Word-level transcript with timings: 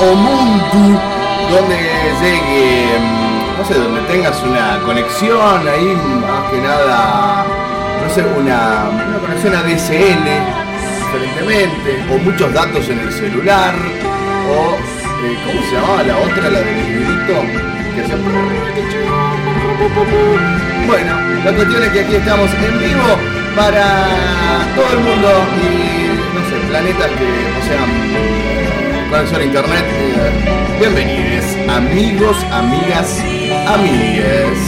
todo 0.00 0.12
o 0.12 0.16
mundo 0.16 1.00
donde 1.50 1.76
llegue, 2.22 2.98
mm, 2.98 3.58
no 3.58 3.64
sé, 3.66 3.74
donde 3.74 4.00
tengas 4.02 4.42
una 4.42 4.80
conexión 4.80 5.68
ahí, 5.68 5.94
más 6.20 6.50
que 6.50 6.58
nada, 6.58 7.44
no 8.02 8.14
sé, 8.14 8.22
una, 8.22 8.88
una 8.88 9.18
conexión 9.18 9.54
ADSL, 9.54 10.26
diferentemente, 11.04 12.04
o 12.12 12.18
muchos 12.18 12.52
datos 12.54 12.88
en 12.88 13.00
el 13.00 13.12
celular, 13.12 13.74
o, 14.48 14.76
eh, 15.24 15.38
¿cómo 15.44 15.60
se 15.68 15.74
llamaba 15.74 16.02
la 16.02 16.16
otra, 16.16 16.50
la 16.50 16.60
del 16.60 16.76
librito? 16.76 17.34
Bueno, 20.86 21.12
la 21.44 21.52
cuestión 21.52 21.82
es 21.82 21.88
que 21.90 22.00
aquí 22.00 22.14
estamos 22.14 22.50
en 22.54 22.78
vivo 22.78 23.16
para 23.54 24.06
todo 24.74 24.92
el 24.92 25.00
mundo 25.00 25.28
y, 25.60 26.34
no 26.34 26.40
sé, 26.48 26.56
planetas 26.68 27.10
que, 27.10 27.28
o 27.58 27.66
sea, 27.66 28.39
conexión 29.10 29.40
a 29.40 29.44
internet. 29.44 29.84
eh, 29.88 30.78
bienvenidos, 30.78 31.44
amigos, 31.68 32.36
amigas, 32.52 33.18
amigues. 33.66 34.58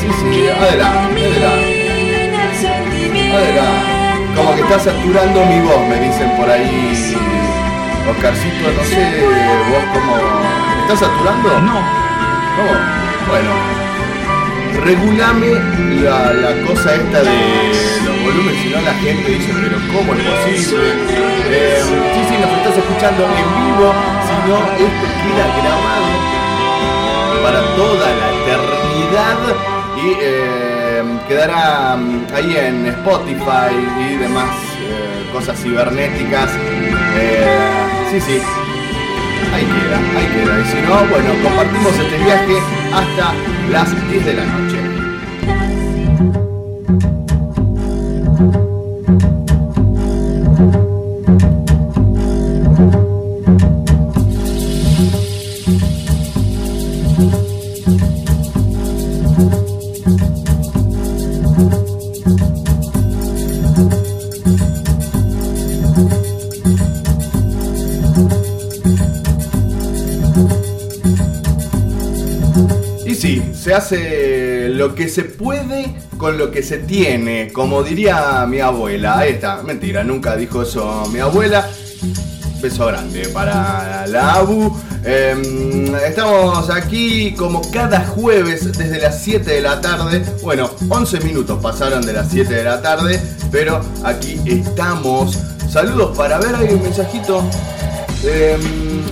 Sí, 0.00 0.08
sí, 0.20 0.48
adelante, 0.48 1.26
adelante. 1.26 1.80
Adelante. 3.34 4.34
Como 4.34 4.54
que 4.54 4.62
está 4.62 4.78
saturando 4.78 5.44
mi 5.44 5.60
voz, 5.60 5.86
me 5.88 6.00
dicen 6.00 6.30
por 6.36 6.48
ahí. 6.48 7.14
Oscarcito, 8.10 8.72
no 8.72 8.84
sé, 8.84 9.22
vos 9.70 9.84
cómo. 9.92 10.16
¿Me 10.16 10.82
estás 10.82 11.00
saturando? 11.00 11.60
No, 11.60 11.74
¿Cómo? 12.56 12.72
Bueno. 13.28 13.79
Regulame 14.84 15.52
la, 16.02 16.32
la 16.32 16.66
cosa 16.66 16.94
esta 16.94 17.22
de 17.22 17.36
los 18.04 18.22
volúmenes, 18.22 18.62
si 18.62 18.68
no 18.70 18.80
la 18.80 18.94
gente 18.94 19.30
dice, 19.30 19.52
pero 19.62 19.76
¿cómo 19.92 20.14
es 20.14 20.22
posible? 20.22 20.92
Eh, 21.50 21.82
sí, 21.84 22.20
sí, 22.28 22.34
nos 22.40 22.50
estás 22.50 22.78
escuchando 22.78 23.24
en 23.24 23.48
vivo, 23.60 23.92
si 24.26 24.48
no, 24.48 24.56
esto 24.72 25.06
queda 25.22 25.46
grabado 25.62 26.30
para 27.42 27.60
toda 27.76 28.06
la 28.06 28.28
eternidad 28.42 29.38
y 29.96 30.16
eh, 30.22 31.02
quedará 31.28 31.96
mm, 31.96 32.26
ahí 32.34 32.56
en 32.56 32.86
Spotify 32.86 33.72
y 33.98 34.16
demás 34.16 34.50
eh, 34.80 35.30
cosas 35.32 35.60
cibernéticas. 35.60 36.50
Eh, 37.16 38.10
sí, 38.10 38.20
sí, 38.20 38.40
ahí 39.54 39.64
queda, 39.64 39.98
ahí 40.16 40.26
queda. 40.34 40.60
Y 40.60 40.64
si 40.64 40.80
no, 40.82 41.06
bueno, 41.08 41.30
compartimos 41.42 41.92
este 41.98 42.18
viaje 42.18 42.56
hasta 42.92 43.34
las 43.70 44.10
10 44.10 44.26
de 44.26 44.34
la 44.34 44.44
noche. 44.44 44.79
Se 73.70 73.74
hace 73.76 74.68
lo 74.70 74.96
que 74.96 75.08
se 75.08 75.22
puede 75.22 75.94
con 76.16 76.36
lo 76.38 76.50
que 76.50 76.60
se 76.60 76.78
tiene, 76.78 77.52
como 77.52 77.84
diría 77.84 78.44
mi 78.48 78.58
abuela. 78.58 79.24
Está, 79.24 79.62
mentira, 79.62 80.02
nunca 80.02 80.34
dijo 80.34 80.62
eso 80.62 81.06
mi 81.12 81.20
abuela. 81.20 81.70
Beso 82.60 82.86
grande 82.86 83.28
para 83.28 84.08
la 84.08 84.32
Abu. 84.32 84.76
Em, 85.04 85.94
estamos 85.94 86.68
aquí 86.68 87.32
como 87.36 87.62
cada 87.70 88.04
jueves 88.06 88.76
desde 88.76 88.98
las 88.98 89.22
7 89.22 89.48
de 89.48 89.60
la 89.60 89.80
tarde. 89.80 90.24
Bueno, 90.42 90.68
11 90.88 91.20
minutos 91.20 91.60
pasaron 91.62 92.04
de 92.04 92.14
las 92.14 92.28
7 92.28 92.52
de 92.52 92.64
la 92.64 92.82
tarde, 92.82 93.22
pero 93.52 93.82
aquí 94.02 94.40
estamos. 94.46 95.38
Saludos 95.70 96.16
para 96.16 96.38
ver, 96.38 96.56
hay 96.56 96.74
un 96.74 96.82
mensajito. 96.82 97.44
Em, 98.24 98.60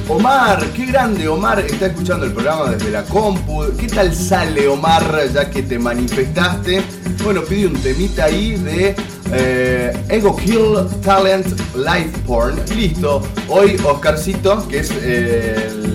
Omar, 0.08 0.60
grande 0.88 1.28
Omar, 1.28 1.60
está 1.60 1.86
escuchando 1.86 2.24
el 2.24 2.32
programa 2.32 2.70
desde 2.70 2.90
la 2.90 3.02
compu. 3.04 3.62
¿Qué 3.78 3.88
tal 3.88 4.14
sale 4.14 4.66
Omar 4.66 5.28
ya 5.34 5.50
que 5.50 5.62
te 5.62 5.78
manifestaste? 5.78 6.82
Bueno, 7.22 7.42
pide 7.42 7.66
un 7.66 7.74
temita 7.74 8.24
ahí 8.24 8.56
de 8.56 8.96
eh, 9.30 10.04
Ego 10.08 10.34
Kill 10.34 10.76
Talent 11.04 11.46
Live 11.74 12.12
Porn. 12.26 12.58
Listo, 12.74 13.22
hoy 13.48 13.76
Oscarcito, 13.84 14.66
que 14.66 14.78
es 14.78 14.90
el, 14.90 15.94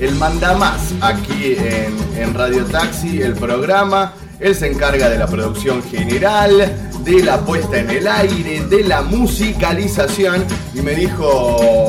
el 0.00 0.14
mandamás 0.16 0.92
aquí 1.00 1.54
en, 1.56 1.96
en 2.20 2.34
Radio 2.34 2.64
Taxi, 2.64 3.22
el 3.22 3.34
programa. 3.34 4.14
Él 4.40 4.56
se 4.56 4.72
encarga 4.72 5.08
de 5.08 5.18
la 5.18 5.28
producción 5.28 5.84
general, 5.84 6.90
de 7.04 7.22
la 7.22 7.38
puesta 7.40 7.78
en 7.78 7.90
el 7.90 8.08
aire, 8.08 8.64
de 8.64 8.82
la 8.82 9.02
musicalización. 9.02 10.44
Y 10.74 10.80
me 10.82 10.96
dijo, 10.96 11.81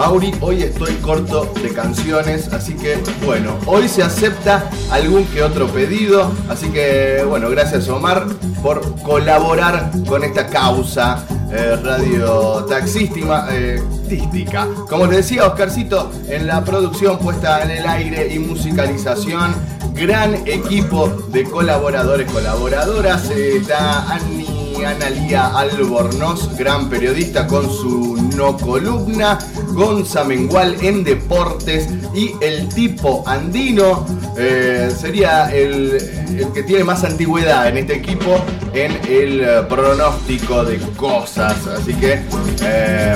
Mauri, 0.00 0.32
hoy 0.40 0.62
estoy 0.62 0.94
corto 0.94 1.52
de 1.62 1.74
canciones, 1.74 2.48
así 2.54 2.72
que 2.72 2.98
bueno, 3.26 3.58
hoy 3.66 3.86
se 3.86 4.02
acepta 4.02 4.70
algún 4.90 5.26
que 5.26 5.42
otro 5.42 5.66
pedido, 5.66 6.32
así 6.48 6.70
que 6.70 7.22
bueno, 7.28 7.50
gracias 7.50 7.86
Omar 7.90 8.24
por 8.62 8.80
colaborar 9.02 9.90
con 10.08 10.24
esta 10.24 10.46
causa 10.46 11.22
eh, 11.52 11.76
radio 11.84 12.64
taxística. 12.64 13.46
eh, 13.50 13.82
tística. 14.08 14.66
Como 14.88 15.04
les 15.06 15.18
decía 15.18 15.46
Oscarcito, 15.46 16.10
en 16.28 16.46
la 16.46 16.64
producción 16.64 17.18
puesta 17.18 17.62
en 17.62 17.70
el 17.70 17.86
aire 17.86 18.32
y 18.32 18.38
musicalización, 18.38 19.54
gran 19.92 20.34
equipo 20.46 21.08
de 21.28 21.44
colaboradores, 21.44 22.30
colaboradoras, 22.32 23.28
eh, 23.30 23.58
está 23.58 24.10
Annie 24.10 24.60
Analía 24.84 25.46
Albornoz, 25.48 26.56
gran 26.56 26.88
periodista 26.88 27.46
con 27.46 27.70
su 27.70 28.16
no 28.34 28.56
columna, 28.56 29.38
Gonza 29.72 30.24
Mengual 30.24 30.76
en 30.82 31.04
deportes 31.04 31.88
y 32.14 32.32
el 32.40 32.68
tipo 32.68 33.22
andino 33.26 34.04
eh, 34.36 34.90
sería 34.96 35.50
el, 35.52 35.96
el 36.36 36.52
que 36.52 36.62
tiene 36.62 36.84
más 36.84 37.04
antigüedad 37.04 37.68
en 37.68 37.78
este 37.78 37.96
equipo 37.96 38.36
en 38.72 38.92
el 39.08 39.40
eh, 39.40 39.62
pronóstico 39.68 40.64
de 40.64 40.78
cosas. 40.96 41.66
Así 41.66 41.94
que 41.94 42.20
eh, 42.62 43.14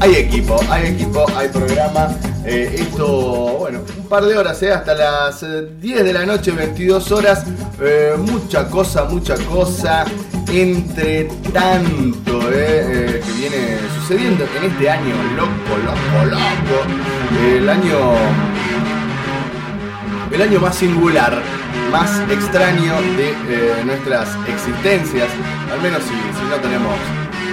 hay 0.00 0.14
equipo, 0.14 0.60
hay 0.70 0.88
equipo, 0.88 1.26
hay 1.36 1.48
programa. 1.48 2.08
Eh, 2.44 2.74
esto, 2.78 3.06
bueno, 3.58 3.80
un 3.98 4.08
par 4.08 4.24
de 4.24 4.36
horas, 4.36 4.62
hasta 4.62 4.94
las 4.94 5.42
eh, 5.42 5.68
10 5.78 6.04
de 6.04 6.12
la 6.12 6.24
noche, 6.24 6.52
22 6.52 7.12
horas. 7.12 7.44
Mucha 8.18 8.68
cosa, 8.68 9.04
mucha 9.04 9.36
cosa. 9.36 10.04
Entre 10.52 11.30
tanto, 11.52 12.40
sucediendo 14.10 14.44
en 14.56 14.64
este 14.64 14.90
año 14.90 15.14
loco, 15.36 15.78
loco, 15.84 16.24
loco. 16.24 16.84
El 17.46 17.68
año. 17.68 18.14
El 20.32 20.42
año 20.42 20.60
más 20.60 20.74
singular 20.74 21.40
más 21.92 22.10
extraño 22.30 22.94
de 23.16 23.30
eh, 23.30 23.84
nuestras 23.84 24.28
existencias, 24.48 25.28
al 25.72 25.80
menos 25.80 26.02
si, 26.02 26.10
si 26.10 26.44
no 26.48 26.56
tenemos 26.56 26.94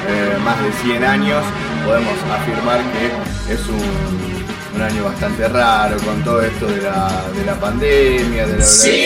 eh, 0.07 0.37
más 0.43 0.63
de 0.63 0.71
100 0.83 1.03
años, 1.03 1.43
podemos 1.85 2.13
afirmar 2.31 2.79
que 2.91 3.53
es 3.53 3.59
un, 3.67 4.75
un 4.75 4.81
año 4.81 5.03
bastante 5.05 5.47
raro 5.47 5.97
con 5.97 6.23
todo 6.23 6.41
esto 6.43 6.67
de 6.67 6.81
la, 6.81 7.23
de 7.35 7.45
la 7.45 7.59
pandemia, 7.59 8.47
de 8.47 8.57
la... 8.57 8.63
Sí, 8.63 9.03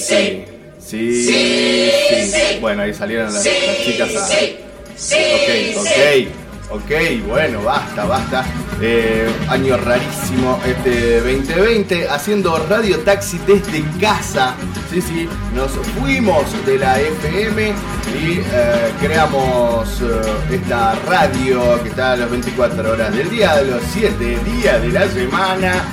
sí, 0.00 0.46
sí, 0.78 1.24
sí. 1.24 2.58
Bueno, 2.60 2.82
ahí 2.82 2.94
salieron 2.94 3.32
las, 3.32 3.44
las 3.44 3.78
chicas 3.84 4.16
a... 4.16 4.26
Ok, 4.26 5.76
ok. 5.76 6.45
Ok, 6.68 6.90
bueno, 7.28 7.62
basta, 7.62 8.04
basta. 8.06 8.44
Eh, 8.80 9.28
año 9.48 9.76
rarísimo 9.76 10.58
este 10.66 11.20
2020, 11.20 12.08
haciendo 12.08 12.58
Radio 12.68 12.98
Taxi 13.00 13.38
desde 13.46 13.84
casa. 14.00 14.56
Sí, 14.90 15.00
sí, 15.00 15.28
nos 15.54 15.70
fuimos 15.98 16.44
de 16.66 16.78
la 16.78 17.00
FM 17.00 17.68
y 17.68 18.40
eh, 18.40 18.92
creamos 19.00 20.02
eh, 20.02 20.54
esta 20.54 20.96
radio 21.06 21.80
que 21.84 21.90
está 21.90 22.12
a 22.12 22.16
las 22.16 22.30
24 22.30 22.92
horas 22.92 23.14
del 23.14 23.30
día, 23.30 23.56
de 23.56 23.70
los 23.70 23.82
7 23.92 24.38
días 24.44 24.82
de 24.82 24.88
la 24.88 25.08
semana. 25.08 25.84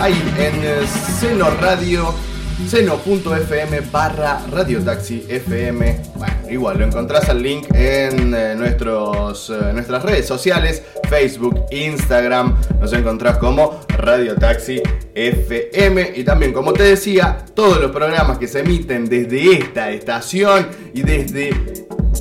ahí 0.00 0.34
en 0.36 0.88
Seno 1.20 1.50
Radio 1.60 2.12
seno.fm 2.68 3.80
barra 3.90 4.40
Radio 4.50 4.80
Taxi 4.82 5.24
FM. 5.28 6.00
Bueno, 6.14 6.34
igual 6.50 6.78
lo 6.78 6.86
encontrás 6.86 7.28
al 7.28 7.42
link 7.42 7.66
en 7.74 8.34
eh, 8.34 8.54
nuestros, 8.56 9.50
eh, 9.50 9.72
nuestras 9.72 10.02
redes 10.02 10.26
sociales, 10.26 10.82
Facebook, 11.08 11.66
Instagram. 11.70 12.56
Nos 12.80 12.92
encontrás 12.92 13.38
como 13.38 13.80
Radio 13.88 14.34
Taxi 14.36 14.80
FM. 15.14 16.12
Y 16.16 16.24
también, 16.24 16.52
como 16.52 16.72
te 16.72 16.84
decía, 16.84 17.44
todos 17.54 17.80
los 17.80 17.90
programas 17.90 18.38
que 18.38 18.48
se 18.48 18.60
emiten 18.60 19.06
desde 19.06 19.58
esta 19.58 19.90
estación 19.90 20.68
y 20.92 21.02
desde 21.02 21.50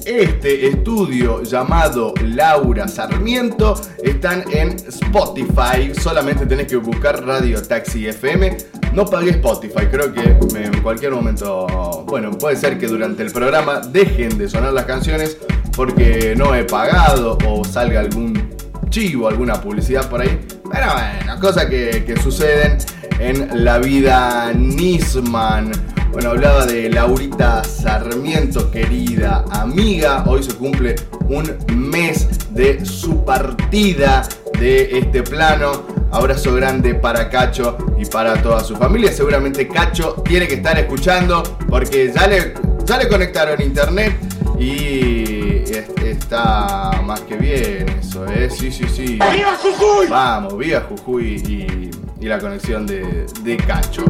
este 0.06 0.68
estudio 0.68 1.44
llamado 1.44 2.14
Laura 2.24 2.88
Sarmiento 2.88 3.80
están 4.04 4.44
en 4.52 4.76
Spotify. 4.88 5.94
Solamente 6.00 6.46
tenés 6.46 6.68
que 6.68 6.78
buscar 6.78 7.26
Radio 7.26 7.62
Taxi 7.62 8.08
FM. 8.08 8.58
No 8.94 9.06
pagué 9.06 9.32
Spotify, 9.32 9.88
creo 9.90 10.14
que 10.14 10.22
en 10.22 10.82
cualquier 10.82 11.12
momento, 11.12 12.06
bueno, 12.08 12.32
puede 12.32 12.56
ser 12.56 12.78
que 12.78 12.88
durante 12.88 13.24
el 13.24 13.32
programa 13.32 13.80
dejen 13.80 14.38
de 14.38 14.50
sonar 14.50 14.74
las 14.74 14.86
canciones 14.86 15.38
porque 15.76 16.36
no 16.38 16.54
he 16.54 16.64
pagado 16.64 17.38
o 17.48 17.64
salga 17.64 18.00
algún 18.00 18.50
chivo, 18.90 19.28
alguna 19.28 19.62
publicidad 19.62 20.10
por 20.10 20.22
ahí. 20.22 20.40
Pero 20.72 20.86
bueno, 20.94 21.40
cosas 21.40 21.66
que, 21.66 22.04
que 22.06 22.20
suceden 22.22 22.78
en 23.20 23.64
la 23.64 23.80
vida 23.80 24.54
Nisman. 24.54 25.93
Bueno, 26.14 26.30
hablaba 26.32 26.66
de 26.66 26.90
Laurita 26.90 27.64
Sarmiento, 27.64 28.70
querida 28.72 29.44
amiga. 29.50 30.24
Hoy 30.28 30.44
se 30.44 30.54
cumple 30.54 30.96
un 31.28 31.58
mes 31.90 32.28
de 32.52 32.86
su 32.86 33.26
partida 33.26 34.28
de 34.60 35.00
este 35.00 35.24
plano. 35.24 35.84
Abrazo 36.12 36.54
grande 36.54 36.94
para 36.94 37.30
Cacho 37.30 37.78
y 38.00 38.06
para 38.06 38.40
toda 38.44 38.64
su 38.64 38.76
familia. 38.76 39.12
Seguramente 39.12 39.68
Cacho 39.68 40.14
tiene 40.24 40.48
que 40.48 40.56
estar 40.56 40.78
escuchando 40.78 41.42
porque 41.68 42.12
ya 42.16 42.28
le, 42.28 42.54
ya 42.86 42.98
le 43.00 43.08
conectaron 43.08 43.60
internet 43.62 44.16
y 44.60 45.64
es- 45.72 45.90
está 46.06 47.02
más 47.04 47.22
que 47.22 47.36
bien 47.38 47.90
eso, 48.00 48.26
¿eh? 48.28 48.50
Sí, 48.52 48.72
sí, 48.72 48.86
sí. 48.88 49.06
¡Viva 49.14 49.58
Jujuy! 49.60 50.08
Vamos, 50.08 50.56
viva 50.60 50.82
Jujuy 50.88 51.36
y, 51.48 51.90
y 52.24 52.28
la 52.28 52.38
conexión 52.38 52.86
de, 52.86 53.26
de 53.42 53.58
Cacho. 53.58 54.06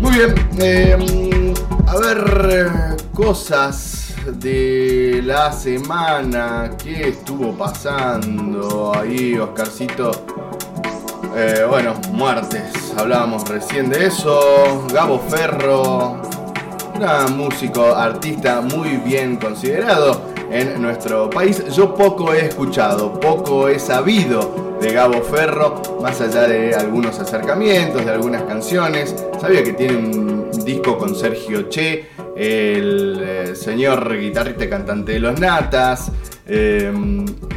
Muy 0.00 0.12
bien, 0.16 0.34
eh, 0.58 1.54
a 1.86 1.96
ver, 1.98 2.96
cosas 3.12 4.14
de 4.38 5.20
la 5.22 5.52
semana 5.52 6.70
que 6.82 7.10
estuvo 7.10 7.52
pasando 7.52 8.92
ahí, 8.96 9.36
Oscarcito. 9.38 10.10
Eh, 11.36 11.66
bueno, 11.68 11.94
muertes, 12.12 12.94
hablábamos 12.96 13.46
recién 13.46 13.90
de 13.90 14.06
eso. 14.06 14.86
Gabo 14.90 15.20
Ferro, 15.28 16.22
un 16.94 17.36
músico, 17.36 17.94
artista 17.94 18.62
muy 18.62 18.96
bien 18.96 19.36
considerado 19.36 20.29
en 20.50 20.82
nuestro 20.82 21.30
país. 21.30 21.64
Yo 21.74 21.94
poco 21.94 22.34
he 22.34 22.46
escuchado, 22.46 23.18
poco 23.18 23.68
he 23.68 23.78
sabido 23.78 24.76
de 24.80 24.92
Gabo 24.92 25.22
Ferro, 25.22 25.80
más 26.02 26.20
allá 26.20 26.48
de 26.48 26.74
algunos 26.74 27.18
acercamientos, 27.18 28.04
de 28.04 28.10
algunas 28.10 28.42
canciones. 28.42 29.14
Sabía 29.40 29.62
que 29.62 29.72
tiene 29.72 29.96
un 29.96 30.50
disco 30.64 30.98
con 30.98 31.14
Sergio 31.14 31.68
Che, 31.68 32.08
el 32.36 33.20
eh, 33.22 33.56
señor 33.56 34.18
guitarrista 34.18 34.68
cantante 34.68 35.12
de 35.12 35.20
Los 35.20 35.38
Natas. 35.38 36.10
Eh, 36.46 36.92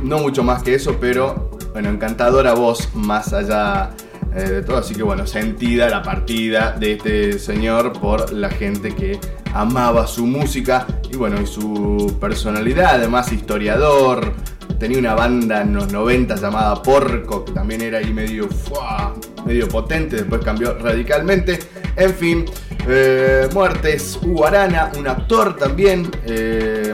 no 0.03 0.19
mucho 0.19 0.43
más 0.43 0.61
que 0.61 0.75
eso, 0.75 0.97
pero 0.99 1.49
bueno, 1.71 1.89
encantadora 1.89 2.53
voz 2.53 2.89
más 2.93 3.33
allá 3.33 3.89
eh, 4.35 4.49
de 4.49 4.61
todo. 4.61 4.77
Así 4.77 4.95
que 4.95 5.03
bueno, 5.03 5.25
sentida 5.27 5.89
la 5.89 6.01
partida 6.01 6.75
de 6.79 6.93
este 6.93 7.39
señor 7.39 7.93
por 7.93 8.31
la 8.31 8.49
gente 8.49 8.95
que 8.95 9.19
amaba 9.53 10.07
su 10.07 10.25
música 10.25 10.87
y 11.11 11.15
bueno, 11.15 11.41
y 11.41 11.45
su 11.45 12.17
personalidad, 12.19 12.95
además 12.95 13.31
historiador. 13.31 14.33
Tenía 14.79 14.97
una 14.97 15.13
banda 15.13 15.61
en 15.61 15.73
los 15.75 15.91
90 15.91 16.35
llamada 16.35 16.81
Porco, 16.81 17.45
que 17.45 17.53
también 17.53 17.81
era 17.81 17.99
ahí 17.99 18.11
medio, 18.13 18.49
¡fua! 18.49 19.13
medio 19.45 19.67
potente, 19.67 20.17
después 20.17 20.43
cambió 20.43 20.77
radicalmente. 20.77 21.59
En 21.95 22.13
fin, 22.13 22.45
eh, 22.87 23.47
muertes, 23.53 24.19
Hugo 24.21 24.45
Arana, 24.45 24.91
un 24.97 25.07
actor 25.07 25.55
también. 25.55 26.09
eh, 26.25 26.93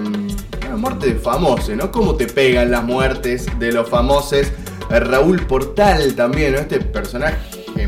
muerte 0.79 1.13
de 1.13 1.15
famosos, 1.15 1.75
¿no? 1.75 1.91
¿Cómo 1.91 2.15
te 2.15 2.25
pegan 2.25 2.71
las 2.71 2.83
muertes 2.83 3.47
de 3.59 3.71
los 3.71 3.87
famosos? 3.89 4.51
Eh, 4.89 4.99
Raúl 4.99 5.45
Portal 5.45 6.13
también. 6.15 6.55
Este 6.55 6.79
personaje 6.79 7.37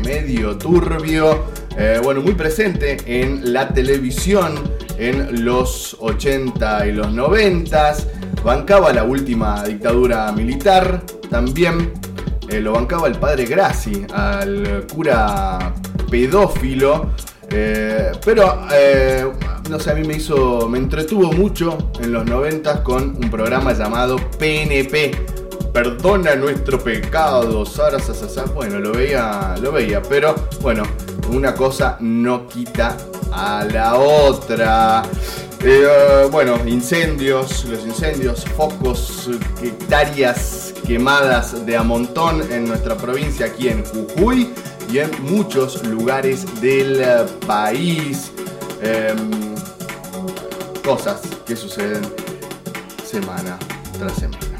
medio 0.04 0.56
turbio, 0.56 1.44
eh, 1.76 2.00
bueno, 2.02 2.22
muy 2.22 2.32
presente 2.34 2.96
en 3.06 3.52
la 3.52 3.68
televisión 3.68 4.54
en 4.98 5.44
los 5.44 5.96
80 6.00 6.86
y 6.86 6.92
los 6.92 7.12
90. 7.12 7.94
Bancaba 8.42 8.92
la 8.92 9.04
última 9.04 9.62
dictadura 9.64 10.32
militar 10.32 11.02
también. 11.30 11.92
eh, 12.48 12.60
lo 12.60 12.72
bancaba 12.72 13.06
el 13.08 13.14
padre 13.14 13.44
Grassi, 13.46 14.04
al 14.12 14.86
cura 14.92 15.72
pedófilo. 16.10 17.10
pero, 17.48 18.66
no 19.70 19.78
sé, 19.78 19.90
a 19.90 19.94
mí 19.94 20.04
me 20.06 20.14
hizo, 20.16 20.68
me 20.68 20.78
entretuvo 20.78 21.32
mucho 21.32 21.92
en 22.00 22.12
los 22.12 22.24
90 22.24 22.82
con 22.82 23.16
un 23.16 23.30
programa 23.30 23.72
llamado 23.72 24.16
PNP. 24.38 25.41
Perdona 25.72 26.34
nuestro 26.36 26.78
pecado, 26.78 27.64
Sara, 27.64 27.98
sa, 27.98 28.12
sa, 28.12 28.28
sa. 28.28 28.44
Bueno, 28.44 28.78
lo 28.78 28.92
veía, 28.92 29.54
lo 29.60 29.72
veía, 29.72 30.02
pero 30.02 30.34
bueno, 30.60 30.82
una 31.30 31.54
cosa 31.54 31.96
no 32.00 32.46
quita 32.46 32.96
a 33.32 33.64
la 33.64 33.96
otra. 33.96 35.02
Eh, 35.64 36.28
bueno, 36.30 36.58
incendios, 36.66 37.64
los 37.64 37.86
incendios, 37.86 38.44
focos, 38.56 39.30
hectáreas 39.62 40.74
quemadas 40.86 41.64
de 41.64 41.76
a 41.76 41.82
montón 41.82 42.42
en 42.52 42.66
nuestra 42.66 42.96
provincia, 42.96 43.46
aquí 43.46 43.68
en 43.68 43.84
Jujuy 43.84 44.52
y 44.92 44.98
en 44.98 45.10
muchos 45.22 45.82
lugares 45.84 46.60
del 46.60 47.02
país. 47.46 48.30
Em, 48.82 49.54
cosas 50.84 51.22
que 51.46 51.54
suceden 51.54 52.02
semana 53.04 53.56
tras 53.98 54.14
semana. 54.14 54.51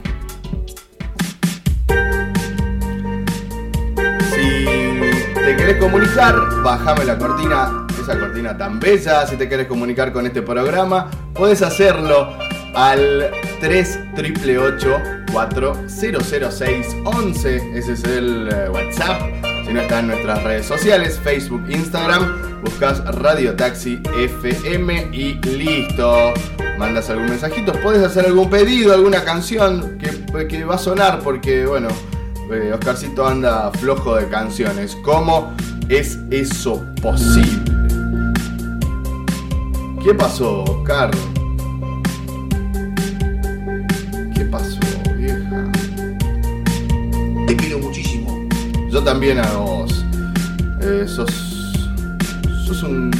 Si 4.62 5.34
te 5.34 5.56
querés 5.56 5.76
comunicar, 5.78 6.36
bajame 6.62 7.04
la 7.04 7.18
cortina, 7.18 7.86
esa 8.00 8.18
cortina 8.18 8.56
tan 8.56 8.78
bella. 8.78 9.26
Si 9.26 9.36
te 9.36 9.48
querés 9.48 9.66
comunicar 9.66 10.12
con 10.12 10.26
este 10.26 10.42
programa, 10.42 11.10
puedes 11.34 11.62
hacerlo 11.62 12.36
al 12.74 13.30
3888 13.60 15.02
4006 15.32 16.96
11. 17.04 17.78
Ese 17.78 17.92
es 17.92 18.04
el 18.04 18.48
eh, 18.52 18.68
WhatsApp. 18.70 19.20
Si 19.66 19.72
no 19.72 19.80
está 19.80 20.00
en 20.00 20.08
nuestras 20.08 20.42
redes 20.44 20.66
sociales, 20.66 21.18
Facebook, 21.22 21.64
Instagram, 21.68 22.62
buscas 22.62 23.04
Radio 23.16 23.54
Taxi 23.54 24.00
FM 24.16 25.08
y 25.12 25.34
listo. 25.44 26.34
Mandas 26.78 27.10
algún 27.10 27.28
mensajito, 27.30 27.72
puedes 27.82 28.02
hacer 28.02 28.26
algún 28.26 28.48
pedido, 28.48 28.94
alguna 28.94 29.24
canción 29.24 29.98
que, 29.98 30.46
que 30.46 30.64
va 30.64 30.76
a 30.76 30.78
sonar 30.78 31.20
porque, 31.20 31.66
bueno, 31.66 31.88
eh, 32.54 32.72
Oscarcito 32.72 33.26
anda 33.26 33.70
flojo 33.72 34.16
de 34.16 34.28
canciones. 34.28 34.96
¿Cómo 35.02 35.52
es 35.88 36.18
eso 36.30 36.84
posible? 37.00 37.72
¿Qué 40.04 40.14
pasó, 40.14 40.64
Oscar? 40.64 41.10
¿Qué 44.34 44.44
pasó, 44.44 44.80
vieja? 45.16 45.70
Te 47.46 47.56
quiero 47.56 47.78
muchísimo. 47.78 48.48
Yo 48.90 49.02
también 49.02 49.38
a 49.38 49.50
vos. 49.52 50.04
Eh, 50.82 51.04
sos. 51.06 51.30
sos 52.66 52.82
un 52.82 53.10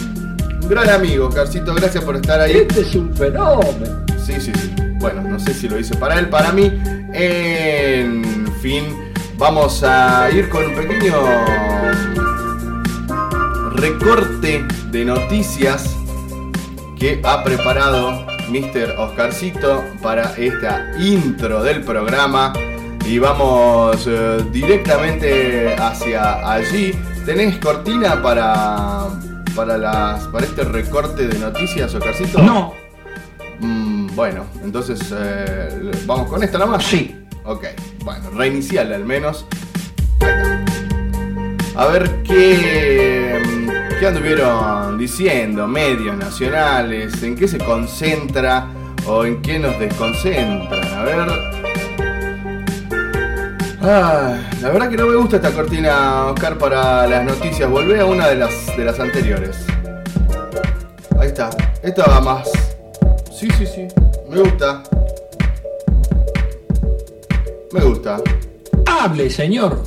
gran 0.68 0.90
amigo, 0.90 1.28
Oscarcito, 1.28 1.74
gracias 1.74 2.04
por 2.04 2.16
estar 2.16 2.40
ahí. 2.40 2.66
Este 2.68 2.80
es 2.80 2.94
un 2.94 3.14
fenómeno. 3.14 4.04
Sí, 4.24 4.34
sí, 4.40 4.52
sí. 4.54 4.74
Bueno, 4.98 5.22
no 5.22 5.38
sé 5.38 5.54
si 5.54 5.68
lo 5.68 5.78
hice 5.78 5.96
para 5.96 6.18
él, 6.18 6.28
para 6.28 6.52
mí. 6.52 6.72
En 7.14 8.22
fin, 8.60 8.84
vamos 9.42 9.82
a 9.82 10.30
ir 10.30 10.48
con 10.48 10.64
un 10.66 10.74
pequeño 10.76 11.16
recorte 13.72 14.64
de 14.92 15.04
noticias 15.04 15.96
que 16.96 17.20
ha 17.24 17.42
preparado 17.42 18.24
Mr. 18.48 18.94
Oscarcito 18.98 19.82
para 20.00 20.32
esta 20.36 20.92
intro 20.96 21.60
del 21.64 21.82
programa. 21.82 22.52
Y 23.04 23.18
vamos 23.18 24.06
eh, 24.06 24.44
directamente 24.52 25.74
hacia 25.74 26.48
allí. 26.48 26.92
¿Tenés 27.26 27.58
cortina 27.58 28.22
para, 28.22 29.08
para, 29.56 29.76
las, 29.76 30.22
para 30.28 30.46
este 30.46 30.62
recorte 30.62 31.26
de 31.26 31.36
noticias, 31.40 31.92
Oscarcito? 31.92 32.40
No. 32.40 32.74
Mm, 33.58 34.14
bueno, 34.14 34.44
entonces 34.62 35.00
eh, 35.12 35.90
vamos 36.06 36.28
con 36.28 36.44
esta 36.44 36.58
nomás. 36.58 36.84
Sí. 36.84 37.21
Ok, 37.44 37.64
bueno, 38.04 38.30
reiniciarla 38.30 38.96
al 38.96 39.04
menos. 39.04 39.46
A 41.74 41.86
ver 41.86 42.22
qué, 42.22 43.42
qué 43.98 44.06
anduvieron 44.06 44.96
diciendo 44.98 45.66
medios 45.66 46.16
nacionales, 46.16 47.22
en 47.22 47.34
qué 47.34 47.48
se 47.48 47.58
concentra 47.58 48.68
o 49.06 49.24
en 49.24 49.42
qué 49.42 49.58
nos 49.58 49.78
desconcentran. 49.78 50.84
A 50.94 51.02
ver. 51.02 51.52
La 53.82 54.70
verdad 54.70 54.88
que 54.88 54.96
no 54.96 55.06
me 55.08 55.16
gusta 55.16 55.36
esta 55.36 55.50
cortina, 55.50 56.26
Oscar, 56.26 56.56
para 56.56 57.04
las 57.08 57.24
noticias. 57.24 57.68
Volvé 57.68 57.98
a 57.98 58.04
una 58.04 58.28
de 58.28 58.36
las, 58.36 58.76
de 58.76 58.84
las 58.84 59.00
anteriores. 59.00 59.56
Ahí 61.18 61.26
está. 61.26 61.50
Esta 61.82 62.06
va 62.06 62.20
más. 62.20 62.48
Sí, 63.32 63.48
sí, 63.58 63.66
sí. 63.66 63.88
Me 64.30 64.38
gusta. 64.38 64.84
Me 67.72 67.80
gusta. 67.80 68.20
Hable, 68.86 69.30
señor. 69.30 69.82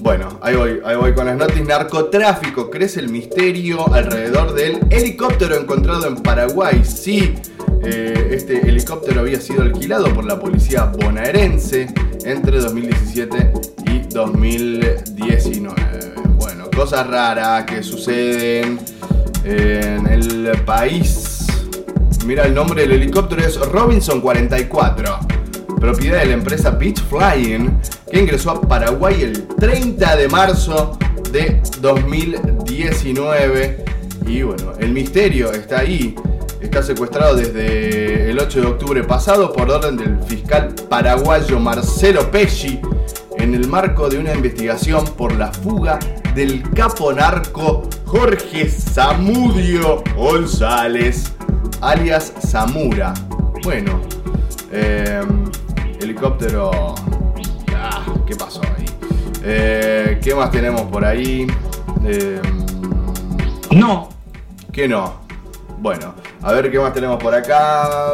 Bueno, 0.00 0.38
ahí 0.42 0.56
voy, 0.56 0.80
ahí 0.84 0.96
voy 0.96 1.14
con 1.14 1.26
las 1.26 1.36
noticias. 1.36 1.66
Narcotráfico, 1.66 2.70
crece 2.70 2.98
el 3.00 3.08
misterio 3.08 3.92
alrededor 3.94 4.52
del 4.52 4.80
helicóptero 4.90 5.56
encontrado 5.56 6.08
en 6.08 6.16
Paraguay. 6.16 6.82
Sí, 6.84 7.34
eh, 7.84 8.30
este 8.32 8.68
helicóptero 8.68 9.20
había 9.20 9.40
sido 9.40 9.62
alquilado 9.62 10.12
por 10.12 10.24
la 10.24 10.40
policía 10.40 10.86
bonaerense 10.86 11.94
entre 12.24 12.58
2017 12.58 13.52
y 13.86 14.00
2019. 14.12 16.14
Bueno, 16.36 16.68
cosas 16.74 17.06
raras 17.06 17.64
que 17.64 17.80
suceden 17.82 18.80
en 19.44 20.06
el 20.08 20.50
país. 20.66 21.46
Mira, 22.26 22.44
el 22.44 22.54
nombre 22.54 22.82
del 22.82 22.92
helicóptero 22.92 23.42
es 23.42 23.58
Robinson 23.70 24.20
44 24.20 25.43
propiedad 25.84 26.20
de 26.20 26.26
la 26.26 26.32
empresa 26.32 26.70
Beach 26.70 27.02
Flying, 27.10 27.78
que 28.10 28.18
ingresó 28.18 28.52
a 28.52 28.60
Paraguay 28.62 29.20
el 29.20 29.46
30 29.46 30.16
de 30.16 30.28
marzo 30.28 30.98
de 31.30 31.60
2019. 31.82 33.84
Y 34.26 34.40
bueno, 34.40 34.72
el 34.78 34.92
misterio 34.92 35.52
está 35.52 35.80
ahí. 35.80 36.14
Está 36.62 36.82
secuestrado 36.82 37.36
desde 37.36 38.30
el 38.30 38.38
8 38.38 38.60
de 38.62 38.66
octubre 38.66 39.04
pasado 39.04 39.52
por 39.52 39.70
orden 39.70 39.98
del 39.98 40.18
fiscal 40.22 40.74
paraguayo 40.88 41.60
Marcelo 41.60 42.30
Pesci 42.30 42.80
en 43.36 43.52
el 43.52 43.68
marco 43.68 44.08
de 44.08 44.16
una 44.16 44.32
investigación 44.32 45.04
por 45.04 45.34
la 45.34 45.52
fuga 45.52 45.98
del 46.34 46.62
capo 46.70 47.12
narco 47.12 47.82
Jorge 48.06 48.70
Zamudio 48.70 50.02
González, 50.16 51.30
alias 51.82 52.32
Zamura. 52.40 53.12
Bueno, 53.62 54.00
eh, 54.72 55.20
helicóptero. 56.00 56.94
Ah, 57.74 58.04
¿Qué 58.26 58.34
pasó 58.36 58.60
ahí? 58.76 58.84
Eh, 59.42 60.20
¿Qué 60.22 60.34
más 60.34 60.50
tenemos 60.50 60.82
por 60.82 61.04
ahí? 61.04 61.46
Eh, 62.04 62.40
No. 63.72 64.08
¿Qué 64.72 64.88
no? 64.88 65.22
Bueno, 65.78 66.14
a 66.42 66.52
ver 66.52 66.70
qué 66.70 66.78
más 66.78 66.92
tenemos 66.94 67.22
por 67.22 67.34
acá. 67.34 68.12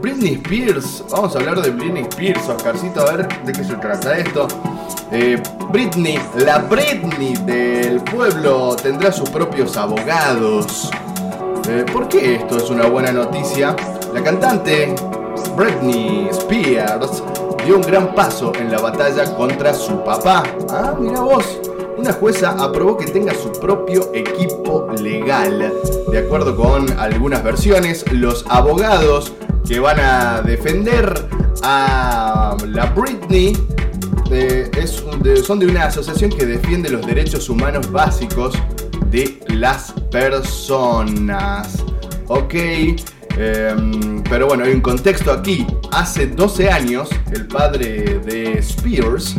Britney 0.00 0.34
Spears. 0.34 1.04
Vamos 1.10 1.34
a 1.34 1.38
hablar 1.40 1.60
de 1.60 1.70
Britney 1.70 2.02
Spears, 2.04 2.48
Oscarcito, 2.48 3.00
a 3.00 3.16
ver 3.16 3.28
de 3.44 3.52
qué 3.52 3.64
se 3.64 3.74
trata 3.74 4.16
esto. 4.16 4.46
Eh, 5.10 5.42
Britney, 5.70 6.18
la 6.36 6.58
Britney 6.58 7.34
del 7.44 8.00
pueblo 8.02 8.76
tendrá 8.80 9.10
sus 9.10 9.28
propios 9.30 9.76
abogados. 9.76 10.90
Eh, 11.68 11.84
¿Por 11.92 12.08
qué 12.08 12.36
esto 12.36 12.56
es 12.58 12.70
una 12.70 12.86
buena 12.86 13.10
noticia? 13.10 13.74
La 14.14 14.22
cantante 14.22 14.94
Britney 15.56 16.28
Spears 16.30 17.22
dio 17.64 17.76
un 17.76 17.82
gran 17.82 18.14
paso 18.14 18.52
en 18.54 18.70
la 18.70 18.80
batalla 18.80 19.34
contra 19.34 19.74
su 19.74 20.02
papá. 20.04 20.42
Ah, 20.70 20.94
mira 20.98 21.20
vos. 21.20 21.60
Una 21.96 22.12
jueza 22.12 22.50
aprobó 22.50 22.96
que 22.96 23.06
tenga 23.06 23.34
su 23.34 23.50
propio 23.52 24.10
equipo 24.14 24.88
legal. 25.00 25.72
De 26.10 26.18
acuerdo 26.18 26.56
con 26.56 26.96
algunas 26.98 27.42
versiones, 27.42 28.04
los 28.12 28.44
abogados 28.48 29.32
que 29.66 29.80
van 29.80 29.98
a 29.98 30.40
defender 30.42 31.26
a 31.62 32.56
la 32.66 32.86
Britney 32.86 33.56
eh, 34.30 34.70
son 35.42 35.58
de 35.58 35.66
una 35.66 35.86
asociación 35.86 36.30
que 36.30 36.46
defiende 36.46 36.88
los 36.90 37.04
derechos 37.06 37.48
humanos 37.48 37.90
básicos 37.90 38.54
de 39.10 39.40
las 39.48 39.92
personas. 40.10 41.82
Ok, 42.28 42.54
em, 43.36 44.22
pero 44.24 44.46
bueno, 44.46 44.64
hay 44.64 44.72
un 44.72 44.80
contexto 44.80 45.32
aquí. 45.32 45.66
Hace 45.92 46.26
12 46.28 46.70
años, 46.70 47.08
el 47.32 47.46
padre 47.46 48.20
de 48.24 48.58
Spears, 48.58 49.36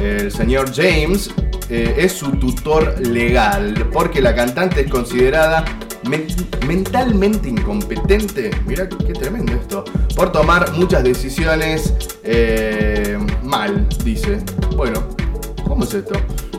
el 0.00 0.30
señor 0.30 0.72
James, 0.74 1.30
eh, 1.68 1.94
es 1.98 2.12
su 2.12 2.30
tutor 2.32 2.94
legal 3.00 3.88
porque 3.92 4.20
la 4.20 4.34
cantante 4.34 4.82
es 4.82 4.90
considerada 4.90 5.64
men- 6.08 6.26
mentalmente 6.66 7.48
incompetente. 7.48 8.50
Mira 8.66 8.88
qué 8.88 9.12
tremendo 9.12 9.52
esto. 9.54 9.84
Por 10.14 10.30
tomar 10.32 10.72
muchas 10.74 11.02
decisiones 11.02 11.92
eh, 12.22 13.18
mal, 13.42 13.86
dice. 14.04 14.38
Bueno, 14.76 15.02
¿cómo 15.66 15.84
es 15.84 15.94
esto? 15.94 16.14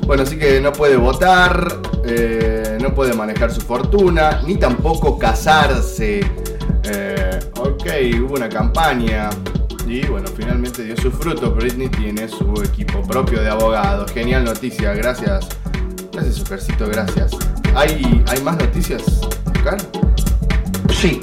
Bueno, 0.06 0.24
así 0.24 0.38
que 0.38 0.62
no 0.62 0.72
puede 0.72 0.96
votar, 0.96 1.82
eh, 2.06 2.78
no 2.82 2.94
puede 2.96 3.14
manejar 3.14 3.52
su 3.54 3.62
fortuna, 3.62 4.42
ni 4.46 4.56
tampoco 4.56 5.18
casarse. 5.20 6.22
Eh, 6.90 7.40
ok, 7.58 7.86
hubo 8.24 8.36
una 8.36 8.50
campaña 8.50 9.30
y 9.88 10.06
bueno, 10.06 10.28
finalmente 10.36 10.84
dio 10.84 10.96
sus 10.98 11.14
frutos. 11.14 11.56
Britney 11.56 11.90
tiene 11.90 12.28
su 12.28 12.62
equipo 12.64 13.02
propio 13.02 13.42
de 13.42 13.50
abogados. 13.50 14.12
Genial 14.12 14.44
noticia, 14.44 14.94
gracias. 14.94 15.48
Gracias, 16.12 16.42
Oscarcito, 16.42 16.88
gracias. 16.88 17.32
¿Hay, 17.76 18.24
¿Hay 18.28 18.42
más 18.42 18.58
noticias, 18.58 19.04
Oscar? 19.46 19.78
Sí. 20.94 21.22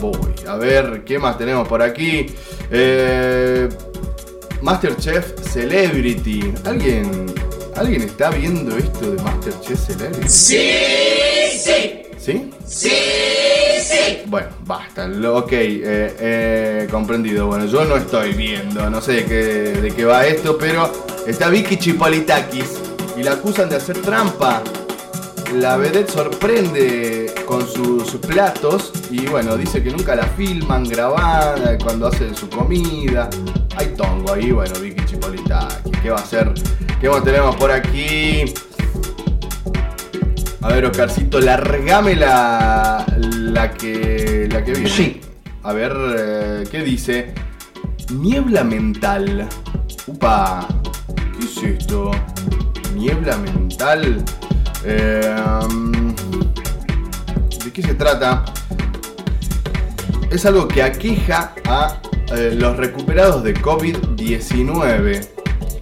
Voy, 0.00 0.34
a 0.46 0.56
ver, 0.56 1.04
¿qué 1.04 1.18
más 1.18 1.38
tenemos 1.38 1.66
por 1.66 1.82
aquí? 1.82 2.26
Eh, 2.70 3.68
Masterchef 4.60 5.40
Celebrity. 5.40 6.52
¿Alguien, 6.64 7.26
¿Alguien 7.76 8.02
está 8.02 8.30
viendo 8.30 8.76
esto 8.76 9.10
de 9.10 9.22
Masterchef 9.22 9.86
Celebrity? 9.86 10.28
Sí, 10.28 10.68
sí. 11.58 12.05
¿Sí? 12.26 12.50
Sí, 12.66 12.90
sí. 13.80 14.22
Bueno, 14.26 14.48
basta. 14.64 15.08
Ok, 15.30 15.52
eh, 15.52 15.80
eh, 16.18 16.88
comprendido. 16.90 17.46
Bueno, 17.46 17.66
yo 17.66 17.84
no 17.84 17.94
estoy 17.94 18.32
viendo, 18.32 18.90
no 18.90 19.00
sé 19.00 19.12
de 19.12 19.24
qué, 19.26 19.34
de 19.80 19.90
qué 19.92 20.04
va 20.04 20.26
esto, 20.26 20.58
pero 20.58 20.90
está 21.24 21.48
Vicky 21.48 21.76
Chipolitakis 21.76 22.80
y 23.16 23.22
la 23.22 23.34
acusan 23.34 23.68
de 23.68 23.76
hacer 23.76 24.02
trampa. 24.02 24.60
La 25.54 25.76
vedette 25.76 26.10
sorprende 26.10 27.32
con 27.46 27.64
sus 27.64 28.16
platos 28.16 28.90
y 29.08 29.24
bueno, 29.26 29.56
dice 29.56 29.80
que 29.80 29.90
nunca 29.90 30.16
la 30.16 30.26
filman 30.26 30.82
grabada 30.82 31.78
cuando 31.78 32.08
hace 32.08 32.34
su 32.34 32.48
comida. 32.48 33.30
Hay 33.76 33.94
tongo 33.96 34.32
ahí, 34.32 34.50
bueno, 34.50 34.76
Vicky 34.80 35.04
Chipolitaki. 35.04 35.92
¿Qué 36.02 36.10
va 36.10 36.16
a 36.16 36.22
hacer? 36.22 36.52
¿Qué 37.00 37.08
más 37.08 37.22
tenemos 37.22 37.54
por 37.54 37.70
aquí? 37.70 38.52
A 40.62 40.68
ver, 40.68 40.84
Oscarcito, 40.86 41.40
largame 41.40 42.16
la, 42.16 43.04
la 43.16 43.72
que 43.72 44.48
la 44.50 44.64
que 44.64 44.72
viene. 44.72 44.88
Sí. 44.88 45.20
A 45.62 45.72
ver, 45.72 45.92
eh, 46.18 46.64
¿qué 46.70 46.82
dice? 46.82 47.34
Niebla 48.12 48.64
mental. 48.64 49.48
Upa, 50.06 50.66
¿qué 51.38 51.44
es 51.44 51.62
esto? 51.62 52.10
Niebla 52.94 53.36
mental. 53.36 54.24
Eh, 54.84 55.34
¿De 57.64 57.72
qué 57.72 57.82
se 57.82 57.94
trata? 57.94 58.44
Es 60.30 60.46
algo 60.46 60.66
que 60.68 60.82
aqueja 60.82 61.52
a 61.66 62.00
eh, 62.34 62.54
los 62.56 62.76
recuperados 62.76 63.42
de 63.42 63.54
COVID-19. 63.54 65.28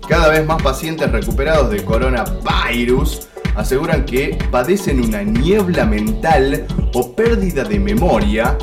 Cada 0.08 0.28
vez 0.28 0.46
más 0.46 0.62
pacientes 0.62 1.10
recuperados 1.10 1.70
de 1.70 1.84
coronavirus 1.84 3.28
aseguran 3.54 4.04
que 4.04 4.38
padecen 4.50 5.00
una 5.00 5.22
niebla 5.22 5.84
mental 5.84 6.66
o 6.92 7.12
pérdida 7.14 7.64
de 7.64 7.78
memoria 7.78 8.56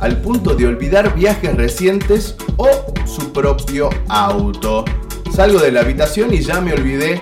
al 0.00 0.20
punto 0.20 0.54
de 0.54 0.66
olvidar 0.66 1.14
viajes 1.14 1.54
recientes 1.56 2.36
o 2.56 2.68
su 3.04 3.32
propio 3.32 3.90
auto. 4.08 4.84
Salgo 5.34 5.60
de 5.60 5.72
la 5.72 5.80
habitación 5.80 6.32
y 6.32 6.40
ya 6.40 6.60
me 6.60 6.72
olvidé 6.72 7.20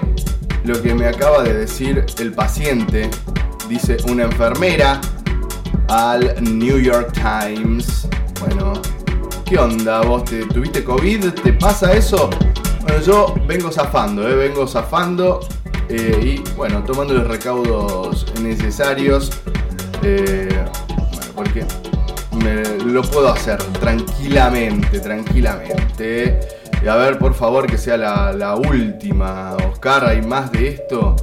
lo 0.65 0.81
que 0.83 0.95
me 0.95 1.07
acaba 1.07 1.43
de 1.43 1.55
decir 1.55 2.05
el 2.19 2.33
paciente, 2.33 3.09
dice 3.69 3.97
una 4.09 4.25
enfermera 4.25 5.01
al 5.89 6.35
New 6.43 6.79
York 6.79 7.13
Times. 7.13 8.09
Bueno, 8.41 8.73
¿qué 9.45 9.59
onda? 9.59 10.03
¿Vos 10.03 10.25
te, 10.25 10.45
tuviste 10.47 10.83
COVID? 10.83 11.27
¿Te 11.43 11.53
pasa 11.53 11.93
eso? 11.93 12.31
Bueno, 12.83 13.01
yo 13.01 13.35
vengo 13.47 13.71
zafando, 13.71 14.29
¿eh? 14.29 14.35
vengo 14.35 14.67
zafando 14.67 15.41
eh, 15.89 16.43
y 16.45 16.55
bueno, 16.57 16.83
tomando 16.85 17.15
los 17.15 17.27
recaudos 17.27 18.27
necesarios. 18.41 19.31
Eh, 20.03 20.65
porque 21.35 21.65
me, 22.33 22.63
lo 22.85 23.03
puedo 23.03 23.29
hacer 23.29 23.59
tranquilamente, 23.81 25.01
tranquilamente. 25.01 26.39
A 26.89 26.97
ver, 26.97 27.19
por 27.19 27.35
favor, 27.35 27.67
que 27.67 27.79
sea 27.79 27.97
la, 27.97 28.33
la 28.33 28.55
última. 28.57 29.57
Oscar, 29.71 30.07
¿hay 30.07 30.23
más 30.23 30.53
de 30.53 30.69
esto? 30.69 31.17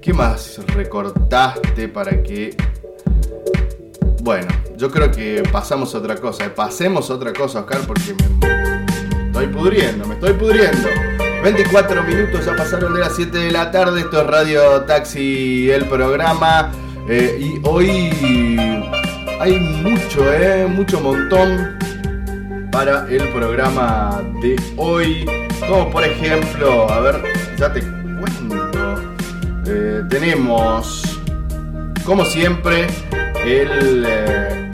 ¿Qué 0.00 0.12
más 0.12 0.58
recortaste 0.68 1.88
para 1.88 2.22
que... 2.22 2.56
Bueno, 4.22 4.48
yo 4.76 4.90
creo 4.90 5.10
que 5.10 5.42
pasamos 5.50 5.94
a 5.94 5.98
otra 5.98 6.16
cosa. 6.16 6.54
Pasemos 6.54 7.10
a 7.10 7.14
otra 7.14 7.32
cosa, 7.32 7.60
Oscar, 7.60 7.80
porque 7.86 8.14
me 8.14 9.26
estoy 9.26 9.46
pudriendo, 9.48 10.06
me 10.06 10.14
estoy 10.14 10.32
pudriendo. 10.34 10.88
24 11.42 12.02
minutos 12.02 12.44
ya 12.44 12.54
pasaron 12.54 12.92
de 12.92 13.00
las 13.00 13.16
7 13.16 13.36
de 13.38 13.50
la 13.50 13.70
tarde. 13.70 14.00
Esto 14.00 14.20
es 14.20 14.26
Radio 14.26 14.82
Taxi, 14.82 15.70
el 15.70 15.86
programa. 15.86 16.70
Eh, 17.08 17.38
y 17.40 17.60
hoy 17.66 18.10
hay 19.40 19.58
mucho, 19.58 20.32
eh, 20.32 20.66
mucho 20.66 21.00
montón 21.00 21.78
para 22.70 23.06
el 23.08 23.26
programa 23.30 24.22
de 24.42 24.60
hoy. 24.76 25.24
Como 25.60 25.90
por 25.90 26.04
ejemplo, 26.04 26.90
a 26.90 27.00
ver, 27.00 27.22
ya 27.56 27.72
te 27.72 27.80
cuento. 27.80 29.02
Eh, 29.66 30.02
tenemos, 30.10 31.20
como 32.04 32.26
siempre, 32.26 32.86
el, 33.46 34.04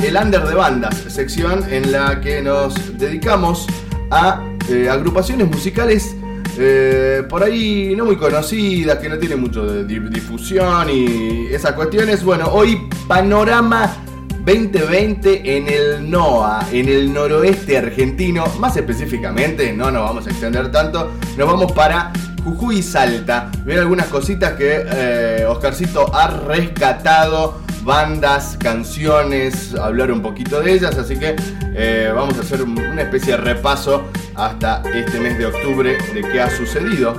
el 0.03 0.17
Under 0.17 0.43
de 0.43 0.55
Bandas, 0.55 0.97
sección 0.97 1.65
en 1.71 1.93
la 1.93 2.21
que 2.21 2.43
nos 2.43 2.99
dedicamos 2.99 3.69
a 4.11 4.43
agrupaciones 4.91 5.49
musicales 5.49 6.17
eh, 6.59 7.23
por 7.29 7.43
ahí 7.43 7.95
no 7.97 8.05
muy 8.05 8.17
conocidas, 8.17 8.99
que 8.99 9.09
no 9.09 9.19
tienen 9.19 9.41
mucho 9.41 9.65
de 9.67 9.85
di- 9.85 9.99
difusión 10.11 10.89
y 10.91 11.47
esas 11.53 11.73
cuestiones. 11.73 12.23
Bueno, 12.25 12.49
hoy 12.53 12.89
panorama 13.09 13.93
2020 14.45 15.57
en 15.57 15.69
el 15.69 16.11
NOA, 16.11 16.67
en 16.73 16.89
el 16.89 17.13
noroeste 17.13 17.79
argentino, 17.79 18.45
más 18.59 18.77
específicamente, 18.77 19.73
no 19.73 19.91
nos 19.91 20.03
vamos 20.03 20.27
a 20.27 20.31
extender 20.31 20.71
tanto, 20.71 21.13
nos 21.37 21.47
vamos 21.47 21.73
para 21.73 22.13
Jujuy 22.45 22.79
y 22.79 22.83
Salta. 22.83 23.51
Ven 23.65 23.79
algunas 23.81 24.07
cositas 24.07 24.53
que 24.53 24.85
eh, 24.87 25.45
Oscarcito 25.49 26.15
ha 26.15 26.29
rescatado, 26.29 27.61
bandas, 27.87 28.59
canciones, 28.61 29.75
hablar 29.75 30.11
un 30.13 30.21
poquito 30.21 30.61
de 30.61 30.73
ellas, 30.73 30.99
así 30.99 31.17
que 31.17 31.37
eh, 31.75 32.11
vamos 32.15 32.37
a 32.37 32.41
hacer 32.41 32.63
un- 32.63 32.79
una 32.79 33.03
especie 33.03 33.33
de 33.33 33.39
repaso 33.39 34.05
hasta 34.35 34.83
este 34.95 35.21
mes 35.21 35.39
de 35.39 35.47
octubre 35.47 35.97
de 36.13 36.21
qué 36.21 36.41
ha 36.41 36.51
sucedido 36.51 37.15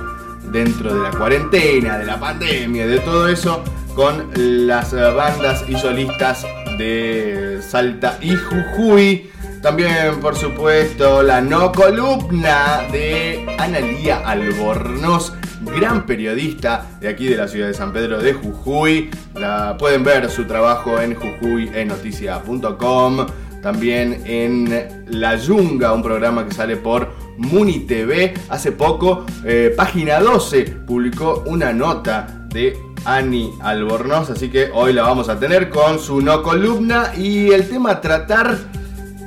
dentro 0.52 0.94
de 0.94 1.00
la 1.00 1.10
cuarentena, 1.10 1.98
de 1.98 2.04
la 2.06 2.20
pandemia, 2.20 2.86
de 2.86 2.98
todo 3.00 3.26
eso, 3.28 3.64
con 3.94 4.30
las 4.36 4.92
bandas 4.92 5.64
y 5.68 5.74
solistas 5.76 6.46
de 6.78 7.60
Salta 7.66 8.18
y 8.20 8.34
Jujuy. 8.36 9.30
También, 9.62 10.20
por 10.20 10.36
supuesto, 10.36 11.22
la 11.22 11.40
no 11.40 11.72
columna 11.72 12.82
de 12.92 13.44
Analía 13.58 14.18
Albornoz, 14.24 15.32
gran 15.60 16.06
periodista 16.06 16.86
de 17.00 17.08
aquí 17.08 17.26
de 17.26 17.36
la 17.36 17.48
ciudad 17.48 17.66
de 17.68 17.74
San 17.74 17.92
Pedro 17.92 18.20
de 18.20 18.32
Jujuy. 18.32 19.10
La, 19.34 19.76
pueden 19.78 20.04
ver 20.04 20.30
su 20.30 20.44
trabajo 20.44 20.98
en 21.00 21.14
jujuyenoticia.com. 21.14 23.26
También 23.62 24.22
en 24.24 25.04
La 25.08 25.36
Yunga, 25.36 25.92
un 25.92 26.02
programa 26.02 26.46
que 26.46 26.54
sale 26.54 26.76
por 26.76 27.12
Muni 27.38 27.80
TV. 27.80 28.34
Hace 28.48 28.72
poco, 28.72 29.26
eh, 29.44 29.74
Página 29.76 30.20
12 30.20 30.62
publicó 30.86 31.42
una 31.46 31.72
nota 31.72 32.46
de 32.48 32.76
Ani 33.04 33.52
Albornoz, 33.60 34.30
así 34.30 34.48
que 34.48 34.70
hoy 34.72 34.92
la 34.92 35.02
vamos 35.02 35.28
a 35.28 35.38
tener 35.38 35.70
con 35.70 35.98
su 35.98 36.20
no 36.20 36.42
columna 36.42 37.12
y 37.16 37.50
el 37.50 37.68
tema 37.68 38.00
tratar 38.00 38.58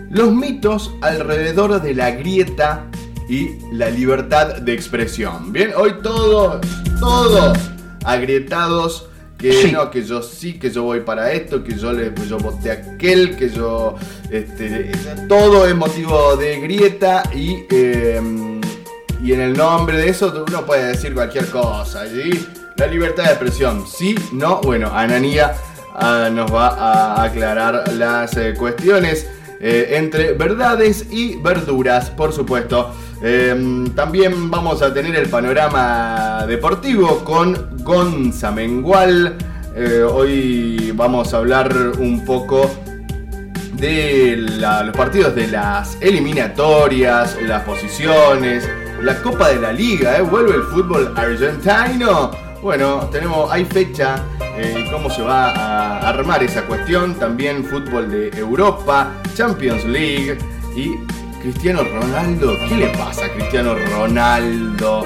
los 0.10 0.34
mitos 0.34 0.94
alrededor 1.02 1.82
de 1.82 1.94
la 1.94 2.12
grieta 2.12 2.88
y 3.32 3.58
la 3.72 3.89
libertad 3.89 4.58
de 4.58 4.74
expresión. 4.74 5.54
Bien, 5.54 5.72
hoy 5.78 5.94
todos, 6.04 6.60
todos 7.00 7.58
agrietados. 8.04 9.08
Que 9.38 9.54
Sí. 9.54 9.72
no, 9.72 9.89
que 9.89 10.04
yo 10.04 10.22
sí, 10.22 10.60
que 10.60 10.70
yo 10.70 10.84
voy 10.84 11.00
para 11.00 11.32
esto, 11.32 11.63
que 11.63 11.76
yo 11.76 11.91
le 11.94 12.13
yo 12.30 12.38
voté 12.38 12.72
aquel, 12.72 13.36
que 13.38 13.50
yo. 13.50 13.96
Este, 14.30 14.91
todo 15.28 15.65
es 15.65 15.74
motivo 15.76 16.36
de 16.36 16.60
grieta 16.60 17.24
y. 17.34 17.65
eh, 17.72 18.22
y 19.24 19.34
en 19.34 19.39
el 19.39 19.54
nombre 19.54 19.98
de 19.98 20.10
eso 20.10 20.44
uno 20.48 20.65
puede 20.65 20.88
decir 20.88 21.13
cualquier 21.13 21.48
cosa. 21.48 22.06
¿sí? 22.08 22.46
La 22.78 22.88
libertad 22.88 23.24
de 23.24 23.30
expresión, 23.30 23.86
sí, 23.88 24.15
no. 24.34 24.62
Bueno, 24.62 24.91
Ananía 24.94 25.54
ah, 25.94 26.30
nos 26.32 26.54
va 26.54 26.67
a 26.70 27.24
aclarar 27.24 27.94
las 27.94 28.36
eh, 28.38 28.54
cuestiones 28.58 29.28
eh, 29.60 29.98
entre 29.98 30.34
verdades 30.34 31.06
y 31.12 31.36
verduras, 31.36 32.10
por 32.10 32.34
supuesto. 32.34 32.91
Eh, 33.24 33.86
también 33.96 34.50
vamos 34.50 34.82
a 34.82 34.92
tener 34.92 35.16
el 35.16 35.30
panorama 35.30 36.46
deportivo 36.48 37.24
con 37.24 37.78
Gonza 37.84 38.52
Mengual. 38.52 39.38
Eh, 39.76 40.02
hoy 40.02 40.92
vamos 40.96 41.34
a 41.34 41.38
hablar 41.38 41.72
un 42.00 42.26
poco 42.26 42.70
de 43.74 44.38
los 44.38 44.98
partidos 44.98 45.36
de 45.36 45.48
las 45.48 45.98
eliminatorias, 46.02 47.38
las 47.44 47.64
posiciones, 47.64 48.68
la 49.02 49.22
Copa 49.22 49.50
de 49.50 49.62
la 49.62 49.72
Liga, 49.72 50.18
¿eh? 50.18 50.22
vuelve 50.22 50.56
el 50.56 50.64
fútbol 50.64 51.14
argentino. 51.16 52.32
Bueno, 52.62 53.10
tenemos, 53.12 53.52
hay 53.52 53.66
fecha, 53.66 54.24
eh, 54.58 54.88
cómo 54.92 55.10
se 55.10 55.22
va 55.22 55.52
a 55.52 56.10
armar 56.10 56.44
esa 56.44 56.64
cuestión. 56.64 57.16
También 57.16 57.66
fútbol 57.66 58.10
de 58.10 58.30
Europa, 58.30 59.12
Champions 59.36 59.86
League 59.86 60.38
y 60.76 60.96
Cristiano 61.41 61.84
Ronaldo. 61.84 62.58
¿Qué 62.67 62.75
le 62.75 62.88
pasa 62.89 63.25
a 63.25 63.30
Cristiano 63.34 63.75
Ronaldo? 63.75 65.06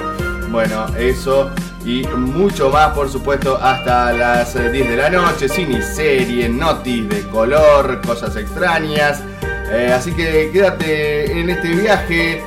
Bueno, 0.49 0.85
eso 0.97 1.49
y 1.85 2.03
mucho 2.07 2.69
más, 2.69 2.93
por 2.93 3.09
supuesto, 3.09 3.57
hasta 3.61 4.11
las 4.11 4.55
eh, 4.55 4.69
10 4.71 4.89
de 4.89 4.97
la 4.97 5.09
noche. 5.09 5.47
Cine 5.47 5.81
serie, 5.81 6.49
notis 6.49 7.07
de 7.07 7.21
color, 7.29 8.01
cosas 8.01 8.35
extrañas. 8.35 9.21
Eh, 9.71 9.91
así 9.93 10.11
que 10.11 10.49
quédate 10.51 11.39
en 11.39 11.49
este 11.49 11.69
viaje. 11.69 12.43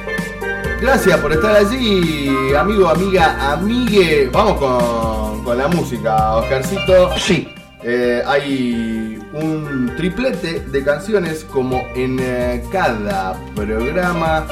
Gracias 0.80 1.18
por 1.20 1.32
estar 1.32 1.56
allí, 1.56 2.54
amigo, 2.56 2.88
amiga, 2.88 3.52
amigue. 3.52 4.28
Vamos 4.32 4.58
con, 4.58 5.44
con 5.44 5.56
la 5.56 5.68
música, 5.68 6.36
Oscarcito. 6.36 7.16
Sí. 7.16 7.48
Eh, 7.82 8.22
hay 8.26 9.07
un 9.32 9.92
triplete 9.96 10.60
de 10.60 10.84
canciones 10.84 11.44
como 11.44 11.82
en 11.94 12.18
eh, 12.20 12.62
cada 12.72 13.34
programa 13.54 14.46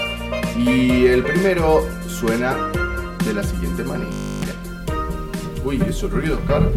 y 0.56 1.06
el 1.06 1.22
primero 1.22 1.86
suena 2.08 2.54
de 3.24 3.34
la 3.34 3.42
siguiente 3.42 3.84
manera. 3.84 4.10
Uy, 5.64 5.82
ese 5.88 6.06
ruido, 6.06 6.38
Oscar. 6.38 6.70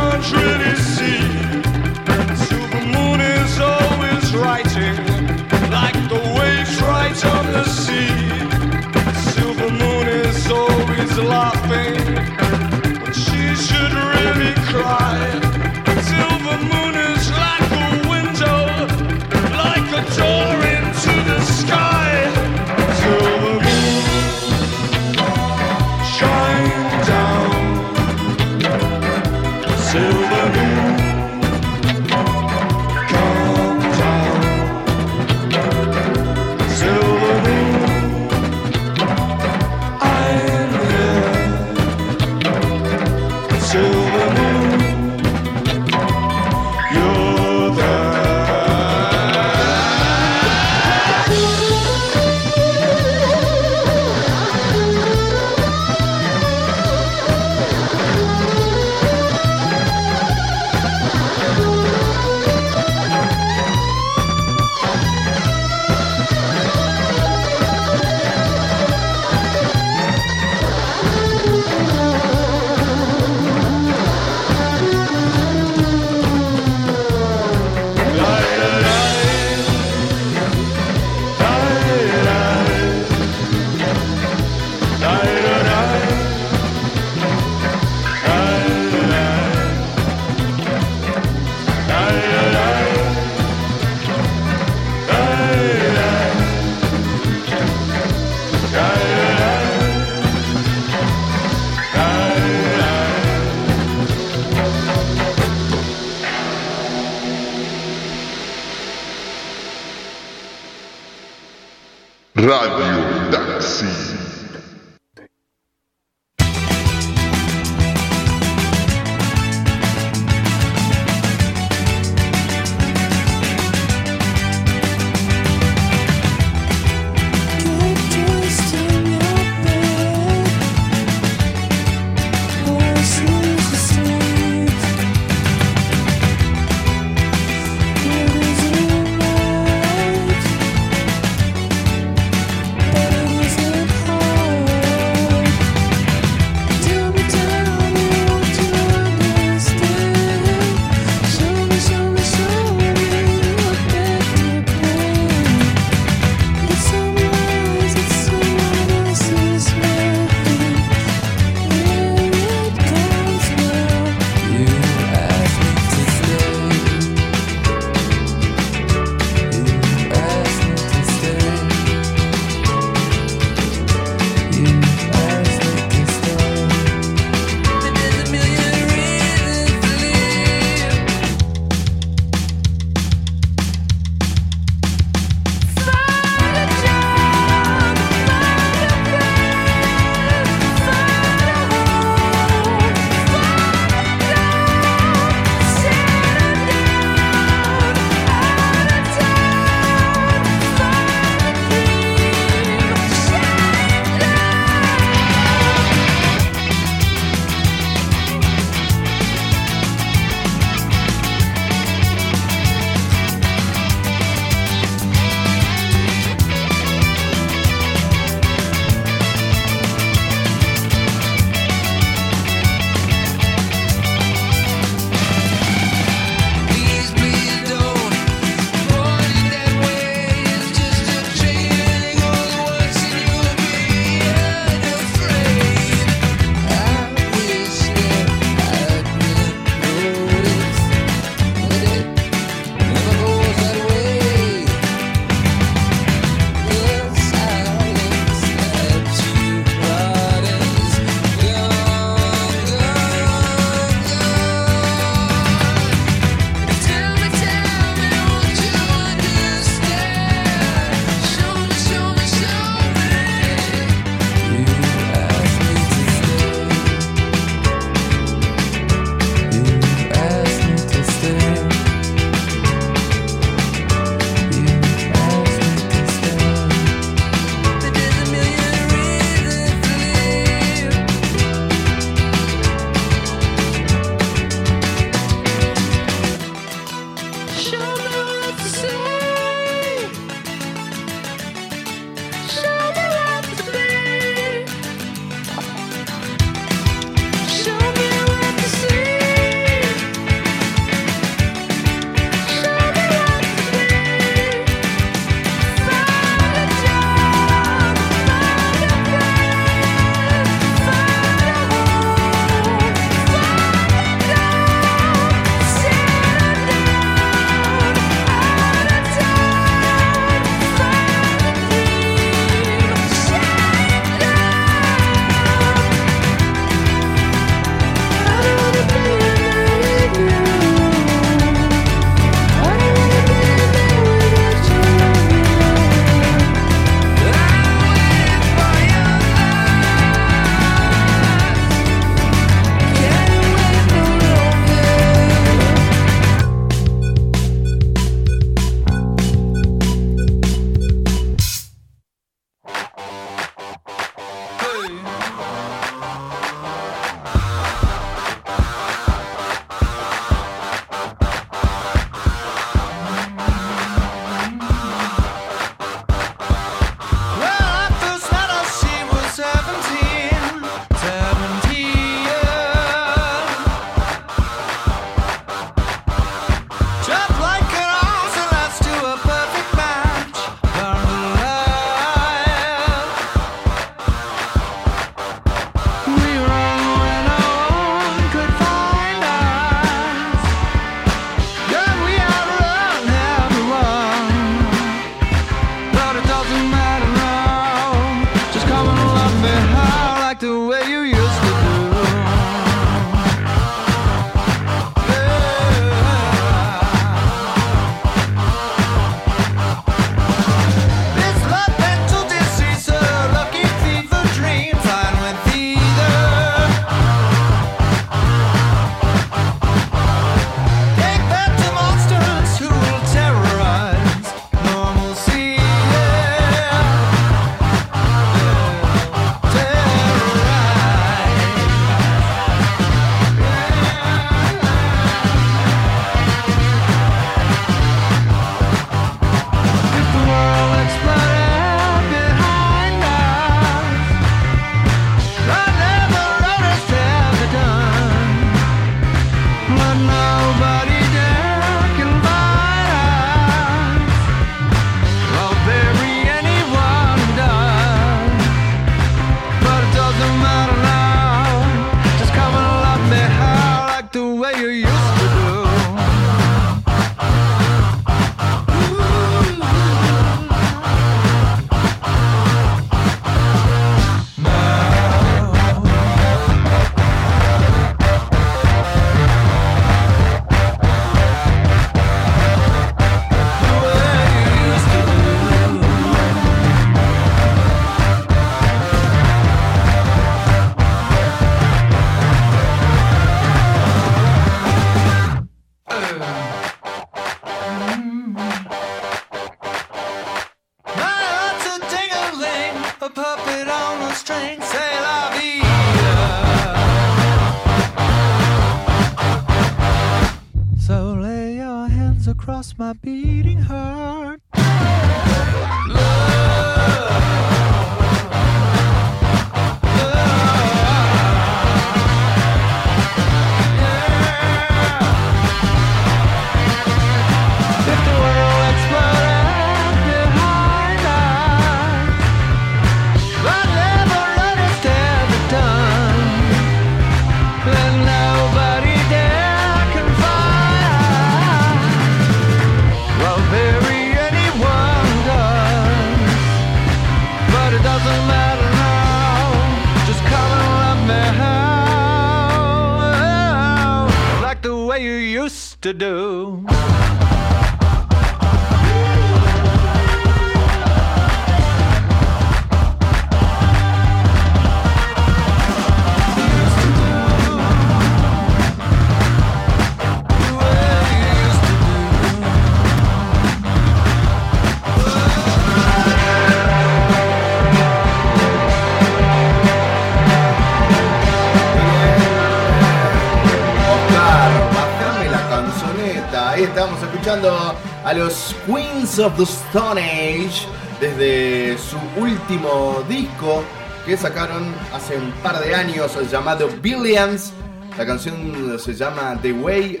Of 589.22 589.36
the 589.36 589.44
Stone 589.44 590.00
Age 590.00 590.66
desde 591.00 591.78
su 591.78 591.96
último 592.20 593.04
disco 593.08 593.62
que 594.04 594.16
sacaron 594.16 594.74
hace 594.92 595.16
un 595.16 595.30
par 595.42 595.62
de 595.62 595.74
años 595.74 596.18
llamado 596.28 596.68
Billions. 596.80 597.52
La 597.96 598.04
canción 598.04 598.76
se 598.80 598.94
llama 598.94 599.38
The 599.40 599.52
Way 599.52 600.00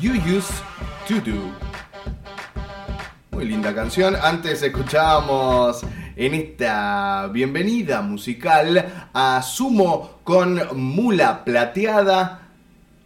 You 0.00 0.12
Used 0.12 0.54
to 1.08 1.14
Do. 1.14 1.50
Muy 3.32 3.46
linda 3.46 3.74
canción. 3.74 4.14
Antes 4.14 4.62
escuchábamos 4.62 5.80
en 6.14 6.34
esta 6.34 7.28
bienvenida 7.32 8.02
musical 8.02 9.08
a 9.12 9.42
Sumo 9.42 10.20
con 10.22 10.60
Mula 10.74 11.44
Plateada. 11.44 12.42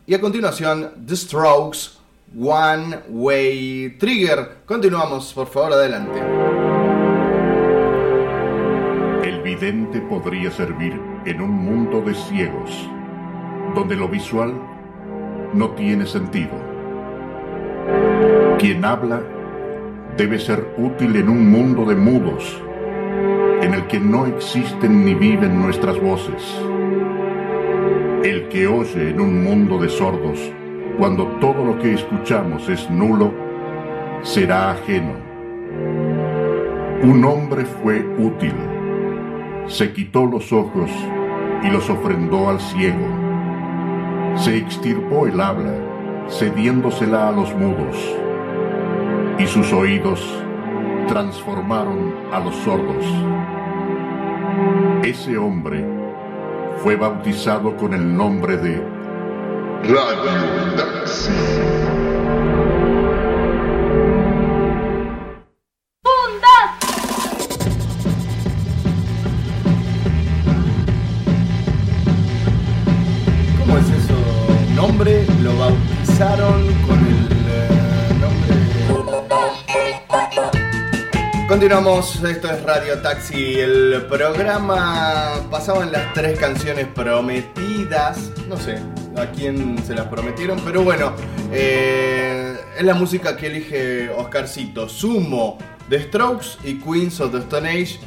Y 0.07 0.12
a 0.12 0.20
continuación, 0.20 0.92
The 1.07 1.16
Strokes, 1.16 2.03
One 2.37 2.99
Way 3.11 3.97
Trigger. 3.99 4.64
Continuamos, 4.66 5.33
por 5.33 5.47
favor, 5.47 5.75
adelante. 5.75 6.18
El 9.23 9.40
vidente 9.42 10.01
podría 10.01 10.51
servir 10.51 11.01
en 11.27 11.40
un 11.40 11.51
mundo 11.51 12.01
de 12.01 12.12
ciegos, 12.12 12.90
donde 13.77 13.94
lo 13.94 14.09
visual 14.09 14.53
no 15.53 15.70
tiene 15.70 16.07
sentido. 16.07 16.51
Quien 18.59 18.85
habla 18.85 19.23
debe 20.16 20.40
ser 20.40 20.75
útil 20.77 21.14
en 21.14 21.29
un 21.29 21.49
mundo 21.53 21.85
de 21.85 21.94
mudos, 21.94 22.61
en 23.62 23.75
el 23.75 23.87
que 23.87 24.01
no 24.01 24.27
existen 24.27 25.05
ni 25.05 25.14
viven 25.14 25.62
nuestras 25.62 26.01
voces. 26.01 26.42
El 28.25 28.49
que 28.49 28.66
oye 28.66 29.11
en 29.11 29.20
un 29.20 29.44
mundo 29.44 29.79
de 29.79 29.88
sordos, 29.88 30.40
cuando 30.98 31.26
todo 31.40 31.64
lo 31.64 31.78
que 31.78 31.94
escuchamos 31.94 32.68
es 32.68 32.88
nulo, 32.90 33.33
será 34.22 34.72
ajeno. 34.72 35.12
Un 37.02 37.24
hombre 37.24 37.64
fue 37.64 38.04
útil 38.18 38.54
se 39.66 39.92
quitó 39.92 40.26
los 40.26 40.52
ojos 40.52 40.90
y 41.62 41.70
los 41.70 41.88
ofrendó 41.88 42.50
al 42.50 42.61
ciego. 42.61 43.07
Se 44.37 44.57
extirpó 44.57 45.26
el 45.26 45.40
habla, 45.40 45.72
cediéndosela 46.28 47.28
a 47.28 47.33
los 47.33 47.54
mudos, 47.54 47.96
y 49.38 49.46
sus 49.46 49.72
oídos 49.72 50.20
transformaron 51.09 52.14
a 52.33 52.40
los 52.40 52.54
sordos. 52.57 53.04
Ese 55.02 55.38
hombre 55.38 55.85
fue 56.83 56.96
bautizado 56.96 57.76
con 57.76 57.94
el 57.94 58.16
nombre 58.16 58.57
de 58.59 58.83
Radio 59.87 60.77
Taxi. 60.77 61.31
¿Cómo 73.59 73.77
es 73.77 73.90
eso? 73.90 74.14
Nombre 74.75 75.27
lo 75.42 75.59
bautizaron 75.59 76.62
con 76.87 76.99
el 77.07 77.29
eh, 77.47 77.68
nombre. 78.20 78.55
Continuamos, 81.47 82.23
esto 82.25 82.51
es 82.51 82.62
Radio 82.62 83.03
Taxi, 83.03 83.61
el 83.61 84.07
programa 84.09 85.35
pasaban 85.51 85.92
las 85.92 86.14
tres 86.14 86.38
canciones 86.38 86.87
prometidas, 86.87 88.31
no 88.49 88.57
sé 88.57 88.93
a 89.16 89.31
quién 89.31 89.83
se 89.85 89.94
las 89.94 90.07
prometieron, 90.07 90.61
pero 90.64 90.83
bueno, 90.83 91.12
eh, 91.53 92.57
es 92.77 92.85
la 92.85 92.94
música 92.94 93.37
que 93.37 93.46
elige 93.46 94.11
Oscarcito, 94.11 94.88
Sumo, 94.88 95.59
The 95.88 96.03
Strokes 96.03 96.59
y 96.64 96.74
Queens 96.74 97.20
of 97.20 97.33
the 97.33 97.38
Stone 97.38 97.68
Age, 97.68 97.98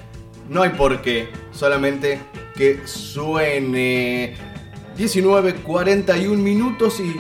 no 0.50 0.64
hay 0.64 0.70
por 0.72 1.02
qué, 1.02 1.30
solamente 1.52 2.20
que 2.56 2.82
suene. 2.86 4.36
19.41 4.98 6.36
minutos 6.38 7.00
y 7.00 7.16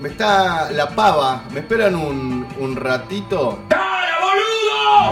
me 0.00 0.10
está 0.10 0.70
la 0.70 0.90
pava, 0.90 1.44
me 1.52 1.60
esperan 1.60 1.94
un, 1.94 2.46
un 2.58 2.76
ratito. 2.76 3.60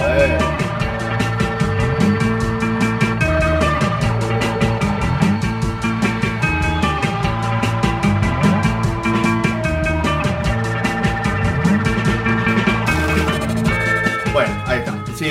Eh. 0.02 0.65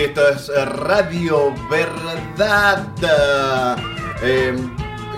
Esto 0.04 0.28
es 0.28 0.50
eh, 0.50 0.66
Radio 0.66 1.54
Verdad. 1.70 2.86
Eh, 4.22 4.54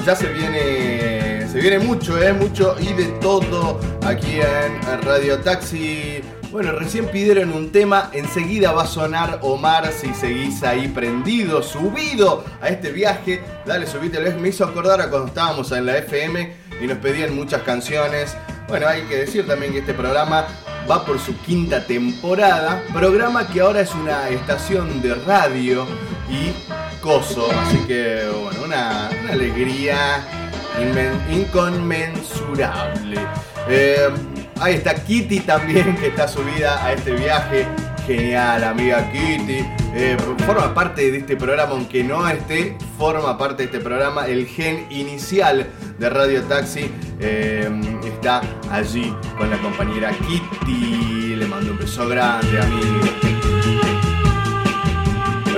ya 0.06 0.16
se 0.16 0.28
viene, 0.28 1.48
se 1.52 1.60
viene 1.60 1.80
mucho, 1.80 2.22
eh, 2.22 2.32
mucho 2.32 2.76
y 2.80 2.94
de 2.94 3.06
todo 3.20 3.80
aquí 4.06 4.40
en 4.40 5.02
Radio 5.02 5.40
Taxi. 5.40 6.22
Bueno, 6.52 6.74
recién 6.74 7.08
pidieron 7.08 7.54
un 7.54 7.72
tema, 7.72 8.12
enseguida 8.14 8.72
va 8.72 8.84
a 8.84 8.88
sonar 8.88 9.40
Omar 9.42 9.92
si 9.92 10.14
seguís 10.14 10.62
ahí 10.62 10.88
prendido, 10.88 11.64
subido 11.64 12.46
a 12.62 12.70
este 12.70 12.92
viaje. 12.92 13.42
Dale, 13.66 13.88
subite, 13.88 14.20
me 14.36 14.50
hizo 14.50 14.64
acordar 14.64 15.02
a 15.02 15.10
cuando 15.10 15.30
estábamos 15.30 15.72
en 15.72 15.88
la 15.88 15.98
FM 15.98 16.54
y 16.82 16.86
nos 16.86 17.00
pedían 17.00 17.36
muchas 17.36 17.64
canciones. 17.64 18.38
Bueno, 18.68 18.88
hay 18.88 19.02
que 19.04 19.18
decir 19.18 19.48
también 19.48 19.72
que 19.72 19.80
este 19.80 19.96
programa 19.96 20.46
va 20.90 21.06
por 21.06 21.20
su 21.20 21.36
quinta 21.40 21.86
temporada, 21.86 22.84
programa 22.94 23.48
que 23.48 23.60
ahora 23.62 23.82
es 23.82 23.94
una 23.94 24.30
estación 24.30 25.02
de 25.02 25.16
radio 25.16 25.86
y 26.30 26.52
coso, 27.02 27.50
así 27.62 27.78
que 27.88 28.28
bueno, 28.42 28.64
una, 28.66 29.10
alegría 29.30 30.24
inconmensurable. 31.30 33.20
Eh, 33.68 34.10
ahí 34.62 34.76
está 34.76 34.96
Kitty 34.96 35.42
también, 35.42 35.98
que 35.98 36.08
está 36.08 36.28
subida 36.28 36.84
a 36.86 36.94
este 36.94 37.12
viaje. 37.12 37.68
Genial, 38.08 38.64
amiga 38.64 39.12
Kitty. 39.12 39.66
Eh, 39.94 40.16
forma 40.46 40.74
parte 40.74 41.12
de 41.12 41.18
este 41.18 41.36
programa, 41.36 41.72
aunque 41.72 42.06
no 42.06 42.26
esté, 42.26 42.78
forma 42.98 43.38
parte 43.38 43.64
de 43.64 43.66
este 43.66 43.80
programa. 43.82 44.28
El 44.28 44.48
gen 44.48 44.88
inicial 44.90 45.68
de 46.00 46.10
Radio 46.10 46.42
Taxi 46.44 46.90
eh, 47.20 47.70
está 48.06 48.42
allí 48.72 49.14
con 49.38 49.50
la 49.50 49.58
compañera 49.58 50.12
Kitty. 50.12 51.36
Le 51.36 51.48
mando 51.48 51.74
un 51.74 51.80
beso 51.80 52.08
grande, 52.08 52.62
amiga. 52.62 53.27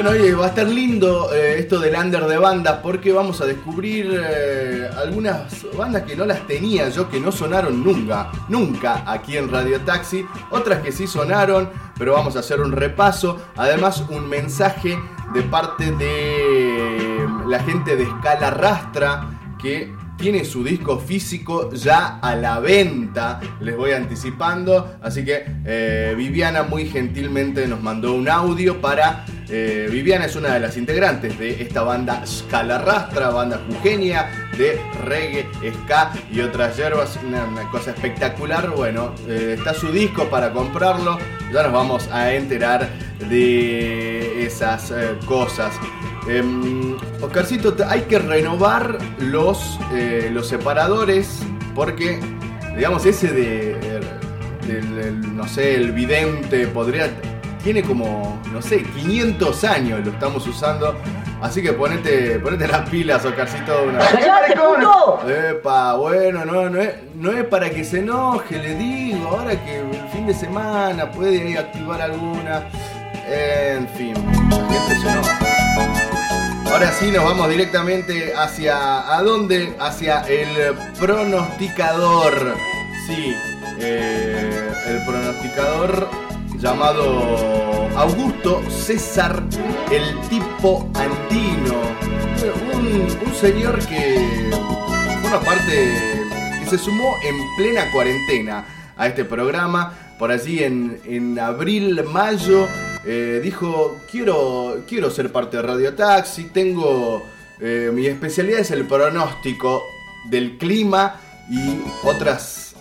Bueno, 0.01 0.11
oye, 0.11 0.33
va 0.33 0.45
a 0.45 0.47
estar 0.47 0.65
lindo 0.65 1.33
eh, 1.33 1.59
esto 1.59 1.77
del 1.77 1.93
under 1.93 2.25
de 2.25 2.37
bandas 2.37 2.79
porque 2.81 3.11
vamos 3.11 3.41
a 3.41 3.45
descubrir 3.45 4.17
eh, 4.23 4.89
algunas 4.97 5.65
bandas 5.75 6.03
que 6.03 6.15
no 6.15 6.23
las 6.25 6.47
tenía 6.47 6.87
yo, 6.87 7.09
que 7.09 7.19
no 7.19 7.33
sonaron 7.33 7.83
nunca, 7.83 8.31
nunca 8.47 9.03
aquí 9.05 9.35
en 9.35 9.51
Radio 9.51 9.81
Taxi, 9.81 10.25
otras 10.51 10.81
que 10.81 10.93
sí 10.93 11.05
sonaron, 11.05 11.69
pero 11.97 12.13
vamos 12.13 12.37
a 12.37 12.39
hacer 12.39 12.61
un 12.61 12.71
repaso, 12.71 13.41
además 13.57 14.05
un 14.09 14.29
mensaje 14.29 14.97
de 15.33 15.41
parte 15.41 15.91
de 15.91 17.27
la 17.49 17.59
gente 17.59 17.97
de 17.97 18.03
Escala 18.03 18.51
Rastra 18.51 19.27
que 19.61 19.93
tiene 20.19 20.43
su 20.43 20.63
disco 20.63 20.99
físico 20.99 21.71
ya 21.73 22.19
a 22.19 22.35
la 22.35 22.59
venta, 22.59 23.39
les 23.61 23.75
voy 23.75 23.91
anticipando. 23.91 24.95
Así 25.01 25.23
que 25.23 25.45
eh, 25.65 26.13
Viviana 26.17 26.63
muy 26.63 26.85
gentilmente 26.85 27.65
nos 27.67 27.81
mandó 27.81 28.13
un 28.13 28.29
audio 28.29 28.81
para... 28.81 29.25
eh, 29.49 29.87
Viviana 29.89 30.25
es 30.25 30.35
una 30.35 30.53
de 30.53 30.59
las 30.59 30.77
integrantes 30.77 31.39
de 31.39 31.61
esta 31.61 31.83
banda 31.83 32.23
Rastra, 32.51 33.29
banda 33.29 33.61
jujeña 33.67 34.49
de 34.57 34.79
reggae, 35.05 35.47
ska 35.83 36.11
y 36.31 36.41
otras 36.41 36.75
hierbas, 36.75 37.17
una, 37.25 37.69
cosa 37.71 37.91
espectacular. 37.91 38.69
Bueno, 38.71 39.15
eh, 39.27 39.55
está 39.57 39.73
su 39.73 39.91
disco 39.91 40.25
para 40.25 40.51
comprarlo, 40.51 41.17
ya 41.53 41.63
nos 41.63 41.71
vamos 41.71 42.09
a 42.11 42.33
enterar 42.33 42.89
de 43.29 44.45
esas 44.45 44.93
cosas. 45.25 45.73
Em, 46.29 46.95
Oscarcito, 47.21 47.75
hay 47.87 48.01
que 48.01 48.19
renovar 48.19 48.99
los, 49.17 49.79
eh, 49.93 50.29
los 50.31 50.47
separadores 50.47 51.39
porque, 51.73 52.19
digamos, 52.75 53.03
ese 53.07 53.29
de, 53.29 54.01
del, 54.67 54.95
del, 54.95 55.35
no 55.35 55.47
sé, 55.47 55.75
el 55.75 55.91
vidente 55.91 56.67
podría... 56.67 57.09
Tiene 57.63 57.81
como, 57.81 58.39
no 58.53 58.61
sé, 58.61 58.83
500 58.83 59.63
años 59.65 60.05
lo 60.05 60.11
estamos 60.11 60.47
usando. 60.47 60.95
Así 61.41 61.61
que 61.61 61.73
ponete, 61.73 62.39
ponete 62.39 62.67
las 62.67 62.87
pilas, 62.89 63.25
Oscarcito. 63.25 63.83
Una... 63.83 63.99
Epa, 65.27 65.95
bueno, 65.95 66.45
no, 66.45 66.69
no 66.69 66.79
es, 66.79 66.93
no 67.15 67.31
es 67.31 67.43
para 67.45 67.69
que 67.69 67.83
se 67.83 67.99
enoje, 67.99 68.59
le 68.59 68.75
digo, 68.75 69.27
ahora 69.29 69.61
que 69.65 69.79
el 69.79 70.09
fin 70.13 70.27
de 70.27 70.33
semana 70.33 71.11
puede 71.11 71.57
activar 71.57 72.01
alguna. 72.01 72.69
En 73.27 73.87
fin, 73.89 74.13
la 74.49 74.57
gente 74.69 75.01
se 75.01 75.09
enoja. 75.09 75.48
Ahora 76.71 76.91
sí 76.93 77.11
nos 77.11 77.23
vamos 77.23 77.49
directamente 77.49 78.33
hacia. 78.35 79.15
¿A 79.17 79.23
dónde? 79.23 79.75
Hacia 79.79 80.21
el 80.27 80.75
pronosticador. 80.99 82.55
Sí, 83.07 83.35
eh, 83.79 84.71
el 84.87 85.03
pronosticador 85.03 86.07
llamado 86.57 87.89
Augusto 87.97 88.61
César, 88.69 89.41
el 89.91 90.29
tipo 90.29 90.87
andino. 90.93 91.75
Un, 92.73 93.07
un 93.25 93.35
señor 93.35 93.79
que 93.87 94.51
forma 95.23 95.39
parte, 95.41 96.21
que 96.59 96.69
se 96.69 96.77
sumó 96.77 97.15
en 97.23 97.35
plena 97.57 97.91
cuarentena 97.91 98.65
a 98.95 99.07
este 99.07 99.25
programa. 99.25 99.93
Por 100.19 100.31
allí 100.31 100.63
en, 100.63 101.01
en 101.05 101.39
abril, 101.39 102.03
mayo, 102.03 102.67
eh, 103.11 103.41
dijo, 103.43 104.01
quiero, 104.11 104.83
quiero 104.87 105.09
ser 105.09 105.31
parte 105.31 105.57
de 105.57 105.63
Radio 105.63 105.95
Taxi, 105.95 106.45
tengo... 106.45 107.25
eh, 107.59 107.89
mi 107.91 108.05
especialidad 108.05 108.59
es 108.59 108.69
el 108.69 108.85
pronóstico 108.85 109.81
del 110.29 110.57
clima 110.59 111.19
y 111.49 111.81
otras 112.03 112.75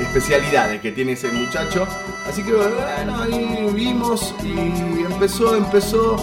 especialidades 0.00 0.80
que 0.80 0.92
tiene 0.92 1.12
ese 1.12 1.32
muchacho. 1.32 1.86
Así 2.28 2.42
que 2.44 2.52
bueno, 2.52 3.22
ahí 3.22 3.68
vimos 3.74 4.34
y 4.42 5.04
empezó, 5.04 5.56
empezó. 5.56 6.16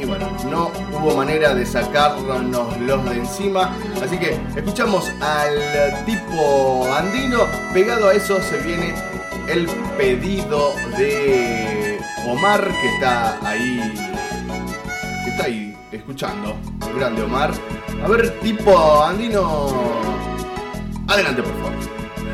Y 0.00 0.04
bueno, 0.04 0.30
no 0.50 0.70
hubo 0.98 1.16
manera 1.16 1.54
de 1.54 1.64
sacarnos 1.64 2.78
los 2.80 3.04
de 3.04 3.16
encima. 3.16 3.74
Así 4.02 4.18
que 4.18 4.38
escuchamos 4.56 5.10
al 5.20 6.04
tipo 6.04 6.86
andino. 6.92 7.46
Pegado 7.72 8.08
a 8.08 8.14
eso 8.14 8.40
se 8.42 8.58
viene 8.58 8.94
el 9.50 9.66
pedido 9.98 10.74
de 10.96 11.98
Omar 12.26 12.70
que 12.80 12.88
está 12.94 13.38
ahí. 13.42 13.92
Que 15.24 15.30
está 15.30 15.44
ahí 15.44 15.76
escuchando. 15.90 16.56
Grande 16.96 17.22
Omar. 17.22 17.52
A 18.04 18.08
ver, 18.08 18.38
tipo 18.40 19.02
andino. 19.02 19.68
Adelante, 21.08 21.42
por 21.42 21.52
favor. 21.54 21.72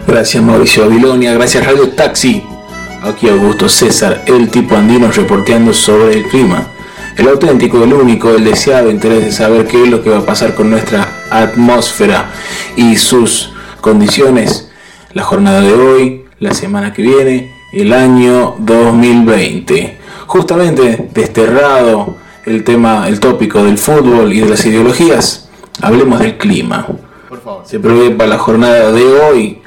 Gracias 0.07 0.43
Mauricio 0.43 0.87
Babilonia, 0.87 1.33
gracias 1.35 1.64
Radio 1.64 1.89
Taxi. 1.91 2.45
Aquí 3.03 3.29
Augusto 3.29 3.69
César, 3.69 4.23
el 4.27 4.51
tipo 4.51 4.77
andino 4.77 5.11
reporteando 5.11 5.73
sobre 5.73 6.19
el 6.19 6.29
clima. 6.29 6.69
El 7.17 7.29
auténtico, 7.29 7.83
el 7.83 7.95
único, 7.95 8.31
el 8.31 8.45
deseado 8.45 8.91
interés 8.91 9.25
de 9.25 9.33
saber 9.33 9.67
qué 9.67 9.83
es 9.83 9.89
lo 9.89 10.03
que 10.03 10.11
va 10.11 10.19
a 10.19 10.27
pasar 10.27 10.55
con 10.55 10.71
nuestra 10.71 11.23
atmósfera 11.31 12.31
y 12.77 12.97
sus 12.97 13.53
condiciones. 13.81 14.71
La 15.14 15.23
jornada 15.23 15.62
de 15.62 15.73
hoy, 15.73 16.26
la 16.39 16.53
semana 16.55 16.93
que 16.93 17.03
viene, 17.03 17.53
el 17.72 17.93
año 17.93 18.57
2020. 18.59 19.99
Justamente 20.26 21.09
desterrado 21.14 22.16
el 22.45 22.64
tema, 22.64 23.09
el 23.09 23.20
tópico 23.20 23.64
del 23.64 23.78
fútbol 23.78 24.32
y 24.32 24.41
de 24.41 24.49
las 24.49 24.64
ideologías, 24.66 25.49
hablemos 25.80 26.20
del 26.20 26.37
clima. 26.37 26.87
Por 27.28 27.41
favor. 27.41 27.62
Se 27.66 27.80
prevé 27.80 28.11
para 28.11 28.30
la 28.30 28.39
jornada 28.39 28.93
de 28.93 29.05
hoy 29.05 29.62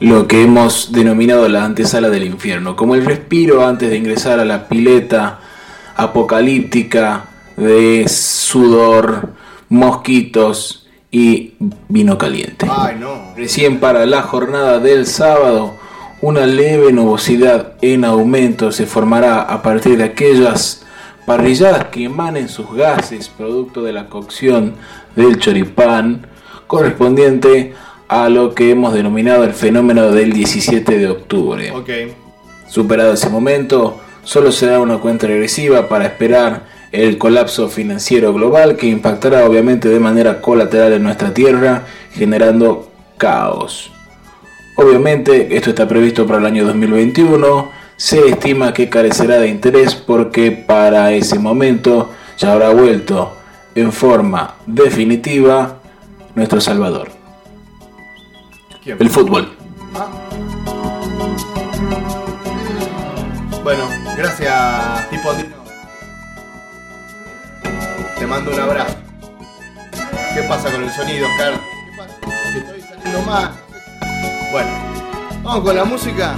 lo 0.00 0.26
que 0.26 0.42
hemos 0.42 0.92
denominado 0.92 1.48
la 1.48 1.64
antesala 1.64 2.10
del 2.10 2.24
infierno, 2.24 2.76
como 2.76 2.94
el 2.94 3.04
respiro 3.04 3.66
antes 3.66 3.90
de 3.90 3.96
ingresar 3.96 4.38
a 4.40 4.44
la 4.44 4.68
pileta 4.68 5.40
apocalíptica 5.96 7.24
de 7.56 8.06
sudor, 8.08 9.30
mosquitos 9.68 10.86
y 11.10 11.54
vino 11.88 12.18
caliente. 12.18 12.66
Ay, 12.70 12.96
no. 13.00 13.34
Recién 13.36 13.80
para 13.80 14.04
la 14.04 14.22
jornada 14.22 14.78
del 14.78 15.06
sábado, 15.06 15.75
una 16.26 16.44
leve 16.44 16.92
nubosidad 16.92 17.74
en 17.82 18.04
aumento 18.04 18.72
se 18.72 18.84
formará 18.84 19.42
a 19.42 19.62
partir 19.62 19.96
de 19.96 20.02
aquellas 20.02 20.84
parrilladas 21.24 21.84
que 21.84 22.02
emanen 22.02 22.48
sus 22.48 22.74
gases 22.74 23.28
producto 23.28 23.84
de 23.84 23.92
la 23.92 24.08
cocción 24.08 24.74
del 25.14 25.38
choripán 25.38 26.26
correspondiente 26.66 27.74
a 28.08 28.28
lo 28.28 28.56
que 28.56 28.72
hemos 28.72 28.92
denominado 28.92 29.44
el 29.44 29.52
fenómeno 29.52 30.10
del 30.10 30.32
17 30.32 30.98
de 30.98 31.08
octubre. 31.08 31.72
Superado 32.66 33.12
ese 33.12 33.30
momento, 33.30 34.00
solo 34.24 34.50
será 34.50 34.80
una 34.80 34.98
cuenta 34.98 35.28
regresiva 35.28 35.88
para 35.88 36.06
esperar 36.06 36.64
el 36.90 37.18
colapso 37.18 37.68
financiero 37.68 38.32
global 38.32 38.74
que 38.74 38.88
impactará 38.88 39.44
obviamente 39.44 39.88
de 39.88 40.00
manera 40.00 40.40
colateral 40.40 40.92
en 40.92 41.04
nuestra 41.04 41.32
tierra, 41.32 41.84
generando 42.10 42.90
caos. 43.16 43.92
Obviamente 44.76 45.56
esto 45.56 45.70
está 45.70 45.88
previsto 45.88 46.26
para 46.26 46.38
el 46.38 46.46
año 46.46 46.66
2021, 46.66 47.70
se 47.96 48.28
estima 48.28 48.74
que 48.74 48.90
carecerá 48.90 49.38
de 49.38 49.48
interés 49.48 49.94
porque 49.94 50.50
para 50.52 51.12
ese 51.12 51.38
momento 51.38 52.10
ya 52.36 52.52
habrá 52.52 52.68
vuelto 52.70 53.34
en 53.74 53.90
forma 53.90 54.56
definitiva 54.66 55.78
nuestro 56.34 56.60
Salvador, 56.60 57.08
¿Quién? 58.84 58.98
el 59.00 59.08
fútbol. 59.08 59.56
Bueno, 63.64 63.88
gracias, 64.16 65.10
tipo. 65.10 65.30
Te 68.18 68.26
mando 68.26 68.52
un 68.52 68.60
abrazo. 68.60 68.96
¿Qué 70.34 70.42
pasa 70.42 70.70
con 70.70 70.84
el 70.84 70.92
sonido, 70.92 71.26
Oscar? 71.26 71.54
¿Qué 71.54 71.96
pasa? 71.96 72.58
Estoy 72.58 72.80
saliendo 72.82 73.22
mal. 73.22 73.65
Bueno, 74.56 74.70
vamos 75.42 75.64
con 75.64 75.76
la 75.76 75.84
música. 75.84 76.34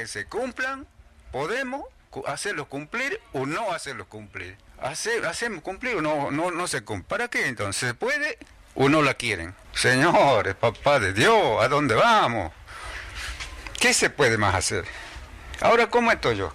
Que 0.00 0.06
se 0.06 0.26
cumplan, 0.26 0.86
podemos 1.32 1.82
hacerlos 2.26 2.68
cumplir 2.68 3.20
o 3.32 3.46
no 3.46 3.72
hacerlos 3.72 4.06
cumplir. 4.06 4.56
Hace- 4.80 5.26
hacemos 5.26 5.60
cumplir 5.62 5.96
o 5.96 6.00
no, 6.02 6.30
no, 6.30 6.52
no 6.52 6.68
se 6.68 6.82
cumple. 6.84 7.08
¿Para 7.08 7.26
qué 7.28 7.48
entonces? 7.48 7.88
¿Se 7.88 7.94
puede 7.94 8.38
o 8.76 8.88
no 8.88 9.02
la 9.02 9.14
quieren? 9.14 9.56
Señores, 9.74 10.54
papá 10.54 11.00
de 11.00 11.12
Dios, 11.12 11.60
¿a 11.60 11.66
dónde 11.68 11.96
vamos? 11.96 12.52
¿Qué 13.80 13.92
se 13.92 14.08
puede 14.08 14.38
más 14.38 14.54
hacer? 14.54 14.84
Ahora, 15.60 15.88
¿cómo 15.90 16.12
estoy 16.12 16.36
yo? 16.36 16.52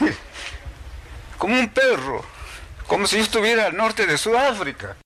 Como 1.38 1.54
un 1.58 1.68
perro, 1.68 2.24
como 2.86 3.06
si 3.06 3.18
estuviera 3.18 3.66
al 3.66 3.76
norte 3.76 4.06
de 4.06 4.16
Sudáfrica. 4.16 4.96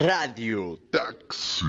Radio 0.00 0.78
Taxi. 0.90 1.64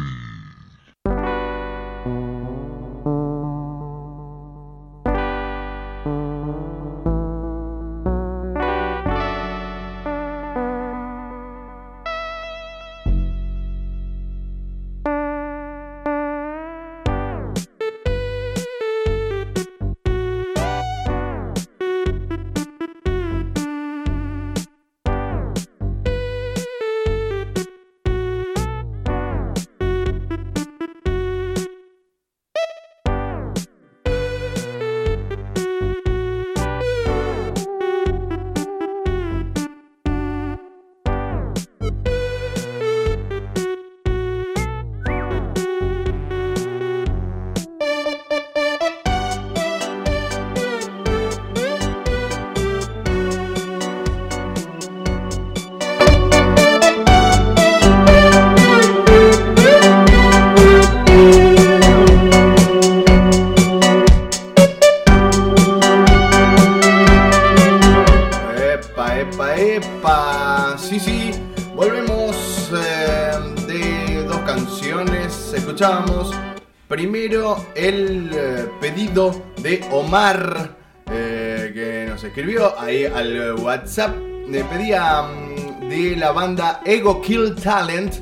El 77.77 78.31
eh, 78.33 78.65
pedido 78.81 79.43
de 79.61 79.85
Omar, 79.91 80.75
eh, 81.11 81.71
que 81.73 82.07
nos 82.09 82.23
escribió 82.23 82.77
ahí 82.79 83.05
al 83.05 83.53
WhatsApp. 83.55 84.15
Le 84.49 84.63
pedía 84.63 85.21
mm, 85.21 85.89
de 85.89 86.15
la 86.15 86.31
banda 86.31 86.81
Ego 86.85 87.21
Kill 87.21 87.55
Talent 87.55 88.15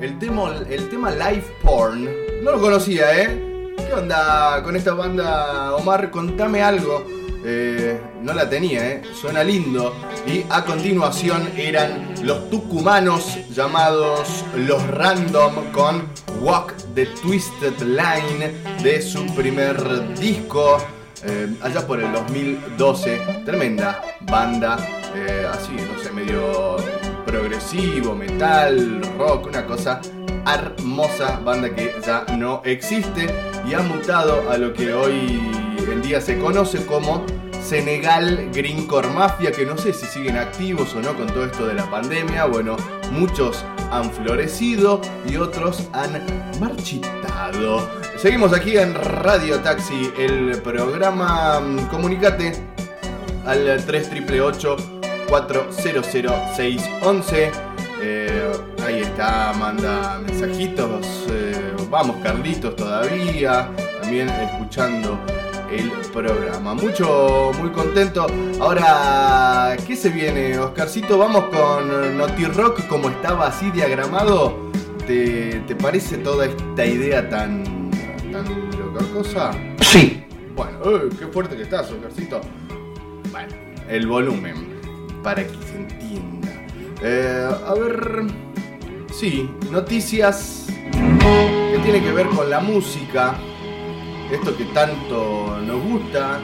el 0.00 0.18
tema, 0.18 0.54
el 0.68 0.88
tema 0.88 1.10
Live 1.10 1.44
Porn. 1.62 2.08
No 2.42 2.52
lo 2.52 2.60
conocía, 2.60 3.22
¿eh? 3.22 3.74
¿Qué 3.76 3.94
onda 3.94 4.62
con 4.62 4.76
esta 4.76 4.94
banda, 4.94 5.74
Omar? 5.76 6.10
Contame 6.10 6.62
algo. 6.62 7.17
Eh, 7.44 8.00
no 8.22 8.32
la 8.32 8.48
tenía, 8.48 8.86
¿eh? 8.88 9.02
Suena 9.14 9.44
lindo. 9.44 9.94
Y 10.26 10.44
a 10.50 10.64
continuación 10.64 11.48
eran 11.56 12.14
los 12.22 12.50
tucumanos 12.50 13.38
llamados 13.50 14.44
Los 14.56 14.84
Random 14.88 15.70
con 15.72 16.08
Walk 16.40 16.74
the 16.94 17.06
Twisted 17.22 17.78
Line 17.80 18.52
de 18.82 19.00
su 19.02 19.24
primer 19.34 20.14
disco. 20.18 20.78
eh, 21.24 21.48
allá 21.62 21.86
por 21.86 22.00
el 22.00 22.12
2012. 22.12 23.42
Tremenda 23.44 24.02
banda. 24.22 24.74
así, 25.52 25.72
no 25.72 26.02
sé, 26.02 26.12
medio 26.12 26.76
progresivo, 27.26 28.14
metal, 28.14 29.00
rock, 29.18 29.46
una 29.48 29.66
cosa 29.66 30.00
hermosa, 30.46 31.40
banda 31.44 31.74
que 31.74 31.94
ya 32.04 32.24
no 32.36 32.62
existe 32.64 33.26
y 33.68 33.74
ha 33.74 33.80
mutado 33.80 34.48
a 34.50 34.58
lo 34.58 34.72
que 34.72 34.92
hoy 34.92 35.40
en 35.90 36.02
día 36.02 36.20
se 36.20 36.38
conoce 36.38 36.84
como 36.86 37.24
Senegal 37.62 38.50
Greencore 38.52 39.08
Mafia, 39.08 39.52
que 39.52 39.64
no 39.66 39.76
sé 39.76 39.92
si 39.92 40.06
siguen 40.06 40.38
activos 40.38 40.94
o 40.94 41.00
no 41.00 41.14
con 41.14 41.26
todo 41.26 41.44
esto 41.44 41.66
de 41.66 41.74
la 41.74 41.90
pandemia. 41.90 42.46
Bueno, 42.46 42.76
muchos 43.12 43.64
han 43.90 44.10
florecido 44.10 45.02
y 45.28 45.36
otros 45.36 45.88
han 45.92 46.22
marchitado. 46.60 47.86
Seguimos 48.16 48.52
aquí 48.52 48.78
en 48.78 48.94
Radio 48.94 49.58
Taxi, 49.60 50.12
el 50.18 50.60
programa. 50.62 51.60
Comunicate 51.90 52.52
al 53.44 53.84
3888 53.84 54.76
400611. 55.28 57.52
Eh, 58.00 58.52
ahí 58.88 59.02
está, 59.02 59.52
manda 59.52 60.18
mensajitos. 60.26 61.26
eh, 61.30 61.72
vamos, 61.90 62.16
Carlitos, 62.22 62.74
todavía. 62.74 63.70
También 64.00 64.28
escuchando 64.30 65.18
el 65.70 65.90
programa. 66.10 66.72
Mucho, 66.74 67.52
muy 67.58 67.70
contento. 67.70 68.26
Ahora, 68.60 69.76
¿qué 69.86 69.94
se 69.94 70.08
viene, 70.08 70.58
Oscarcito? 70.58 71.18
Vamos 71.18 71.44
con 71.46 72.16
Naughty 72.16 72.46
Rock 72.46 72.86
como 72.86 73.10
estaba 73.10 73.48
así 73.48 73.70
diagramado. 73.70 74.56
¿Te, 75.06 75.60
te 75.66 75.74
parece 75.76 76.18
toda 76.18 76.46
esta 76.46 76.84
idea 76.86 77.28
tan, 77.28 77.90
tan 78.32 78.44
loca 78.78 79.04
cosa? 79.12 79.50
Sí. 79.82 80.24
Bueno, 80.56 80.78
uy, 80.84 81.10
qué 81.18 81.26
fuerte 81.26 81.56
que 81.56 81.62
estás, 81.62 81.90
Oscarcito. 81.90 82.40
Bueno, 83.30 83.54
el 83.88 84.06
volumen, 84.06 84.80
para 85.22 85.46
que 85.46 85.54
se 85.70 85.76
entienda. 85.76 86.48
Eh, 87.02 87.48
a 87.66 87.74
ver. 87.74 88.47
Sí, 89.18 89.50
noticias 89.72 90.66
que 90.92 91.78
tienen 91.82 92.04
que 92.04 92.12
ver 92.12 92.28
con 92.28 92.48
la 92.48 92.60
música. 92.60 93.34
Esto 94.30 94.56
que 94.56 94.62
tanto 94.66 95.58
nos 95.60 95.82
gusta, 95.82 96.38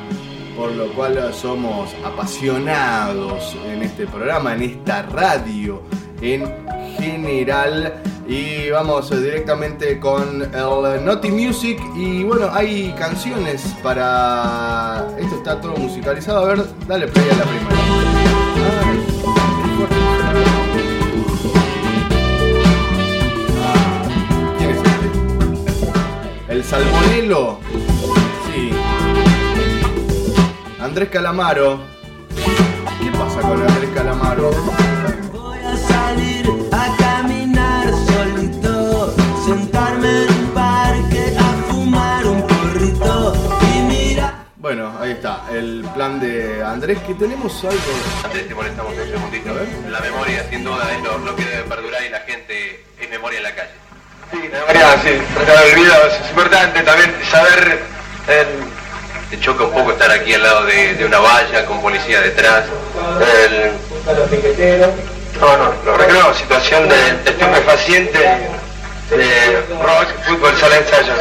por 0.57 0.73
lo 0.73 0.89
cual 0.93 1.33
somos 1.33 1.95
apasionados 2.05 3.57
en 3.65 3.85
este 3.85 4.09
programa, 4.09 4.55
en 4.55 4.63
esta 4.63 5.03
radio 5.03 5.83
en 6.21 6.53
general. 6.99 7.95
Y 8.27 8.71
vamos 8.71 9.09
directamente 9.09 10.01
con 10.01 10.43
el 10.43 11.05
Naughty 11.05 11.31
Music. 11.31 11.81
Y 11.95 12.25
bueno, 12.25 12.49
hay 12.53 12.93
canciones 12.99 13.63
para. 13.85 15.07
Esto 15.17 15.37
está 15.37 15.61
todo 15.61 15.77
musicalizado. 15.77 16.45
A 16.45 16.55
ver, 16.55 16.65
dale 16.89 17.07
play 17.07 17.31
a 17.31 17.37
la 17.37 17.45
primera. 17.45 17.77
Ay, 17.77 18.84
Salmonelo. 26.69 27.61
Sí. 28.47 28.71
Andrés 30.81 31.09
Calamaro. 31.11 31.81
¿Qué 33.03 33.11
pasa 33.11 33.41
con 33.41 33.63
Andrés 33.63 33.91
Calamaro? 33.95 34.51
Voy 35.33 35.59
a 35.59 35.77
salir 35.77 36.51
a 36.73 36.97
caminar 36.97 37.91
solito, 38.07 39.15
sentarme 39.45 40.25
en 40.25 40.33
un 40.33 40.47
parque 40.55 41.37
a 41.39 41.73
fumar 41.73 42.27
un 42.27 42.43
porrito 42.43 43.35
y 43.75 43.83
mira. 43.83 44.47
Bueno, 44.57 44.93
ahí 44.99 45.13
está, 45.13 45.45
el 45.53 45.87
plan 45.95 46.19
de 46.19 46.65
Andrés, 46.65 46.99
que 47.01 47.15
tenemos 47.15 47.63
algo. 47.65 47.79
Andrés, 48.25 48.49
te 48.49 48.55
molestamos 48.55 48.95
un 48.95 49.11
segundito. 49.11 49.51
La 49.91 50.01
memoria, 50.01 50.49
sin 50.49 50.65
duda, 50.65 50.91
es 50.97 51.03
lo, 51.03 51.19
lo 51.19 51.37
que 51.37 51.45
debe 51.45 51.65
perdurar 51.65 52.03
y 52.05 52.09
la 52.09 52.21
gente 52.21 52.85
es 52.99 53.11
memoria 53.11 53.39
en 53.39 53.43
la 53.43 53.55
calle. 53.55 53.84
Memoria, 54.53 55.01
sí, 55.03 55.21
tratar 55.35 55.65
de 55.65 55.73
olvidar 55.73 56.01
es 56.23 56.31
importante 56.31 56.83
también 56.83 57.15
saber. 57.31 57.79
eh, 58.29 58.47
Te 59.31 59.41
choca 59.41 59.65
un 59.65 59.73
poco 59.73 59.93
estar 59.93 60.11
aquí 60.11 60.35
al 60.35 60.43
lado 60.43 60.65
de, 60.67 60.95
de 60.95 61.05
una 61.05 61.19
valla 61.19 61.65
con 61.67 61.81
policía 61.81 62.21
detrás. 62.21 62.65
el, 63.43 63.73
no, 65.41 65.57
no, 65.57 65.73
lo 65.85 65.97
recreo, 65.97 66.33
situación 66.35 66.89
de, 66.89 67.09
estupefaciente, 67.31 68.19
de 69.11 69.63
rock, 69.83 70.09
fútbol, 70.27 70.55
sala 70.57 70.75
de 70.77 70.81
ensayo. 70.83 71.13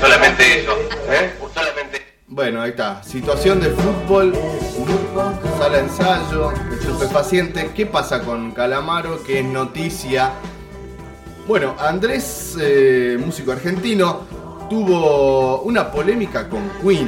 Solamente 0.00 0.60
eso. 0.62 0.72
¿Eh? 1.10 1.34
Solamente 1.54 2.06
Bueno, 2.26 2.62
ahí 2.62 2.70
está. 2.70 3.02
Situación 3.02 3.60
de 3.60 3.70
fútbol, 3.70 4.32
sala 5.58 5.78
ensayo, 5.78 6.52
estupefaciente. 6.80 7.70
¿Qué 7.76 7.84
pasa 7.86 8.20
con 8.20 8.52
Calamaro? 8.52 9.22
Que 9.22 9.40
es 9.40 9.44
noticia. 9.44 10.32
Bueno, 11.46 11.76
Andrés, 11.78 12.56
eh, 12.58 13.18
músico 13.22 13.52
argentino, 13.52 14.22
tuvo 14.70 15.60
una 15.60 15.92
polémica 15.92 16.48
con 16.48 16.62
Queen. 16.82 17.06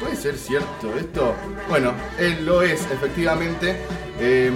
¿Puede 0.00 0.16
ser 0.16 0.36
cierto 0.36 0.92
esto? 0.98 1.34
Bueno, 1.68 1.92
él 2.18 2.44
lo 2.44 2.62
es, 2.62 2.80
efectivamente. 2.90 3.76
Eh, 4.18 4.50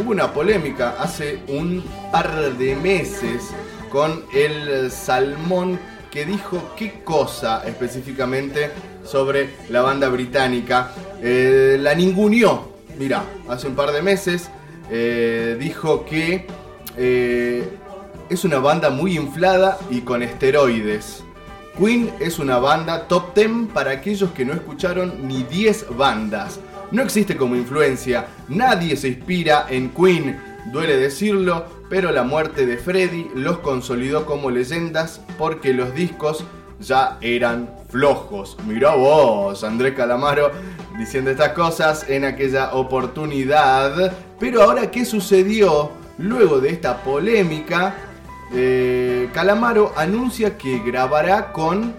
hubo 0.00 0.10
una 0.12 0.32
polémica 0.32 0.96
hace 0.98 1.40
un 1.48 1.84
par 2.10 2.54
de 2.56 2.74
meses 2.74 3.50
con 3.90 4.24
el 4.32 4.90
Salmón 4.90 5.78
que 6.10 6.24
dijo 6.24 6.72
qué 6.74 7.02
cosa 7.04 7.62
específicamente 7.66 8.70
sobre 9.04 9.56
la 9.68 9.82
banda 9.82 10.08
británica. 10.08 10.92
Eh, 11.22 11.76
la 11.78 11.94
ninguneó, 11.94 12.70
mira, 12.98 13.24
hace 13.46 13.66
un 13.66 13.74
par 13.74 13.92
de 13.92 14.00
meses 14.00 14.50
eh, 14.90 15.58
dijo 15.60 16.06
que 16.06 16.46
es 18.30 18.44
una 18.44 18.60
banda 18.60 18.90
muy 18.90 19.16
inflada 19.16 19.76
y 19.90 20.02
con 20.02 20.22
esteroides. 20.22 21.24
Queen 21.76 22.10
es 22.20 22.38
una 22.38 22.58
banda 22.58 23.08
top 23.08 23.34
10 23.34 23.72
para 23.74 23.90
aquellos 23.90 24.30
que 24.30 24.44
no 24.44 24.52
escucharon 24.52 25.26
ni 25.26 25.42
10 25.42 25.96
bandas. 25.96 26.60
No 26.92 27.02
existe 27.02 27.36
como 27.36 27.56
influencia, 27.56 28.28
nadie 28.48 28.96
se 28.96 29.08
inspira 29.08 29.66
en 29.68 29.90
Queen, 29.90 30.40
duele 30.72 30.96
decirlo, 30.96 31.64
pero 31.88 32.12
la 32.12 32.22
muerte 32.22 32.66
de 32.66 32.78
Freddy 32.78 33.28
los 33.34 33.58
consolidó 33.58 34.26
como 34.26 34.50
leyendas 34.50 35.20
porque 35.36 35.72
los 35.74 35.92
discos 35.94 36.44
ya 36.80 37.18
eran 37.20 37.68
flojos. 37.88 38.56
Mirá 38.66 38.94
vos, 38.94 39.64
Andrés 39.64 39.94
Calamaro, 39.94 40.52
diciendo 40.98 41.30
estas 41.30 41.52
cosas 41.52 42.08
en 42.08 42.24
aquella 42.24 42.74
oportunidad. 42.74 44.12
Pero 44.38 44.62
ahora, 44.62 44.90
¿qué 44.90 45.04
sucedió? 45.04 45.90
Luego 46.18 46.60
de 46.60 46.70
esta 46.70 47.02
polémica, 47.02 47.94
eh, 48.52 49.28
Calamaro 49.32 49.92
anuncia 49.96 50.58
que 50.58 50.80
grabará 50.80 51.52
con 51.52 51.94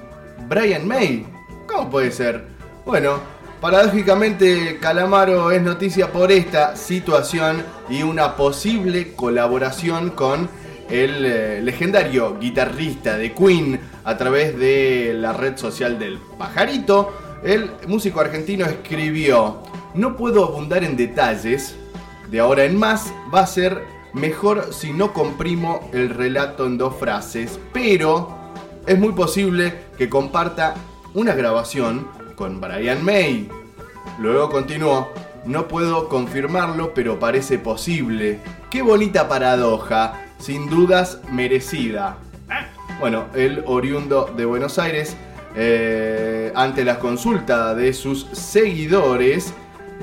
Brian 0.49 0.88
May. 0.88 1.26
¿Cómo 1.68 1.89
puede 1.89 2.12
ser? 2.12 2.45
Bueno, 2.86 3.20
paradójicamente 3.62 4.78
Calamaro 4.82 5.52
es 5.52 5.62
noticia 5.62 6.12
por 6.12 6.32
esta 6.32 6.76
situación 6.76 7.64
y 7.89 8.04
una 8.04 8.36
posible 8.36 9.14
colaboración 9.16 10.10
con 10.10 10.49
el 10.89 11.26
eh, 11.26 11.62
legendario 11.62 12.38
guitarrista 12.38 13.18
de 13.18 13.34
Queen 13.34 13.80
a 14.04 14.18
través 14.18 14.58
de 14.60 15.14
la 15.16 15.32
red 15.32 15.58
social 15.58 15.97
del 15.97 16.20
pajarito. 16.38 17.14
El 17.43 17.72
músico 17.88 18.20
argentino 18.20 18.66
escribió, 18.66 19.64
no 19.93 20.18
puedo 20.18 20.43
abundar 20.43 20.84
en 20.84 20.97
detalles, 20.97 21.76
de 22.30 22.39
ahora 22.39 22.66
en 22.66 22.78
más 22.78 23.14
va 23.34 23.41
a 23.41 23.47
ser 23.47 23.82
mejor 24.14 24.74
si 24.74 24.93
no 24.93 25.14
comprimo 25.14 25.89
el 25.93 26.09
relato 26.09 26.66
en 26.66 26.78
dos 26.78 26.95
frases, 26.95 27.59
pero 27.74 28.38
es 28.86 28.97
muy 28.97 29.14
posible 29.14 29.74
que 29.97 30.09
comparta 30.09 30.76
una 31.14 31.34
grabación 31.34 32.07
con 32.36 32.59
Brian 32.59 33.03
May. 33.03 33.49
Luego 34.20 34.49
continuó, 34.49 35.09
No 35.45 35.68
puedo 35.68 36.07
confirmarlo, 36.07 36.93
pero 36.93 37.18
parece 37.18 37.57
posible. 37.57 38.39
Qué 38.70 38.84
bonita 38.84 39.28
paradoja, 39.28 40.26
sin 40.38 40.70
dudas 40.70 41.20
merecida. 41.32 42.18
Bueno, 42.99 43.26
el 43.34 43.64
oriundo 43.66 44.32
de 44.38 44.45
Buenos 44.45 44.78
Aires, 44.78 45.16
eh, 45.55 46.51
ante 46.55 46.86
la 46.86 46.99
consulta 46.99 47.74
de 47.74 47.93
sus 47.93 48.28
seguidores, 48.32 49.53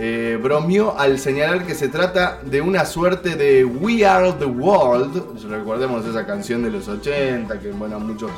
eh, 0.01 0.39
bromeó 0.41 0.97
al 0.97 1.19
señalar 1.19 1.67
que 1.67 1.75
se 1.75 1.89
trata 1.89 2.39
de 2.45 2.61
una 2.61 2.85
suerte 2.85 3.35
de 3.35 3.65
We 3.65 4.07
Are 4.07 4.33
the 4.33 4.45
World. 4.45 5.45
Recordemos 5.49 6.07
esa 6.07 6.25
canción 6.25 6.63
de 6.63 6.71
los 6.71 6.87
80, 6.87 7.59
que 7.59 7.73
bueno, 7.73 7.99
muchos 7.99 8.31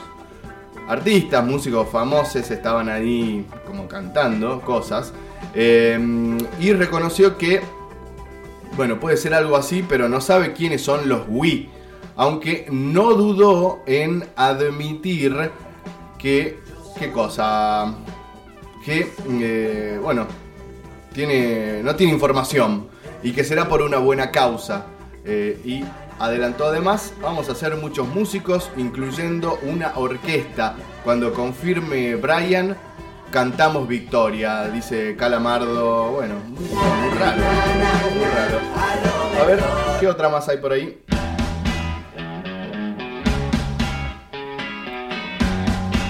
artistas, 0.89 1.45
músicos 1.45 1.89
famosos 1.91 2.51
estaban 2.51 2.89
ahí 2.89 3.47
como 3.67 3.87
cantando 3.87 4.63
cosas. 4.63 5.13
Eh, 5.55 6.39
y 6.59 6.73
reconoció 6.73 7.37
que, 7.37 7.61
bueno, 8.75 8.99
puede 8.99 9.19
ser 9.19 9.35
algo 9.35 9.57
así, 9.57 9.85
pero 9.87 10.09
no 10.09 10.23
sabe 10.23 10.55
quiénes 10.55 10.81
son 10.83 11.11
los 11.11 11.23
We. 11.29 11.69
Aunque 12.17 12.67
no 12.71 13.13
dudó 13.13 13.81
en 13.87 14.25
admitir 14.35 15.51
que, 16.19 16.59
¿qué 16.99 17.13
cosa? 17.13 17.95
Que, 18.83 19.13
eh, 19.29 19.99
bueno, 20.03 20.27
tiene, 21.13 21.83
no 21.83 21.97
tiene 21.97 22.13
información 22.13 22.89
y 23.23 23.33
que 23.33 23.45
será 23.45 23.69
por 23.69 23.83
una 23.83 23.99
buena 23.99 24.31
causa. 24.31 24.87
Eh, 25.25 25.61
y 25.65 25.85
adelantó 26.19 26.67
además, 26.67 27.13
vamos 27.21 27.49
a 27.49 27.53
hacer 27.53 27.77
muchos 27.77 28.09
músicos, 28.09 28.71
incluyendo 28.77 29.59
una 29.63 29.93
orquesta. 29.97 30.77
Cuando 31.05 31.33
confirme 31.33 32.17
Brian, 32.17 32.77
cantamos 33.31 33.87
victoria, 33.87 34.69
dice 34.69 35.17
Calamardo. 35.17 36.13
Bueno, 36.13 36.37
muy, 36.47 37.19
raro, 37.19 37.43
muy 38.15 38.25
raro. 38.25 38.59
A 39.41 39.45
ver, 39.45 39.61
¿qué 39.99 40.09
otra 40.09 40.29
más 40.29 40.49
hay 40.49 40.59
por 40.59 40.73
ahí? 40.73 41.03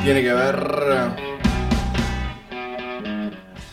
Tiene 0.03 0.23
que 0.23 0.33
ver 0.33 1.30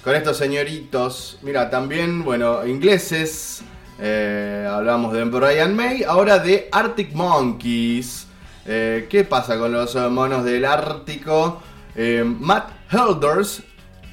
con 0.08 0.16
estos 0.16 0.38
señoritos. 0.38 1.38
Mira, 1.42 1.70
también, 1.70 2.24
bueno, 2.24 2.66
ingleses. 2.66 3.62
Eh, 4.00 4.66
hablamos 4.66 5.12
de 5.12 5.26
Brian 5.26 5.76
May. 5.76 6.04
Ahora 6.04 6.40
de 6.40 6.70
Arctic 6.72 7.12
Monkeys. 7.12 8.26
Eh, 8.66 9.08
¿Qué 9.10 9.26
pasa 9.26 9.60
con 9.60 9.74
los 9.74 9.94
monos 10.10 10.46
del 10.46 10.64
Ártico? 10.64 11.62
Eh, 11.94 12.24
Matt 12.24 12.70
Helders, 12.90 13.64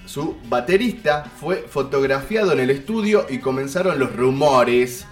su 0.04 0.36
baterista, 0.48 1.30
fue 1.40 1.64
fotografiado 1.68 2.50
en 2.50 2.58
el 2.58 2.70
estudio 2.70 3.26
y 3.30 3.38
comenzaron 3.38 3.96
los 3.96 4.16
rumores. 4.16 5.06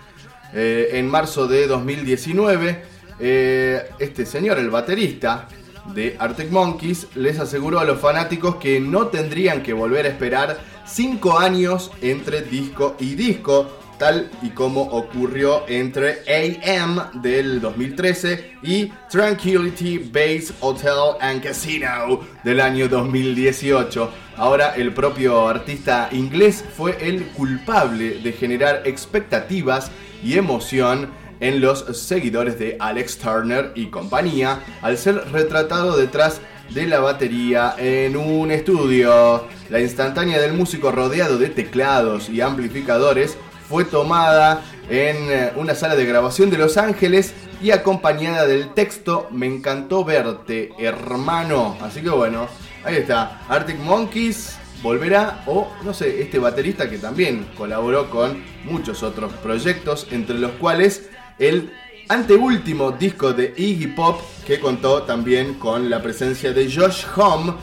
Eh, 0.53 0.89
en 0.95 1.07
marzo 1.07 1.47
de 1.47 1.69
2019, 1.69 2.83
eh, 3.21 3.89
este 4.01 4.27
señor, 4.27 4.59
el 4.59 4.71
baterista 4.71 5.47
de 5.87 6.17
Arctic 6.19 6.51
Monkeys, 6.51 7.09
les 7.15 7.39
aseguró 7.39 7.81
a 7.81 7.85
los 7.85 8.01
fanáticos 8.01 8.57
que 8.57 8.81
no 8.81 9.09
tendrían 9.09 9.63
que 9.63 9.73
volver 9.73 10.07
a 10.07 10.11
esperar 10.11 10.59
5 10.87 11.39
años 11.39 11.91
entre 12.01 12.43
disco 12.43 12.97
y 12.99 13.15
disco, 13.15 13.79
tal 13.99 14.31
y 14.43 14.51
como 14.51 14.83
ocurrió 14.83 15.65
entre 15.69 16.23
AM 16.27 17.23
del 17.23 17.61
2013 17.61 18.57
y 18.63 18.87
Tranquility 19.11 19.99
Base 19.99 20.53
Hotel 20.61 21.17
and 21.21 21.43
Casino 21.43 22.21
del 22.43 22.61
año 22.61 22.89
2018. 22.89 24.11
Ahora 24.37 24.75
el 24.75 24.93
propio 24.93 25.47
artista 25.47 26.09
inglés 26.11 26.65
fue 26.77 26.97
el 27.01 27.27
culpable 27.29 28.19
de 28.21 28.33
generar 28.33 28.83
expectativas 28.87 29.91
y 30.25 30.39
emoción 30.39 31.11
en 31.43 31.61
los 31.61 31.85
seguidores 31.99 32.59
de 32.59 32.77
Alex 32.79 33.19
Turner 33.19 33.73
y 33.75 33.87
compañía 33.87 34.61
al 34.81 34.97
ser 34.97 35.17
retratado 35.33 35.97
detrás 35.97 36.41
de 36.71 36.87
la 36.87 37.01
batería 37.01 37.75
en 37.77 38.17
un 38.17 38.53
estudio. 38.53 39.45
La 39.69 39.81
instantánea 39.81 40.41
del 40.41 40.53
músico 40.55 40.93
rodeado 40.93 41.39
de 41.39 41.49
teclados 41.49 42.31
y 42.31 42.41
amplificadores 42.41 43.37
fue 43.69 43.85
tomada 43.85 44.63
en 44.89 45.17
eh, 45.31 45.53
una 45.57 45.75
sala 45.75 45.97
de 45.97 46.07
grabación 46.07 46.49
de 46.49 46.59
Los 46.59 46.77
Ángeles 46.77 47.35
y 47.61 47.71
acompañada 47.71 48.47
del 48.47 48.73
texto 48.75 49.29
Me 49.33 49.47
encantó 49.47 50.05
verte, 50.05 50.71
hermano. 50.79 51.77
Así 51.83 52.03
que 52.03 52.11
bueno, 52.11 52.47
ahí 52.85 52.97
está. 52.97 53.43
Arctic 53.49 53.79
Monkeys 53.79 54.59
volverá 54.81 55.43
o 55.47 55.69
no 55.85 55.93
sé, 55.93 56.23
este 56.23 56.39
baterista 56.39 56.89
que 56.89 56.99
también 56.99 57.49
colaboró 57.57 58.11
con 58.11 58.45
muchos 58.65 59.03
otros 59.03 59.33
proyectos, 59.35 60.07
entre 60.11 60.39
los 60.39 60.53
cuales 60.53 61.09
el 61.43 61.73
anteúltimo 62.09 62.93
disco 62.93 63.33
de 63.33 63.53
Iggy 63.57 63.89
Pop 63.89 64.21
que 64.47 64.61
contó 64.61 65.03
también 65.03 65.55
con 65.55 65.91
la 65.91 66.01
presencia 66.01 66.53
de 66.53 66.71
Josh 66.73 67.05
Homme, 67.17 67.55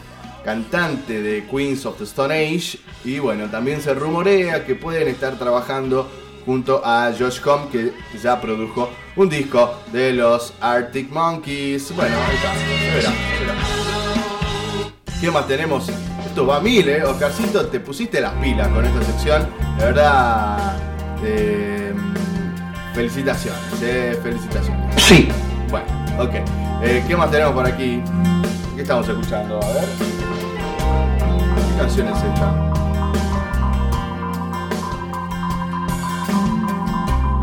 cantante 0.44 1.22
de 1.22 1.46
Queens 1.46 1.86
of 1.86 1.98
the 1.98 2.04
Stone 2.04 2.34
Age. 2.34 2.78
Y 3.06 3.20
bueno, 3.20 3.50
también 3.50 3.82
se 3.82 3.94
rumorea 3.94 4.66
que 4.66 4.76
pueden 4.76 5.08
estar 5.08 5.40
trabajando 5.40 6.10
junto 6.46 6.82
a 6.84 7.14
Josh 7.18 7.40
Homme 7.46 7.70
que 7.72 7.94
ya 8.22 8.42
produjo 8.42 8.90
un 9.16 9.30
disco 9.30 9.74
de 9.94 10.12
los 10.12 10.54
Arctic 10.60 11.10
Monkeys. 11.10 11.96
Bueno, 11.96 12.18
ahí 12.18 12.36
está, 12.36 12.54
se 12.54 12.96
verá. 12.96 13.14
¿Qué 15.22 15.32
más 15.32 15.48
tenemos? 15.48 15.90
Esto 16.26 16.46
va 16.46 16.58
a 16.58 16.60
mil, 16.60 16.88
¿eh? 16.90 17.04
Oscarcito, 17.04 17.66
te 17.68 17.80
pusiste 17.80 18.20
las 18.20 18.34
pilas 18.34 18.68
con 18.70 18.84
esta 18.84 19.04
sección. 19.04 19.48
De 19.78 19.86
verdad, 19.86 20.78
eh, 21.24 21.94
felicitaciones, 23.00 23.62
eh, 23.82 24.20
felicitaciones. 24.22 25.02
Sí. 25.02 25.30
Bueno, 25.70 25.88
ok. 26.20 26.34
Eh, 26.84 27.02
¿Qué 27.08 27.16
más 27.16 27.32
tenemos 27.32 27.54
por 27.54 27.66
aquí? 27.66 28.04
¿Qué 28.76 28.82
estamos 28.82 29.08
escuchando? 29.08 29.56
A 29.56 29.68
ver. 29.68 29.86
¿Qué 31.56 31.78
canción 31.80 32.10
es 32.10 32.18
esta? 32.18 32.52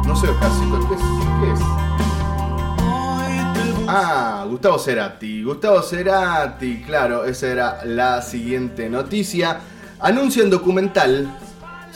No 0.06 0.14
sé, 0.14 0.28
Oscarcito, 0.28 0.88
¿qué 0.88 0.94
es? 0.94 1.00
¿Qué 1.40 1.52
es? 1.52 1.60
Ah, 3.88 4.44
Gustavo 4.50 4.78
Cerati. 4.78 5.42
Gustavo 5.42 5.80
Cerati, 5.80 6.82
claro, 6.82 7.24
esa 7.24 7.46
era 7.46 7.84
la 7.86 8.20
siguiente 8.20 8.90
noticia. 8.90 9.60
Anuncia 10.00 10.42
en 10.42 10.50
documental, 10.50 11.30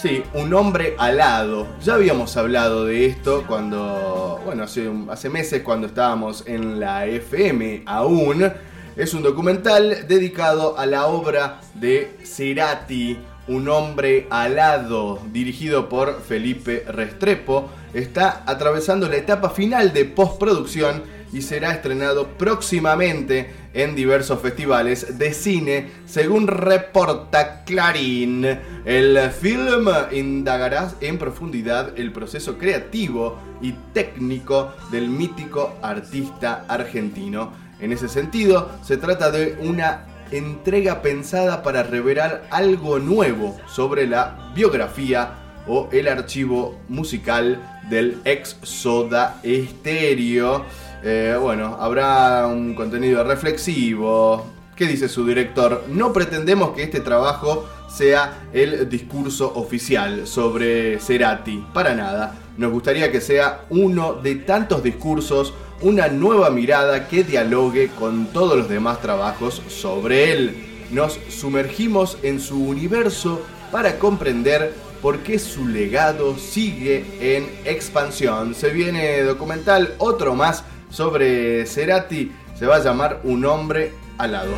sí, 0.01 0.23
un 0.35 0.55
hombre 0.55 0.95
alado. 0.99 1.67
Ya 1.83 1.95
habíamos 1.95 2.37
hablado 2.37 2.87
de 2.87 3.07
esto 3.07 3.45
cuando, 3.47 4.41
bueno, 4.45 4.65
hace, 4.65 4.91
hace 5.11 5.29
meses 5.29 5.63
cuando 5.63 5.87
estábamos 5.89 6.45
en 6.47 6.81
la 6.81 7.07
FM 7.07 7.83
aún. 7.87 8.51
Es 8.97 9.15
un 9.15 9.23
documental 9.23 10.07
dedicado 10.09 10.79
a 10.79 10.87
la 10.87 11.07
obra 11.07 11.61
de 11.75 12.17
Cerati, 12.25 13.19
un 13.49 13.69
hombre 13.69 14.27
alado, 14.31 15.21
dirigido 15.33 15.89
por 15.89 16.23
Felipe 16.23 16.85
Restrepo. 16.89 17.69
Está 17.93 18.43
atravesando 18.47 19.09
la 19.09 19.17
etapa 19.17 19.51
final 19.51 19.93
de 19.93 20.07
postproducción 20.07 21.03
y 21.33 21.43
será 21.43 21.73
estrenado 21.73 22.29
próximamente 22.37 23.51
en 23.73 23.95
diversos 23.95 24.41
festivales 24.41 25.19
de 25.19 25.33
cine, 25.33 25.91
según 26.07 26.47
reporta 26.47 27.65
Clarín. 27.65 28.45
El 28.85 29.31
film 29.31 29.89
indagará 30.13 30.93
en 31.01 31.19
profundidad 31.19 31.99
el 31.99 32.13
proceso 32.13 32.59
creativo 32.59 33.39
y 33.61 33.73
técnico 33.93 34.73
del 34.91 35.09
mítico 35.09 35.75
artista 35.83 36.65
argentino. 36.69 37.53
En 37.81 37.93
ese 37.93 38.09
sentido, 38.09 38.71
se 38.83 38.97
trata 38.97 39.31
de 39.31 39.57
una 39.61 40.07
entrega 40.31 41.03
pensada 41.03 41.63
para 41.63 41.83
revelar 41.83 42.45
algo 42.51 42.99
nuevo 42.99 43.57
sobre 43.67 44.07
la 44.07 44.53
biografía 44.55 45.35
o 45.67 45.89
el 45.93 46.09
archivo 46.09 46.79
musical 46.89 47.61
del 47.89 48.19
ex 48.25 48.57
Soda 48.63 49.41
Stereo. 49.45 50.65
Eh, 51.03 51.35
bueno, 51.41 51.79
habrá 51.81 52.47
un 52.47 52.75
contenido 52.75 53.25
reflexivo. 53.25 54.45
¿Qué 54.77 54.87
dice 54.87 55.09
su 55.09 55.27
director? 55.27 55.85
No 55.89 56.13
pretendemos 56.13 56.71
que 56.71 56.83
este 56.83 57.01
trabajo 57.01 57.67
sea 57.89 58.49
el 58.53 58.89
discurso 58.89 59.53
oficial 59.55 60.27
sobre 60.27 60.99
Cerati, 61.01 61.65
para 61.73 61.95
nada. 61.95 62.35
Nos 62.57 62.73
gustaría 62.73 63.11
que 63.11 63.21
sea 63.21 63.63
uno 63.71 64.15
de 64.15 64.37
tantos 64.37 64.83
discursos, 64.83 65.55
una 65.81 66.09
nueva 66.09 66.51
mirada 66.51 67.09
que 67.09 67.25
dialogue 67.25 67.91
con 67.99 68.27
todos 68.27 68.57
los 68.57 68.69
demás 68.69 69.01
trabajos 69.01 69.63
sobre 69.69 70.33
él. 70.33 70.67
Nos 70.91 71.19
sumergimos 71.29 72.19
en 72.23 72.41
su 72.41 72.63
universo 72.63 73.43
para 73.73 73.99
comprender 73.99 74.75
por 75.01 75.21
qué 75.21 75.39
su 75.39 75.67
legado 75.67 76.37
sigue 76.37 77.05
en 77.21 77.49
expansión. 77.65 78.55
Se 78.55 78.71
viene 78.71 79.23
documental, 79.23 79.95
otro 79.99 80.35
más 80.35 80.65
sobre 80.91 81.67
Cerati, 81.67 82.33
se 82.59 82.67
va 82.67 82.77
a 82.77 82.81
llamar 82.81 83.21
Un 83.25 83.45
hombre 83.47 83.95
alado. 84.19 84.53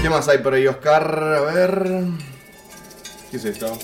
¿Qué 0.00 0.08
más 0.08 0.28
hay 0.28 0.38
por 0.38 0.54
ahí, 0.54 0.66
Oscar? 0.66 1.02
A 1.12 1.40
ver. 1.40 2.04
¿Qué 3.30 3.36
es 3.36 3.44
esto? 3.44 3.76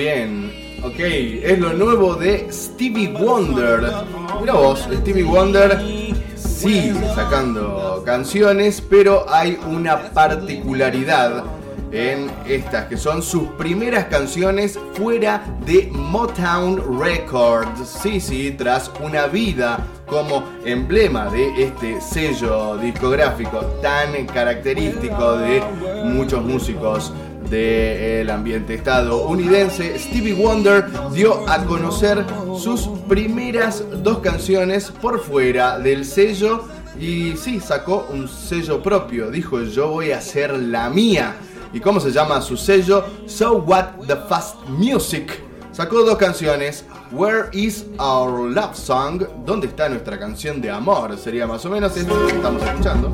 Bien. 0.00 0.52
Ok, 0.82 0.98
es 0.98 1.58
lo 1.58 1.74
nuevo 1.74 2.14
de 2.14 2.50
Stevie 2.50 3.08
Wonder. 3.08 3.82
Mira 4.40 4.54
vos, 4.54 4.88
Stevie 4.90 5.24
Wonder 5.24 5.78
sigue 6.36 6.94
sacando 7.14 8.02
canciones, 8.06 8.80
pero 8.80 9.26
hay 9.28 9.58
una 9.66 10.10
particularidad 10.12 11.44
en 11.92 12.30
estas, 12.46 12.86
que 12.86 12.96
son 12.96 13.22
sus 13.22 13.42
primeras 13.58 14.06
canciones 14.06 14.78
fuera 14.94 15.44
de 15.66 15.90
Motown 15.92 16.98
Records. 16.98 17.86
Sí, 18.02 18.18
sí, 18.18 18.54
tras 18.56 18.90
una 19.02 19.26
vida 19.26 19.86
como 20.06 20.44
emblema 20.64 21.28
de 21.28 21.64
este 21.64 22.00
sello 22.00 22.78
discográfico 22.78 23.58
tan 23.82 24.26
característico 24.26 25.36
de 25.36 25.62
muchos 26.04 26.42
músicos 26.42 27.12
del 27.50 28.30
ambiente 28.30 28.74
estadounidense, 28.74 29.98
Stevie 29.98 30.34
Wonder 30.34 30.86
dio 31.12 31.48
a 31.48 31.64
conocer 31.64 32.24
sus 32.56 32.88
primeras 33.08 33.84
dos 34.02 34.18
canciones 34.18 34.90
por 34.90 35.20
fuera 35.20 35.78
del 35.78 36.04
sello 36.04 36.64
y 36.98 37.36
sí, 37.36 37.60
sacó 37.60 38.06
un 38.10 38.28
sello 38.28 38.82
propio, 38.82 39.30
dijo 39.30 39.62
yo 39.62 39.88
voy 39.88 40.12
a 40.12 40.18
hacer 40.18 40.52
la 40.52 40.88
mía. 40.90 41.36
¿Y 41.72 41.80
cómo 41.80 42.00
se 42.00 42.10
llama 42.10 42.40
su 42.40 42.56
sello? 42.56 43.04
So 43.26 43.58
What 43.58 44.06
the 44.06 44.16
Fast 44.28 44.56
Music. 44.68 45.40
Sacó 45.72 46.02
dos 46.02 46.18
canciones. 46.18 46.84
Where 47.12 47.48
is 47.52 47.86
Our 47.98 48.50
Love 48.50 48.76
Song? 48.76 49.22
¿Dónde 49.44 49.68
está 49.68 49.88
nuestra 49.88 50.18
canción 50.18 50.60
de 50.60 50.70
amor? 50.70 51.16
Sería 51.16 51.46
más 51.46 51.64
o 51.64 51.70
menos 51.70 51.96
esto 51.96 52.26
que 52.26 52.34
estamos 52.34 52.62
escuchando. 52.62 53.10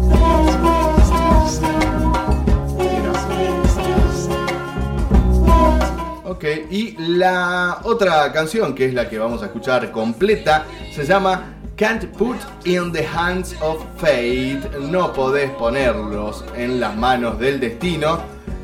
Ok, 6.28 6.44
y 6.72 6.96
la 6.98 7.78
otra 7.84 8.32
canción, 8.32 8.74
que 8.74 8.86
es 8.86 8.94
la 8.94 9.08
que 9.08 9.16
vamos 9.16 9.44
a 9.44 9.46
escuchar 9.46 9.92
completa, 9.92 10.66
se 10.92 11.06
llama 11.06 11.54
Can't 11.76 12.04
Put 12.16 12.38
in 12.64 12.90
the 12.90 13.06
Hands 13.06 13.54
of 13.60 13.80
Fate. 13.96 14.60
No 14.80 15.12
podés 15.12 15.52
ponerlos 15.52 16.44
en 16.56 16.80
las 16.80 16.96
manos 16.96 17.38
del 17.38 17.60
destino. 17.60 18.18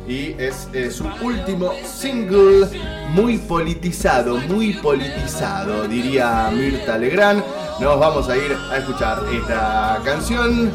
Y 0.08 0.34
es, 0.42 0.68
su 0.92 1.06
último 1.22 1.70
single, 1.84 2.66
muy 3.10 3.38
politizado, 3.38 4.38
muy 4.38 4.72
politizado, 4.72 5.86
diría 5.86 6.50
Mirta 6.52 6.98
Legrand. 6.98 7.44
Nos 7.78 7.96
vamos 8.00 8.28
a 8.28 8.36
ir 8.36 8.56
a 8.72 8.78
escuchar 8.78 9.22
esta 9.32 10.00
canción 10.04 10.68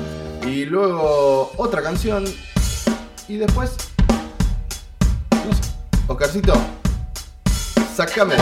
y 0.47 0.63
luego 0.63 1.51
otra 1.57 1.83
canción. 1.83 2.23
Y 3.27 3.35
después. 3.35 3.75
Oscarcito, 6.07 6.53
sácame. 7.97 8.37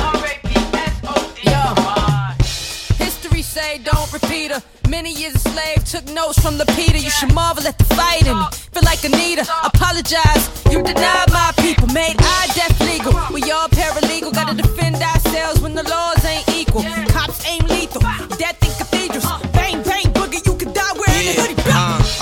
History 2.97 3.41
say 3.41 3.79
don't 3.79 4.11
repeat 4.11 4.51
her. 4.51 4.61
Many 4.89 5.13
years 5.13 5.35
a 5.35 5.39
slave, 5.39 5.85
took 5.85 6.05
notes 6.13 6.37
from 6.39 6.57
the 6.57 6.65
Peter. 6.75 6.97
You 6.97 7.09
should 7.09 7.33
marvel 7.33 7.65
at 7.65 7.77
the 7.77 7.85
fighting. 7.95 8.35
Feel 8.73 8.83
like 8.83 9.01
Anita, 9.05 9.47
apologize. 9.63 10.43
You 10.69 10.83
denied 10.83 11.31
my 11.31 11.53
people, 11.59 11.87
made 11.93 12.17
I 12.19 12.47
death 12.53 12.77
legal. 12.81 13.13
We 13.31 13.49
all 13.49 13.69
paralegal, 13.69 14.33
gotta 14.33 14.55
defend 14.61 14.97
ourselves 14.97 15.61
when 15.61 15.73
the 15.73 15.83
laws 15.83 16.25
ain't 16.25 16.49
equal. 16.49 16.83
Cops 17.07 17.39
aim 17.47 17.63
lethal, 17.67 18.01
death 18.37 18.59
in 18.61 18.71
cathedrals. 18.79 19.25
Bang, 19.53 19.81
bang, 19.83 20.07
boogie, 20.17 20.45
you 20.45 20.53
could 20.59 20.73
die 20.73 20.93
wearing 20.99 21.27
a 21.29 21.33
hoodie. 21.39 21.54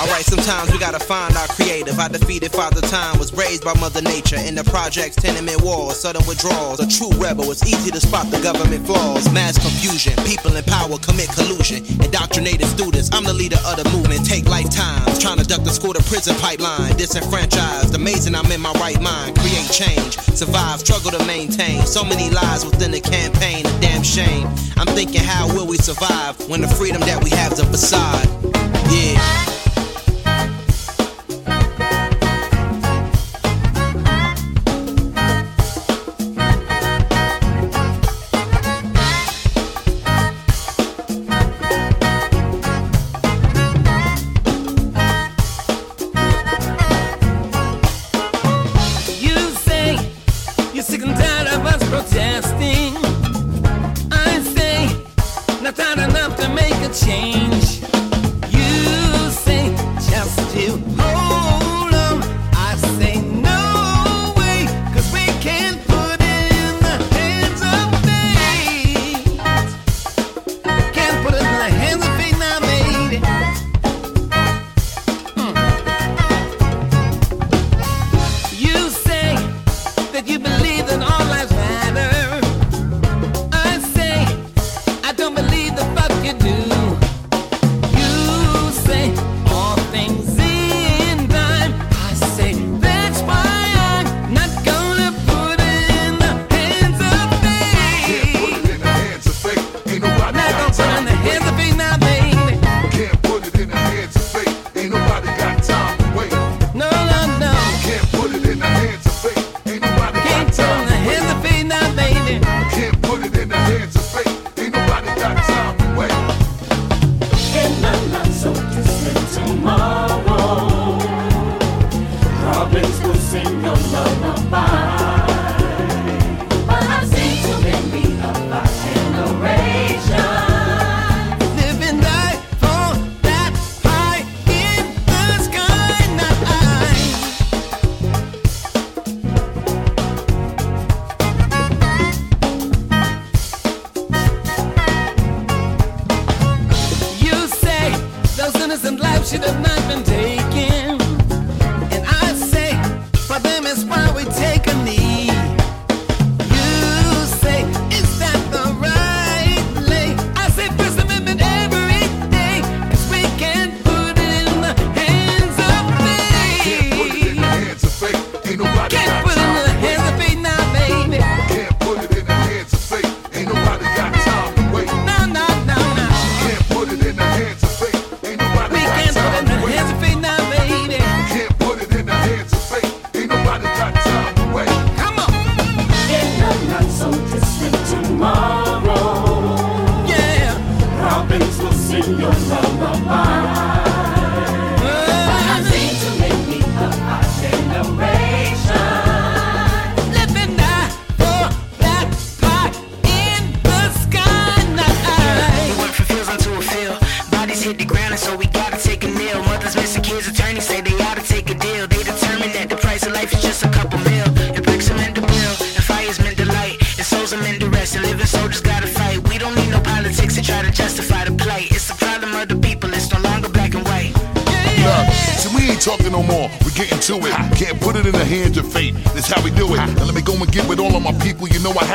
Alright, 0.04 0.26
sometimes 0.26 0.70
we 0.70 0.78
gotta 0.80 1.00
find 1.00 1.34
our 1.38 1.48
creative. 1.48 1.98
I 1.98 2.10
defeated 2.10 2.52
Father 2.52 2.82
Time, 2.82 3.18
was 3.20 3.32
raised 3.32 3.64
by 3.64 3.74
Mother 3.80 4.02
Nature. 4.02 4.36
In 4.36 4.54
the 4.54 4.64
projects, 4.66 5.16
tenement 5.16 5.62
walls, 5.62 6.02
sudden 6.02 6.22
withdrawals. 6.28 6.82
A 6.82 6.88
true 6.92 7.16
rebel, 7.24 7.50
it's 7.50 7.64
easy 7.64 7.90
to 7.90 8.02
spot 8.02 8.30
the 8.30 8.42
government 8.42 8.86
flaws. 8.86 9.32
Mass 9.32 9.56
confusion, 9.56 10.12
people 10.28 10.54
in 10.58 10.64
power 10.66 11.00
commit 11.00 11.30
collusion. 11.30 11.88
Indoctrinated 12.04 12.68
students, 12.68 13.14
I'm 13.14 13.24
the 13.24 13.32
leader 13.32 13.56
of 13.64 13.80
the 13.80 13.88
movement. 13.96 14.28
Take 14.28 14.44
lifetimes, 14.44 15.20
trying 15.24 15.38
to 15.38 15.46
duck 15.46 15.64
the 15.64 15.72
school 15.72 15.94
to 15.94 16.04
prison 16.04 16.36
pipeline. 16.36 16.98
Disenfranchised, 16.98 17.96
amazing 17.96 18.36
I'm 18.36 18.52
in 18.52 18.60
my 18.60 18.74
right 18.84 19.00
mind. 19.00 19.40
Create 19.40 19.72
change, 19.72 20.20
survive, 20.36 20.82
struggle 20.84 21.12
to 21.12 21.24
maintain. 21.24 21.80
So 21.88 22.04
many 22.04 22.30
lies 22.30 22.66
within 22.66 22.92
the 22.92 23.00
campaign, 23.00 23.66
a 23.66 23.72
damn 23.80 24.04
shame. 24.04 24.52
I'm 24.76 24.92
thinking, 25.00 25.24
how 25.24 25.48
will 25.56 25.66
we 25.66 25.78
survive 25.78 26.36
when 26.50 26.60
the 26.60 26.68
freedom 26.68 27.00
that 27.08 27.24
we 27.24 27.30
have's 27.30 27.60
a 27.60 27.66
facade? 27.66 28.28
Yeah. 28.92 29.53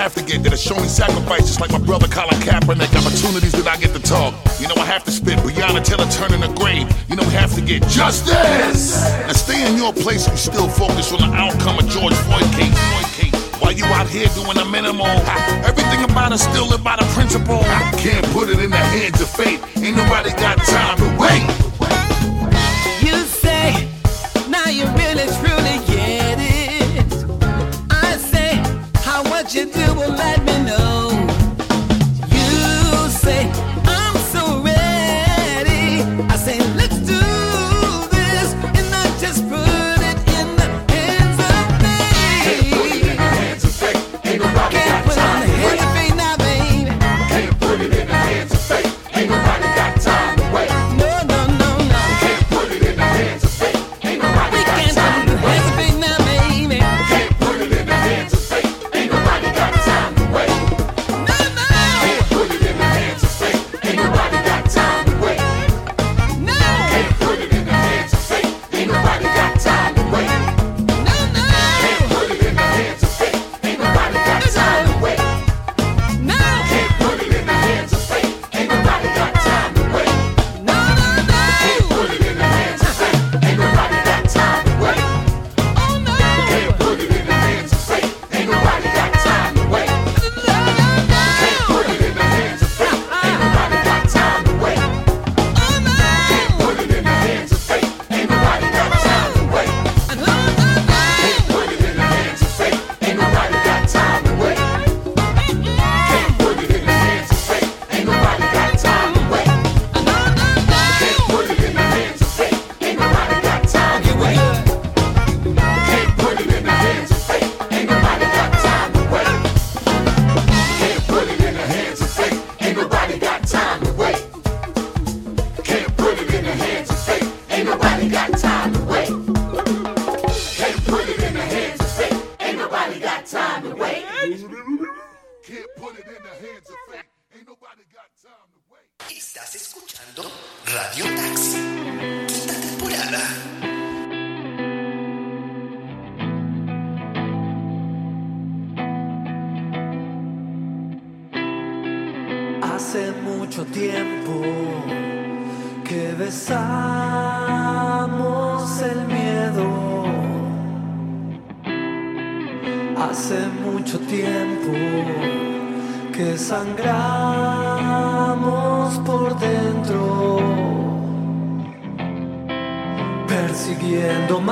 have 0.09 0.17
to 0.17 0.25
get 0.25 0.43
that 0.43 0.55
are 0.55 0.57
showing 0.57 0.89
sacrifices 0.89 1.61
like 1.61 1.71
my 1.71 1.79
brother 1.79 2.09
Colin 2.09 2.41
Kaepernick. 2.41 2.89
Opportunities 2.97 3.53
that 3.53 3.69
I 3.69 3.77
get 3.77 3.93
to 3.93 4.01
talk. 4.01 4.33
You 4.59 4.67
know, 4.67 4.81
I 4.81 4.87
have 4.87 5.05
to 5.05 5.11
spit 5.11 5.37
Brianna 5.45 5.85
Taylor 5.85 6.09
turning 6.09 6.41
the 6.41 6.49
grave. 6.57 6.89
You 7.13 7.17
know, 7.17 7.25
we 7.29 7.35
have 7.37 7.53
to 7.57 7.61
get 7.61 7.85
justice. 7.93 9.05
Now 9.05 9.37
stay 9.37 9.69
in 9.69 9.77
your 9.77 9.93
place. 9.93 10.25
We 10.25 10.37
still 10.37 10.69
focus 10.69 11.13
on 11.13 11.21
the 11.21 11.37
outcome 11.37 11.79
of 11.79 11.87
George 11.93 12.17
Floyd 12.25 12.49
case. 12.57 12.73
Why 13.61 13.77
you 13.77 13.85
out 14.01 14.09
here 14.09 14.29
doing 14.33 14.57
the 14.57 14.65
minimal? 14.65 15.13
Everything 15.69 16.03
about 16.05 16.33
us 16.33 16.41
still 16.41 16.69
live 16.69 16.83
by 16.83 16.97
the 16.97 17.05
principle. 17.13 17.61
I 17.61 17.93
can't 18.01 18.25
put 18.33 18.49
it 18.49 18.61
in 18.65 18.71
the 18.71 18.81
hands 18.81 19.21
of 19.21 19.29
fate. 19.29 19.61
Ain't 19.77 19.95
nobody 19.95 20.31
got 20.41 20.57
time 20.65 20.97
to 21.05 21.09
wait. 21.21 21.68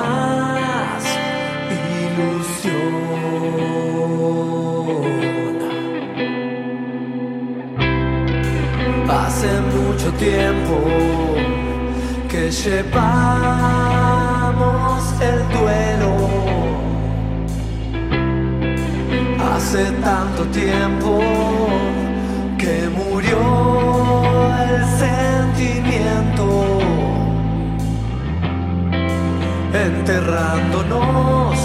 más 0.06 1.02
ilusión. 1.70 2.86
Hace 9.08 9.50
mucho 9.74 10.08
tiempo 10.12 10.74
que 12.28 12.42
llevamos 12.50 13.46
el 15.20 15.38
duelo. 15.56 16.12
Hace 19.54 19.82
tanto 20.08 20.42
tiempo 20.62 21.10
que 22.58 22.88
murió 22.98 23.40
el 24.70 24.84
sentimiento 25.04 26.46
enterrándonos 29.84 31.58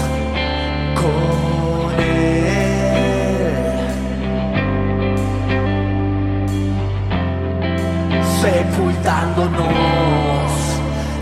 con 0.94 1.98
él, 1.98 3.56
sepultándonos 8.40 10.52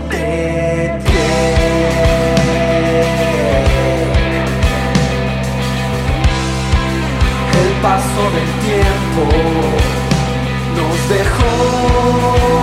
de 0.09 0.99
ti. 1.05 1.11
El 7.61 7.69
paso 7.81 8.23
del 8.35 8.51
tiempo 8.67 9.23
nos 10.75 10.97
dejó. 11.09 12.60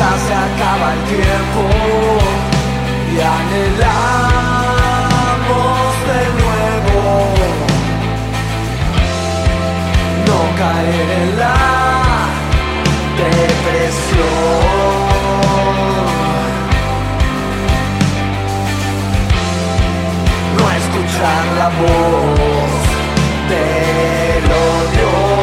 ya 0.00 0.12
se 0.26 0.34
acaba 0.48 0.86
el 0.94 1.02
tiempo 1.14 1.62
y 3.12 3.14
anhelamos 3.40 4.30
de 6.10 6.22
nuevo 6.40 7.00
no 10.26 10.38
caer 10.60 11.08
en 11.22 11.30
la 11.42 11.60
depresión. 13.20 14.40
No 20.56 20.64
escuchar 20.80 21.42
la 21.60 21.68
voz 21.80 22.80
del 23.50 24.44
odio. 24.70 25.39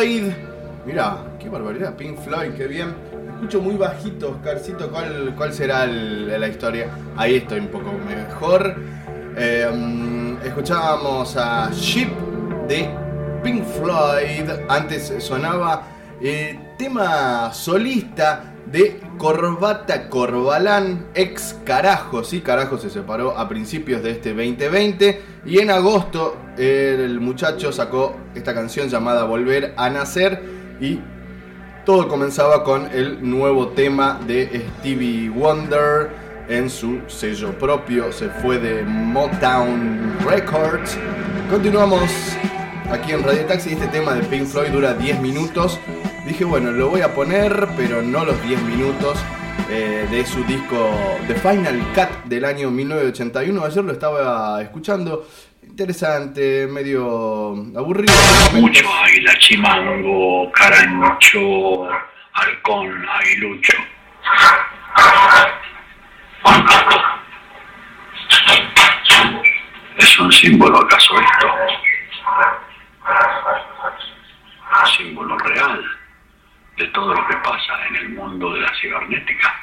Floyd. 0.00 0.32
Mira, 0.86 1.18
qué 1.38 1.50
barbaridad, 1.50 1.94
Pink 1.94 2.18
Floyd, 2.20 2.54
qué 2.56 2.66
bien. 2.66 2.94
Escucho 3.34 3.60
muy 3.60 3.76
bajito, 3.76 4.30
Oscarcito, 4.30 4.90
¿cuál, 4.90 5.34
cuál 5.36 5.52
será 5.52 5.86
la 5.86 6.48
historia? 6.48 6.88
Ahí 7.18 7.36
estoy 7.36 7.60
un 7.60 7.66
poco 7.66 7.92
mejor. 7.92 8.76
Eh, 9.36 9.70
mm, 9.70 10.38
escuchábamos 10.42 11.36
a 11.36 11.70
Ship 11.74 12.08
de 12.66 12.88
Pink 13.42 13.62
Floyd. 13.62 14.48
Antes 14.70 15.12
sonaba 15.18 15.82
eh, 16.22 16.58
tema 16.78 17.52
solista 17.52 18.49
Corbata 19.20 20.08
Corbalán, 20.08 21.08
ex 21.14 21.54
Carajo. 21.66 22.24
Sí, 22.24 22.40
Carajo 22.40 22.78
se 22.78 22.88
separó 22.88 23.36
a 23.36 23.50
principios 23.50 24.02
de 24.02 24.12
este 24.12 24.30
2020. 24.30 25.20
Y 25.44 25.58
en 25.58 25.70
agosto 25.70 26.38
el 26.56 27.20
muchacho 27.20 27.70
sacó 27.70 28.16
esta 28.34 28.54
canción 28.54 28.88
llamada 28.88 29.24
Volver 29.24 29.74
a 29.76 29.90
Nacer. 29.90 30.42
Y 30.80 31.00
todo 31.84 32.08
comenzaba 32.08 32.64
con 32.64 32.86
el 32.92 33.18
nuevo 33.20 33.68
tema 33.68 34.18
de 34.26 34.66
Stevie 34.78 35.28
Wonder 35.28 36.08
en 36.48 36.70
su 36.70 37.02
sello 37.06 37.58
propio. 37.58 38.10
Se 38.12 38.30
fue 38.30 38.58
de 38.58 38.84
Motown 38.84 40.16
Records. 40.26 40.96
Continuamos 41.50 42.10
aquí 42.90 43.12
en 43.12 43.22
Radio 43.22 43.44
Taxi. 43.44 43.74
Este 43.74 43.88
tema 43.88 44.14
de 44.14 44.22
Pink 44.22 44.46
Floyd 44.46 44.70
dura 44.70 44.94
10 44.94 45.20
minutos. 45.20 45.78
Dije, 46.30 46.44
bueno, 46.44 46.70
lo 46.70 46.90
voy 46.90 47.00
a 47.00 47.12
poner, 47.12 47.66
pero 47.76 48.02
no 48.02 48.24
los 48.24 48.40
10 48.46 48.62
minutos 48.62 49.18
eh, 49.68 50.06
de 50.08 50.24
su 50.24 50.44
disco 50.44 51.18
The 51.26 51.34
Final 51.34 51.80
Cut 51.92 52.26
del 52.26 52.44
año 52.44 52.70
1981. 52.70 53.64
Ayer 53.64 53.84
lo 53.84 53.90
estaba 53.90 54.62
escuchando. 54.62 55.26
Interesante, 55.64 56.68
medio 56.68 57.50
aburrido. 57.76 58.14
Mucho 58.52 58.88
águila, 59.02 59.36
chimango, 59.38 60.52
carancho, 60.52 61.88
halcón, 62.34 63.08
aguilucho. 63.08 63.72
¿Es 69.98 70.18
un 70.20 70.30
símbolo 70.30 70.78
acaso 70.78 71.12
esto? 71.20 71.48
Símbolo 74.96 75.36
real 75.38 75.99
de 76.80 76.86
todo 76.88 77.12
lo 77.12 77.26
que 77.26 77.36
pasa 77.36 77.86
en 77.88 77.96
el 77.96 78.08
mundo 78.10 78.54
de 78.54 78.60
la 78.60 78.74
cibernética, 78.80 79.54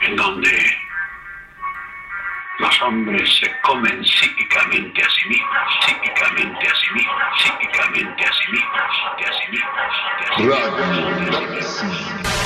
en 0.00 0.16
donde 0.16 0.78
los 2.58 2.82
hombres 2.82 3.38
se 3.38 3.60
comen 3.60 4.02
psíquicamente 4.02 5.02
a 5.02 5.10
sí 5.10 5.28
mismos, 5.28 5.84
psíquicamente 5.84 6.68
a 6.68 6.74
sí 6.74 6.94
mismos, 6.94 7.42
psíquicamente 7.42 8.24
a 8.24 8.32
sí 8.32 8.52
mismos, 8.52 8.80
de 9.18 9.24
a 9.26 9.32
sí 9.32 9.50
mismos, 9.50 9.74
de 10.38 11.58
a 11.60 11.62
sí 11.62 11.84
mismos. 11.84 12.37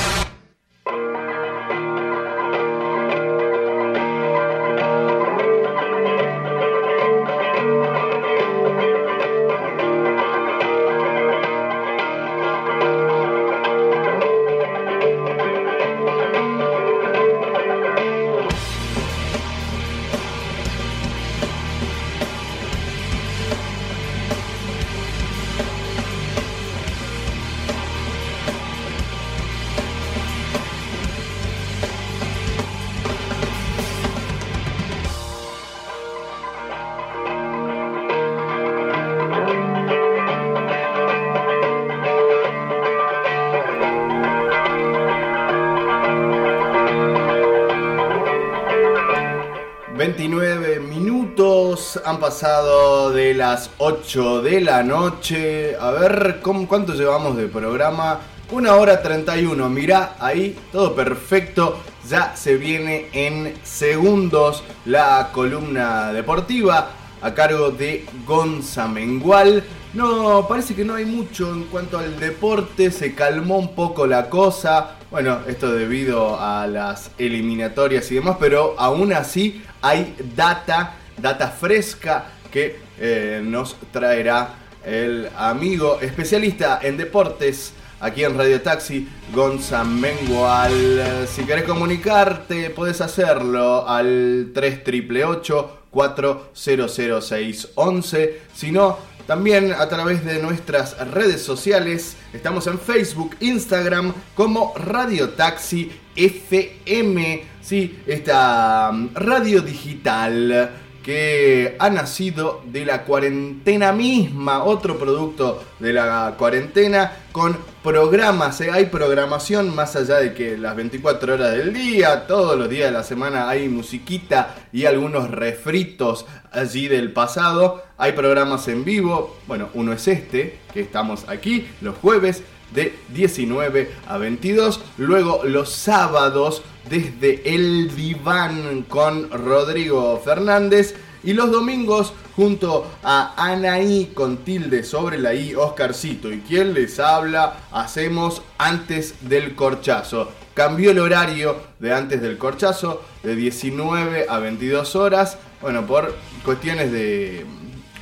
Han 52.13 52.19
pasado 52.19 53.11
de 53.11 53.33
las 53.33 53.71
8 53.79 54.41
de 54.43 54.61
la 54.61 54.83
noche. 54.83 55.75
A 55.79 55.89
ver, 55.91 56.39
¿cómo- 56.43 56.67
¿cuánto 56.67 56.93
llevamos 56.93 57.35
de 57.37 57.47
programa? 57.47 58.19
Una 58.51 58.75
hora 58.75 59.01
31, 59.01 59.67
mirá 59.69 60.15
ahí, 60.19 60.55
todo 60.71 60.93
perfecto. 60.93 61.79
Ya 62.07 62.35
se 62.35 62.55
viene 62.57 63.07
en 63.13 63.55
segundos 63.63 64.63
la 64.85 65.29
columna 65.33 66.13
deportiva 66.13 66.89
a 67.21 67.33
cargo 67.33 67.71
de 67.71 68.05
Gonza 68.27 68.87
Mengual. 68.87 69.63
No, 69.93 70.45
parece 70.47 70.75
que 70.75 70.85
no 70.85 70.93
hay 70.95 71.05
mucho 71.05 71.51
en 71.51 71.63
cuanto 71.63 71.97
al 71.97 72.19
deporte, 72.19 72.91
se 72.91 73.15
calmó 73.15 73.57
un 73.57 73.73
poco 73.73 74.05
la 74.05 74.29
cosa. 74.29 74.97
Bueno, 75.09 75.39
esto 75.47 75.71
debido 75.71 76.39
a 76.39 76.67
las 76.67 77.09
eliminatorias 77.17 78.11
y 78.11 78.15
demás, 78.15 78.37
pero 78.39 78.75
aún 78.77 79.13
así 79.13 79.63
hay 79.81 80.15
data, 80.35 80.95
data 81.17 81.49
fresca 81.49 82.25
que 82.51 82.79
eh, 82.99 83.41
nos 83.43 83.75
traerá 83.91 84.55
el 84.85 85.29
amigo 85.37 85.99
especialista 86.01 86.79
en 86.81 86.97
deportes 86.97 87.73
aquí 87.99 88.23
en 88.23 88.37
Radio 88.37 88.61
Taxi, 88.61 89.07
Gonza 89.33 89.83
Mengual. 89.83 91.27
Si 91.27 91.45
querés 91.45 91.63
comunicarte, 91.63 92.69
puedes 92.69 93.01
hacerlo 93.01 93.87
al 93.87 94.51
3888 94.53 95.83
400611. 95.93 98.41
Si 98.53 98.71
no, 98.71 98.97
también 99.27 99.73
a 99.73 99.87
través 99.87 100.25
de 100.25 100.41
nuestras 100.41 100.97
redes 101.11 101.41
sociales. 101.41 102.17
Estamos 102.33 102.67
en 102.67 102.77
Facebook, 102.79 103.37
Instagram 103.39 104.13
como 104.35 104.73
Radio 104.75 105.29
Taxi 105.29 105.89
FM. 106.15 107.45
Sí, 107.61 107.99
esta 108.05 108.91
mm, 108.91 109.11
radio 109.13 109.61
digital 109.61 110.71
que 111.03 111.75
ha 111.79 111.89
nacido 111.89 112.61
de 112.65 112.85
la 112.85 113.03
cuarentena 113.03 113.91
misma, 113.91 114.63
otro 114.63 114.97
producto 114.97 115.61
de 115.79 115.93
la 115.93 116.35
cuarentena, 116.37 117.11
con 117.31 117.57
programas, 117.83 118.61
¿eh? 118.61 118.71
hay 118.71 118.85
programación 118.85 119.75
más 119.75 119.95
allá 119.95 120.17
de 120.17 120.33
que 120.33 120.57
las 120.57 120.75
24 120.75 121.33
horas 121.33 121.51
del 121.51 121.73
día, 121.73 122.25
todos 122.25 122.57
los 122.57 122.69
días 122.69 122.87
de 122.87 122.97
la 122.97 123.03
semana 123.03 123.49
hay 123.49 123.67
musiquita 123.67 124.55
y 124.71 124.85
algunos 124.85 125.29
refritos 125.29 126.25
allí 126.51 126.87
del 126.87 127.11
pasado, 127.11 127.83
hay 127.97 128.13
programas 128.13 128.67
en 128.69 128.85
vivo, 128.85 129.37
bueno, 129.47 129.69
uno 129.73 129.91
es 129.91 130.07
este, 130.07 130.59
que 130.73 130.81
estamos 130.81 131.25
aquí 131.27 131.67
los 131.81 131.97
jueves 131.97 132.43
de 132.73 132.97
19 133.09 133.91
a 134.07 134.17
22. 134.17 134.81
Luego 134.97 135.41
los 135.43 135.71
sábados 135.71 136.63
desde 136.89 137.55
el 137.55 137.95
diván 137.95 138.83
con 138.87 139.29
Rodrigo 139.31 140.21
Fernández. 140.23 140.95
Y 141.23 141.33
los 141.33 141.51
domingos 141.51 142.13
junto 142.35 142.85
a 143.01 143.33
Anaí 143.37 144.11
con 144.13 144.37
tilde 144.37 144.83
sobre 144.83 145.17
la 145.17 145.33
I, 145.33 145.55
Oscarcito. 145.55 146.31
Y 146.31 146.41
quien 146.41 146.73
les 146.73 146.99
habla, 146.99 147.61
hacemos 147.71 148.41
antes 148.57 149.15
del 149.21 149.55
corchazo. 149.55 150.31
Cambió 150.53 150.91
el 150.91 150.99
horario 150.99 151.55
de 151.79 151.93
antes 151.93 152.21
del 152.21 152.37
corchazo 152.37 153.01
de 153.23 153.35
19 153.35 154.25
a 154.27 154.39
22 154.39 154.95
horas. 154.97 155.37
Bueno, 155.61 155.85
por 155.85 156.13
cuestiones 156.43 156.91
de... 156.91 157.45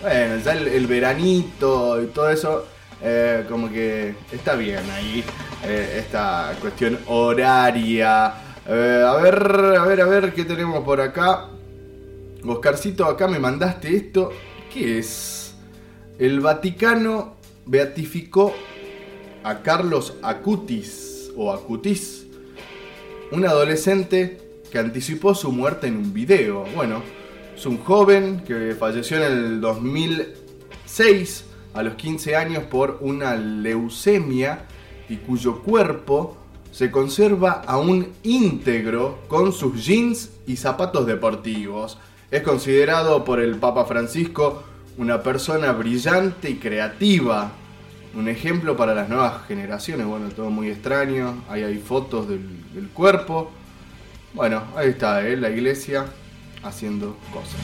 Bueno, 0.02 0.41
ya 0.43 0.53
el, 0.53 0.68
el 0.68 0.88
veranito 0.88 2.02
y 2.02 2.07
todo 2.07 2.31
eso 2.31 2.65
eh, 3.03 3.45
como 3.49 3.72
que 3.72 4.14
está 4.32 4.56
bien 4.56 4.90
ahí 4.91 5.23
eh, 5.65 5.98
esta 5.99 6.56
cuestión 6.61 6.99
horaria. 7.07 8.34
Eh, 8.68 9.03
a 9.06 9.14
ver, 9.15 9.44
a 9.78 9.86
ver, 9.86 10.02
a 10.02 10.06
ver 10.06 10.34
qué 10.34 10.45
tenemos 10.45 10.84
por 10.84 11.02
acá. 11.02 11.49
Oscarcito, 12.45 13.06
acá 13.06 13.28
me 13.28 13.40
mandaste 13.40 13.95
esto. 13.95 14.32
¿Qué 14.72 14.99
es? 14.99 15.56
El 16.19 16.40
Vaticano 16.40 17.38
beatificó 17.65 18.53
a 19.44 19.61
Carlos 19.61 20.15
Acutis 20.22 21.32
o 21.36 21.52
Acutis, 21.52 22.28
un 23.32 23.45
adolescente 23.45 24.40
que 24.72 24.78
anticipó 24.78 25.34
su 25.34 25.52
muerte 25.52 25.88
en 25.88 25.98
un 25.98 26.14
video. 26.14 26.65
Bueno, 26.76 27.02
es 27.56 27.65
un 27.65 27.80
joven 27.80 28.44
que 28.45 28.76
falleció 28.78 29.18
en 29.18 29.23
el 29.23 29.61
2006 29.61 31.45
a 31.73 31.84
los 31.84 31.95
15 31.95 32.35
años 32.35 32.64
por 32.64 32.98
una 33.02 33.35
leucemia 33.35 34.65
y 35.10 35.18
cuyo 35.18 35.61
cuerpo 35.61 36.38
se 36.72 36.89
conserva 36.89 37.64
aún 37.68 38.07
íntegro 38.23 39.19
con 39.27 39.52
sus 39.52 39.85
jeans 39.85 40.31
y 40.48 40.56
zapatos 40.56 41.06
deportivos. 41.06 41.98
Es 42.30 42.43
considerado 42.43 43.26
por 43.26 43.41
el 43.41 43.57
Papa 43.57 43.85
Francisco 43.85 44.64
una 44.98 45.22
persona 45.22 45.72
brillante 45.73 46.49
y 46.49 46.56
creativa. 46.56 47.52
un 48.14 48.27
ejemplo 48.27 48.76
para 48.76 48.93
las 48.93 49.07
nuevas 49.07 49.45
generaciones. 49.48 50.06
Bueno, 50.06 50.30
todo 50.30 50.49
muy 50.49 50.69
extraño. 50.69 51.43
Ahí 51.49 51.64
hay 51.64 51.77
fotos 51.77 52.27
del, 52.27 52.45
del 52.73 52.89
cuerpo. 52.89 53.52
Bueno, 54.34 54.64
ahí 54.76 54.89
está, 54.89 55.26
¿eh? 55.27 55.38
la 55.38 55.49
iglesia 55.49 56.06
haciendo 56.64 57.18
cosas. 57.34 57.60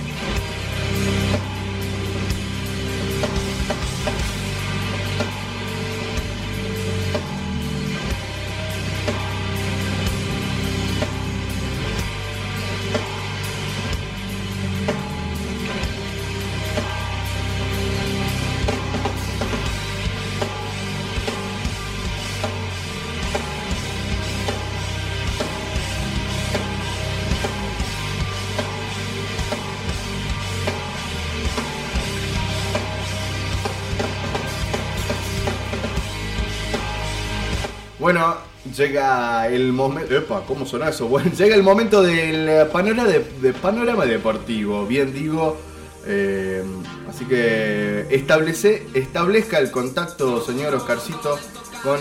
Llega 38.78 39.48
el 39.48 39.74
momento. 39.74 40.16
Epa, 40.16 40.44
¿cómo 40.48 40.66
eso? 40.66 41.08
Bueno, 41.08 41.32
llega 41.32 41.56
el 41.56 41.64
momento 41.64 42.02
del 42.02 42.68
panorama, 42.68 43.10
de, 43.10 43.54
panorama 43.54 44.06
deportivo. 44.06 44.86
Bien 44.86 45.12
digo. 45.12 45.58
eh, 46.06 46.64
así 47.10 47.26
que 47.26 48.08
establece, 48.12 48.88
establezca 48.94 49.60
el 49.60 49.72
contacto, 49.72 50.42
señor 50.42 50.74
Oscarcito, 50.76 51.38
con 51.84 52.00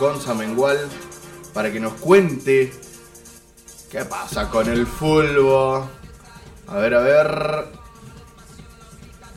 Gonza 0.00 0.34
Mengual 0.34 0.78
para 1.54 1.70
que 1.70 1.78
nos 1.78 1.92
cuente 1.94 2.72
qué 3.90 4.04
pasa 4.04 4.48
con 4.50 4.68
el 4.68 4.86
fútbol. 4.86 5.84
A 6.66 6.76
ver, 6.76 6.94
a 6.94 7.00
ver. 7.00 7.80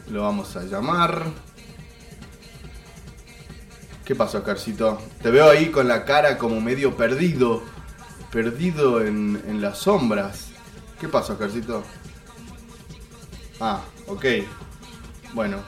Lo 0.10 0.24
vamos 0.24 0.56
a 0.56 0.64
llamar. 0.64 1.24
¿Qué 4.06 4.16
pasó, 4.16 4.40
Oscarcito? 4.40 5.02
Te 5.22 5.32
veo 5.32 5.50
ahí 5.50 5.68
con 5.68 5.88
la 5.88 6.04
cara 6.04 6.38
como 6.38 6.60
medio 6.60 6.98
perdido. 6.98 7.64
Perdido 8.32 9.02
en, 9.02 9.62
las 9.62 9.78
sombras. 9.78 10.48
¿Qué 11.00 11.08
pasó, 11.08 11.34
Oscarcito? 11.34 11.84
Ah, 13.62 13.82
ok. 14.08 14.26
Bueno, 15.34 15.60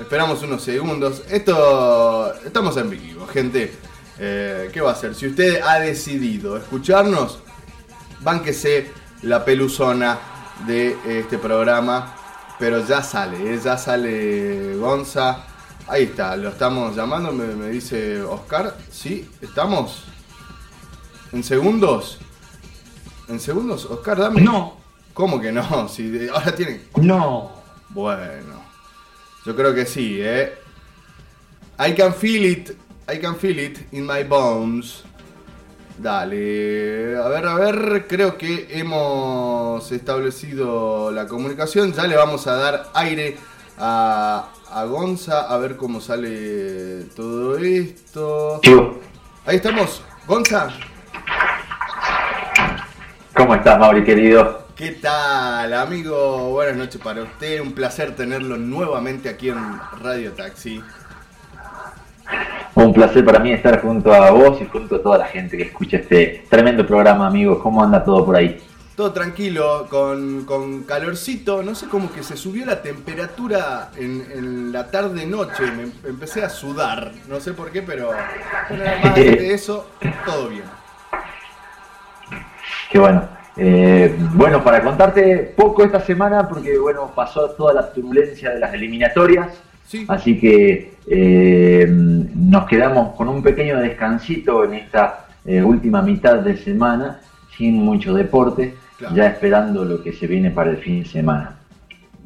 esperamos 0.00 0.42
unos 0.42 0.62
segundos. 0.62 1.22
Esto. 1.30 2.34
Estamos 2.44 2.76
en 2.76 2.90
vivo, 2.90 3.28
gente. 3.28 3.72
Eh, 4.18 4.68
¿Qué 4.72 4.80
va 4.80 4.90
a 4.90 4.94
hacer? 4.94 5.14
Si 5.14 5.28
usted 5.28 5.60
ha 5.62 5.78
decidido 5.78 6.56
escucharnos, 6.56 7.38
bánquese 8.20 8.90
la 9.22 9.44
peluzona 9.44 10.18
de 10.66 10.96
este 11.06 11.38
programa. 11.38 12.16
Pero 12.58 12.84
ya 12.84 13.02
sale, 13.02 13.54
¿eh? 13.54 13.60
ya 13.62 13.78
sale 13.78 14.76
Gonza. 14.76 15.49
Ahí 15.90 16.04
está, 16.04 16.36
lo 16.36 16.50
estamos 16.50 16.94
llamando, 16.94 17.32
me, 17.32 17.46
me 17.46 17.68
dice 17.68 18.22
Oscar. 18.22 18.76
¿Sí? 18.92 19.28
¿Estamos? 19.42 20.04
¿En 21.32 21.42
segundos? 21.42 22.18
¿En 23.28 23.40
segundos? 23.40 23.86
Oscar, 23.86 24.18
dame. 24.18 24.40
No. 24.40 24.76
¿Cómo 25.14 25.40
que 25.40 25.50
no? 25.50 25.88
Si 25.94 26.08
de- 26.08 26.30
ahora 26.30 26.54
tienen. 26.54 26.86
No. 26.96 27.50
Bueno. 27.88 28.62
Yo 29.44 29.56
creo 29.56 29.74
que 29.74 29.84
sí, 29.84 30.18
¿eh? 30.20 30.52
I 31.84 31.92
can 31.94 32.14
feel 32.14 32.44
it. 32.44 32.70
I 33.12 33.18
can 33.18 33.34
feel 33.36 33.58
it 33.58 33.92
in 33.92 34.06
my 34.06 34.22
bones. 34.22 35.02
Dale. 35.98 37.16
A 37.16 37.26
ver, 37.28 37.46
a 37.46 37.54
ver. 37.56 38.06
Creo 38.08 38.38
que 38.38 38.68
hemos 38.78 39.90
establecido 39.90 41.10
la 41.10 41.26
comunicación. 41.26 41.92
Ya 41.92 42.06
le 42.06 42.14
vamos 42.16 42.46
a 42.46 42.54
dar 42.54 42.90
aire 42.94 43.36
a, 43.78 44.48
a 44.72 44.84
Gonza. 44.84 45.42
A 45.42 45.58
ver 45.58 45.76
cómo 45.76 46.00
sale 46.00 47.04
todo 47.16 47.58
esto. 47.58 48.60
Ahí 49.46 49.56
estamos. 49.56 50.02
Gonza. 50.26 50.68
¿Cómo 53.34 53.54
estás, 53.54 53.78
Mauri, 53.78 54.04
querido? 54.04 54.66
¿Qué 54.76 54.92
tal, 54.92 55.72
amigo? 55.74 56.50
Buenas 56.50 56.76
noches 56.76 57.00
para 57.00 57.22
usted. 57.22 57.60
Un 57.60 57.72
placer 57.72 58.14
tenerlo 58.14 58.56
nuevamente 58.56 59.28
aquí 59.28 59.50
en 59.50 59.58
Radio 60.00 60.32
Taxi. 60.32 60.82
Un 62.74 62.92
placer 62.92 63.24
para 63.24 63.40
mí 63.40 63.52
estar 63.52 63.82
junto 63.82 64.12
a 64.12 64.30
vos 64.30 64.60
y 64.62 64.66
junto 64.66 64.96
a 64.96 65.02
toda 65.02 65.18
la 65.18 65.26
gente 65.26 65.56
que 65.56 65.64
escucha 65.64 65.98
este 65.98 66.44
tremendo 66.48 66.86
programa, 66.86 67.26
amigos. 67.26 67.58
¿Cómo 67.62 67.82
anda 67.82 68.02
todo 68.04 68.24
por 68.24 68.36
ahí? 68.36 68.58
Todo 69.00 69.12
tranquilo, 69.12 69.86
con, 69.88 70.44
con 70.44 70.82
calorcito. 70.82 71.62
No 71.62 71.74
sé, 71.74 71.86
como 71.88 72.12
que 72.12 72.22
se 72.22 72.36
subió 72.36 72.66
la 72.66 72.82
temperatura 72.82 73.88
en, 73.96 74.26
en 74.30 74.72
la 74.72 74.90
tarde-noche. 74.90 75.62
Me 75.74 75.84
em- 75.84 75.92
empecé 76.04 76.44
a 76.44 76.50
sudar. 76.50 77.10
No 77.26 77.40
sé 77.40 77.54
por 77.54 77.70
qué, 77.70 77.80
pero 77.80 78.10
más 79.02 79.14
de 79.14 79.54
eso, 79.54 79.86
todo 80.26 80.50
bien. 80.50 80.64
Qué 82.90 82.98
bueno. 82.98 83.26
Eh, 83.56 84.14
bueno, 84.34 84.62
para 84.62 84.82
contarte 84.82 85.54
poco 85.56 85.82
esta 85.82 86.00
semana, 86.00 86.46
porque 86.46 86.76
bueno, 86.78 87.10
pasó 87.14 87.48
toda 87.52 87.72
la 87.72 87.90
turbulencia 87.90 88.50
de 88.50 88.60
las 88.60 88.74
eliminatorias. 88.74 89.48
Así 90.08 90.38
que 90.38 90.92
eh, 91.06 91.86
nos 91.88 92.66
quedamos 92.66 93.16
con 93.16 93.30
un 93.30 93.42
pequeño 93.42 93.78
descansito 93.78 94.62
en 94.64 94.74
esta 94.74 95.24
eh, 95.46 95.62
última 95.62 96.02
mitad 96.02 96.40
de 96.40 96.58
semana, 96.58 97.22
sin 97.56 97.76
mucho 97.82 98.12
deporte, 98.12 98.74
Claro. 99.00 99.16
ya 99.16 99.28
esperando 99.28 99.84
lo 99.84 100.02
que 100.02 100.12
se 100.12 100.26
viene 100.26 100.50
para 100.50 100.70
el 100.70 100.76
fin 100.76 101.02
de 101.02 101.08
semana. 101.08 101.56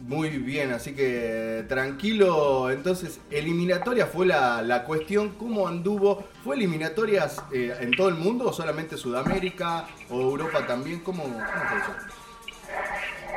Muy 0.08 0.28
bien, 0.38 0.72
así 0.72 0.92
que 0.92 1.64
tranquilo. 1.68 2.70
Entonces, 2.70 3.20
eliminatoria 3.30 4.06
fue 4.06 4.26
la, 4.26 4.60
la 4.60 4.84
cuestión. 4.84 5.30
¿Cómo 5.38 5.66
anduvo? 5.68 6.24
¿Fue 6.42 6.56
eliminatorias 6.56 7.42
eh, 7.52 7.72
en 7.80 7.92
todo 7.92 8.08
el 8.08 8.16
mundo 8.16 8.46
o 8.48 8.52
solamente 8.52 8.96
Sudamérica 8.96 9.86
o 10.10 10.20
Europa 10.20 10.66
también? 10.66 11.00
¿Cómo, 11.00 11.22
cómo 11.22 11.38
fue 11.38 11.78
eso? 11.78 11.92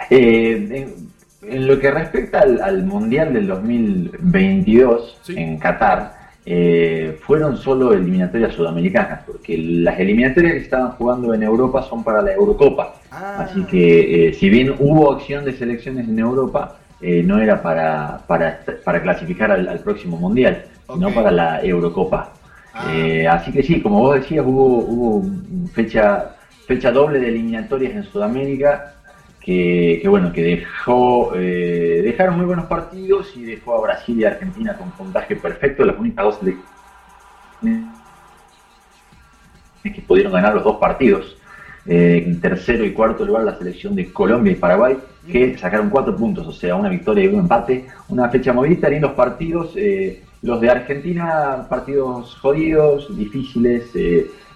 Eh, 0.10 0.68
en, 0.72 1.12
en 1.54 1.68
lo 1.68 1.80
que 1.80 1.92
respecta 1.92 2.42
al, 2.42 2.60
al 2.62 2.84
Mundial 2.86 3.34
del 3.34 3.48
2022 3.48 5.22
en 5.30 5.58
Qatar, 5.60 6.17
eh, 6.50 7.18
fueron 7.22 7.58
solo 7.58 7.92
eliminatorias 7.92 8.54
sudamericanas, 8.54 9.24
porque 9.28 9.58
las 9.58 10.00
eliminatorias 10.00 10.54
que 10.54 10.60
estaban 10.60 10.92
jugando 10.92 11.34
en 11.34 11.44
Europa 11.44 11.84
son 11.84 12.06
para 12.06 12.22
la 12.22 12.32
Eurocopa. 12.32 12.94
Así 13.12 13.66
que, 13.66 14.30
eh, 14.30 14.34
si 14.34 14.50
bien 14.50 14.74
hubo 14.80 15.12
acción 15.12 15.44
de 15.44 15.52
selecciones 15.52 16.08
en 16.08 16.18
Europa, 16.18 16.78
eh, 17.02 17.22
no 17.22 17.40
era 17.40 17.62
para, 17.62 18.22
para, 18.28 18.62
para 18.86 19.02
clasificar 19.02 19.52
al, 19.52 19.68
al 19.68 19.80
próximo 19.80 20.16
Mundial, 20.16 20.64
sino 20.94 21.14
para 21.14 21.32
la 21.32 21.62
Eurocopa. 21.62 22.32
Eh, 22.94 23.28
así 23.28 23.52
que 23.52 23.62
sí, 23.62 23.82
como 23.82 24.00
vos 24.00 24.16
decías, 24.16 24.46
hubo, 24.48 24.78
hubo 24.78 25.26
fecha, 25.74 26.36
fecha 26.66 26.92
doble 26.92 27.20
de 27.20 27.28
eliminatorias 27.28 27.94
en 27.94 28.04
Sudamérica 28.04 28.94
que, 29.48 30.06
bueno, 30.10 30.34
que 30.34 30.44
dejó, 30.44 31.32
eh, 31.34 32.02
dejaron 32.04 32.36
muy 32.36 32.46
buenos 32.46 32.66
partidos 32.66 33.32
y 33.38 33.46
dejó 33.46 33.76
a 33.76 33.82
Brasil 33.82 34.20
y 34.20 34.26
a 34.26 34.32
Argentina 34.32 34.74
con 34.78 34.92
puntaje 34.92 35.38
perfecto, 35.38 35.86
las 35.86 35.98
únicas 35.98 36.26
dos 36.26 36.40
que 39.84 40.02
pudieron 40.06 40.34
ganar 40.34 40.54
los 40.54 40.66
dos 40.66 40.76
partidos. 40.76 41.38
Eh, 41.86 42.26
en 42.28 42.42
tercero 42.42 42.84
y 42.84 42.92
cuarto 42.92 43.24
lugar 43.24 43.46
la 43.46 43.58
selección 43.58 43.96
de 43.96 44.12
Colombia 44.12 44.52
y 44.52 44.56
Paraguay, 44.56 44.98
que 45.32 45.58
sacaron 45.58 45.90
cuatro 45.90 46.14
puntos, 46.14 46.46
o 46.46 46.52
sea, 46.52 46.76
una 46.76 46.90
victoria 46.90 47.24
y 47.24 47.28
un 47.28 47.40
empate. 47.40 47.86
Una 48.10 48.28
fecha 48.28 48.52
movida, 48.52 48.90
lindos 48.90 49.14
partidos. 49.14 49.72
eh, 49.78 50.24
los 50.42 50.60
de 50.60 50.70
Argentina, 50.70 51.66
partidos 51.70 52.36
jodidos, 52.36 53.18
difíciles. 53.18 53.86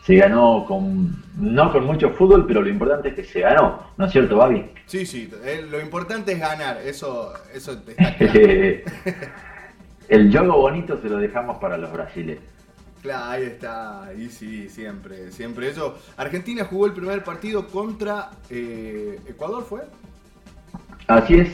Se 0.03 0.15
ganó 0.15 0.65
con, 0.65 1.15
no 1.37 1.71
con 1.71 1.85
mucho 1.85 2.09
fútbol, 2.11 2.45
pero 2.47 2.61
lo 2.61 2.69
importante 2.69 3.09
es 3.09 3.15
que 3.15 3.23
se 3.23 3.41
ganó, 3.41 3.91
¿no 3.97 4.05
es 4.05 4.11
cierto, 4.11 4.37
Babi? 4.37 4.65
Sí, 4.85 5.05
sí, 5.05 5.29
eh, 5.43 5.65
lo 5.69 5.79
importante 5.79 6.33
es 6.33 6.39
ganar, 6.39 6.77
eso, 6.83 7.33
eso 7.53 7.73
está 7.73 8.15
claro. 8.15 8.33
El 10.09 10.29
juego 10.29 10.57
bonito 10.57 10.99
se 11.01 11.07
lo 11.07 11.17
dejamos 11.17 11.57
para 11.59 11.77
los 11.77 11.91
brasileños. 11.93 12.43
Claro, 13.01 13.31
ahí 13.31 13.43
está, 13.43 14.09
y 14.17 14.27
sí, 14.27 14.69
siempre, 14.69 15.31
siempre 15.31 15.69
eso. 15.69 15.97
Argentina 16.17 16.65
jugó 16.65 16.87
el 16.87 16.93
primer 16.93 17.23
partido 17.23 17.67
contra 17.67 18.29
eh, 18.49 19.19
Ecuador, 19.27 19.63
¿fue? 19.63 19.81
Así 21.07 21.35
es, 21.35 21.49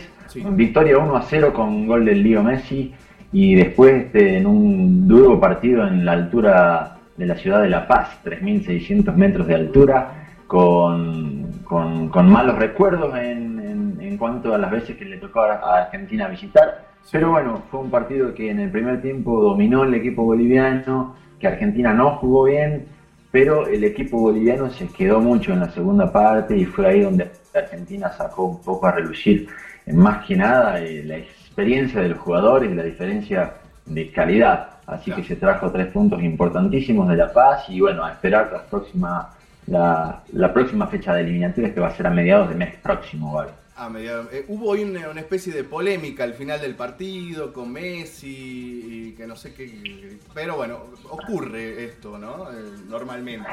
victoria 0.52 0.98
1 0.98 1.15
a 1.15 1.22
0 1.22 1.53
con 1.53 1.88
gol 1.88 2.06
del 2.06 2.24
Lío 2.24 2.44
Messi 2.44 2.94
y 3.32 3.56
después 3.56 4.06
este, 4.06 4.38
en 4.38 4.48
un 4.48 5.07
duro 5.07 5.40
partido 5.40 5.88
en 5.88 6.06
la 6.06 6.14
altura 6.14 6.97
de 7.18 7.26
la 7.26 7.35
ciudad 7.35 7.61
de 7.61 7.69
La 7.69 7.88
Paz, 7.88 8.19
3.600 8.23 9.14
metros 9.15 9.48
de 9.48 9.56
altura, 9.56 10.23
con, 10.48 11.52
con- 11.64 12.10
con 12.10 12.30
malos 12.30 12.57
recuerdos 12.57 13.14
en, 13.18 13.60
en- 13.60 13.98
en 14.02 14.18
cuanto 14.18 14.53
a 14.53 14.57
las 14.57 14.72
veces 14.72 14.95
que 14.95 15.06
le 15.06 15.18
tocó 15.18 15.41
a 15.41 15.77
Argentina 15.84 16.27
visitar. 16.27 16.85
Pero 17.11 17.31
bueno, 17.31 17.64
fue 17.69 17.80
un 17.81 17.89
partido 17.89 18.34
que 18.34 18.49
en 18.52 18.60
el 18.60 18.69
primer 18.72 19.02
tiempo 19.02 19.41
dominó 19.41 19.84
el 19.84 19.94
equipo 19.94 20.23
boliviano, 20.23 21.15
que 21.39 21.48
Argentina 21.48 21.94
no 21.94 22.11
jugó 22.18 22.44
bien, 22.45 22.85
pero 23.31 23.68
el 23.68 23.84
equipo 23.84 24.18
boliviano 24.19 24.69
se 24.69 24.88
quedó 24.88 25.19
mucho 25.19 25.53
en 25.53 25.60
la 25.61 25.69
segunda 25.69 26.11
parte 26.11 26.57
y 26.57 26.65
fue 26.65 26.88
ahí 26.88 27.02
donde 27.02 27.30
Argentina 27.53 28.10
sacó 28.11 28.45
un 28.45 28.61
poco 28.61 28.88
a 28.88 28.91
relucir, 28.94 29.48
más 29.94 30.26
que 30.26 30.35
nada, 30.35 30.80
eh, 30.80 31.03
la 31.06 31.18
experiencia 31.18 32.02
de 32.02 32.10
los 32.10 32.19
jugadores, 32.19 32.73
la 32.76 32.84
diferencia 32.84 33.53
de 33.85 34.11
calidad. 34.11 34.77
Así 34.88 35.11
que 35.11 35.23
se 35.23 35.35
trajo 35.35 35.69
tres 35.72 35.88
puntos 35.88 36.23
importantísimos 36.23 37.07
de 37.09 37.18
La 37.18 37.31
Paz 37.31 37.65
y 37.69 37.80
bueno, 37.81 38.03
a 38.05 38.11
esperar 38.14 38.49
la 38.51 38.64
próxima, 38.64 39.30
la, 39.68 40.22
la 40.34 40.53
próxima 40.53 40.88
fecha 40.88 41.14
de 41.14 41.22
eliminatorias 41.22 41.73
que 41.73 41.80
va 41.81 41.88
a 41.89 41.95
ser 41.95 42.07
a 42.07 42.09
mediados 42.09 42.47
del 42.49 42.57
mes 42.57 42.76
próximo, 42.81 43.34
¿vale? 43.34 43.51
Ah, 43.80 43.89
mediado- 43.89 44.27
eh, 44.31 44.43
hubo 44.47 44.69
hoy 44.69 44.84
una, 44.84 45.09
una 45.09 45.19
especie 45.19 45.53
de 45.53 45.64
polémica 45.64 46.23
al 46.23 46.34
final 46.34 46.59
del 46.59 46.73
partido 46.73 47.53
con 47.53 47.72
Messi 47.72 48.81
y 49.11 49.11
que 49.11 49.27
no 49.27 49.35
sé 49.35 49.53
qué. 49.53 50.18
Pero 50.34 50.55
bueno, 50.55 50.80
ocurre 51.11 51.84
esto, 51.85 52.18
¿no? 52.18 52.49
Eh, 52.51 52.55
normalmente. 52.89 53.47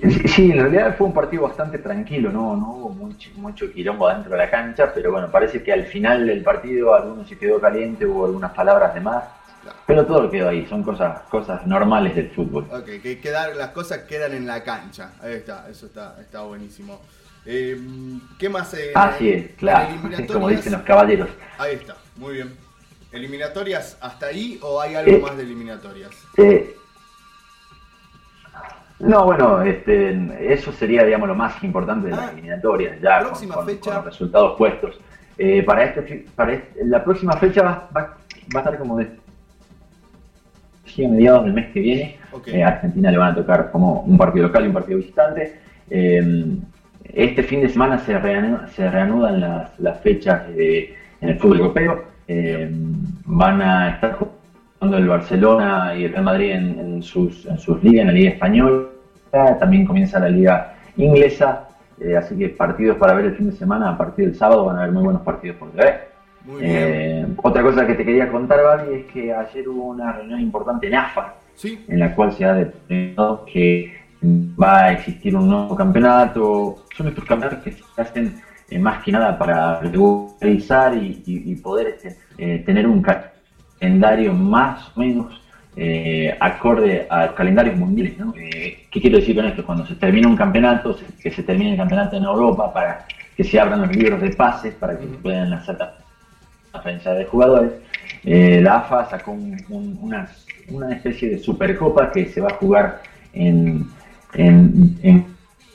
Sí, 0.00 0.28
sí, 0.28 0.50
en 0.52 0.60
realidad 0.60 0.96
fue 0.96 1.06
un 1.08 1.12
partido 1.14 1.42
bastante 1.44 1.78
tranquilo, 1.78 2.30
no, 2.30 2.56
no 2.56 2.72
hubo 2.72 2.88
mucho, 2.90 3.30
mucho 3.36 3.70
quilombo 3.72 4.08
dentro 4.08 4.30
de 4.32 4.38
la 4.38 4.50
cancha, 4.50 4.92
pero 4.94 5.12
bueno, 5.12 5.30
parece 5.30 5.62
que 5.62 5.72
al 5.72 5.84
final 5.84 6.26
del 6.26 6.42
partido 6.42 6.94
alguno 6.94 7.24
se 7.26 7.36
quedó 7.38 7.60
caliente, 7.60 8.06
hubo 8.06 8.26
algunas 8.26 8.52
palabras 8.52 8.94
de 8.94 9.00
más, 9.00 9.24
pero 9.86 10.06
todo 10.06 10.30
quedó 10.30 10.48
ahí, 10.48 10.66
son 10.66 10.82
cosas, 10.82 11.22
cosas 11.30 11.66
normales 11.66 12.14
del 12.16 12.30
fútbol. 12.30 12.66
Ok, 12.72 12.84
que 13.02 13.18
quedar, 13.20 13.54
las 13.56 13.70
cosas 13.70 13.98
quedan 14.08 14.32
en 14.34 14.46
la 14.46 14.62
cancha. 14.64 15.12
Ahí 15.22 15.34
está, 15.34 15.68
eso 15.68 15.86
está, 15.86 16.16
está 16.20 16.42
buenísimo. 16.42 17.00
Eh, 17.44 17.76
¿Qué 18.38 18.48
más? 18.48 18.72
eh, 18.74 18.92
Así 18.94 19.30
es, 19.30 19.50
claro, 19.56 19.88
eliminatorias? 19.90 20.32
como 20.32 20.48
dicen 20.48 20.72
los 20.72 20.82
caballeros. 20.82 21.28
Ahí 21.58 21.74
está, 21.74 21.96
muy 22.16 22.34
bien. 22.34 22.56
¿Eliminatorias 23.10 23.98
hasta 24.00 24.26
ahí 24.26 24.58
o 24.62 24.80
hay 24.80 24.94
algo 24.94 25.10
Eh, 25.12 25.18
más 25.20 25.36
de 25.36 25.42
eliminatorias? 25.42 26.10
Eh, 26.38 26.76
no, 29.00 29.24
bueno, 29.24 29.60
este, 29.62 30.52
eso 30.52 30.72
sería, 30.72 31.04
digamos, 31.04 31.28
lo 31.28 31.34
más 31.34 31.62
importante 31.64 32.08
de 32.08 32.14
las 32.16 32.32
eliminatorias, 32.32 33.00
ya 33.00 33.20
próxima 33.20 33.56
con- 33.56 33.66
fecha. 33.66 33.80
con 33.80 33.94
los 33.96 34.04
resultados 34.04 34.56
puestos. 34.56 35.00
Eh, 35.38 35.62
para 35.64 35.84
este, 35.84 36.26
para 36.36 36.52
este- 36.52 36.84
la 36.84 37.02
próxima 37.02 37.32
fecha 37.36 37.62
va, 37.62 37.88
va- 37.96 38.16
va 38.54 38.60
a 38.60 38.62
estar 38.62 38.78
como 38.78 38.96
de 38.98 39.10
sí, 40.84 41.04
a 41.04 41.08
mediados 41.08 41.44
del 41.44 41.52
mes 41.54 41.70
que 41.72 41.80
viene. 41.80 42.16
Ok. 42.32 42.48
Eh, 42.48 42.62
a 42.62 42.68
Argentina 42.68 43.10
le 43.10 43.18
van 43.18 43.32
a 43.32 43.34
tocar 43.34 43.70
como 43.70 44.00
un 44.02 44.16
partido 44.18 44.46
local 44.46 44.64
y 44.64 44.66
un 44.68 44.72
partido 44.74 44.98
visitante. 44.98 45.58
Eh, 45.90 46.46
este 47.12 47.42
fin 47.42 47.60
de 47.60 47.68
semana 47.68 47.98
se, 47.98 48.18
reanu- 48.18 48.66
se 48.68 48.90
reanudan 48.90 49.40
las, 49.40 49.78
las 49.80 50.00
fechas 50.00 50.48
de- 50.54 50.94
en 51.20 51.28
el 51.28 51.38
fútbol 51.38 51.58
europeo. 51.60 52.04
Eh, 52.28 52.70
van 53.26 53.60
a 53.62 53.90
estar 53.90 54.12
jugando 54.78 54.96
el 54.96 55.08
Barcelona 55.08 55.94
y 55.96 56.04
el 56.04 56.12
Real 56.12 56.24
Madrid 56.24 56.50
en, 56.52 56.78
en 56.78 57.02
sus, 57.02 57.46
en 57.46 57.58
sus 57.58 57.82
ligas, 57.82 58.02
en 58.02 58.06
la 58.08 58.12
Liga 58.12 58.30
Española. 58.30 58.86
También 59.58 59.84
comienza 59.86 60.18
la 60.18 60.28
Liga 60.28 60.74
Inglesa. 60.96 61.68
Así 62.18 62.36
que 62.36 62.48
partidos 62.48 62.96
para 62.96 63.12
ver 63.14 63.26
el 63.26 63.36
fin 63.36 63.50
de 63.50 63.56
semana, 63.56 63.90
a 63.90 63.96
partir 63.98 64.26
del 64.26 64.34
sábado 64.34 64.64
van 64.64 64.76
a 64.76 64.80
haber 64.80 64.92
muy 64.92 65.04
buenos 65.04 65.22
partidos 65.22 65.56
por 65.56 65.72
ver. 65.72 66.11
Muy 66.44 66.60
Eh, 66.64 67.26
otra 67.42 67.62
cosa 67.62 67.86
que 67.86 67.94
te 67.94 68.04
quería 68.04 68.28
contar, 68.28 68.62
Babi, 68.62 68.94
es 68.94 69.04
que 69.06 69.32
ayer 69.32 69.68
hubo 69.68 69.88
una 69.90 70.12
reunión 70.12 70.40
importante 70.40 70.86
en 70.88 70.94
AFA, 70.96 71.34
Sí. 71.54 71.78
en 71.88 71.98
la 71.98 72.14
cual 72.14 72.32
se 72.32 72.44
ha 72.44 72.54
determinado 72.54 73.44
que 73.44 73.92
va 74.60 74.84
a 74.84 74.92
existir 74.92 75.36
un 75.36 75.48
nuevo 75.48 75.74
campeonato. 75.76 76.76
Son 76.96 77.08
estos 77.08 77.24
campeonatos 77.24 77.62
que 77.64 77.72
se 77.72 77.82
hacen 78.00 78.34
eh, 78.70 78.78
más 78.78 79.02
que 79.02 79.12
nada 79.12 79.36
para 79.36 79.78
regularizar 79.80 80.94
y, 80.96 81.22
y- 81.26 81.52
y 81.52 81.56
poder 81.56 81.88
este, 81.88 82.16
eh, 82.38 82.62
tener 82.64 82.86
un 82.86 83.02
calendario 83.02 84.32
más 84.32 84.90
o 84.96 85.00
menos 85.00 85.40
eh, 85.76 86.34
acorde 86.40 87.06
a 87.08 87.26
los 87.26 87.34
calendarios 87.34 87.76
mundiales. 87.76 88.18
¿no? 88.18 88.32
Eh, 88.36 88.84
¿Qué 88.90 89.00
quiero 89.00 89.16
decir 89.18 89.34
con 89.36 89.44
esto? 89.46 89.64
Cuando 89.64 89.84
se 89.86 89.94
termina 89.96 90.28
un 90.28 90.36
campeonato, 90.36 90.94
se- 90.94 91.06
que 91.20 91.30
se 91.30 91.42
termine 91.42 91.72
el 91.72 91.76
campeonato 91.76 92.16
en 92.16 92.24
Europa 92.24 92.72
para 92.72 93.06
que 93.36 93.42
se 93.44 93.58
abran 93.60 93.80
los 93.82 93.94
libros 93.96 94.20
de 94.20 94.30
pases 94.30 94.74
para 94.74 94.98
que 94.98 95.04
se 95.06 95.14
puedan 95.16 95.52
hacer 95.52 95.76
transferencia 96.72 97.12
de 97.12 97.24
jugadores. 97.26 97.72
Eh, 98.24 98.60
la 98.62 98.78
AFA 98.78 99.08
sacó 99.10 99.32
un- 99.32 99.56
un- 99.68 99.98
una, 100.00 100.28
una 100.68 100.92
especie 100.94 101.28
de 101.30 101.38
supercopa 101.38 102.10
que 102.10 102.26
se 102.26 102.40
va 102.40 102.48
a 102.48 102.54
jugar 102.54 103.02
en, 103.32 103.86
en- 104.34 104.98
en 105.02 105.26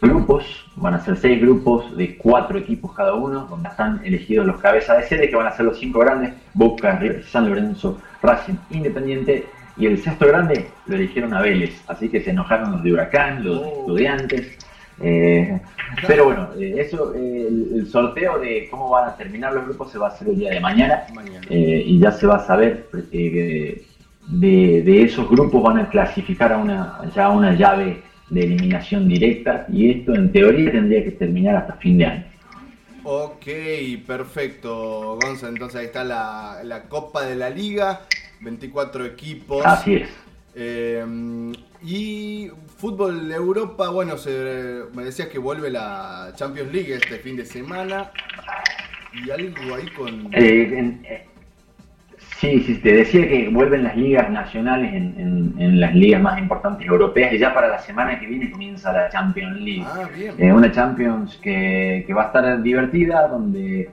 grupos, 0.02 0.66
van 0.76 0.94
a 0.96 1.00
ser 1.04 1.18
seis 1.18 1.42
grupos 1.42 1.96
de 1.98 2.18
cuatro 2.18 2.58
equipos 2.58 2.94
cada 2.96 3.14
uno, 3.16 3.46
donde 3.50 3.70
están 3.70 4.02
elegidos 4.04 4.46
los 4.46 4.60
cabezas 4.60 4.98
de 4.98 5.04
sede, 5.04 5.30
que 5.30 5.36
van 5.36 5.48
a 5.48 5.52
ser 5.52 5.66
los 5.66 5.80
cinco 5.80 6.00
grandes, 6.00 6.34
Boca, 6.54 6.98
River, 6.98 7.24
San 7.24 7.50
Lorenzo, 7.50 8.00
Racing, 8.22 8.56
Independiente, 8.72 9.46
y 9.76 9.86
el 9.86 10.00
sexto 10.00 10.28
grande 10.28 10.68
lo 10.88 10.96
eligieron 10.96 11.34
a 11.36 11.42
Vélez, 11.42 11.84
así 11.88 12.10
que 12.10 12.22
se 12.22 12.32
enojaron 12.32 12.72
los 12.72 12.84
de 12.84 12.94
Huracán, 12.94 13.44
los 13.44 13.62
de 13.62 13.70
estudiantes, 13.70 14.58
eh, 15.02 15.60
pero 16.08 16.26
bueno, 16.26 16.50
eh, 16.60 16.76
eso, 16.80 17.14
eh, 17.16 17.48
el, 17.48 17.70
el 17.76 17.88
sorteo 17.88 18.40
de 18.40 18.68
cómo 18.70 18.90
van 18.90 19.10
a 19.10 19.16
terminar 19.16 19.54
los 19.54 19.66
grupos 19.66 19.92
se 19.92 19.98
va 19.98 20.08
a 20.08 20.10
hacer 20.10 20.30
el 20.30 20.38
día 20.38 20.50
de 20.52 20.60
mañana, 20.60 21.04
eh, 21.50 21.84
y 21.86 22.00
ya 22.00 22.12
se 22.12 22.26
va 22.28 22.38
a 22.38 22.46
saber 22.48 22.90
eh, 23.12 23.86
de, 24.28 24.82
de 24.82 25.02
esos 25.04 25.30
grupos 25.30 25.64
van 25.64 25.80
a 25.80 25.90
clasificar 25.90 26.52
a 26.52 26.58
una, 26.58 27.02
ya 27.16 27.26
a 27.26 27.30
una 27.30 27.54
llave 27.54 28.02
de 28.30 28.42
eliminación 28.42 29.08
directa 29.08 29.66
y 29.70 29.90
esto 29.90 30.14
en 30.14 30.32
teoría 30.32 30.72
tendría 30.72 31.04
que 31.04 31.12
terminar 31.12 31.56
hasta 31.56 31.74
fin 31.74 31.98
de 31.98 32.06
año. 32.06 32.24
Ok, 33.04 33.46
perfecto, 34.06 35.18
Gonza. 35.22 35.48
Entonces 35.48 35.80
ahí 35.80 35.86
está 35.86 36.04
la, 36.04 36.60
la 36.64 36.84
Copa 36.90 37.24
de 37.24 37.36
la 37.36 37.50
Liga, 37.50 38.02
24 38.42 39.06
equipos. 39.06 39.66
Así 39.66 39.96
es. 39.96 40.10
Eh, 40.60 41.06
y 41.84 42.50
fútbol 42.78 43.30
de 43.30 43.36
Europa, 43.36 43.90
bueno, 43.90 44.18
se, 44.18 44.82
me 44.96 45.04
decías 45.04 45.28
que 45.28 45.38
vuelve 45.38 45.70
la 45.70 46.32
Champions 46.36 46.74
League 46.74 46.94
este 46.96 47.20
fin 47.20 47.36
de 47.38 47.46
semana. 47.46 48.10
Y 49.14 49.30
algo 49.30 49.76
ahí 49.76 49.88
con... 49.96 50.26
Eh, 50.34 50.98
eh, 51.04 51.26
sí, 52.40 52.60
sí, 52.62 52.76
te 52.82 52.94
decía 52.94 53.28
que 53.28 53.50
vuelven 53.50 53.84
las 53.84 53.96
ligas 53.96 54.30
nacionales 54.32 54.94
en, 54.94 55.16
en- 55.20 55.54
en 55.60 55.80
las 55.80 55.94
ligas 55.96 56.22
más 56.22 56.40
importantes 56.40 56.88
europeas 56.88 57.34
y 57.34 57.38
ya 57.38 57.54
para 57.54 57.68
la 57.68 57.80
semana 57.80 58.20
que 58.20 58.26
viene 58.26 58.50
comienza 58.52 58.92
la 58.92 59.10
Champions 59.10 59.60
League. 59.62 59.86
Ah, 59.86 60.10
bien. 60.16 60.34
Eh, 60.40 60.52
una 60.52 60.72
Champions 60.72 61.38
que, 61.42 62.04
que 62.06 62.14
va 62.14 62.24
a 62.24 62.28
estar 62.28 62.62
divertida, 62.64 63.28
donde 63.28 63.90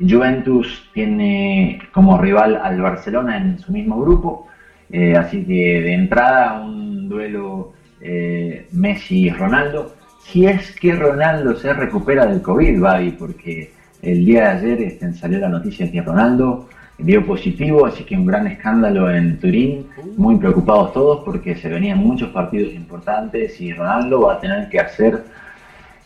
Juventus 0.00 0.88
tiene 0.94 1.80
como 1.92 2.18
rival 2.18 2.56
al 2.62 2.80
Barcelona 2.80 3.36
en 3.36 3.58
su 3.58 3.70
mismo 3.72 4.00
grupo, 4.00 4.48
eh, 4.92 5.16
así 5.16 5.44
que 5.44 5.80
de 5.80 5.94
entrada 5.94 6.60
un 6.60 7.08
duelo 7.08 7.72
eh, 8.00 8.66
Messi-Ronaldo. 8.72 9.94
Si 10.24 10.46
es 10.46 10.72
que 10.78 10.94
Ronaldo 10.94 11.56
se 11.56 11.72
recupera 11.72 12.26
del 12.26 12.42
COVID, 12.42 12.80
Babi, 12.80 13.10
porque 13.12 13.72
el 14.02 14.24
día 14.24 14.42
de 14.42 14.48
ayer 14.50 14.82
este, 14.82 15.12
salió 15.14 15.38
la 15.38 15.48
noticia 15.48 15.90
que 15.90 16.02
Ronaldo 16.02 16.68
dio 16.98 17.24
positivo, 17.26 17.86
así 17.86 18.04
que 18.04 18.16
un 18.16 18.26
gran 18.26 18.46
escándalo 18.46 19.10
en 19.10 19.40
Turín, 19.40 19.86
muy 20.16 20.36
preocupados 20.36 20.92
todos 20.92 21.24
porque 21.24 21.56
se 21.56 21.68
venían 21.68 21.98
muchos 21.98 22.28
partidos 22.30 22.72
importantes 22.74 23.60
y 23.60 23.72
Ronaldo 23.72 24.22
va 24.22 24.34
a 24.34 24.40
tener 24.40 24.68
que 24.68 24.78
hacer 24.78 25.24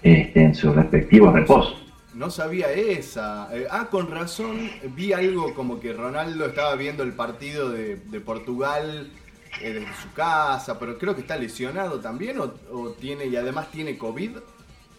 este, 0.02 0.42
en 0.42 0.54
sus 0.54 0.74
respectivos 0.74 1.32
reposos. 1.34 1.85
No 2.16 2.30
sabía 2.30 2.70
esa. 2.72 3.48
Eh, 3.54 3.66
ah, 3.70 3.88
con 3.90 4.10
razón, 4.10 4.70
vi 4.94 5.12
algo 5.12 5.52
como 5.54 5.80
que 5.80 5.92
Ronaldo 5.92 6.46
estaba 6.46 6.74
viendo 6.74 7.02
el 7.02 7.12
partido 7.12 7.70
de, 7.70 7.96
de 7.96 8.20
Portugal 8.20 9.10
eh, 9.60 9.72
desde 9.72 9.92
su 10.02 10.12
casa, 10.14 10.78
pero 10.78 10.96
creo 10.98 11.14
que 11.14 11.20
está 11.20 11.36
lesionado 11.36 12.00
también 12.00 12.38
o, 12.40 12.54
o 12.72 12.90
tiene 12.92 13.26
y 13.26 13.36
además 13.36 13.70
tiene 13.70 13.98
COVID. 13.98 14.30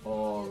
O? 0.03 0.49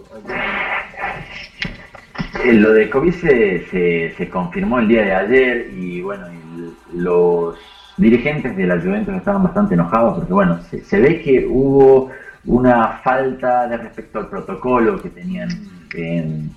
Eh, 2.44 2.52
Lo 2.54 2.72
de 2.72 2.90
COVID 2.90 3.12
se, 3.14 4.12
se- 4.16 4.28
confirmó 4.28 4.78
el 4.80 4.88
día 4.88 5.02
de 5.02 5.14
ayer 5.14 5.70
y 5.76 6.00
bueno, 6.02 6.26
y 6.32 6.96
los 6.96 7.56
dirigentes 7.96 8.56
de 8.56 8.66
la 8.66 8.80
Juventus 8.80 9.14
estaban 9.14 9.42
bastante 9.44 9.74
enojados 9.74 10.18
porque 10.18 10.32
bueno, 10.32 10.60
se, 10.62 10.84
se 10.84 11.00
ve 11.00 11.22
que 11.22 11.46
hubo 11.48 12.10
una 12.44 12.98
falta 13.04 13.66
de 13.68 13.76
respecto 13.78 14.18
al 14.18 14.28
protocolo 14.28 15.00
que 15.00 15.10
tenían 15.10 15.48
en, 15.94 16.50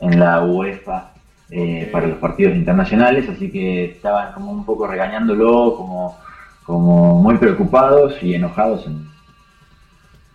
en 0.00 0.20
la 0.20 0.44
UEFA 0.44 1.12
eh, 1.50 1.88
para 1.90 2.06
los 2.06 2.18
partidos 2.18 2.54
internacionales, 2.54 3.28
así 3.28 3.50
que 3.50 3.86
estaban 3.86 4.32
como 4.32 4.52
un 4.52 4.64
poco 4.64 4.86
regañándolo, 4.86 5.74
como, 5.76 6.18
como 6.64 7.20
muy 7.20 7.36
preocupados 7.38 8.22
y 8.22 8.34
enojados 8.34 8.86
en, 8.86 9.08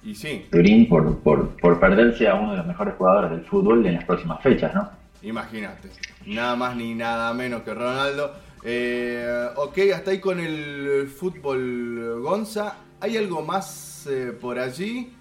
Y 0.03 0.13
sí, 0.13 0.45
Turín 0.51 0.89
por, 0.89 1.19
por, 1.19 1.49
por 1.57 1.79
perderse 1.79 2.27
a 2.27 2.35
uno 2.35 2.51
de 2.51 2.57
los 2.57 2.67
mejores 2.67 2.95
jugadores 2.95 3.31
del 3.31 3.45
fútbol 3.45 3.85
en 3.85 3.95
las 3.95 4.03
próximas 4.03 4.41
fechas, 4.41 4.73
¿no? 4.73 4.89
imagínate. 5.21 5.89
Nada 6.25 6.55
más 6.55 6.75
ni 6.75 6.93
nada 6.93 7.33
menos 7.33 7.63
que 7.63 7.73
Ronaldo. 7.73 8.35
Eh, 8.63 9.47
ok, 9.55 9.77
hasta 9.93 10.11
ahí 10.11 10.19
con 10.19 10.39
el 10.39 11.07
fútbol 11.07 12.21
Gonza. 12.21 12.75
¿Hay 12.99 13.17
algo 13.17 13.41
más 13.41 14.07
eh, 14.09 14.33
por 14.39 14.59
allí? 14.59 15.13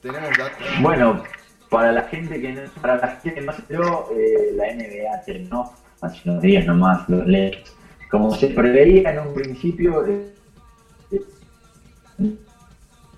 ¿Tenemos 0.00 0.30
datos? 0.36 0.66
Bueno, 0.80 1.22
para 1.70 1.92
la 1.92 2.02
gente 2.02 2.40
que 2.40 2.52
no, 2.52 2.60
para 2.80 2.96
la 2.96 3.08
gente 3.08 3.34
que 3.34 3.46
no 3.46 3.52
eh, 4.16 4.52
la 4.54 4.66
NBA 4.74 5.20
terminó 5.24 5.72
hace 6.00 6.28
unos 6.30 6.42
días 6.42 6.64
nomás 6.66 7.08
los 7.08 7.26
Lakers. 7.26 7.74
Como 8.10 8.32
se 8.34 8.48
preveía 8.48 9.12
en 9.12 9.18
un 9.20 9.34
principio, 9.34 10.06
eh, 10.06 10.32
eh, 11.10 11.20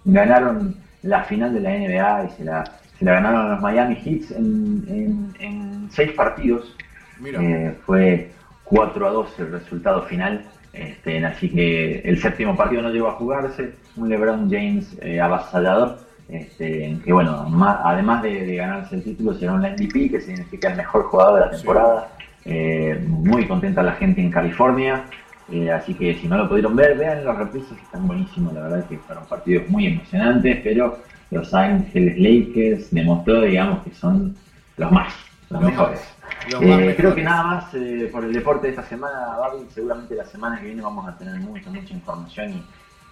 ganaron 0.04 0.74
la 1.02 1.24
final 1.24 1.52
de 1.54 1.60
la 1.60 1.70
NBA 1.70 2.24
y 2.24 2.36
se 2.36 2.44
la, 2.44 2.64
se 2.98 3.04
la 3.04 3.12
ganaron 3.12 3.46
a 3.46 3.48
los 3.50 3.60
Miami 3.60 3.96
Heat 3.96 4.30
en, 4.32 4.84
en- 4.88 5.34
en 5.40 5.88
seis 5.90 6.12
partidos. 6.12 6.74
Mira. 7.20 7.42
Eh, 7.42 7.74
fue 7.84 8.30
4 8.64 9.06
a 9.06 9.10
2 9.10 9.38
el 9.40 9.52
resultado 9.52 10.02
final. 10.02 10.44
Este, 10.72 11.24
así 11.24 11.48
que 11.50 12.00
el 12.00 12.20
séptimo 12.20 12.56
partido 12.56 12.82
no 12.82 12.90
llegó 12.90 13.08
a 13.08 13.12
jugarse. 13.12 13.72
Un 13.96 14.08
LeBron 14.08 14.50
James 14.50 14.96
avasallador. 15.20 15.98
Este, 16.28 16.98
que 17.02 17.12
bueno, 17.12 17.46
además 17.84 18.22
de, 18.22 18.44
de 18.44 18.56
ganarse 18.56 18.96
el 18.96 19.02
título, 19.02 19.32
será 19.34 19.54
un 19.54 19.62
MVP, 19.62 20.10
que 20.10 20.20
significa 20.20 20.68
el 20.68 20.76
mejor 20.76 21.04
jugador 21.04 21.40
de 21.40 21.46
la 21.46 21.50
temporada. 21.50 22.08
Eh, 22.44 23.02
muy 23.06 23.46
contenta 23.46 23.82
la 23.82 23.92
gente 23.92 24.20
en 24.20 24.30
California. 24.30 25.04
Eh, 25.50 25.70
así 25.70 25.94
que 25.94 26.14
si 26.14 26.28
no 26.28 26.36
lo 26.36 26.48
pudieron 26.48 26.76
ver, 26.76 26.98
vean 26.98 27.24
los 27.24 27.36
reprises 27.36 27.72
que 27.72 27.82
están 27.82 28.06
buenísimos. 28.06 28.52
La 28.52 28.62
verdad 28.62 28.84
que 28.86 28.98
fueron 28.98 29.24
partidos 29.26 29.68
muy 29.68 29.86
emocionantes, 29.86 30.60
pero 30.62 30.98
Los 31.30 31.52
Ángeles 31.54 32.18
Lakers 32.18 32.90
demostró, 32.90 33.40
digamos, 33.40 33.82
que 33.82 33.94
son 33.94 34.36
los 34.76 34.92
más, 34.92 35.14
los, 35.48 35.62
Los 35.62 35.70
mejores. 35.70 36.00
los 36.52 36.62
Eh, 36.62 36.94
creo 36.96 37.14
que 37.14 37.22
nada 37.22 37.42
más 37.42 37.74
eh, 37.74 38.08
por 38.12 38.24
el 38.24 38.32
deporte 38.32 38.66
de 38.66 38.74
esta 38.74 38.84
semana, 38.84 39.36
Babi. 39.38 39.64
Seguramente 39.70 40.14
la 40.14 40.26
semana 40.26 40.60
que 40.60 40.66
viene 40.66 40.82
vamos 40.82 41.08
a 41.08 41.16
tener 41.16 41.36
mucha, 41.40 41.70
mucha 41.70 41.94
información 41.94 42.50
y, 42.50 42.64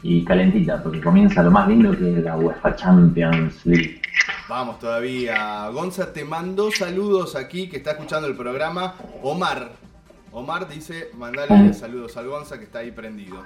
y 0.03 0.25
calentita, 0.25 0.83
porque 0.83 1.01
comienza 1.01 1.43
lo 1.43 1.51
más 1.51 1.69
lindo 1.69 1.97
que 1.97 2.19
es 2.19 2.25
la 2.25 2.37
UEFA 2.37 2.77
Champions 2.77 3.65
League. 3.67 4.01
Vamos 4.49 4.79
todavía. 4.79 5.69
Gonza 5.71 6.13
te 6.13 6.25
mandó 6.25 6.71
saludos 6.71 7.35
aquí 7.35 7.69
que 7.69 7.79
está 7.79 7.93
escuchando 7.93 8.29
el 8.29 8.37
programa. 8.37 8.95
Omar. 9.23 9.71
Omar 10.33 10.69
dice, 10.69 11.11
mandale 11.17 11.73
saludos 11.73 12.17
al 12.17 12.29
Gonza 12.29 12.59
que 12.59 12.65
está 12.65 12.81
ahí 12.81 12.91
prendido. 12.91 13.45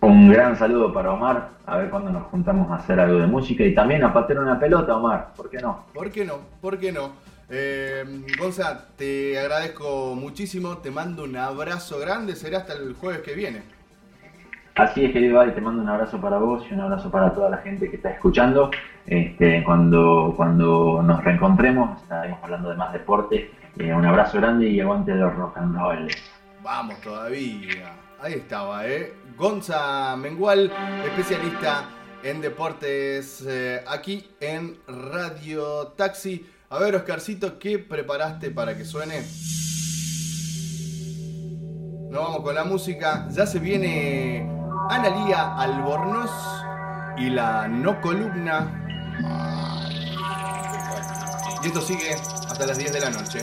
Un 0.00 0.28
gran 0.28 0.56
saludo 0.56 0.92
para 0.92 1.12
Omar, 1.12 1.48
a 1.64 1.78
ver 1.78 1.88
cuándo 1.88 2.10
nos 2.10 2.24
juntamos 2.24 2.70
a 2.70 2.74
hacer 2.74 3.00
algo 3.00 3.20
de 3.20 3.26
música 3.26 3.64
y 3.64 3.74
también 3.74 4.04
a 4.04 4.12
patear 4.12 4.40
una 4.40 4.60
pelota, 4.60 4.96
Omar, 4.96 5.32
¿por 5.34 5.48
qué 5.48 5.58
no? 5.58 5.86
¿Por 5.94 6.10
qué 6.10 6.26
no? 6.26 6.40
¿Por 6.60 6.78
qué 6.78 6.92
no? 6.92 7.12
Eh, 7.48 8.04
Gonza, 8.38 8.88
te 8.96 9.38
agradezco 9.38 10.14
muchísimo, 10.14 10.78
te 10.78 10.90
mando 10.90 11.24
un 11.24 11.36
abrazo 11.36 11.98
grande, 11.98 12.36
será 12.36 12.58
hasta 12.58 12.74
el 12.74 12.92
jueves 12.94 13.22
que 13.22 13.34
viene. 13.34 13.62
Así 14.76 15.04
es, 15.04 15.12
querido 15.12 15.38
Ari, 15.38 15.52
te 15.52 15.60
mando 15.60 15.80
un 15.82 15.88
abrazo 15.88 16.20
para 16.20 16.36
vos 16.38 16.64
y 16.68 16.74
un 16.74 16.80
abrazo 16.80 17.08
para 17.08 17.32
toda 17.32 17.48
la 17.48 17.58
gente 17.58 17.88
que 17.88 17.94
está 17.94 18.10
escuchando. 18.10 18.72
Este, 19.06 19.62
cuando, 19.62 20.34
cuando 20.36 21.00
nos 21.00 21.22
reencontremos, 21.22 22.02
estaremos 22.02 22.40
hablando 22.42 22.70
de 22.70 22.76
más 22.76 22.92
deporte. 22.92 23.52
Eh, 23.78 23.94
un 23.94 24.04
abrazo 24.04 24.38
grande 24.38 24.68
y 24.68 24.80
aguante 24.80 25.14
los 25.14 25.32
rock 25.36 25.58
and. 25.58 25.76
Vamos 26.60 27.00
todavía. 27.02 27.92
Ahí 28.20 28.32
estaba, 28.32 28.84
¿eh? 28.88 29.12
Gonza 29.36 30.16
Mengual, 30.16 30.72
especialista 31.04 31.84
en 32.24 32.40
deportes 32.40 33.44
eh, 33.46 33.80
aquí 33.86 34.28
en 34.40 34.78
Radio 34.88 35.88
Taxi. 35.96 36.50
A 36.70 36.80
ver, 36.80 36.96
Oscarcito, 36.96 37.60
¿qué 37.60 37.78
preparaste 37.78 38.50
para 38.50 38.76
que 38.76 38.84
suene? 38.84 39.22
Nos 42.10 42.22
vamos 42.22 42.40
con 42.40 42.56
la 42.56 42.64
música. 42.64 43.28
Ya 43.30 43.46
se 43.46 43.60
viene 43.60 44.63
Analía 44.90 45.56
Albornoz 45.56 46.30
y 47.16 47.30
la 47.30 47.66
no 47.68 48.00
columna. 48.00 48.70
Y 51.62 51.66
esto 51.66 51.80
sigue 51.80 52.14
hasta 52.14 52.66
las 52.66 52.76
10 52.76 52.92
de 52.92 53.00
la 53.00 53.10
noche. 53.10 53.42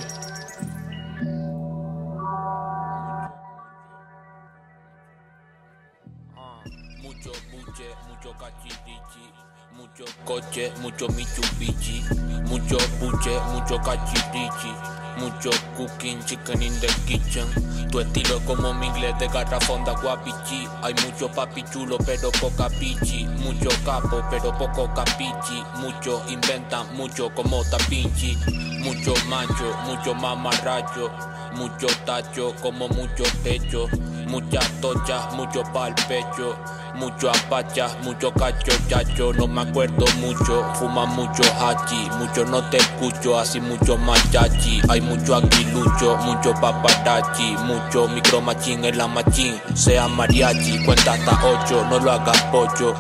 Mucho 7.02 7.32
buche, 7.52 7.90
mucho 8.08 8.38
cachirichi, 8.38 9.34
mucho 9.74 10.06
coche, 10.26 10.72
mucho 10.82 11.08
Mitsubishi, 11.10 12.04
mucho 12.46 12.78
buche, 13.00 13.40
mucho 13.52 13.82
cachirichi, 13.82 14.74
mucho 15.22 15.52
cooking, 15.78 16.20
chicken 16.26 16.62
in 16.62 16.74
the 16.82 16.88
kitchen. 17.06 17.46
Tu 17.92 18.00
estilo 18.00 18.38
es 18.38 18.44
como 18.44 18.74
mi 18.74 18.88
inglés 18.88 19.18
de 19.20 19.28
garrafonda 19.28 19.94
guapichi. 20.02 20.68
Hay 20.82 20.94
mucho 21.06 21.30
papi 21.30 21.64
chulo, 21.72 21.98
pero 22.06 22.32
poca 22.32 22.70
pichi. 22.70 23.26
Mucho 23.44 23.70
capo, 23.86 24.24
pero 24.32 24.52
poco 24.58 24.92
capichi. 24.94 25.64
Mucho 25.76 26.22
inventan, 26.28 26.88
mucho 26.96 27.30
como 27.36 27.64
tapinchi. 27.66 28.36
Mucho 28.84 29.14
macho, 29.28 29.76
mucho 29.86 30.16
mamarracho. 30.16 31.12
Mucho 31.54 31.88
tacho, 32.06 32.56
como 32.62 32.88
mucho 32.90 33.24
techo. 33.44 33.88
Muchas 34.28 34.68
tochas, 34.82 35.34
mucho 35.36 35.62
pa'l 35.74 35.94
pecho. 36.08 36.56
Mucho 36.96 37.30
apachas, 37.30 37.98
mucho 38.04 38.32
cacho 38.34 38.72
chacho. 38.88 39.34
No 39.34 39.48
me 39.48 39.62
acuerdo 39.62 40.06
mucho, 40.20 40.64
fuma 40.76 41.06
mucho 41.06 41.44
hachi. 41.60 42.10
Mucho 42.20 42.46
no 42.46 42.62
te 42.70 42.78
escucho, 42.78 43.40
así 43.40 43.60
mucho 43.60 43.98
machachi. 43.98 44.82
Hay 44.90 45.02
mucho 45.02 45.36
aguilucho, 45.36 46.18
mucho 46.18 46.54
paparazzi. 46.54 47.56
Mucho 47.66 48.08
micromachín 48.08 48.86
en 48.86 48.98
la 48.98 49.08
machín. 49.08 49.60
Sea 49.74 50.08
mariachi, 50.08 50.84
cuenta 50.86 51.14
hasta 51.14 51.40
ocho, 51.46 51.86
no 51.90 52.00
lo 52.00 52.12
hagas. 52.12 52.42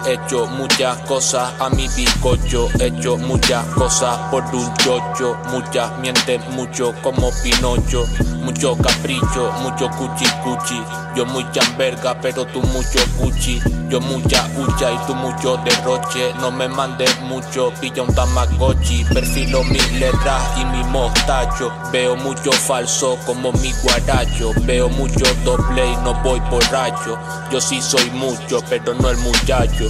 He 0.05 0.13
hecho 0.13 0.47
muchas 0.47 0.97
cosas 0.99 1.51
a 1.59 1.69
mi 1.69 1.87
bizcocho. 1.89 2.69
He 2.79 2.87
hecho 2.87 3.17
muchas 3.17 3.65
cosas 3.67 4.17
por 4.31 4.43
un 4.55 4.73
chocho. 4.75 5.37
Muchas 5.51 5.97
mienten 5.99 6.41
mucho 6.51 6.93
como 7.03 7.29
Pinocho. 7.43 8.05
Mucho 8.43 8.75
capricho, 8.77 9.51
mucho 9.61 9.89
cuchi 9.91 10.25
cuchi. 10.43 10.81
Yo 11.15 11.25
muy 11.25 11.45
chamberga, 11.51 12.19
pero 12.21 12.45
tú 12.45 12.61
mucho 12.61 12.99
cuchi. 13.19 13.61
Yo 13.91 13.99
mucha 13.99 14.47
hucha 14.57 14.89
y 14.89 14.97
tú 15.05 15.13
mucho 15.13 15.57
derroche. 15.65 16.33
No 16.39 16.49
me 16.49 16.69
mandes 16.69 17.19
mucho, 17.23 17.73
pilla 17.81 18.03
un 18.03 18.15
tamagotchi. 18.15 19.03
Perfilo 19.03 19.65
mis 19.65 19.91
letras 19.99 20.41
y 20.57 20.63
mi 20.63 20.81
mostacho. 20.85 21.73
Veo 21.91 22.15
mucho 22.15 22.53
falso 22.53 23.17
como 23.25 23.51
mi 23.51 23.73
guaracho. 23.83 24.53
Veo 24.61 24.87
mucho 24.87 25.25
doble 25.43 25.91
y 25.91 25.95
no 26.05 26.13
voy 26.23 26.39
borracho. 26.49 27.19
Yo 27.51 27.59
sí 27.59 27.81
soy 27.81 28.09
mucho, 28.11 28.63
pero 28.69 28.93
no 28.93 29.09
el 29.09 29.17
muchacho. 29.17 29.89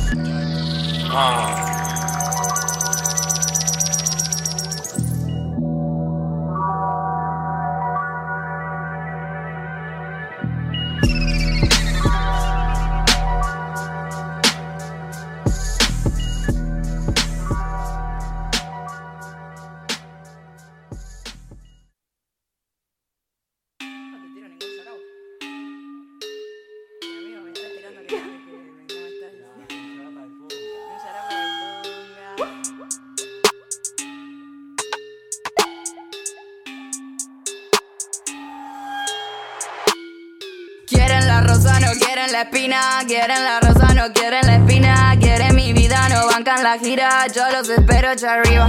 Ah. 1.11 1.70
Quieren 42.49 43.43
la 43.43 43.59
rosa, 43.59 43.93
no 43.93 44.11
quieren 44.13 44.41
la 44.47 44.55
espina. 44.55 45.15
Quieren 45.19 45.55
mi 45.55 45.73
vida, 45.73 46.09
no 46.09 46.25
bancan 46.25 46.63
la 46.63 46.79
gira. 46.79 47.27
Yo 47.27 47.43
los 47.51 47.69
espero 47.69 48.09
allá 48.09 48.33
arriba. 48.33 48.67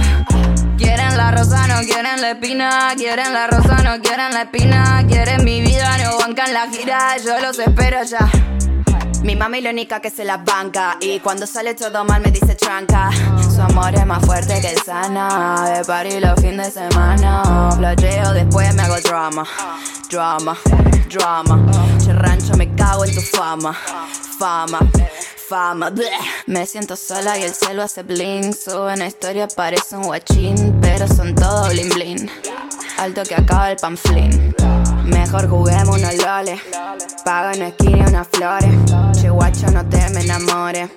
Quieren 0.77 1.17
la 1.17 1.31
rosa, 1.31 1.65
no 1.67 1.81
quieren 1.81 2.21
la 2.21 2.31
espina. 2.31 2.93
Quieren 2.95 3.33
la 3.33 3.47
rosa, 3.47 3.77
no 3.81 3.99
quieren 3.99 4.31
la 4.31 4.43
espina. 4.43 5.03
Quieren 5.07 5.43
mi 5.43 5.61
vida, 5.61 5.97
no 6.03 6.19
bancan 6.19 6.53
la 6.53 6.67
gira. 6.67 7.17
Yo 7.17 7.39
los 7.39 7.57
espero 7.57 7.99
allá. 7.99 8.29
Mi 9.23 9.35
mami 9.35 9.61
la 9.61 9.71
única 9.71 10.01
que 10.01 10.09
se 10.09 10.25
la 10.25 10.35
banca 10.35 10.97
Y 10.99 11.21
cuando 11.21 11.47
sale 11.47 11.75
todo 11.75 12.03
mal 12.03 12.21
me 12.21 12.29
dice 12.29 12.55
tranca 12.55 13.09
Su 13.55 13.61
amor 13.61 13.95
es 13.95 14.05
más 14.05 14.21
fuerte 14.25 14.59
que 14.59 14.75
sana 14.83 15.63
De 15.77 15.85
party 15.85 16.19
los 16.19 16.41
fines 16.41 16.75
de 16.75 16.89
semana 16.89 17.71
Flasheo 17.77 18.33
después 18.33 18.75
me 18.75 18.81
hago 18.81 18.99
drama 18.99 19.45
Drama, 20.09 20.57
drama. 21.13 21.63
Che 22.03 22.11
rancho 22.11 22.55
me 22.55 22.73
cago 22.73 23.05
en 23.05 23.13
tu 23.13 23.21
fama. 23.21 23.73
Fama, 24.39 24.79
fama. 25.47 25.91
Me 26.47 26.65
siento 26.65 26.95
sola 26.95 27.37
y 27.37 27.43
el 27.43 27.53
cielo 27.53 27.83
hace 27.83 28.03
bling. 28.03 28.53
Sube 28.53 28.93
una 28.93 29.05
historia 29.05 29.47
parece 29.47 29.95
un 29.95 30.03
guachín 30.03 30.79
Pero 30.81 31.07
son 31.07 31.35
todo 31.35 31.69
bling 31.69 31.89
bling. 31.89 32.29
Alto 32.97 33.23
que 33.23 33.35
acaba 33.35 33.71
el 33.71 33.77
panflín. 33.77 34.55
Mejor 35.05 35.47
juguemos 35.47 35.97
unos 35.97 36.15
loles. 36.15 36.59
Paga 37.23 37.51
una 37.55 37.67
esquina 37.67 38.07
unas 38.07 38.27
flores. 38.27 38.73
Che 39.19 39.29
guacho 39.29 39.69
no 39.71 39.87
te 39.87 40.09
me 40.09 40.21
enamores. 40.21 40.89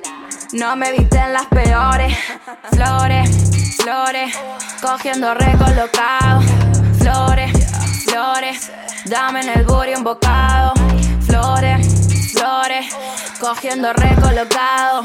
No 0.52 0.76
me 0.76 0.92
viste 0.92 1.18
en 1.18 1.32
las 1.32 1.46
peores. 1.46 2.16
Flores, 2.70 3.76
flores 3.76 4.34
Cogiendo 4.80 5.34
recolocado. 5.34 6.40
Flores, 6.98 7.52
flores 8.16 8.70
Dame 9.04 9.40
en 9.40 9.50
el 9.50 9.64
booty 9.66 9.94
un 9.94 10.02
bocado. 10.02 10.72
Flores, 11.26 12.32
flores, 12.32 12.86
cogiendo 13.38 13.92
recolocado. 13.92 15.02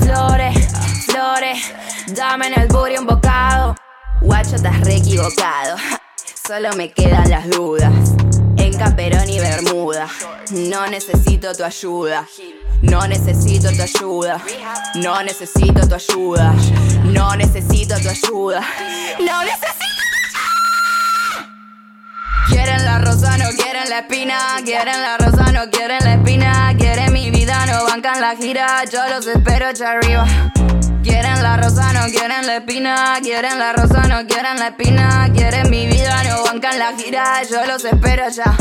Flores, 0.00 0.68
flores, 1.06 1.72
dame 2.14 2.48
en 2.48 2.60
el 2.60 2.68
booty 2.68 2.98
un 2.98 3.06
bocado. 3.06 3.74
Guacho, 4.20 4.56
estás 4.56 4.78
re 4.82 4.96
equivocado. 4.96 5.76
Solo 6.46 6.72
me 6.76 6.92
quedan 6.92 7.30
las 7.30 7.48
dudas. 7.48 7.92
En 8.58 8.76
Caperón 8.76 9.28
y 9.28 9.40
Bermuda. 9.40 10.06
No 10.52 10.86
necesito 10.86 11.54
tu 11.54 11.64
ayuda. 11.64 12.26
No 12.82 13.08
necesito 13.08 13.72
tu 13.72 13.82
ayuda. 13.82 14.40
No 14.96 15.22
necesito 15.22 15.88
tu 15.88 15.94
ayuda. 15.94 16.54
No 17.04 17.34
necesito 17.36 17.98
tu 18.00 18.08
ayuda. 18.08 18.62
No 19.18 19.44
necesito. 19.44 19.89
Quieren 22.48 22.84
la 22.84 22.98
rosa, 22.98 23.36
no 23.38 23.48
quieren 23.50 23.88
la 23.88 23.98
espina. 24.00 24.38
Quieren 24.64 25.02
la 25.02 25.18
rosa, 25.18 25.52
no 25.52 25.70
quieren 25.70 25.98
la 26.04 26.14
espina. 26.14 26.74
Quieren 26.78 27.12
mi 27.12 27.30
vida, 27.30 27.66
no 27.66 27.84
bancan 27.84 28.20
la 28.20 28.36
gira. 28.36 28.84
Yo 28.90 29.00
los 29.08 29.26
espero 29.26 29.66
allá 29.68 29.92
arriba. 29.92 30.26
Quieren 31.02 31.42
la 31.42 31.56
rosa, 31.56 31.92
no 31.92 32.06
quieren 32.10 32.46
la 32.46 32.56
espina. 32.56 33.18
Quieren 33.22 33.58
la 33.58 33.72
rosa, 33.72 34.02
no 34.08 34.26
quieren 34.26 34.58
la 34.58 34.68
espina. 34.68 35.30
Quieren 35.32 35.70
mi 35.70 35.86
vida, 35.86 36.22
no 36.24 36.42
bancan 36.44 36.78
la 36.78 36.92
gira. 36.96 37.42
Yo 37.48 37.64
los 37.66 37.84
espero 37.84 38.24
allá. 38.24 38.56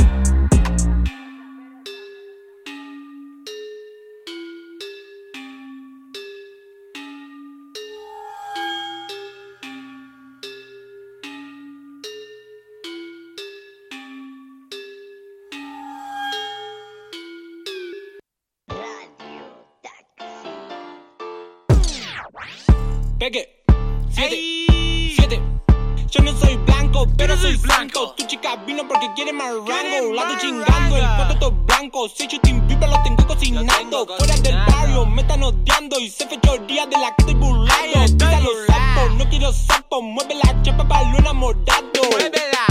Blanco. 27.89 28.13
Tu 28.15 28.25
chica 28.25 28.55
vino 28.65 28.87
porque 28.87 29.09
quiere 29.15 29.33
más 29.33 29.49
rango. 29.49 30.13
La 30.13 30.21
estoy 30.23 30.37
chingando, 30.37 30.97
el 30.97 31.03
cuarto 31.03 31.39
todo 31.39 31.51
blanco. 31.51 32.09
Si 32.09 32.27
Justin 32.29 32.65
Bieber 32.67 32.89
lo 32.89 33.01
tengo 33.03 33.27
cocinando. 33.27 34.05
Fuera 34.17 34.35
del 34.37 34.55
barrio, 34.55 35.05
me 35.05 35.21
están 35.21 35.43
odiando. 35.43 35.99
Y 35.99 36.09
se 36.09 36.27
fechoría 36.27 36.85
de 36.85 36.97
la 36.97 37.15
que 37.15 37.21
estoy 37.21 37.35
burlando. 37.35 37.99
Pisa 38.17 38.39
los 38.41 38.65
sapos, 38.67 39.15
no 39.15 39.29
quiero 39.29 39.53
sapos. 39.53 40.03
Mueve 40.03 40.35
la 40.35 40.61
chapa 40.61 40.87
para 40.87 41.11
lo 41.11 41.17
enamorado. 41.19 41.83
Muévela. 42.11 42.65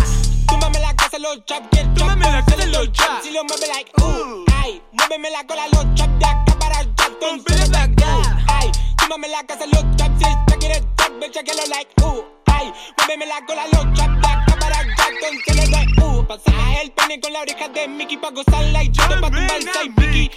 Túmbame 0.46 0.80
la 0.80 0.94
casa, 0.94 1.18
los 1.18 1.44
chaps, 1.44 1.68
que 1.70 1.80
el 1.80 1.94
Túmbame 1.94 2.30
la 2.30 2.44
casa, 2.44 2.66
los 2.66 2.92
chaps. 2.92 3.24
Si 3.24 3.30
lo 3.30 3.44
mueve 3.44 3.66
like, 3.68 3.90
uh, 4.02 4.44
ay. 4.62 4.82
Muéveme 4.92 5.30
la 5.30 5.46
cola, 5.46 5.66
los 5.72 5.94
chaps 5.94 6.18
de 6.18 6.26
acá 6.26 6.58
para 6.58 6.78
allá. 6.78 6.90
Entonces, 7.08 7.68
uh, 7.68 8.44
ay. 8.48 8.70
Túmbame 8.96 9.28
la 9.28 9.42
casa, 9.44 9.66
los 9.66 9.84
chaps. 9.96 10.18
Si 10.18 10.24
ella 10.24 10.56
quiere 10.58 10.82
chap, 10.96 11.12
ve, 11.20 11.30
chequelo 11.30 11.62
like, 11.68 11.92
uh, 12.02 12.24
ay. 12.46 12.72
Muéveme 12.98 13.26
la 13.26 13.44
cola, 13.46 13.66
los 13.72 13.84
chaps 13.94 14.20
de 14.20 14.28
acá 14.28 14.56
para 14.58 14.78
allá. 14.78 14.97
Le 15.08 15.66
doy, 15.70 15.86
uh. 16.04 16.26
Pasa 16.26 16.52
el 16.82 16.90
pene 16.92 17.18
con 17.18 17.32
la 17.32 17.40
oreja 17.40 17.68
de 17.68 17.88
Mickey 17.88 18.18
pa' 18.18 18.30
gozarla 18.30 18.84
y 18.84 18.90
yo 18.90 19.08
te 19.08 19.16
pa' 19.16 19.30
tumbar. 19.30 19.58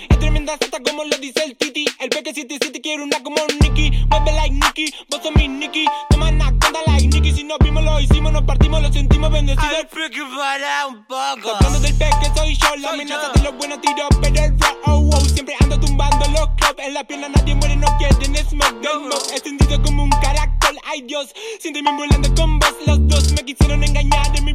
Es 0.10 0.20
tremenda 0.20 0.54
seta 0.58 0.80
como 0.80 1.04
lo 1.04 1.18
dice 1.18 1.44
el 1.44 1.58
Titi. 1.58 1.84
El 2.00 2.10
peque 2.10 2.34
si 2.34 2.46
te 2.46 2.54
si 2.54 2.72
te 2.72 2.80
quiere 2.80 3.04
una 3.04 3.22
como 3.22 3.36
Nicky. 3.60 3.92
Mueve 4.10 4.32
like 4.32 4.56
Nicky, 4.56 4.94
vos 5.10 5.20
sos 5.22 5.36
mi 5.36 5.50
Nicky. 5.50 5.86
Toma 6.10 6.30
una 6.30 6.46
cuenta 6.58 6.80
like 6.88 7.06
Nicky. 7.08 7.34
Si 7.34 7.44
nos 7.44 7.58
vimos, 7.60 7.84
lo 7.84 8.00
hicimos, 8.00 8.32
nos 8.32 8.44
partimos, 8.44 8.82
lo 8.82 8.94
sentimos 8.94 9.30
bendecidos. 9.30 9.76
Ay, 9.78 9.88
peque, 9.94 10.22
para 10.38 10.88
un 10.88 11.04
poco. 11.04 11.54
Hablando 11.54 11.80
del 11.82 11.94
peque, 11.96 12.32
soy 12.34 12.56
yo. 12.56 12.76
La 12.78 12.92
amenaza 12.92 13.30
de 13.34 13.44
los 13.44 13.58
buenos 13.58 13.82
tiros, 13.82 14.08
pero 14.22 14.42
el 14.42 14.58
rap, 14.58 14.76
oh, 14.86 15.02
wow. 15.02 15.26
Siempre 15.26 15.56
ando 15.60 15.78
tumbando 15.82 16.26
los 16.28 16.48
clubs. 16.56 16.76
En 16.78 16.94
la 16.94 17.04
pierna 17.04 17.28
nadie 17.28 17.56
muere, 17.56 17.76
no 17.76 17.88
quieren 17.98 18.38
smoke. 18.48 18.80
Del 18.80 18.92
smoke, 18.92 19.32
extendido 19.34 19.82
como 19.84 20.04
un 20.04 20.10
caracol. 20.22 20.78
Ay, 20.86 21.02
Dios, 21.02 21.28
siénteme 21.60 21.92
volando 21.92 22.34
con 22.36 22.58
vos. 22.58 22.74
Los 22.88 23.06
dos 23.10 23.34
me 23.34 23.44
quisieron 23.44 23.84
engañar. 23.84 24.32
En 24.34 24.46
mi 24.46 24.54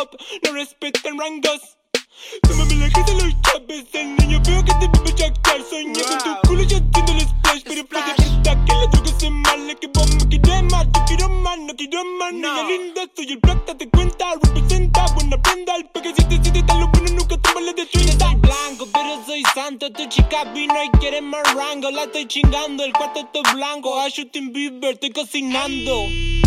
up, 0.00 0.16
no 0.44 0.52
respetan 0.52 1.18
rangos. 1.18 1.76
Tómame 2.42 2.76
la 2.76 2.90
casa 2.90 3.12
los 3.12 3.34
chaves, 3.42 3.86
el 3.92 4.16
niño 4.16 4.40
veo 4.46 4.64
que 4.64 4.72
te 4.74 4.88
vive 4.88 5.14
chacar 5.14 5.60
Soñé 5.68 6.02
con 6.02 6.18
tu 6.18 6.48
culo 6.48 6.62
y 6.62 6.66
haciendo 6.66 7.12
el 7.12 7.20
splash 7.20 7.62
Pero 7.64 7.84
puede 7.86 8.02
verdad 8.04 8.64
que 8.64 8.72
la 8.72 8.86
droga 8.86 9.18
se 9.18 9.30
mala 9.30 9.74
Que 9.74 9.86
vos 9.88 10.14
me 10.14 10.28
quieres 10.28 10.62
más, 10.62 10.86
yo 10.86 11.04
quiero 11.06 11.28
más, 11.28 11.58
no 11.58 11.74
quiero 11.74 12.04
más 12.04 12.32
Niña 12.32 12.62
linda, 12.68 13.02
soy 13.14 13.32
el 13.32 13.38
black, 13.38 13.66
date 13.66 13.90
cuenta 13.90 14.34
Representa, 14.42 15.06
buena 15.14 15.42
prenda, 15.42 15.76
el 15.76 15.90
siete, 16.02 16.40
siete 16.42 16.62
Tan 16.62 16.80
lo 16.80 16.88
bueno, 16.88 17.10
nunca 17.10 17.36
te 17.36 17.52
vale 17.52 17.74
de 17.74 17.86
Soy 17.86 18.34
blanco, 18.36 18.88
pero 18.92 19.26
soy 19.26 19.42
santo 19.54 19.92
Tu 19.92 20.06
chica 20.06 20.44
vino 20.54 20.74
y 20.82 20.98
quiere 20.98 21.20
más 21.20 21.42
rango 21.54 21.90
La 21.90 22.04
estoy 22.04 22.26
chingando, 22.26 22.84
el 22.84 22.92
cuarto 22.92 23.20
está 23.20 23.52
blanco 23.52 24.00
A 24.00 24.04
Justin 24.04 24.52
Bieber, 24.52 24.94
estoy 24.94 25.10
cocinando 25.10 26.43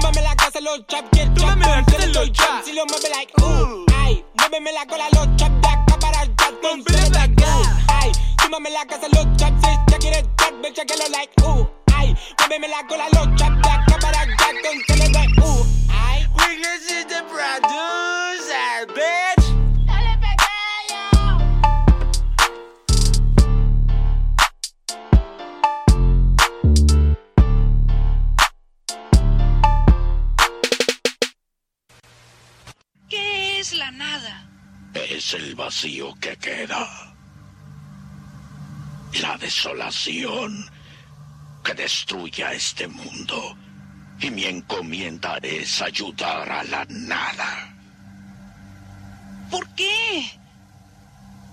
Túmbame 0.00 0.22
la 0.22 0.36
casa, 0.36 0.60
los 0.60 0.86
chaps, 0.86 1.08
que 1.10 1.26
la 1.26 1.84
casa, 1.84 2.06
los 2.06 2.30
chaps 2.30 2.64
Si 2.64 2.72
lo 2.72 2.86
mueve 2.86 3.08
like, 3.10 3.32
uh, 3.42 3.84
ay 3.96 4.24
Muéveme 4.38 4.70
la 4.72 4.86
cola, 4.86 5.08
los 5.12 5.26
chaps 5.34 5.60
de 5.60 5.68
acá 5.68 5.98
para 6.00 6.20
allá 6.20 6.32
Entonces, 6.48 7.10
de 7.10 7.18
acá, 7.18 7.84
ay 7.88 8.12
Túmbame 8.36 8.70
la 8.70 8.86
casa, 8.86 9.08
los 9.12 9.26
chaps 9.36 9.60
Si 9.60 9.90
ya 9.90 9.98
quieres 9.98 10.22
chat, 10.36 10.54
ve, 10.62 10.72
chequelo 10.72 11.08
like, 11.10 11.32
uh, 11.42 11.66
ay 11.96 12.16
Muéveme 12.38 12.68
la 12.68 12.86
cola, 12.86 13.06
los 13.12 13.26
chaps 13.34 13.60
de 13.60 13.70
acá 13.70 13.98
para 14.00 14.20
allá 14.20 14.36
Entonces, 14.54 14.98
le 14.98 15.08
doy, 15.08 15.34
uh, 15.42 15.66
ay. 15.90 16.26
Weakness 16.36 16.90
is 16.90 17.06
the 17.06 17.24
producer, 17.24 18.86
bitch 18.94 19.37
¿Qué 33.58 33.62
es 33.62 33.74
la 33.74 33.90
nada? 33.90 34.48
Es 34.94 35.34
el 35.34 35.56
vacío 35.56 36.14
que 36.20 36.36
queda. 36.36 36.88
La 39.20 39.36
desolación 39.36 40.64
que 41.64 41.74
destruye 41.74 42.44
a 42.44 42.52
este 42.52 42.86
mundo. 42.86 43.58
Y 44.20 44.30
mi 44.30 44.44
encomienda 44.44 45.38
es 45.42 45.82
ayudar 45.82 46.48
a 46.48 46.62
la 46.62 46.86
nada. 46.88 47.74
¿Por 49.50 49.68
qué? 49.74 50.30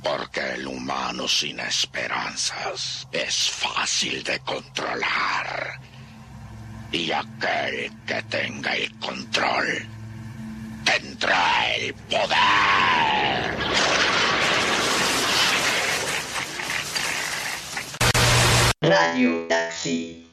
Porque 0.03 0.53
el 0.53 0.68
humano 0.68 1.27
sin 1.27 1.60
esperanzas 1.60 3.07
es 3.11 3.49
fácil 3.49 4.23
de 4.23 4.40
controlar. 4.41 5.80
Y 6.91 7.11
aquel 7.11 7.91
que 8.06 8.22
tenga 8.30 8.76
el 8.76 8.94
control 8.99 9.94
tendrá 10.86 11.76
el 11.76 11.94
poder. 11.94 13.56
Radio 18.82 19.48
Taxi. 19.48 20.24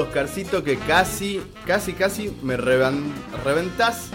Oscarcito, 0.00 0.62
que 0.62 0.76
casi, 0.78 1.42
casi, 1.66 1.92
casi 1.92 2.36
me 2.42 2.56
reventás 2.56 4.10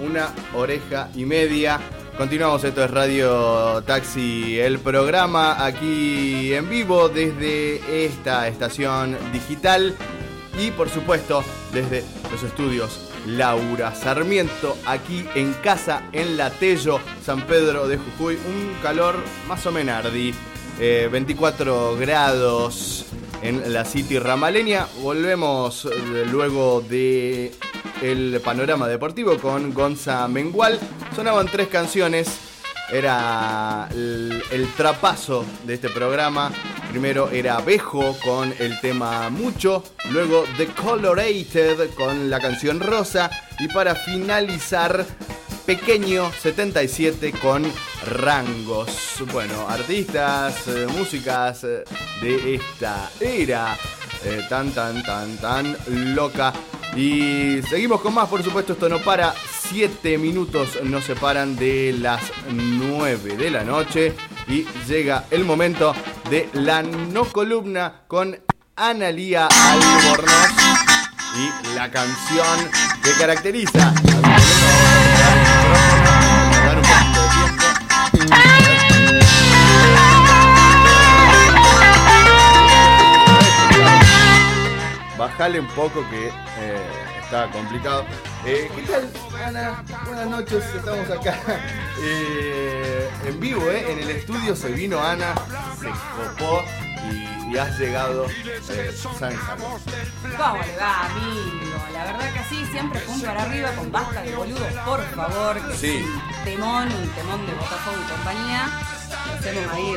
una 0.00 0.32
oreja 0.54 1.10
y 1.14 1.24
media. 1.24 1.80
Continuamos, 2.16 2.64
esto 2.64 2.84
es 2.84 2.90
Radio 2.90 3.82
Taxi, 3.82 4.58
el 4.58 4.78
programa 4.78 5.64
aquí 5.64 6.52
en 6.52 6.68
vivo 6.68 7.08
desde 7.08 8.04
esta 8.04 8.48
estación 8.48 9.16
digital 9.32 9.94
y 10.58 10.72
por 10.72 10.88
supuesto 10.88 11.44
desde 11.72 12.04
los 12.30 12.42
estudios 12.42 13.08
Laura 13.26 13.94
Sarmiento, 13.94 14.76
aquí 14.86 15.24
en 15.34 15.52
casa, 15.54 16.02
en 16.12 16.36
La 16.36 16.50
Tello, 16.50 17.00
San 17.22 17.42
Pedro 17.42 17.86
de 17.86 17.98
Jujuy. 17.98 18.36
Un 18.36 18.74
calor 18.82 19.16
más 19.46 19.64
o 19.66 19.72
menos 19.72 20.04
ardi, 20.04 20.34
eh, 20.80 21.08
24 21.10 21.96
grados 21.96 23.06
en 23.42 23.72
la 23.72 23.84
City 23.84 24.18
Ramaleña. 24.18 24.86
Volvemos 25.02 25.84
eh, 25.84 26.26
luego 26.30 26.80
de 26.80 27.52
el 28.02 28.40
panorama 28.44 28.86
deportivo 28.88 29.38
con 29.38 29.72
Gonza 29.74 30.26
Mengual. 30.28 30.78
Sonaban 31.14 31.46
tres 31.46 31.68
canciones. 31.68 32.28
Era 32.90 33.86
el, 33.90 34.42
el 34.50 34.72
trapazo 34.74 35.44
de 35.64 35.74
este 35.74 35.90
programa. 35.90 36.50
Primero 36.90 37.28
era 37.28 37.60
Bejo 37.60 38.16
con 38.24 38.54
el 38.58 38.80
tema 38.80 39.28
Mucho. 39.28 39.84
Luego 40.10 40.44
The 40.56 40.68
Colorated 40.68 41.90
con 41.90 42.30
la 42.30 42.40
canción 42.40 42.80
Rosa. 42.80 43.30
Y 43.58 43.68
para 43.68 43.94
finalizar, 43.94 45.04
Pequeño 45.68 46.32
77 46.32 47.30
con 47.32 47.62
Rangos. 48.06 49.22
Bueno, 49.30 49.68
artistas, 49.68 50.66
eh, 50.66 50.86
músicas 50.96 51.62
eh, 51.62 51.84
de 52.22 52.54
esta 52.54 53.10
era 53.20 53.76
eh, 54.24 54.46
tan, 54.48 54.70
tan, 54.70 55.02
tan, 55.02 55.36
tan 55.36 55.76
loca. 56.14 56.54
Y 56.96 57.60
seguimos 57.68 58.00
con 58.00 58.14
más, 58.14 58.30
por 58.30 58.42
supuesto, 58.42 58.72
esto 58.72 58.88
no 58.88 58.98
para. 59.00 59.34
Siete 59.68 60.16
minutos 60.16 60.82
nos 60.84 61.04
separan 61.04 61.54
de 61.54 61.94
las 61.98 62.22
9 62.50 63.36
de 63.36 63.50
la 63.50 63.62
noche. 63.62 64.14
Y 64.46 64.64
llega 64.88 65.26
el 65.30 65.44
momento 65.44 65.94
de 66.30 66.48
la 66.54 66.82
no 66.82 67.26
columna 67.26 68.04
con 68.08 68.40
Analía 68.74 69.48
Albornoz 69.48 70.87
y 71.38 71.74
la 71.74 71.88
canción 71.88 72.70
que 73.02 73.12
caracteriza. 73.12 73.92
Bajale 85.16 85.60
un 85.60 85.66
poco 85.68 86.04
que 86.10 86.28
eh, 86.28 86.32
está 87.22 87.48
complicado. 87.50 88.04
Eh, 88.46 88.70
¿Qué 88.74 88.82
tal, 88.82 89.10
Ana? 89.44 89.84
Buenas 90.06 90.26
noches, 90.28 90.64
estamos 90.74 91.10
acá 91.10 91.36
eh, 92.02 93.10
en 93.26 93.40
vivo, 93.40 93.62
¿eh? 93.70 93.92
En 93.92 93.98
el 93.98 94.10
estudio 94.10 94.54
se 94.56 94.68
vino 94.70 95.02
Ana, 95.02 95.34
se 95.80 95.88
copó 95.88 96.62
y, 97.10 97.52
y 97.52 97.58
has 97.58 97.78
llegado 97.78 98.26
eh, 98.26 98.94
san. 99.18 99.34
¿Cómo 99.36 100.58
le 100.64 100.76
va, 100.76 101.06
amigo? 101.06 101.78
La 101.92 102.04
verdad 102.04 102.32
que 102.32 102.54
sí, 102.54 102.64
siempre 102.70 103.00
punto 103.00 103.26
para 103.26 103.42
arriba 103.42 103.70
con 103.72 103.90
basta 103.92 104.22
de 104.22 104.34
boludos, 104.34 104.72
por 104.84 105.02
favor. 105.10 105.68
Que 105.70 105.76
Sí. 105.76 105.96
es 105.96 106.04
un 106.06 106.44
temón, 106.44 106.84
un 106.92 107.08
temón 107.10 107.46
de 107.46 107.52
Botafogo 107.54 107.96
y 108.04 108.10
compañía. 108.10 108.68
Hacemos 109.38 109.72
ahí 109.74 109.94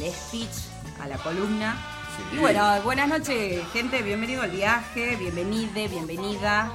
el, 0.00 0.04
el 0.04 0.12
speech 0.12 1.00
a 1.00 1.06
la 1.06 1.16
columna. 1.18 1.76
Sí. 2.16 2.36
Y 2.36 2.40
bueno, 2.40 2.82
buenas 2.82 3.08
noches, 3.08 3.62
gente. 3.72 4.02
Bienvenido 4.02 4.42
al 4.42 4.50
viaje, 4.50 5.16
bienvenide, 5.16 5.88
bienvenida 5.88 6.70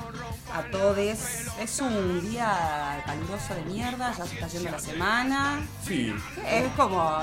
a 0.53 0.63
todos. 0.71 0.97
Es 0.97 1.79
un 1.79 2.21
día 2.29 3.03
caluroso 3.05 3.55
de 3.55 3.61
mierda, 3.63 4.13
ya 4.17 4.25
se 4.25 4.35
está 4.35 4.47
yendo 4.47 4.71
la 4.71 4.79
semana. 4.79 5.59
Sí. 5.85 6.13
Es 6.45 6.65
como 6.75 7.17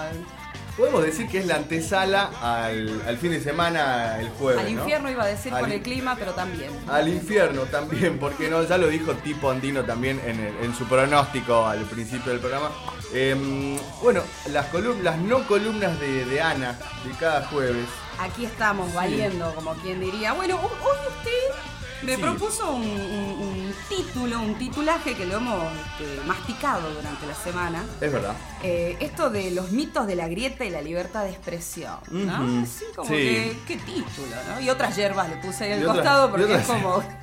Podemos 0.76 1.04
decir 1.04 1.28
que 1.28 1.38
es 1.38 1.46
la 1.46 1.54
antesala 1.54 2.32
al, 2.42 3.00
al 3.06 3.16
fin 3.18 3.30
de 3.30 3.40
semana 3.40 4.18
el 4.18 4.28
jueves. 4.30 4.60
al 4.60 4.74
¿no? 4.74 4.80
infierno, 4.80 5.08
iba 5.08 5.22
a 5.22 5.26
decir 5.28 5.54
Al 5.54 5.60
por 5.60 5.70
el 5.70 5.80
clima, 5.82 6.16
pero 6.18 6.32
también. 6.32 6.72
Al 6.88 7.06
infierno 7.06 7.62
también, 7.62 8.18
porque 8.18 8.50
no, 8.50 8.60
ya 8.64 8.76
lo 8.76 8.88
dijo 8.88 9.12
Tipo 9.14 9.52
Andino 9.52 9.84
también 9.84 10.20
en, 10.26 10.40
el- 10.40 10.56
en 10.64 10.74
su 10.74 10.84
pronóstico 10.86 11.64
al 11.64 11.82
principio 11.84 12.32
del 12.32 12.40
programa. 12.40 12.70
Em, 13.12 13.76
bueno, 14.02 14.22
las, 14.50 14.66
colum- 14.72 15.00
las 15.02 15.16
no 15.18 15.46
columnas 15.46 16.00
de, 16.00 16.24
de 16.24 16.42
Ana 16.42 16.76
de 17.04 17.10
cada 17.20 17.46
jueves. 17.46 17.86
Aquí 18.18 18.44
estamos 18.44 18.92
valiendo, 18.92 19.54
como 19.54 19.74
quien 19.74 20.00
diría. 20.00 20.32
Bueno, 20.32 20.56
hoy 20.56 20.98
usted 21.08 21.54
me 22.04 22.16
Sí. 22.16 22.22
propuso 22.22 22.70
un, 22.70 22.82
un- 22.82 23.38
un 23.42 23.74
título, 23.88 24.40
un 24.40 24.54
titulaje 24.56 25.14
que 25.14 25.26
lo 25.26 25.36
hemos 25.36 25.72
este, 25.98 26.20
masticado 26.26 26.92
durante 26.94 27.26
la 27.26 27.34
semana. 27.34 27.84
Es 28.00 28.12
verdad. 28.12 28.34
Eh, 28.62 28.96
esto 29.00 29.30
de 29.30 29.50
los 29.50 29.70
mitos 29.72 30.06
de 30.06 30.14
la 30.16 30.28
grieta 30.28 30.64
y 30.64 30.70
la 30.70 30.82
libertad 30.82 31.24
de 31.24 31.30
expresión, 31.30 31.98
¿no? 32.10 32.62
Así 32.62 32.84
como 32.94 33.08
Sí. 33.08 33.14
que, 33.14 33.58
qué 33.66 33.76
título, 33.76 34.36
¿no? 34.48 34.60
Y 34.60 34.70
otras 34.70 34.94
hierbas 34.96 35.28
le 35.28 35.36
puse 35.36 35.64
ahí 35.64 35.72
al 35.72 35.80
otras- 35.82 35.96
costado 35.96 36.30
porque 36.30 36.54
es 36.54 36.66
como, 36.66 37.02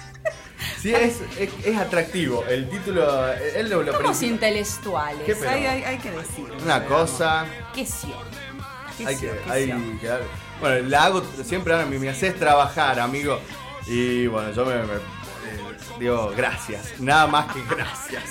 Sí, 0.81 0.93
es, 0.93 1.15
es, 1.39 1.49
es 1.65 1.77
atractivo. 1.77 2.43
El 2.47 2.69
título, 2.69 3.31
él 3.33 3.69
lo, 3.69 3.81
lo 3.83 3.93
somos 3.93 4.21
intelectuales, 4.23 5.41
hay, 5.43 5.65
hay- 5.65 5.83
hay 5.83 5.97
que 5.97 6.11
decirlo. 6.11 6.55
Una 6.63 6.85
cosa. 6.85 7.45
¿Qué? 7.73 7.85
¿Qué 8.97 9.07
Hay 9.07 9.15
que, 9.15 9.31
¿Qué 9.31 9.51
hay 9.51 9.65
sió? 9.65 9.75
que 9.99 10.07
dar- 10.07 10.21
Bueno, 10.59 10.87
la 10.89 11.03
hago 11.05 11.23
siempre, 11.43 11.83
me 11.85 12.09
haces 12.09 12.37
trabajar, 12.37 12.99
amigo. 12.99 13.39
Y 13.85 14.27
bueno, 14.27 14.51
yo 14.51 14.65
me, 14.65 14.75
me- 14.83 14.93
eh, 14.95 15.77
digo 15.99 16.31
gracias. 16.35 16.99
Nada 16.99 17.27
más 17.27 17.53
que 17.53 17.61
gracias. 17.69 18.23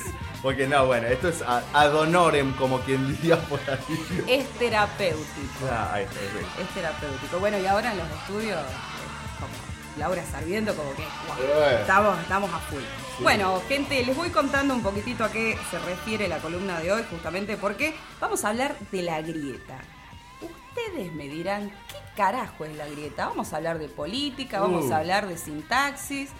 Porque 0.42 0.66
no, 0.66 0.86
bueno, 0.86 1.06
esto 1.08 1.28
es 1.28 1.42
ad 1.42 1.94
honorem, 1.94 2.54
como 2.54 2.80
quien 2.80 3.06
diría 3.14 3.36
por 3.42 3.60
ahí. 3.68 4.24
Es 4.26 4.48
terapéutico. 4.58 5.68
Ah, 5.70 5.90
ahí 5.94 6.04
está, 6.04 6.18
ahí 6.20 6.64
Es 6.66 6.68
terapéutico. 6.74 7.38
Bueno, 7.40 7.58
y 7.58 7.66
ahora 7.66 7.92
en 7.92 7.98
los 7.98 8.08
estudios, 8.10 8.58
eh, 8.58 9.38
como 9.38 9.52
Laura 9.98 10.22
Sarviento, 10.30 10.74
como 10.74 10.94
que 10.94 11.04
estamos, 11.80 12.18
estamos 12.20 12.50
a 12.54 12.58
full. 12.60 12.80
Sí. 13.18 13.22
Bueno, 13.22 13.60
gente, 13.68 14.02
les 14.02 14.16
voy 14.16 14.30
contando 14.30 14.72
un 14.72 14.82
poquitito 14.82 15.24
a 15.24 15.30
qué 15.30 15.58
se 15.70 15.78
refiere 15.80 16.26
la 16.26 16.38
columna 16.38 16.80
de 16.80 16.90
hoy, 16.90 17.02
justamente 17.10 17.58
porque 17.58 17.94
vamos 18.18 18.42
a 18.44 18.48
hablar 18.48 18.74
de 18.90 19.02
la 19.02 19.20
grieta. 19.20 19.76
Ustedes 20.70 21.12
me 21.12 21.28
dirán, 21.28 21.70
¿qué 21.88 21.96
carajo 22.16 22.64
es 22.64 22.76
la 22.76 22.86
grieta? 22.88 23.26
Vamos 23.28 23.52
a 23.52 23.56
hablar 23.56 23.78
de 23.78 23.88
política, 23.88 24.60
vamos 24.60 24.86
Uh. 24.86 24.92
a 24.94 24.98
hablar 24.98 25.26
de 25.26 25.36
sintaxis, 25.36 26.30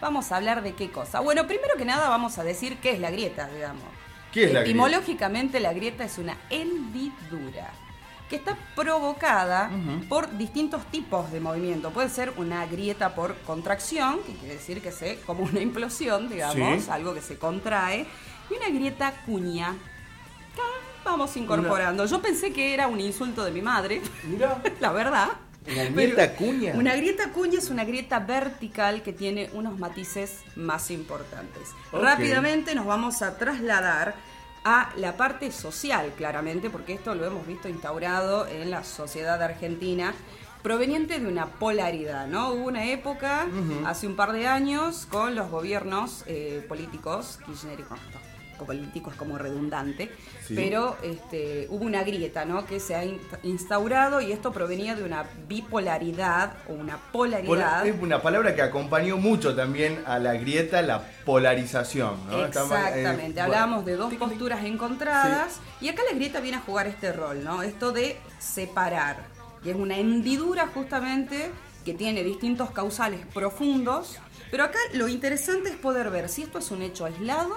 vamos 0.00 0.32
a 0.32 0.36
hablar 0.36 0.62
de 0.62 0.72
qué 0.74 0.90
cosa. 0.90 1.20
Bueno, 1.20 1.46
primero 1.46 1.74
que 1.76 1.84
nada 1.84 2.08
vamos 2.08 2.38
a 2.38 2.44
decir 2.44 2.78
qué 2.78 2.90
es 2.92 3.00
la 3.00 3.10
grieta, 3.10 3.48
digamos. 3.48 3.84
¿Qué 4.32 4.44
es 4.44 4.52
la 4.52 4.60
grieta? 4.60 4.70
Etimológicamente 4.70 5.60
la 5.60 5.72
grieta 5.72 6.04
es 6.04 6.16
una 6.18 6.36
hendidura 6.50 7.70
que 8.30 8.36
está 8.36 8.56
provocada 8.74 9.70
por 10.08 10.36
distintos 10.36 10.84
tipos 10.90 11.30
de 11.30 11.38
movimiento. 11.40 11.90
Puede 11.90 12.08
ser 12.08 12.32
una 12.38 12.66
grieta 12.66 13.14
por 13.14 13.36
contracción, 13.42 14.18
que 14.26 14.32
quiere 14.34 14.54
decir 14.54 14.82
que 14.82 14.90
se 14.90 15.20
como 15.20 15.44
una 15.44 15.60
implosión, 15.60 16.28
digamos, 16.28 16.84
Sí. 16.84 16.90
algo 16.90 17.14
que 17.14 17.20
se 17.22 17.38
contrae, 17.38 18.06
y 18.50 18.54
una 18.54 18.68
grieta 18.70 19.12
cuña. 19.26 19.74
Vamos 21.06 21.36
incorporando. 21.36 22.04
Yo 22.04 22.20
pensé 22.20 22.52
que 22.52 22.74
era 22.74 22.88
un 22.88 23.00
insulto 23.00 23.44
de 23.44 23.52
mi 23.52 23.62
madre, 23.62 24.02
la 24.80 24.92
verdad. 24.92 25.28
¿Una 25.64 25.82
Pero 25.82 25.94
grieta 25.94 26.34
cuña? 26.34 26.72
Una 26.74 26.96
grieta 26.96 27.30
cuña 27.32 27.58
es 27.58 27.70
una 27.70 27.84
grieta 27.84 28.18
vertical 28.18 29.02
que 29.02 29.12
tiene 29.12 29.48
unos 29.52 29.78
matices 29.78 30.40
más 30.56 30.90
importantes. 30.90 31.70
Rápidamente 31.92 32.74
nos 32.74 32.86
vamos 32.86 33.22
a 33.22 33.38
trasladar 33.38 34.14
a 34.64 34.90
la 34.96 35.16
parte 35.16 35.52
social, 35.52 36.12
claramente, 36.16 36.70
porque 36.70 36.94
esto 36.94 37.14
lo 37.14 37.24
hemos 37.24 37.46
visto 37.46 37.68
instaurado 37.68 38.48
en 38.48 38.70
la 38.70 38.82
sociedad 38.82 39.40
argentina, 39.40 40.12
proveniente 40.62 41.20
de 41.20 41.26
una 41.28 41.46
polaridad, 41.46 42.26
¿no? 42.26 42.50
Hubo 42.50 42.66
una 42.66 42.86
época, 42.86 43.46
hace 43.86 44.08
un 44.08 44.16
par 44.16 44.32
de 44.32 44.48
años, 44.48 45.06
con 45.08 45.36
los 45.36 45.50
gobiernos 45.50 46.24
eh, 46.26 46.64
políticos, 46.68 47.38
Kirchner 47.46 47.78
y 47.78 47.84
con 48.56 48.66
políticos 48.66 49.14
como 49.16 49.38
redundante, 49.38 50.10
Sí. 50.46 50.54
pero 50.54 50.96
este, 51.02 51.66
hubo 51.70 51.84
una 51.84 52.02
grieta, 52.04 52.44
¿no? 52.44 52.64
Que 52.66 52.80
se 52.80 52.94
ha 52.94 53.04
in- 53.04 53.20
instaurado 53.42 54.20
y 54.20 54.32
esto 54.32 54.52
provenía 54.52 54.94
de 54.94 55.02
una 55.04 55.24
bipolaridad 55.48 56.54
o 56.68 56.72
una 56.72 56.96
polaridad. 57.12 57.46
Pola- 57.48 57.82
es 57.84 57.94
una 58.00 58.22
palabra 58.22 58.54
que 58.54 58.62
acompañó 58.62 59.16
mucho 59.16 59.54
también 59.54 60.02
a 60.06 60.18
la 60.18 60.34
grieta, 60.34 60.82
la 60.82 61.02
polarización. 61.24 62.16
¿no? 62.28 62.38
Eh, 62.40 62.46
Exactamente, 62.46 63.32
bueno. 63.32 63.42
hablábamos 63.42 63.84
de 63.84 63.96
dos 63.96 64.14
posturas 64.14 64.64
encontradas 64.64 65.60
y 65.80 65.88
acá 65.88 66.02
la 66.10 66.16
grieta 66.16 66.40
viene 66.40 66.58
a 66.58 66.60
jugar 66.60 66.86
este 66.86 67.12
rol, 67.12 67.44
¿no? 67.44 67.62
Esto 67.62 67.92
de 67.92 68.16
separar, 68.38 69.16
que 69.62 69.70
es 69.70 69.76
una 69.76 69.96
hendidura 69.98 70.66
justamente 70.68 71.50
que 71.84 71.94
tiene 71.94 72.22
distintos 72.24 72.70
causales 72.70 73.20
profundos, 73.32 74.16
pero 74.50 74.64
acá 74.64 74.78
lo 74.94 75.08
interesante 75.08 75.68
es 75.70 75.76
poder 75.76 76.10
ver 76.10 76.28
si 76.28 76.42
esto 76.42 76.58
es 76.58 76.70
un 76.70 76.82
hecho 76.82 77.04
aislado 77.04 77.54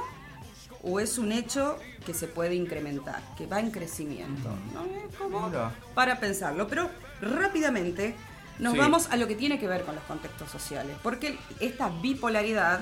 o 0.83 0.99
es 0.99 1.17
un 1.17 1.31
hecho 1.31 1.77
que 2.05 2.13
se 2.13 2.27
puede 2.27 2.55
incrementar, 2.55 3.21
que 3.37 3.45
va 3.45 3.59
en 3.59 3.71
crecimiento, 3.71 4.49
¿no? 4.73 4.83
Es 5.07 5.15
como 5.17 5.51
para 5.93 6.19
pensarlo, 6.19 6.67
pero 6.67 6.89
rápidamente 7.21 8.15
nos 8.59 8.73
Sí. 8.73 8.79
vamos 8.79 9.07
a 9.11 9.17
lo 9.17 9.27
que 9.27 9.35
tiene 9.35 9.59
que 9.59 9.67
ver 9.67 9.83
con 9.83 9.95
los 9.95 10.03
contextos 10.05 10.49
sociales, 10.49 10.95
porque 11.03 11.37
esta 11.59 11.89
bipolaridad 12.01 12.81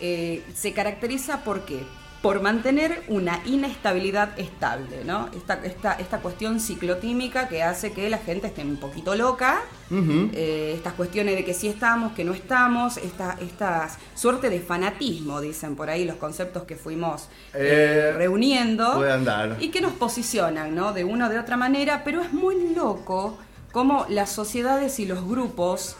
eh, 0.00 0.44
se 0.54 0.72
caracteriza 0.72 1.42
por 1.42 1.64
qué? 1.64 1.84
Por 2.22 2.42
mantener 2.42 3.04
una 3.06 3.40
inestabilidad 3.46 4.36
estable, 4.40 5.04
¿no? 5.04 5.28
Esta, 5.36 5.54
esta, 5.64 5.92
esta 5.92 6.18
cuestión 6.18 6.58
ciclotímica 6.58 7.48
que 7.48 7.62
hace 7.62 7.92
que 7.92 8.10
la 8.10 8.18
gente 8.18 8.48
esté 8.48 8.62
un 8.62 8.76
poquito 8.76 9.14
loca, 9.14 9.60
eh, 9.90 10.72
estas 10.74 10.94
cuestiones 10.94 11.36
de 11.36 11.44
que 11.44 11.54
sí 11.54 11.68
estamos, 11.68 12.12
que 12.14 12.24
no 12.24 12.34
estamos, 12.34 12.96
esta, 12.96 13.38
esta 13.40 13.88
suerte 14.16 14.50
de 14.50 14.58
fanatismo, 14.58 15.40
dicen 15.40 15.76
por 15.76 15.90
ahí 15.90 16.04
los 16.04 16.16
conceptos 16.16 16.64
que 16.64 16.74
fuimos 16.74 17.28
eh, 17.54 18.10
Eh, 18.10 18.12
reuniendo 18.16 18.94
puede 18.96 19.12
andar. 19.12 19.56
y 19.60 19.68
que 19.68 19.80
nos 19.80 19.92
posicionan, 19.92 20.74
¿no? 20.74 20.92
De 20.92 21.04
una 21.04 21.28
o 21.28 21.30
de 21.30 21.38
otra 21.38 21.56
manera, 21.56 22.02
pero 22.04 22.20
es 22.20 22.32
muy 22.32 22.74
loco 22.74 23.38
cómo 23.70 24.06
las 24.08 24.30
sociedades 24.32 24.98
y 24.98 25.06
los 25.06 25.24
grupos, 25.24 25.96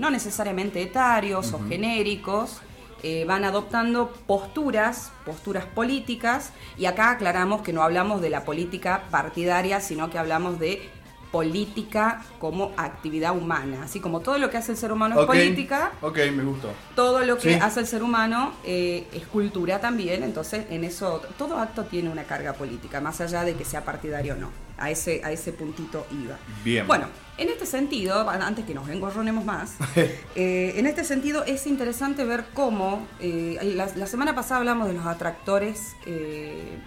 no 0.00 0.10
necesariamente 0.10 0.82
etarios 0.82 1.52
o 1.52 1.60
genéricos, 1.68 2.60
eh, 3.02 3.24
van 3.26 3.44
adoptando 3.44 4.12
posturas, 4.26 5.10
posturas 5.24 5.64
políticas, 5.64 6.52
y 6.78 6.86
acá 6.86 7.10
aclaramos 7.10 7.62
que 7.62 7.72
no 7.72 7.82
hablamos 7.82 8.20
de 8.20 8.30
la 8.30 8.44
política 8.44 9.04
partidaria, 9.10 9.80
sino 9.80 10.08
que 10.10 10.18
hablamos 10.18 10.58
de 10.58 10.88
política 11.32 12.22
como 12.38 12.72
actividad 12.76 13.34
humana. 13.34 13.84
Así 13.84 14.00
como 14.00 14.20
todo 14.20 14.36
lo 14.38 14.50
que 14.50 14.58
hace 14.58 14.72
el 14.72 14.78
ser 14.78 14.92
humano 14.92 15.18
es 15.18 15.26
política, 15.26 15.92
Ok, 16.02 16.18
me 16.36 16.44
gustó. 16.44 16.70
todo 16.94 17.24
lo 17.24 17.36
que 17.38 17.54
Sí. 17.54 17.58
hace 17.60 17.80
el 17.80 17.86
ser 17.86 18.02
humano 18.02 18.52
eh, 18.64 19.08
es 19.14 19.26
cultura 19.26 19.80
también, 19.80 20.22
entonces 20.22 20.66
en 20.70 20.84
eso 20.84 21.22
todo 21.38 21.58
acto 21.58 21.84
tiene 21.84 22.10
una 22.10 22.24
carga 22.24 22.52
política, 22.52 23.00
más 23.00 23.20
allá 23.22 23.44
de 23.44 23.54
que 23.54 23.64
sea 23.64 23.82
partidario 23.82 24.34
o 24.34 24.36
no. 24.36 24.50
A 24.78 24.90
ese, 24.90 25.20
a 25.24 25.30
ese 25.30 25.52
puntito 25.52 26.06
iba. 26.10 26.36
Bien. 26.64 26.86
Bueno, 26.86 27.06
en 27.38 27.48
este 27.48 27.66
sentido, 27.66 28.28
antes 28.28 28.64
que 28.64 28.74
nos 28.74 28.88
engorronemos 28.88 29.44
más, 29.44 29.74
eh, 29.96 30.74
en 30.76 30.86
este 30.86 31.04
sentido 31.04 31.44
es 31.44 31.66
interesante 31.66 32.24
ver 32.24 32.46
cómo, 32.52 33.06
eh, 33.20 33.58
la, 33.76 33.86
la 33.94 34.06
semana 34.06 34.34
pasada 34.34 34.58
hablamos 34.58 34.88
de 34.88 34.94
los 34.94 35.06
atractores 35.06 35.94
eh, 36.06 36.78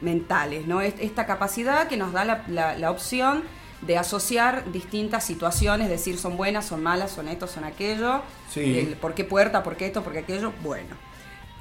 mentales, 0.00 0.66
¿no? 0.66 0.80
Est- 0.80 0.98
Esta 1.00 1.26
capacidad 1.26 1.86
que 1.88 1.96
nos 1.96 2.12
da 2.12 2.24
la, 2.24 2.44
la- 2.48 2.76
la 2.78 2.90
opción 2.90 3.42
de 3.82 3.98
asociar 3.98 4.70
distintas 4.72 5.24
situaciones, 5.24 5.88
decir 5.88 6.16
son 6.16 6.36
buenas, 6.36 6.64
son 6.66 6.82
malas, 6.82 7.10
son 7.10 7.28
esto, 7.28 7.46
son 7.46 7.64
aquello, 7.64 8.22
Sí. 8.48 8.78
el 8.78 8.96
por 8.96 9.14
qué 9.14 9.24
puerta, 9.24 9.62
por 9.62 9.76
qué 9.76 9.86
esto, 9.86 10.02
por 10.02 10.12
qué 10.12 10.20
aquello, 10.20 10.52
bueno. 10.62 10.94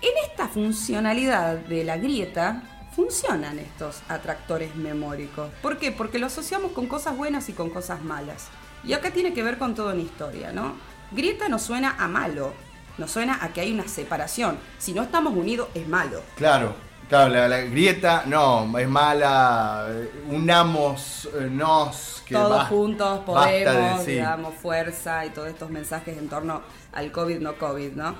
En 0.01 0.11
esta 0.29 0.47
funcionalidad 0.47 1.55
de 1.57 1.83
la 1.83 1.97
grieta 1.97 2.63
funcionan 2.95 3.59
estos 3.59 4.01
atractores 4.09 4.75
memóricos. 4.75 5.49
¿Por 5.61 5.77
qué? 5.77 5.91
Porque 5.91 6.19
lo 6.19 6.27
asociamos 6.27 6.71
con 6.71 6.87
cosas 6.87 7.15
buenas 7.15 7.47
y 7.49 7.53
con 7.53 7.69
cosas 7.69 8.01
malas. 8.03 8.47
Y 8.83 8.93
acá 8.93 9.11
tiene 9.11 9.33
que 9.33 9.43
ver 9.43 9.57
con 9.57 9.75
toda 9.75 9.93
una 9.93 10.01
historia, 10.01 10.51
¿no? 10.51 10.73
Grieta 11.11 11.47
nos 11.49 11.61
suena 11.61 11.95
a 11.99 12.07
malo, 12.07 12.53
nos 12.97 13.11
suena 13.11 13.37
a 13.41 13.49
que 13.53 13.61
hay 13.61 13.71
una 13.71 13.87
separación. 13.87 14.57
Si 14.77 14.93
no 14.93 15.03
estamos 15.03 15.33
unidos 15.35 15.69
es 15.73 15.87
malo. 15.87 16.21
Claro, 16.35 16.73
claro, 17.07 17.29
la, 17.31 17.47
la 17.47 17.59
grieta, 17.61 18.23
no, 18.25 18.77
es 18.77 18.87
mala. 18.89 19.85
eh, 19.89 20.11
Unamos, 20.29 21.29
eh, 21.33 21.47
nos, 21.51 22.23
que 22.25 22.33
Todos 22.33 22.63
juntos 22.67 23.25
basta 23.25 23.51
de- 23.51 23.65
podemos, 23.65 24.03
sí. 24.05 24.11
digamos, 24.11 24.53
fuerza 24.55 25.25
y 25.25 25.29
todos 25.29 25.47
estos 25.49 25.69
mensajes 25.69 26.17
en 26.17 26.27
torno 26.27 26.61
al 26.93 27.11
COVID, 27.11 27.39
no 27.39 27.55
COVID, 27.57 27.93
¿no? 27.93 28.15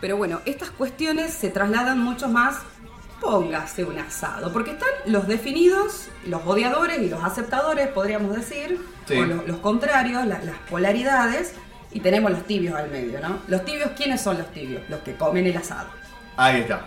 Pero 0.00 0.16
bueno, 0.18 0.40
estas 0.44 0.70
cuestiones 0.70 1.32
se 1.32 1.48
trasladan 1.48 1.98
mucho 1.98 2.28
más, 2.28 2.56
póngase 3.24 3.84
un 3.84 3.98
asado, 3.98 4.52
porque 4.52 4.72
están 4.72 4.88
los 5.06 5.26
definidos, 5.26 6.08
los 6.26 6.42
odiadores 6.44 6.98
y 6.98 7.08
los 7.08 7.22
aceptadores, 7.24 7.88
podríamos 7.88 8.36
decir, 8.36 8.78
Sí. 9.06 9.16
o 9.18 9.24
los, 9.24 9.46
los 9.48 9.56
contrarios, 9.58 10.26
la- 10.26 10.40
las 10.42 10.56
polaridades, 10.70 11.54
y 11.92 12.00
tenemos 12.00 12.30
los 12.32 12.44
tibios 12.44 12.74
al 12.74 12.90
medio, 12.90 13.20
¿no? 13.20 13.38
Los 13.48 13.64
tibios, 13.64 13.90
¿quiénes 13.96 14.20
son 14.20 14.38
los 14.38 14.50
tibios? 14.52 14.82
Los 14.88 15.00
que 15.00 15.14
comen 15.14 15.46
el 15.46 15.56
asado. 15.56 15.88
Ahí 16.36 16.60
está. 16.62 16.80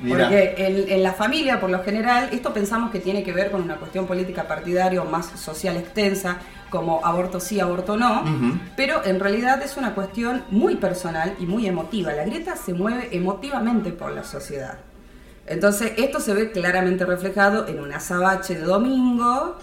Mira. 0.00 0.24
Porque 0.24 0.54
en, 0.56 0.90
en 0.90 1.02
la 1.02 1.12
familia, 1.12 1.60
por 1.60 1.68
lo 1.68 1.82
general, 1.84 2.30
esto 2.32 2.54
pensamos 2.54 2.90
que 2.90 3.00
tiene 3.00 3.22
que 3.22 3.34
ver 3.34 3.50
con 3.50 3.60
una 3.62 3.76
cuestión 3.76 4.06
política 4.06 4.48
partidaria 4.48 5.02
o 5.02 5.04
más 5.04 5.26
social 5.38 5.76
extensa, 5.76 6.38
como 6.70 7.04
aborto 7.04 7.38
sí, 7.38 7.60
aborto 7.60 7.96
no, 7.98 8.22
Ujú. 8.22 8.58
pero 8.76 9.04
en 9.04 9.20
realidad 9.20 9.60
es 9.62 9.76
una 9.76 9.94
cuestión 9.94 10.42
muy 10.50 10.76
personal 10.76 11.34
y 11.38 11.44
muy 11.46 11.66
emotiva. 11.66 12.12
La 12.12 12.24
grieta 12.24 12.56
se 12.56 12.72
mueve 12.72 13.08
emotivamente 13.12 13.90
por 13.92 14.12
la 14.12 14.24
sociedad. 14.24 14.78
Entonces, 15.50 15.92
esto 15.96 16.20
se 16.20 16.32
ve 16.32 16.52
claramente 16.52 17.04
reflejado 17.04 17.66
en 17.66 17.80
un 17.80 17.92
azabache 17.92 18.54
de 18.54 18.62
domingo, 18.62 19.56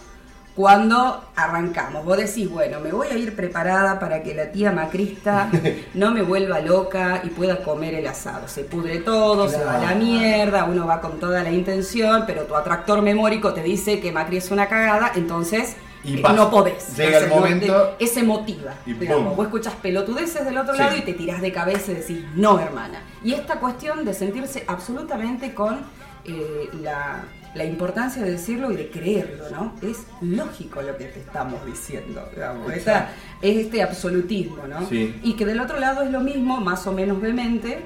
cuando 0.58 1.24
arrancamos. 1.36 2.04
Vos 2.04 2.18
decís, 2.18 2.50
bueno, 2.50 2.80
me 2.80 2.92
voy 2.92 3.08
a 3.10 3.16
ir 3.16 3.36
preparada 3.36 4.00
para 4.00 4.24
que 4.24 4.34
la 4.34 4.52
tía 4.52 4.72
macrista 4.72 5.50
no 5.94 6.12
me 6.12 6.24
vuelva 6.24 6.60
loca 6.60 7.22
y 7.24 7.30
pueda 7.30 7.64
comer 7.64 7.94
el 7.94 8.08
asado. 8.08 8.48
Se 8.48 8.64
pudre 8.64 8.98
todo, 8.98 9.48
se 9.48 9.64
va 9.64 9.76
a 9.76 9.80
la 9.80 9.94
mierda, 9.94 10.66
uno 10.66 10.88
va 10.88 11.00
con 11.00 11.20
toda 11.20 11.44
la 11.44 11.52
intención, 11.52 12.24
pero 12.26 12.44
tu 12.44 12.56
atractor 12.56 13.04
memórico 13.04 13.54
te 13.54 13.62
dice 13.62 14.00
que 14.00 14.12
Macri 14.12 14.38
es 14.38 14.50
una 14.50 14.68
cagada, 14.68 15.12
entonces 15.16 15.78
Y 16.04 16.18
eh, 16.18 16.22
pasa. 16.22 16.36
no 16.36 16.50
podés. 16.50 16.96
Llega 16.98 17.18
el 17.20 17.30
momento 17.30 17.96
es 18.00 18.16
emotiva. 18.18 18.74
y 18.86 18.94
digamos. 18.94 19.36
Vos 19.36 19.46
escuchas 19.48 19.74
pelotudeces 19.76 20.46
del 20.46 20.58
otro 20.58 20.74
Sí. 20.74 20.80
lado 20.80 20.96
y 20.98 21.02
te 21.02 21.14
tirás 21.14 21.42
de 21.42 21.52
cabeza 21.52 21.92
y 21.92 21.96
decís, 21.96 22.20
no, 22.36 22.60
hermana. 22.60 23.02
Y 23.24 23.34
esta 23.34 23.60
cuestión 23.60 24.06
de 24.06 24.14
sentirse 24.14 24.64
absolutamente 24.68 25.54
con 25.54 25.80
eh, 26.26 26.70
la, 26.82 27.24
la 27.56 27.64
importancia 27.64 28.22
de 28.22 28.32
decirlo 28.32 28.72
y 28.72 28.76
de 28.76 28.90
creerlo, 28.90 29.50
¿no? 29.50 29.74
Es 29.82 30.00
lógico 30.22 30.82
lo 30.82 30.98
que 30.98 31.06
te 31.06 31.20
estamos 31.22 31.66
diciendo, 31.66 32.28
digamos. 32.34 32.72
Esta- 32.74 33.10
es 33.42 33.58
este 33.58 33.82
absolutismo, 33.82 34.68
¿no? 34.68 34.88
Sí. 34.90 35.20
Y 35.24 35.34
que 35.34 35.46
del 35.46 35.60
otro 35.62 35.80
lado 35.80 36.02
es 36.02 36.12
lo 36.12 36.20
mismo, 36.20 36.60
más 36.60 36.86
o 36.88 36.92
menos 36.92 37.22
vehemente, 37.22 37.80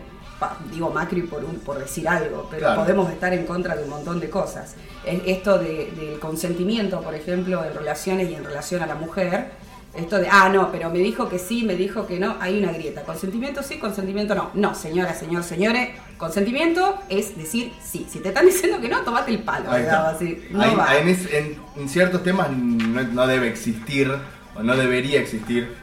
digo 0.71 0.89
Macri 0.91 1.21
por, 1.23 1.43
un- 1.43 1.59
por 1.59 1.77
decir 1.79 2.07
algo, 2.07 2.47
pero 2.49 2.61
Claro. 2.61 2.81
podemos 2.81 3.11
estar 3.11 3.33
en 3.33 3.45
contra 3.45 3.75
de 3.75 3.83
un 3.83 3.89
montón 3.89 4.19
de 4.19 4.29
cosas. 4.29 4.75
Es 5.05 5.21
esto 5.25 5.57
de- 5.59 5.91
del 5.95 6.19
consentimiento, 6.19 7.01
por 7.01 7.13
ejemplo, 7.15 7.63
en 7.65 7.73
relaciones 7.73 8.29
y 8.29 8.35
en 8.35 8.43
relación 8.43 8.81
a 8.81 8.87
la 8.87 8.95
mujer. 8.95 9.51
Esto 9.93 10.19
de, 10.19 10.27
ah, 10.31 10.47
no, 10.47 10.71
pero 10.71 10.89
me 10.89 10.99
dijo 10.99 11.27
que 11.27 11.37
sí, 11.37 11.63
me 11.63 11.75
dijo 11.75 12.07
que 12.07 12.17
no, 12.17 12.37
hay 12.39 12.63
una 12.63 12.71
grieta. 12.71 13.01
Consentimiento 13.03 13.61
sí, 13.61 13.77
consentimiento 13.77 14.33
no. 14.35 14.49
No, 14.53 14.73
señora, 14.73 15.13
señor, 15.13 15.43
señores, 15.43 15.89
consentimiento 16.17 16.97
es 17.09 17.35
decir 17.37 17.73
sí. 17.83 18.07
Si 18.09 18.19
te 18.19 18.29
están 18.29 18.45
diciendo 18.45 18.79
que 18.79 18.87
no, 18.87 19.01
tomate 19.01 19.31
el 19.31 19.39
palo. 19.43 19.69
Así. 19.69 20.47
No 20.49 20.77
va. 20.77 20.97
en, 20.97 21.09
es- 21.09 21.33
en- 21.33 21.57
en 21.75 21.89
ciertos 21.89 22.23
temas 22.23 22.49
no, 22.51 23.03
no 23.03 23.27
debe 23.27 23.49
existir, 23.49 24.09
o 24.55 24.63
no 24.63 24.77
debería 24.77 25.19
existir, 25.19 25.75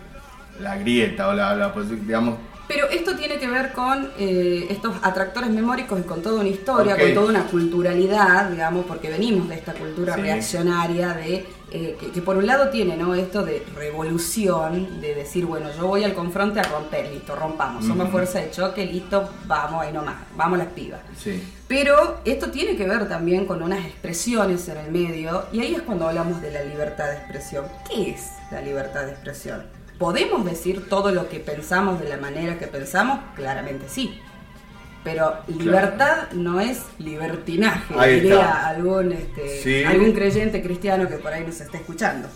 la 0.58 0.76
grieta 0.78 1.28
o 1.28 1.34
la, 1.34 1.54
la 1.54 1.74
posi- 1.74 2.00
digamos, 2.00 2.38
Pero 2.68 2.86
esto 2.90 3.16
tiene 3.16 3.38
que 3.38 3.48
ver 3.48 3.72
con 3.72 4.10
eh, 4.18 4.66
estos 4.68 4.94
atractores 5.02 5.48
memóricos 5.50 5.98
y 6.00 6.02
con 6.02 6.20
toda 6.22 6.40
una 6.40 6.48
historia, 6.50 6.98
con 6.98 7.14
toda 7.14 7.28
una 7.30 7.46
culturalidad, 7.46 8.50
digamos, 8.50 8.84
porque 8.86 9.08
venimos 9.08 9.48
de 9.48 9.54
esta 9.54 9.72
cultura 9.72 10.14
Sí. 10.14 10.20
reaccionaria 10.20 11.14
de 11.14 11.46
eh, 11.70 11.96
que, 12.00 12.10
que 12.10 12.22
por 12.22 12.36
un 12.38 12.46
lado 12.46 12.68
tiene 12.70 12.96
¿no? 12.96 13.14
esto 13.14 13.42
de 13.44 13.62
revolución, 13.74 15.00
de 15.00 15.14
decir, 15.14 15.44
bueno, 15.46 15.68
yo 15.76 15.86
voy 15.86 16.02
al 16.04 16.14
confronte 16.14 16.60
a 16.60 16.62
romper, 16.62 17.10
listo, 17.12 17.34
rompamos, 17.36 17.84
somos 17.84 18.08
fuerza 18.10 18.38
de 18.40 18.50
choque, 18.50 18.86
listo, 18.86 19.28
vamos 19.46 19.82
ahí 19.84 19.92
nomás, 19.92 20.16
vamos 20.36 20.58
las 20.58 20.68
pibas. 20.68 21.00
sí. 21.16 21.42
Pero 21.68 22.20
esto 22.24 22.50
tiene 22.50 22.76
que 22.76 22.86
ver 22.88 23.06
también 23.10 23.44
con 23.44 23.62
unas 23.62 23.84
expresiones 23.84 24.66
en 24.68 24.78
el 24.78 24.90
medio, 24.90 25.44
y 25.52 25.60
ahí 25.60 25.74
es 25.74 25.82
cuando 25.82 26.08
hablamos 26.08 26.40
de 26.40 26.50
la 26.50 26.62
libertad 26.64 27.08
de 27.10 27.16
expresión. 27.18 27.66
¿Qué 27.86 28.12
es 28.12 28.28
la 28.50 28.62
libertad 28.62 29.04
de 29.04 29.10
expresión? 29.12 29.62
¿Podemos 29.98 30.44
decir 30.44 30.88
todo 30.88 31.10
lo 31.12 31.28
que 31.28 31.40
pensamos 31.40 31.98
de 32.00 32.08
la 32.08 32.16
manera 32.18 32.58
que 32.58 32.66
pensamos? 32.68 33.18
Claramente 33.34 33.86
sí. 33.88 34.20
Pero 35.04 35.36
libertad 35.48 36.30
no 36.32 36.60
es 36.60 36.82
libertinaje, 36.98 37.94
Ahí 37.98 38.20
diría 38.20 38.66
algún, 38.68 39.12
este, 39.12 39.62
Sí. 39.62 39.84
algún 39.84 40.12
creyente 40.12 40.62
cristiano 40.62 41.08
que 41.08 41.16
por 41.16 41.32
ahí 41.32 41.44
nos 41.44 41.60
está 41.60 41.78
escuchando. 41.78 42.28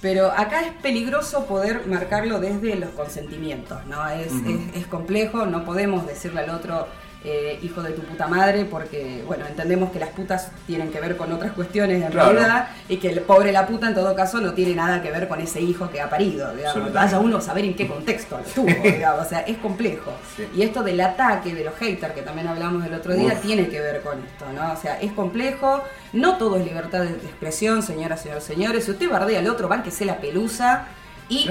Pero 0.00 0.30
acá 0.30 0.60
es 0.62 0.72
peligroso 0.80 1.46
poder 1.46 1.86
marcarlo 1.86 2.38
desde 2.40 2.76
los 2.76 2.90
consentimientos, 2.90 3.84
¿no? 3.86 4.08
Es, 4.08 4.32
Ujú. 4.32 4.50
es- 4.72 4.82
es 4.82 4.86
complejo, 4.86 5.44
no 5.46 5.64
podemos 5.64 6.06
decirle 6.06 6.40
al 6.40 6.50
otro 6.50 6.86
eh, 7.24 7.58
hijo 7.62 7.82
de 7.82 7.90
tu 7.92 8.02
puta 8.02 8.28
madre 8.28 8.64
porque, 8.64 9.24
bueno, 9.26 9.44
entendemos 9.46 9.90
que 9.90 9.98
las 9.98 10.10
putas 10.10 10.52
tienen 10.68 10.90
que 10.92 11.00
ver 11.00 11.16
con 11.16 11.32
otras 11.32 11.50
cuestiones 11.52 12.00
en 12.02 12.10
Claro. 12.12 12.30
realidad 12.32 12.68
y 12.88 12.98
que 12.98 13.10
el 13.10 13.20
pobre 13.22 13.50
la 13.50 13.66
puta 13.66 13.88
en 13.88 13.94
todo 13.94 14.14
caso 14.14 14.40
no 14.40 14.54
tiene 14.54 14.76
nada 14.76 15.02
que 15.02 15.10
ver 15.10 15.26
con 15.26 15.40
ese 15.40 15.60
hijo 15.60 15.90
que 15.90 16.00
ha 16.00 16.08
parido, 16.08 16.54
digamos. 16.54 16.92
Vaya 16.92 17.18
uno 17.18 17.38
a 17.38 17.40
saber 17.40 17.64
en 17.64 17.74
qué 17.74 17.88
contexto 17.88 18.38
lo 18.38 18.44
tuvo, 18.44 18.68
digamos, 18.84 19.26
o 19.26 19.28
sea, 19.28 19.40
es 19.40 19.56
complejo. 19.58 20.12
Sí. 20.36 20.46
Y 20.54 20.62
esto 20.62 20.82
del 20.84 21.00
ataque 21.00 21.54
de 21.54 21.64
los 21.64 21.74
haters, 21.74 22.14
que 22.14 22.22
también 22.22 22.46
hablamos 22.46 22.84
el 22.86 22.94
otro 22.94 23.14
día, 23.14 23.32
Uf. 23.34 23.40
tiene 23.42 23.68
que 23.68 23.80
ver 23.80 24.00
con 24.02 24.18
esto, 24.24 24.44
¿no? 24.54 24.72
O 24.72 24.76
sea, 24.76 25.00
es 25.00 25.10
complejo, 25.12 25.82
no 26.12 26.36
todo 26.38 26.56
es 26.56 26.64
libertad 26.64 27.00
de 27.00 27.08
expresión, 27.10 27.82
señoras, 27.82 28.22
señores, 28.22 28.44
señores. 28.44 28.84
Si 28.84 28.92
usted 28.92 29.10
bardea 29.10 29.40
al 29.40 29.48
otro, 29.48 29.68
se 29.90 30.04
la 30.04 30.18
pelusa 30.18 30.86
y 31.28 31.48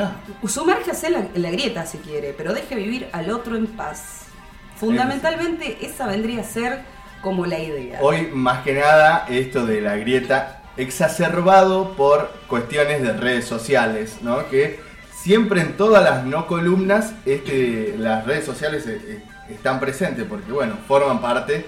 en 1.07 1.13
la, 1.13 1.27
en 1.33 1.41
la 1.41 1.51
grieta 1.51 1.85
si 1.85 1.97
quiere, 1.99 2.33
pero 2.37 2.53
deje 2.53 2.75
vivir 2.75 3.09
al 3.11 3.29
otro 3.29 3.55
en 3.55 3.67
paz. 3.67 4.26
Fundamentalmente 4.79 5.85
esa 5.85 6.07
vendría 6.07 6.41
a 6.41 6.43
ser 6.43 6.81
como 7.21 7.45
la 7.45 7.59
idea. 7.59 7.99
Hoy 8.01 8.29
más 8.33 8.63
que 8.63 8.73
nada 8.73 9.25
esto 9.29 9.65
de 9.65 9.81
la 9.81 9.97
grieta 9.97 10.61
exacerbado 10.77 11.93
por 11.93 12.31
cuestiones 12.47 13.01
de 13.01 13.13
redes 13.13 13.45
sociales, 13.45 14.17
¿no? 14.21 14.47
Que 14.49 14.79
siempre 15.11 15.61
en 15.61 15.75
todas 15.75 16.03
las 16.03 16.25
no 16.25 16.47
columnas 16.47 17.13
este, 17.25 17.95
las 17.97 18.25
redes 18.25 18.45
sociales 18.45 18.85
eh, 18.87 19.01
eh, 19.03 19.23
están 19.49 19.79
presentes 19.79 20.25
porque 20.29 20.51
bueno, 20.51 20.75
forman 20.87 21.19
parte 21.19 21.65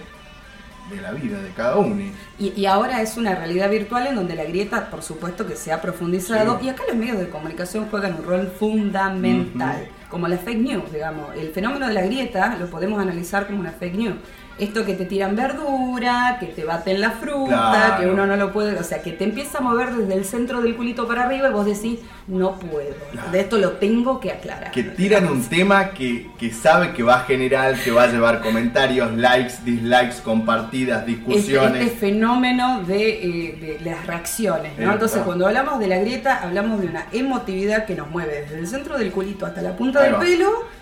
de 0.90 1.02
la 1.02 1.12
vida 1.12 1.42
de 1.42 1.50
cada 1.50 1.78
uno. 1.78 2.02
Y, 2.38 2.54
y 2.56 2.66
ahora 2.66 3.02
es 3.02 3.18
una 3.18 3.36
realidad 3.36 3.70
virtual 3.70 4.08
en 4.08 4.16
donde 4.16 4.36
la 4.36 4.44
grieta, 4.44 4.90
por 4.90 5.04
supuesto, 5.04 5.46
que 5.46 5.56
se 5.56 5.72
ha 5.72 5.82
profundizado. 5.82 6.60
Sí. 6.60 6.66
Y 6.66 6.70
acá 6.70 6.84
los 6.88 6.96
medios 6.96 7.20
de 7.20 7.30
comunicación 7.30 7.88
juegan 7.90 8.16
un 8.16 8.26
rol 8.26 8.54
fundamental, 8.58 9.88
como 10.10 10.28
la 10.28 10.38
fake 10.38 10.60
news, 10.60 10.92
digamos. 10.92 11.36
El 11.36 11.50
fenómeno 11.52 11.88
de 11.88 11.94
la 11.94 12.02
grieta 12.02 12.56
lo 12.58 12.68
podemos 12.68 13.00
analizar 13.00 13.48
como 13.48 13.60
una 13.60 13.72
fake 13.72 13.96
news. 13.96 14.16
Esto 14.60 14.86
que 14.86 14.94
te 14.94 15.06
tiran 15.06 15.36
verdura, 15.36 16.38
que 16.40 16.48
te 16.48 16.64
baten 16.66 17.00
la 17.02 17.12
fruta, 17.12 17.48
Claro. 17.72 18.02
que 18.04 18.08
uno 18.10 18.26
no 18.28 18.36
lo 18.36 18.52
puede, 18.52 18.78
o 18.78 18.84
sea, 18.84 19.02
que 19.02 19.12
te 19.12 19.24
empieza 19.24 19.60
a 19.60 19.62
mover 19.62 19.92
desde 19.94 20.14
el 20.14 20.26
centro 20.26 20.62
del 20.62 20.76
culito 20.76 21.08
para 21.08 21.24
arriba 21.24 21.50
y 21.50 21.52
vos 21.54 21.66
decís, 21.66 22.00
no 22.28 22.60
puedo. 22.60 22.96
De 23.32 23.40
esto 23.40 23.58
lo 23.58 23.72
tengo 23.74 24.20
que 24.20 24.32
aclarar. 24.32 24.72
Que 24.72 24.84
tiran 24.84 25.28
un 25.28 25.44
tema 25.44 25.90
que, 25.92 26.30
que 26.38 26.52
sabe 26.52 26.94
que 26.94 27.04
va 27.04 27.16
a 27.16 27.24
generar, 27.24 27.76
que 27.82 27.92
va 27.92 28.04
a 28.04 28.08
llevar 28.08 28.42
comentarios, 28.42 29.12
likes, 29.16 29.54
dislikes, 29.64 30.16
compartidas, 30.24 31.00
este, 31.08 31.12
discusiones. 31.12 31.82
este 31.86 31.98
fenómeno 31.98 32.84
de, 32.84 33.10
eh, 33.10 33.78
de 33.80 33.90
las 33.90 34.06
reacciones, 34.06 34.78
¿no? 34.78 34.92
Entonces, 34.94 35.22
cuando 35.24 35.48
hablamos 35.48 35.80
de 35.80 35.88
la 35.88 35.98
grieta, 35.98 36.42
hablamos 36.44 36.82
de 36.82 36.88
una 36.88 37.06
emotividad 37.12 37.86
que 37.86 37.96
nos 37.96 38.10
mueve 38.10 38.42
desde 38.42 38.60
el 38.60 38.68
centro 38.68 38.98
del 38.98 39.12
culito 39.12 39.46
hasta 39.46 39.62
la 39.62 39.76
punta 39.76 40.00
Ahí 40.00 40.06
del 40.06 40.16
va. 40.16 40.20
pelo 40.20 40.79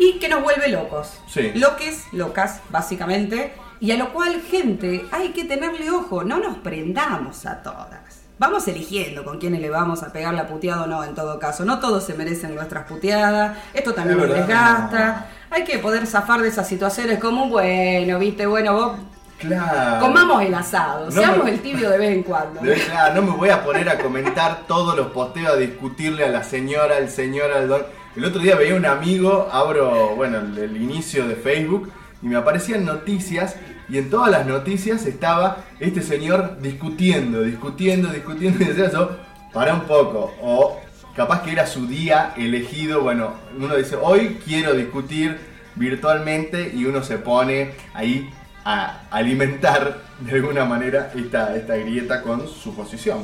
y 0.00 0.18
que 0.18 0.28
nos 0.28 0.42
vuelve 0.42 0.68
locos. 0.68 1.12
Sí. 1.28 1.52
Loques, 1.54 2.06
locas, 2.12 2.60
básicamente, 2.70 3.52
y 3.78 3.92
a 3.92 3.96
lo 3.96 4.12
cual, 4.12 4.40
gente, 4.50 5.04
hay 5.12 5.28
que 5.28 5.44
tenerle 5.44 5.90
ojo, 5.90 6.24
no 6.24 6.38
nos 6.38 6.56
prendamos 6.58 7.46
a 7.46 7.62
todas. 7.62 8.00
Vamos 8.38 8.66
eligiendo 8.68 9.22
con 9.22 9.38
quiénes 9.38 9.60
le 9.60 9.68
vamos 9.68 10.02
a 10.02 10.12
pegar 10.12 10.32
la 10.32 10.46
puteada 10.48 10.84
o 10.84 10.86
no, 10.86 11.04
en 11.04 11.14
todo 11.14 11.38
caso. 11.38 11.64
No 11.66 11.78
todos 11.78 12.04
se 12.04 12.14
merecen 12.14 12.54
nuestras 12.54 12.86
puteadas, 12.86 13.58
esto 13.74 13.92
también 13.92 14.18
nos 14.18 14.28
desgasta. 14.30 15.26
Hay 15.50 15.64
que 15.64 15.78
poder 15.78 16.06
zafar 16.06 16.40
de 16.40 16.48
esas 16.48 16.66
situaciones 16.66 17.18
como, 17.20 17.48
bueno, 17.50 18.18
viste, 18.18 18.46
bueno, 18.46 18.72
vos 18.74 18.92
Claro. 19.38 20.00
Comamos 20.00 20.42
el 20.42 20.54
asado, 20.54 21.06
No 21.06 21.10
seamos 21.12 21.44
me- 21.46 21.50
el 21.52 21.60
tibio 21.60 21.88
de 21.88 21.96
vez 21.96 22.10
en 22.14 22.22
cuando. 22.22 22.60
De- 22.60 22.74
claro, 22.74 23.14
no 23.14 23.22
me 23.22 23.36
voy 23.38 23.48
a 23.48 23.64
poner 23.64 23.88
a 23.88 23.98
comentar 23.98 24.64
todos 24.68 24.94
los 24.94 25.06
posteos, 25.12 25.54
a 25.54 25.56
discutirle 25.56 26.26
a 26.26 26.28
la 26.28 26.44
señora, 26.44 26.98
al 26.98 27.08
señor, 27.08 27.50
al 27.50 27.66
don. 27.66 27.82
El 28.16 28.24
otro 28.24 28.40
día 28.40 28.56
veía 28.56 28.74
un 28.74 28.86
amigo, 28.86 29.48
abro, 29.52 30.14
bueno, 30.16 30.38
el, 30.38 30.58
el 30.58 30.76
inicio 30.76 31.28
de 31.28 31.36
Facebook 31.36 31.92
y 32.20 32.26
me 32.26 32.36
aparecían 32.36 32.84
noticias 32.84 33.56
y 33.88 33.98
en 33.98 34.10
todas 34.10 34.30
las 34.30 34.46
noticias 34.46 35.06
estaba 35.06 35.64
este 35.78 36.02
señor 36.02 36.60
discutiendo, 36.60 37.42
discutiendo, 37.42 38.08
discutiendo 38.08 38.64
y 38.64 38.66
decía 38.66 38.90
yo, 38.90 39.16
para 39.52 39.74
un 39.74 39.82
poco. 39.82 40.32
O 40.42 40.80
capaz 41.14 41.42
que 41.42 41.52
era 41.52 41.66
su 41.66 41.86
día 41.86 42.34
elegido, 42.36 43.02
bueno, 43.02 43.34
uno 43.56 43.76
dice, 43.76 43.96
hoy 43.96 44.38
quiero 44.44 44.74
discutir 44.74 45.38
virtualmente 45.76 46.72
y 46.74 46.86
uno 46.86 47.04
se 47.04 47.18
pone 47.18 47.72
ahí 47.94 48.28
a 48.64 49.02
alimentar 49.10 50.09
de 50.20 50.32
alguna 50.32 50.64
manera 50.64 51.10
esta, 51.14 51.56
esta 51.56 51.76
grieta 51.76 52.22
con 52.22 52.46
su 52.48 52.74
posición. 52.74 53.18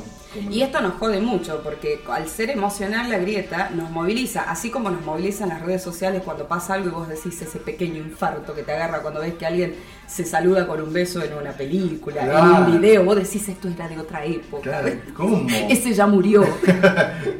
Y 0.51 0.60
esto 0.60 0.82
nos 0.82 0.94
jode 0.94 1.18
mucho 1.20 1.62
porque 1.62 2.01
al 2.10 2.28
ser 2.28 2.51
emocional 2.51 3.09
la 3.09 3.16
grieta 3.16 3.70
nos 3.74 3.90
moviliza, 3.90 4.43
así 4.51 4.70
como 4.70 4.90
nos 4.90 5.02
movilizan 5.02 5.48
las 5.48 5.62
redes 5.62 5.82
sociales 5.82 6.20
cuando 6.23 6.47
pasa 6.47 6.74
algo 6.74 6.89
y 6.89 6.93
vos 6.93 7.09
decís 7.09 7.40
ese 7.40 7.59
pequeño 7.59 7.97
infarto 8.02 8.52
que 8.55 8.62
te 8.62 8.73
agarra 8.73 9.01
cuando 9.01 9.20
ves 9.20 9.32
que 9.35 9.47
alguien 9.47 9.74
se 10.06 10.24
saluda 10.24 10.66
con 10.66 10.81
un 10.82 10.93
beso 10.93 11.23
en 11.23 11.32
una 11.32 11.52
película, 11.52 12.23
en 12.23 12.64
un 12.64 12.81
video, 12.81 13.02
vos 13.05 13.16
decís 13.16 13.48
esto 13.48 13.68
era 13.68 13.89
de 13.89 13.98
otra 13.98 14.24
época. 14.27 14.62
Claro, 14.62 14.89
¿cómo? 15.14 15.47
Ese 15.70 15.94
ya 15.94 16.06
murió. 16.06 16.44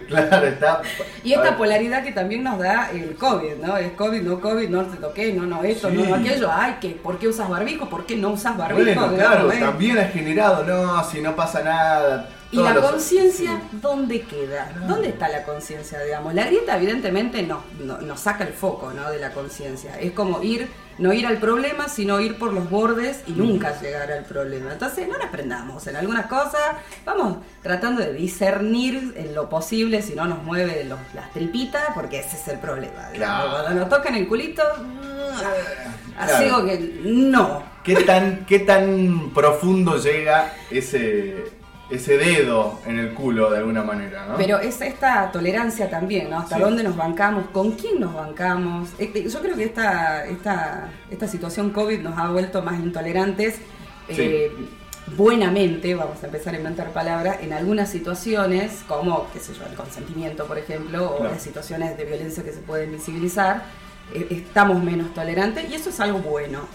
Claro, 0.07 0.47
está. 0.47 0.83
Y 1.25 1.33
esta 1.33 1.57
polaridad 1.57 2.05
que 2.05 2.13
también 2.13 2.45
nos 2.45 2.61
da 2.61 2.91
el 2.93 3.17
COVID, 3.17 3.57
¿no? 3.61 3.77
Es 3.77 3.91
COVID, 3.95 4.23
no 4.23 4.41
COVID, 4.41 4.69
no 4.69 4.85
te 4.85 4.99
toqué, 4.99 5.33
no, 5.33 5.43
no 5.43 5.65
esto, 5.65 5.91
no, 5.91 6.05
Sí. 6.05 6.09
no 6.09 6.15
aquello. 6.15 6.49
Ay, 6.53 6.77
que 6.81 6.91
¿por 6.91 7.19
qué 7.19 7.27
usas 7.27 7.49
barbijo? 7.49 7.89
¿Por 7.89 8.07
qué 8.07 8.17
no 8.17 8.31
usas 8.31 8.57
barbijo? 8.57 8.85
Bueno, 9.01 9.17
claro, 9.17 9.46
¿eh? 9.53 9.61
también 9.61 9.99
ha 9.99 10.05
generado, 10.07 10.65
no, 10.65 11.03
si 11.05 11.21
no 11.21 11.35
pasa 11.35 11.63
nada. 11.63 12.29
¿Y 12.53 12.57
todos 12.59 12.75
la 12.75 12.81
conciencia 12.81 13.61
dónde 13.73 14.21
queda? 14.23 14.73
¿Dónde 14.87 15.09
está 15.09 15.29
la 15.29 15.43
conciencia, 15.43 16.01
digamos? 16.03 16.33
La 16.35 16.45
grieta 16.47 16.77
evidentemente 16.77 17.43
no, 17.43 17.63
no- 17.81 17.99
nos 17.99 18.21
saca 18.21 18.45
el 18.45 18.53
foco 18.53 18.93
¿no? 18.93 19.11
de 19.11 19.19
la 19.19 19.33
conciencia. 19.33 19.99
Es 19.99 20.13
como 20.13 20.41
ir, 20.43 20.69
no 20.99 21.13
ir 21.13 21.27
al 21.27 21.39
problema, 21.39 21.89
sino 21.89 22.21
ir 22.21 22.39
por 22.39 22.53
los 22.53 22.71
bordes 22.71 23.23
y 23.27 23.33
nunca 23.33 23.79
llegar 23.81 24.13
al 24.13 24.25
problema. 24.25 24.73
Entonces 24.73 25.09
no 25.09 25.19
nos 25.19 25.29
prendamos 25.31 25.87
en 25.89 25.97
algunas 25.97 26.27
cosas, 26.27 26.61
vamos 27.05 27.39
tratando 27.63 28.01
de 28.03 28.13
discernir 28.13 29.15
en 29.17 29.35
lo 29.35 29.49
posible 29.49 30.01
si 30.01 30.15
no 30.15 30.27
nos 30.27 30.43
mueve 30.45 30.85
los- 30.85 31.01
las 31.15 31.33
tripitas, 31.33 31.83
porque 31.95 32.21
ese 32.21 32.37
es 32.37 32.47
el 32.49 32.59
problema. 32.61 33.09
Claro. 33.13 33.51
Cuando 33.51 33.81
nos 33.81 33.89
tocan 33.89 34.15
el 34.15 34.29
culito, 34.29 34.63
mm, 34.81 36.19
así 36.19 36.45
Claro. 36.45 36.65
que 36.65 37.01
no. 37.05 37.63
¿Qué 37.83 37.97
tan, 38.03 38.45
¿Qué 38.47 38.61
tan 38.61 39.31
profundo 39.35 39.97
llega 39.97 40.53
ese, 40.71 41.45
ese 41.91 42.19
dedo 42.19 42.81
en 42.87 42.99
el 42.99 43.15
culo 43.15 43.51
de 43.51 43.59
alguna 43.59 43.83
manera? 43.83 44.27
¿no? 44.27 44.37
Pero 44.37 44.59
es 44.59 44.81
esta 44.81 45.31
tolerancia 45.31 45.89
también, 45.89 46.31
¿no? 46.31 46.39
Hasta 46.41 46.57
Sí. 46.57 46.63
dónde 46.63 46.83
nos 46.83 46.97
bancamos, 46.97 47.47
con 47.53 47.73
quién 47.73 48.01
nos 48.01 48.13
bancamos. 48.15 48.91
Eh, 48.99 49.11
eh, 49.15 49.29
Yo 49.29 49.41
creo 49.41 49.55
que 49.57 49.65
esta, 49.65 50.25
esta, 50.27 50.89
esta 51.11 51.29
situación 51.29 51.71
COVID 51.71 52.01
nos 52.01 52.19
ha 52.19 52.31
vuelto 52.31 52.63
más 52.63 52.79
intolerantes. 52.81 53.57
eh, 54.09 54.51
buenamente, 55.17 55.95
vamos 55.95 56.23
a 56.23 56.27
empezar 56.27 56.55
a 56.55 56.59
inventar 56.59 56.91
palabras, 56.93 57.39
en 57.41 57.53
algunas 57.53 57.89
situaciones, 57.91 58.83
como, 58.89 59.29
qué 59.33 59.39
sé 59.39 59.55
yo, 59.55 59.65
el 59.65 59.75
consentimiento, 59.77 60.47
por 60.47 60.59
ejemplo, 60.59 61.11
o 61.13 61.17
Claro. 61.19 61.33
las 61.33 61.43
situaciones 61.43 61.97
de 61.97 62.05
violencia 62.05 62.43
que 62.43 62.53
se 62.53 62.59
pueden 62.61 62.91
visibilizar, 62.93 63.63
eh, 64.15 64.27
estamos 64.31 64.83
menos 64.83 65.13
tolerantes 65.15 65.71
y 65.71 65.75
eso 65.75 65.91
es 65.91 66.01
algo 66.01 66.19
bueno. 66.19 66.67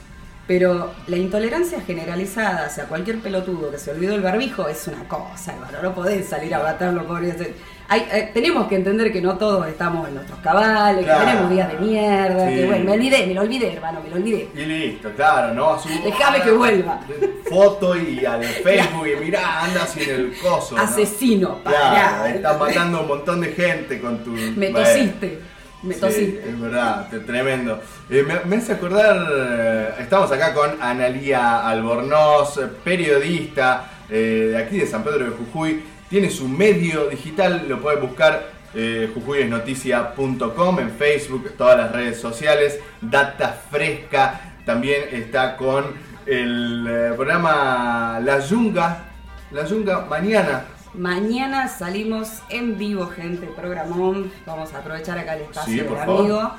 Pero 0.52 0.92
la 1.08 1.16
intolerancia 1.16 1.80
generalizada 1.80 2.66
hacia 2.66 2.84
cualquier 2.84 3.20
pelotudo 3.20 3.72
que 3.72 3.78
se 3.78 3.90
olvidó 3.92 4.16
el 4.16 4.22
barbijo 4.22 4.68
es 4.68 4.86
una 4.86 5.08
cosa, 5.08 5.54
hermano. 5.54 5.78
No 5.82 5.96
podés 5.96 6.28
salir 6.28 6.54
a 6.54 6.60
batarlo 6.60 7.08
por 7.08 7.24
eso. 7.24 7.46
Hay, 7.88 8.06
eh, 8.12 8.32
tenemos 8.34 8.68
que 8.68 8.76
entender 8.76 9.14
que 9.14 9.22
no 9.22 9.38
todos 9.38 9.66
estamos 9.70 10.10
en 10.10 10.16
nuestros 10.16 10.40
cabales, 10.40 11.06
Claro. 11.06 11.20
que 11.22 11.26
tenemos 11.26 11.52
días 11.52 11.72
de 11.72 11.78
mierda, 11.80 12.50
Sí. 12.50 12.56
que 12.56 12.66
bueno, 12.66 12.84
me 12.84 12.92
olvidé, 12.92 13.28
me 13.28 13.34
lo 13.34 13.42
olvidé, 13.44 13.74
hermano, 13.74 14.02
me 14.04 14.10
lo 14.10 14.16
olvidé. 14.18 14.50
Y 14.54 14.66
listo, 14.66 15.10
claro, 15.16 15.54
¿no? 15.54 15.80
Su- 15.80 15.88
Déjame 16.04 16.42
que 16.42 16.52
vuelva. 16.52 17.00
Foto 17.50 17.96
y 17.96 18.26
al 18.26 18.44
Facebook 18.44 19.08
y 19.08 19.24
mirá, 19.24 19.64
anda 19.64 19.88
sin 19.88 20.10
el 20.10 20.34
coso. 20.42 20.76
¿no? 20.76 20.82
Asesino, 20.82 21.60
Claro, 21.64 21.78
pará. 21.80 22.30
estás 22.36 22.60
matando 22.60 22.98
a 22.98 23.02
un 23.04 23.08
montón 23.08 23.40
de 23.40 23.54
gente 23.54 24.02
con 24.02 24.22
tu. 24.22 24.32
Me 24.32 24.68
tosiste, 24.68 25.40
Sí, 25.82 26.40
es 26.46 26.60
verdad, 26.60 27.08
tremendo. 27.26 27.82
Eh, 28.08 28.24
me, 28.46 28.56
hace 28.56 28.74
acordar, 28.74 29.28
eh, 29.32 29.90
estamos 30.00 30.32
acá 30.32 30.54
con 30.54 30.80
Analía 30.80 31.68
Albornoz, 31.68 32.60
periodista 32.84 33.90
eh, 34.08 34.50
de 34.52 34.58
aquí 34.58 34.78
de 34.78 34.86
San 34.86 35.04
Pedro 35.04 35.26
de 35.26 35.32
Jujuy. 35.32 35.84
Tiene 36.08 36.30
su 36.30 36.48
medio 36.48 37.08
digital, 37.08 37.66
lo 37.68 37.82
puedes 37.82 38.00
buscar 38.00 38.62
jujuyesnoticia.com 38.74 40.80
en 40.80 40.92
Facebook, 40.92 41.54
todas 41.58 41.78
las 41.78 41.92
redes 41.92 42.20
sociales. 42.20 42.80
Data 43.02 43.60
fresca, 43.70 44.56
también 44.66 45.04
está 45.12 45.58
con 45.58 45.86
el 46.26 47.14
programa 47.16 48.20
La 48.24 48.40
Yunga. 48.40 49.06
La 49.52 49.66
Yunga 49.66 50.06
mañana. 50.06 50.66
Mañana 50.94 51.68
salimos 51.68 52.42
en 52.50 52.78
vivo, 52.78 53.08
gente, 53.08 53.48
programón. 53.48 54.32
Vamos 54.46 54.74
a 54.74 54.80
aprovechar 54.80 55.18
acá 55.18 55.36
el 55.36 55.44
espacio 55.44 55.74
Sí, 55.74 55.80
del 55.90 55.98
amigo. 55.98 56.52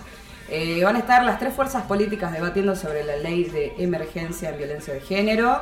Eh, 0.55 0.83
van 0.85 0.97
a 0.97 0.99
estar 0.99 1.25
las 1.25 1.39
tres 1.39 1.55
fuerzas 1.55 1.85
políticas 1.85 2.31
debatiendo 2.33 2.77
sobre 2.77 3.05
la 3.05 3.17
ley 3.17 3.45
de 3.45 3.73
emergencia 3.79 4.51
en 4.51 4.59
violencia 4.59 4.93
de 4.93 5.01
género. 5.01 5.61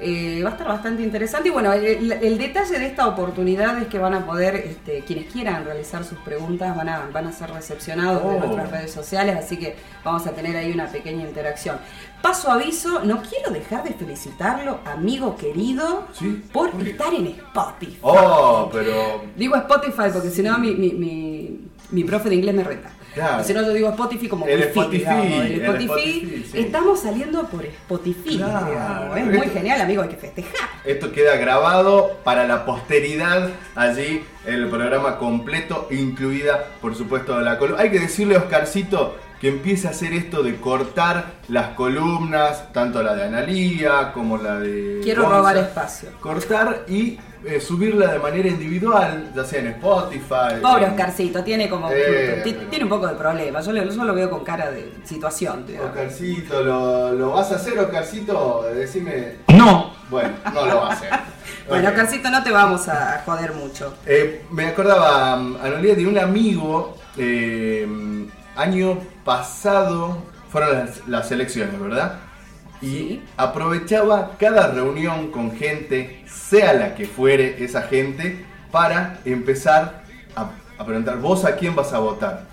Eh, 0.00 0.40
va 0.42 0.50
a 0.50 0.52
estar 0.52 0.68
bastante 0.68 1.02
interesante. 1.02 1.48
Y 1.48 1.52
bueno, 1.52 1.72
el, 1.74 1.84
el- 1.84 2.12
el 2.12 2.38
detalle 2.38 2.78
de 2.78 2.86
esta 2.86 3.06
oportunidad 3.06 3.76
es 3.82 3.88
que 3.88 3.98
van 3.98 4.14
a 4.14 4.24
poder, 4.24 4.54
este, 4.54 5.02
quienes 5.02 5.30
quieran 5.30 5.64
realizar 5.66 6.04
sus 6.04 6.18
preguntas, 6.20 6.74
van 6.74 6.88
a, 6.88 7.08
van 7.12 7.26
a 7.26 7.32
ser 7.32 7.50
recepcionados 7.50 8.22
Oh. 8.24 8.32
de 8.32 8.38
nuestras 8.38 8.70
redes 8.70 8.92
sociales, 8.92 9.36
así 9.36 9.58
que 9.58 9.76
vamos 10.04 10.26
a 10.26 10.30
tener 10.30 10.56
ahí 10.56 10.72
una 10.72 10.86
pequeña 10.86 11.22
interacción. 11.26 11.76
Paso 12.22 12.50
aviso, 12.50 13.00
no 13.04 13.22
quiero 13.22 13.50
dejar 13.50 13.84
de 13.84 13.94
felicitarlo, 13.94 14.80
amigo 14.84 15.36
querido, 15.36 16.06
por 16.52 16.70
estar 16.86 17.14
en 17.14 17.28
Spotify. 17.28 17.98
Oh, 18.02 18.68
pero. 18.72 19.22
Digo 19.36 19.56
Spotify 19.56 20.10
porque 20.12 20.30
si 20.30 20.42
no 20.42 20.58
mi, 20.58 20.74
mi, 20.74 20.92
mi, 20.92 21.60
mi 21.90 22.04
profe 22.04 22.28
de 22.28 22.34
inglés 22.36 22.54
me 22.54 22.64
reta. 22.64 22.90
Claro. 23.14 23.42
Si 23.42 23.52
no 23.52 23.62
yo 23.62 23.72
digo 23.72 23.88
Spotify 23.88 24.28
como 24.28 24.46
El 24.46 24.62
Spotify, 24.62 24.98
digamos, 24.98 25.26
el 25.26 25.52
el 25.52 25.60
Spotify. 25.62 25.84
Spotify, 25.84 26.48
sí. 26.52 26.58
Estamos 26.60 27.00
saliendo 27.00 27.42
por 27.48 27.64
Spotify. 27.64 28.36
Claro. 28.36 29.16
Es 29.16 29.26
muy 29.26 29.48
genial, 29.48 29.80
amigo, 29.80 30.02
hay 30.02 30.10
que 30.10 30.16
festejar. 30.16 30.68
Esto 30.84 31.10
queda 31.10 31.36
grabado 31.36 32.18
para 32.22 32.46
la 32.46 32.64
posteridad. 32.64 33.50
Allí 33.74 34.22
el 34.46 34.68
programa 34.68 35.18
completo, 35.18 35.88
incluida, 35.90 36.66
por 36.80 36.94
supuesto, 36.94 37.40
la 37.40 37.58
columna. 37.58 37.82
Hay 37.82 37.90
que 37.90 37.98
decirle 37.98 38.36
a 38.36 38.38
Oscarcito 38.38 39.16
que 39.40 39.48
empiece 39.48 39.88
a 39.88 39.90
hacer 39.92 40.12
esto 40.12 40.42
de 40.42 40.56
cortar 40.56 41.24
las 41.48 41.68
columnas, 41.68 42.72
tanto 42.72 43.02
la 43.02 43.14
de 43.14 43.24
Analía 43.24 44.12
como 44.12 44.36
la 44.36 44.58
de. 44.58 45.00
Quiero 45.02 45.28
robar 45.28 45.56
espacio. 45.56 46.10
Cortar 46.20 46.84
y 46.88 47.18
eh, 47.46 47.58
subirla 47.58 48.12
de 48.12 48.18
manera 48.18 48.48
individual, 48.48 49.32
ya 49.34 49.42
sea 49.44 49.60
en 49.60 49.68
Spotify. 49.68 50.60
Pobre 50.60 50.84
en- 50.84 50.90
Oscarcito, 50.90 51.42
tiene 51.42 51.70
como. 51.70 51.90
Eh, 51.90 52.42
pero- 52.44 52.68
Tiene 52.68 52.84
un 52.84 52.90
poco 52.90 53.06
de 53.06 53.14
problema. 53.14 53.60
Yo, 53.62 53.72
le- 53.72 53.88
yo 53.90 54.04
lo 54.04 54.14
veo 54.14 54.28
con 54.28 54.44
cara 54.44 54.70
de 54.70 54.92
situación. 55.04 55.64
digamos. 55.66 55.88
Oscarcito, 55.90 56.62
¿lo, 56.62 57.12
lo 57.14 57.30
vas 57.30 57.50
a 57.50 57.56
hacer, 57.56 57.78
Oscarcito? 57.78 58.64
Decime. 58.74 59.36
No. 59.48 59.94
Bueno, 60.10 60.30
no 60.52 60.66
lo 60.66 60.76
va 60.82 60.90
a 60.90 60.92
hacer. 60.92 61.10
Bueno. 61.68 61.88
Oscarcito, 61.88 62.30
no 62.30 62.42
te 62.42 62.50
vamos 62.50 62.88
a 62.88 63.22
joder 63.24 63.52
mucho. 63.52 63.94
Eh, 64.04 64.42
me 64.50 64.66
acordaba, 64.66 65.36
um, 65.36 65.56
Anolía, 65.62 65.94
de 65.94 66.04
un 66.06 66.18
amigo, 66.18 66.96
eh, 67.16 67.86
año 68.56 68.98
pasado, 69.24 70.22
fueron 70.50 70.74
las, 70.74 71.06
las 71.08 71.30
elecciones, 71.32 71.78
¿verdad? 71.80 72.14
Y 72.82 73.20
aprovechaba 73.36 74.32
cada 74.38 74.68
reunión 74.72 75.30
con 75.30 75.54
gente, 75.56 76.24
sea 76.26 76.72
la 76.72 76.94
que 76.94 77.06
fuere 77.06 77.62
esa 77.62 77.82
gente, 77.82 78.44
para 78.72 79.18
empezar 79.24 80.02
a, 80.36 80.50
a 80.78 80.86
preguntar, 80.86 81.18
¿vos 81.18 81.44
a 81.44 81.56
quién 81.56 81.74
vas 81.74 81.92
a 81.92 81.98
votar? 81.98 82.44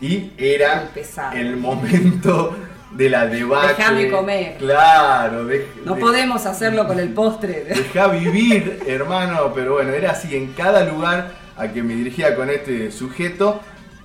Y 0.00 0.32
era 0.38 0.88
el 1.34 1.56
momento 1.56 2.56
de 2.92 3.10
la 3.10 3.26
debate. 3.26 3.74
Déjame 3.76 4.10
comer. 4.10 4.56
Claro, 4.58 5.44
de- 5.46 5.66
No 5.84 5.94
de- 5.94 6.00
podemos 6.00 6.46
hacerlo 6.46 6.86
con 6.86 6.98
el 6.98 7.10
postre. 7.10 7.64
Deja 7.68 8.06
vivir, 8.08 8.80
hermano, 8.86 9.52
pero 9.54 9.74
bueno, 9.74 9.92
era 9.92 10.12
así 10.12 10.34
en 10.36 10.52
cada 10.52 10.84
lugar 10.84 11.32
a 11.56 11.68
que 11.68 11.82
me 11.82 11.94
dirigía 11.94 12.34
con 12.36 12.50
este 12.50 12.90
sujeto, 12.90 13.60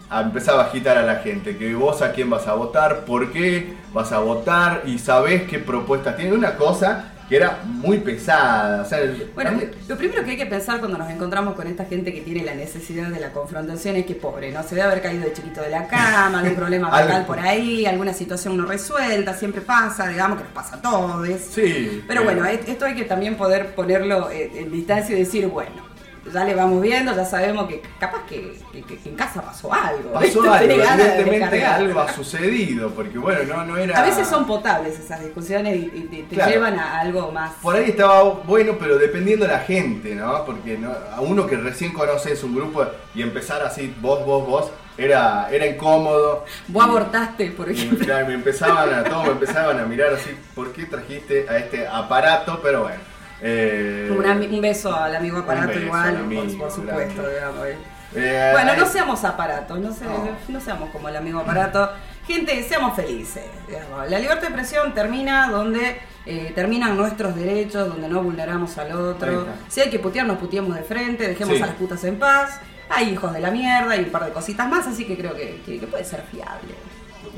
a- 0.10 0.22
empezaba 0.22 0.64
a 0.64 0.66
agitar 0.68 0.98
a 0.98 1.04
la 1.04 1.16
gente, 1.18 1.58
que 1.58 1.74
vos 1.76 2.02
a 2.02 2.12
quién 2.12 2.30
vas 2.30 2.48
a 2.48 2.54
votar, 2.54 3.06
por 3.06 3.32
qué 3.32 3.74
vas 3.94 4.12
a 4.12 4.20
votar 4.20 4.82
y 4.86 4.98
sabés 5.00 5.44
qué 5.44 5.60
propuestas 5.60 6.16
tiene. 6.18 6.34
Una 6.34 6.56
cosa 6.56 7.14
que 7.30 7.36
era 7.36 7.60
muy 7.64 8.00
pesada. 8.00 8.82
o 8.82 8.86
sea, 8.86 9.00
Bueno, 9.36 9.52
lo 9.88 9.96
primero 9.96 10.24
que 10.24 10.32
hay 10.32 10.38
que 10.38 10.48
pensar 10.48 10.80
cuando 10.80 10.98
nos 10.98 11.12
encontramos 11.12 11.54
con 11.54 11.68
esta 11.68 11.86
gente 11.86 12.12
que 12.12 12.22
tiene 12.22 12.44
la 12.44 12.56
necesidad 12.56 13.08
de 13.10 13.20
la 13.20 13.32
confrontación 13.32 13.98
es 13.98 14.08
que 14.08 14.16
pobre, 14.16 14.52
¿no? 14.52 14.64
Se 14.64 14.74
debe 14.74 14.88
haber 14.88 15.04
caído 15.04 15.26
de 15.26 15.34
chiquito 15.34 15.62
de 15.62 15.70
la 15.70 15.86
cama, 15.88 16.40
algún 16.40 16.56
problema 16.64 16.90
mental 16.90 17.28
por 17.28 17.40
ahí, 17.40 17.86
alguna 17.86 18.14
situación 18.14 18.58
no 18.58 18.66
resuelta, 18.66 19.36
siempre 19.36 19.62
pasa, 19.62 20.08
digamos 20.08 20.40
que 20.40 20.46
nos 20.46 20.54
pasa 20.54 20.78
a 20.78 20.82
todos. 20.82 21.28
Sí. 21.52 22.04
Pero 22.08 22.24
bueno, 22.24 22.44
esto 22.48 22.86
hay 22.86 22.96
que 22.96 23.04
también 23.06 23.36
poder 23.36 23.76
ponerlo 23.76 24.32
eh, 24.32 24.52
en 24.56 24.72
distancia 24.72 25.16
y 25.16 25.20
decir, 25.20 25.46
bueno, 25.46 25.88
ya 26.34 26.44
le 26.44 26.56
vamos 26.56 26.82
viendo, 26.82 27.16
ya 27.16 27.26
sabemos 27.26 27.68
que 27.68 27.82
capaz 28.00 28.26
que, 28.28 28.58
que- 28.72 28.84
que 28.84 29.10
en 29.10 29.16
casa 29.16 29.42
pasó 29.42 29.74
algo. 29.74 30.14
Pasó 30.14 30.42
¿viste? 30.42 30.50
algo, 30.50 30.74
evidentemente 30.74 31.66
algo 31.66 32.00
ha 32.00 32.12
sucedido, 32.14 32.90
porque 32.92 33.18
bueno, 33.18 33.44
no, 33.56 33.66
no 33.66 33.78
era... 33.78 34.00
A 34.00 34.04
veces 34.04 34.28
son 34.28 34.46
potables 34.48 35.00
esas 35.00 35.22
discusiones 35.22 35.76
y, 35.76 35.92
y 35.94 36.02
te- 36.10 36.24
te 36.24 36.36
Claro. 36.36 36.52
llevan 36.52 36.80
a 36.80 37.00
algo 37.00 37.32
más. 37.32 37.54
Por 37.62 37.76
ahí 37.76 37.90
estaba 37.90 38.24
bueno, 38.24 38.74
pero 38.80 38.98
dependiendo 38.98 39.46
de 39.46 39.52
la 39.54 39.60
gente, 39.60 40.16
¿no? 40.16 40.46
Porque 40.46 40.78
no- 40.78 40.92
a 41.16 41.22
uno 41.22 41.46
que 41.48 41.56
recién 41.58 41.94
conoces 41.94 42.44
un 42.44 42.56
grupo 42.56 42.86
y 43.16 43.22
empezar 43.22 43.62
así, 43.64 43.94
vos, 44.02 44.26
vos, 44.26 44.46
vos, 44.48 44.72
era, 44.98 45.48
era 45.52 45.66
incómodo. 45.66 46.44
Vos 46.68 46.84
abortaste, 46.84 47.52
por 47.52 47.70
Y, 47.70 47.74
ejemplo. 47.74 48.06
claro, 48.06 48.28
me 48.28 48.34
empezaban 48.34 48.94
a 48.94 49.04
todos 49.04 49.26
me 49.26 49.32
empezaban 49.32 49.80
a 49.80 49.86
mirar 49.86 50.14
así, 50.14 50.30
¿por 50.54 50.74
qué 50.74 50.86
trajiste 50.86 51.46
a 51.50 51.58
este 51.58 51.88
aparato? 51.88 52.60
Pero 52.62 52.84
bueno. 52.84 53.09
Eh, 53.42 54.10
Un, 54.12 54.62
beso 54.62 54.96
al 54.96 55.16
amigo 55.16 55.38
aparato 55.40 55.68
beso 55.70 55.80
igual, 55.82 56.08
al 56.08 56.14
por- 56.16 56.24
amigo, 56.24 56.58
por, 56.58 56.72
supuesto, 56.72 57.30
digamos. 57.30 57.66
eh. 57.68 57.78
eh, 58.16 58.50
Bueno, 58.54 58.76
no 58.76 58.86
seamos 58.86 59.24
aparatos, 59.24 59.80
no, 59.80 59.94
se- 59.94 60.06
no 60.48 60.60
seamos 60.62 60.90
como 60.90 61.10
el 61.10 61.16
amigo 61.16 61.40
aparato. 61.40 61.90
Gente, 62.28 62.62
seamos 62.64 62.96
felices. 62.96 63.44
digamos. 63.68 64.10
La 64.10 64.20
libertad 64.20 64.42
de 64.42 64.48
expresión 64.50 64.94
termina 64.94 65.50
donde 65.50 65.98
eh, 66.26 66.52
terminan 66.54 66.96
nuestros 66.96 67.36
derechos, 67.36 67.88
donde 67.88 68.08
no 68.08 68.22
vulneramos 68.22 68.78
al 68.78 68.92
otro. 68.92 69.48
Si 69.68 69.82
hay 69.82 69.90
que 69.90 69.98
putear, 70.00 70.28
nos 70.28 70.38
puteemos 70.38 70.76
de 70.76 70.84
frente, 70.84 71.28
dejemos 71.28 71.58
Sí. 71.58 71.64
a 71.64 71.68
las 71.68 71.76
putas 71.76 72.04
en 72.04 72.20
paz. 72.20 72.60
Hay 72.92 73.10
hijos 73.10 73.34
de 73.34 73.40
la 73.40 73.50
mierda 73.52 73.96
y 73.96 74.04
un 74.04 74.10
par 74.12 74.26
de 74.26 74.32
cositas 74.32 74.68
más, 74.68 74.86
así 74.88 75.06
que 75.06 75.18
creo 75.18 75.34
que, 75.34 75.62
que- 75.66 75.80
que 75.80 75.88
puede 75.88 76.04
ser 76.04 76.22
fiable. 76.32 76.74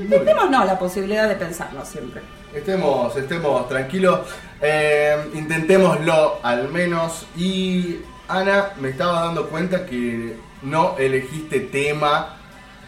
Intentémonos 0.02 0.66
la 0.66 0.78
posibilidad 0.78 1.28
de 1.28 1.36
pensarlo 1.36 1.84
siempre. 1.84 2.22
Estemos, 2.54 3.16
estemos 3.16 3.68
tranquilos, 3.68 4.20
eh, 4.60 5.16
intentémoslo 5.34 6.40
al 6.42 6.68
menos. 6.68 7.26
Y 7.36 7.98
Ana, 8.28 8.70
me 8.80 8.90
estaba 8.90 9.24
dando 9.24 9.48
cuenta 9.48 9.86
que 9.86 10.36
no 10.62 10.96
elegiste 10.98 11.60
tema 11.60 12.36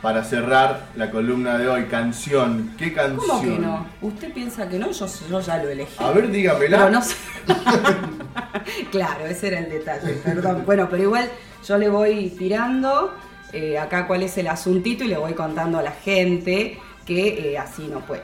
para 0.02 0.22
cerrar 0.22 0.88
la 0.96 1.10
columna 1.10 1.56
de 1.56 1.66
hoy, 1.66 1.84
canción. 1.86 2.74
¿Qué 2.76 2.92
canción? 2.92 3.26
¿Cómo 3.26 3.40
que 3.40 3.58
no? 3.58 3.86
¿Usted 4.02 4.32
piensa 4.34 4.68
que 4.68 4.78
no? 4.78 4.90
Yo, 4.90 5.06
yo 5.30 5.40
ya 5.40 5.56
lo 5.56 5.70
elegí. 5.70 5.96
A 5.98 6.10
ver, 6.10 6.30
dígamela. 6.30 6.76
Pero 6.76 6.90
no 6.90 7.02
sé. 7.02 7.16
claro, 8.90 9.24
ese 9.24 9.48
era 9.48 9.60
el 9.60 9.70
detalle, 9.70 10.12
perdón. 10.22 10.64
Bueno, 10.66 10.88
pero 10.90 11.04
igual 11.04 11.30
yo 11.66 11.78
le 11.78 11.88
voy 11.88 12.28
tirando 12.38 13.14
eh, 13.54 13.78
acá 13.78 14.06
cuál 14.06 14.22
es 14.22 14.36
el 14.36 14.48
asuntito 14.48 15.04
y 15.04 15.08
le 15.08 15.16
voy 15.16 15.32
contando 15.32 15.78
a 15.78 15.82
la 15.82 15.92
gente 15.92 16.78
que 17.06 17.52
eh, 17.52 17.58
así 17.58 17.88
no 17.90 18.00
puede. 18.00 18.22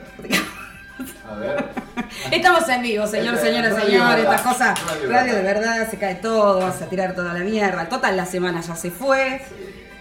A 1.29 1.35
ver. 1.35 1.65
Estamos 2.31 2.67
en 2.69 2.81
vivo, 2.83 3.07
señor, 3.07 3.35
Este, 3.35 3.47
señora, 3.47 3.79
señor, 3.81 4.19
estas 4.19 4.41
cosas. 4.41 4.79
radio 5.07 5.35
de 5.35 5.41
verdad. 5.41 5.89
se 5.89 5.97
cae 5.97 6.15
todo, 6.15 6.59
vas 6.59 6.81
a 6.81 6.89
tirar 6.89 7.15
toda 7.15 7.33
la 7.33 7.39
mierda. 7.39 7.89
Total, 7.89 8.15
la 8.17 8.25
semana 8.25 8.61
ya 8.61 8.75
se 8.75 8.91
fue. 8.91 9.41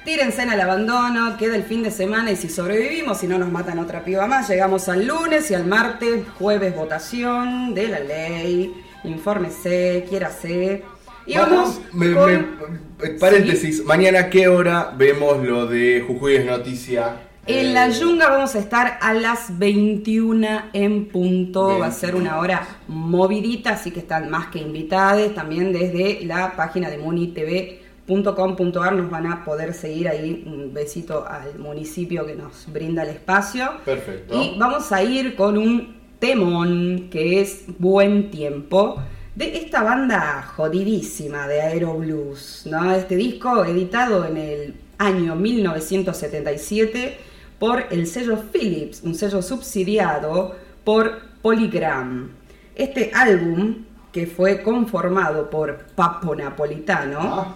Tírense 0.04 0.42
al 0.42 0.60
abandono, 0.60 1.36
queda 1.36 1.56
el 1.56 1.62
fin 1.62 1.82
de 1.82 1.90
semana 1.90 2.30
y 2.30 2.36
si 2.36 2.48
sobrevivimos, 2.48 3.18
si 3.18 3.26
no 3.26 3.38
nos 3.38 3.50
matan 3.50 3.78
otra 3.78 4.02
piba 4.02 4.26
más, 4.26 4.48
llegamos 4.48 4.88
al 4.88 5.06
lunes 5.06 5.50
y 5.50 5.54
al 5.54 5.66
martes, 5.66 6.24
jueves 6.38 6.74
votación 6.74 7.74
de 7.74 7.88
la 7.88 8.00
ley, 8.00 8.72
infórmese, 9.04 10.06
quiérase. 10.08 10.82
Y 11.26 11.36
vamos 11.36 11.80
Me- 11.92 12.14
con- 12.14 12.58
me- 12.98 13.08
paréntesis, 13.20 13.84
mañana 13.84 14.20
a 14.20 14.30
qué 14.30 14.48
hora 14.48 14.90
vemos 14.96 15.44
lo 15.46 15.66
de 15.66 16.02
Jujuy 16.06 16.36
es 16.36 16.46
noticia. 16.46 17.16
En 17.52 17.74
la 17.74 17.88
Yunga 17.88 18.28
vamos 18.28 18.54
a 18.54 18.60
estar 18.60 18.98
a 19.00 19.12
las 19.12 19.58
21 19.58 20.46
en 20.72 21.08
punto. 21.08 21.80
Va 21.80 21.86
a 21.86 21.90
ser 21.90 22.14
una 22.14 22.38
hora 22.38 22.64
movidita, 22.86 23.70
así 23.70 23.90
que 23.90 23.98
están 23.98 24.30
más 24.30 24.46
que 24.46 24.60
invitadas. 24.60 25.34
También 25.34 25.72
desde 25.72 26.24
la 26.24 26.54
página 26.54 26.88
de 26.88 26.98
munitv.com.ar 26.98 28.92
nos 28.94 29.10
van 29.10 29.26
a 29.26 29.44
poder 29.44 29.74
seguir 29.74 30.06
ahí. 30.08 30.44
Un 30.46 30.72
besito 30.72 31.26
al 31.26 31.58
municipio 31.58 32.24
que 32.24 32.36
nos 32.36 32.72
brinda 32.72 33.02
el 33.02 33.08
espacio. 33.10 33.68
Perfecto. 33.84 34.40
Y 34.40 34.56
vamos 34.56 34.92
a 34.92 35.02
ir 35.02 35.34
con 35.34 35.58
un 35.58 35.96
temón 36.20 37.08
que 37.10 37.40
es 37.40 37.64
Buen 37.78 38.30
Tiempo. 38.30 39.02
De 39.34 39.56
esta 39.56 39.82
banda 39.82 40.42
jodidísima 40.54 41.48
de 41.48 41.62
Aero 41.62 41.94
Blues, 41.94 42.62
¿no? 42.70 42.94
Este 42.94 43.16
disco 43.16 43.64
editado 43.64 44.24
en 44.24 44.36
el 44.36 44.74
año 44.98 45.34
1977 45.34 47.29
por 47.60 47.84
el 47.90 48.06
sello 48.06 48.42
Philips, 48.50 49.02
un 49.04 49.14
sello 49.14 49.42
subsidiado 49.42 50.56
por 50.82 51.20
Polygram. 51.42 52.30
Este 52.74 53.12
álbum, 53.14 53.84
que 54.10 54.26
fue 54.26 54.62
conformado 54.62 55.50
por 55.50 55.76
Papo 55.94 56.34
Napolitano, 56.34 57.54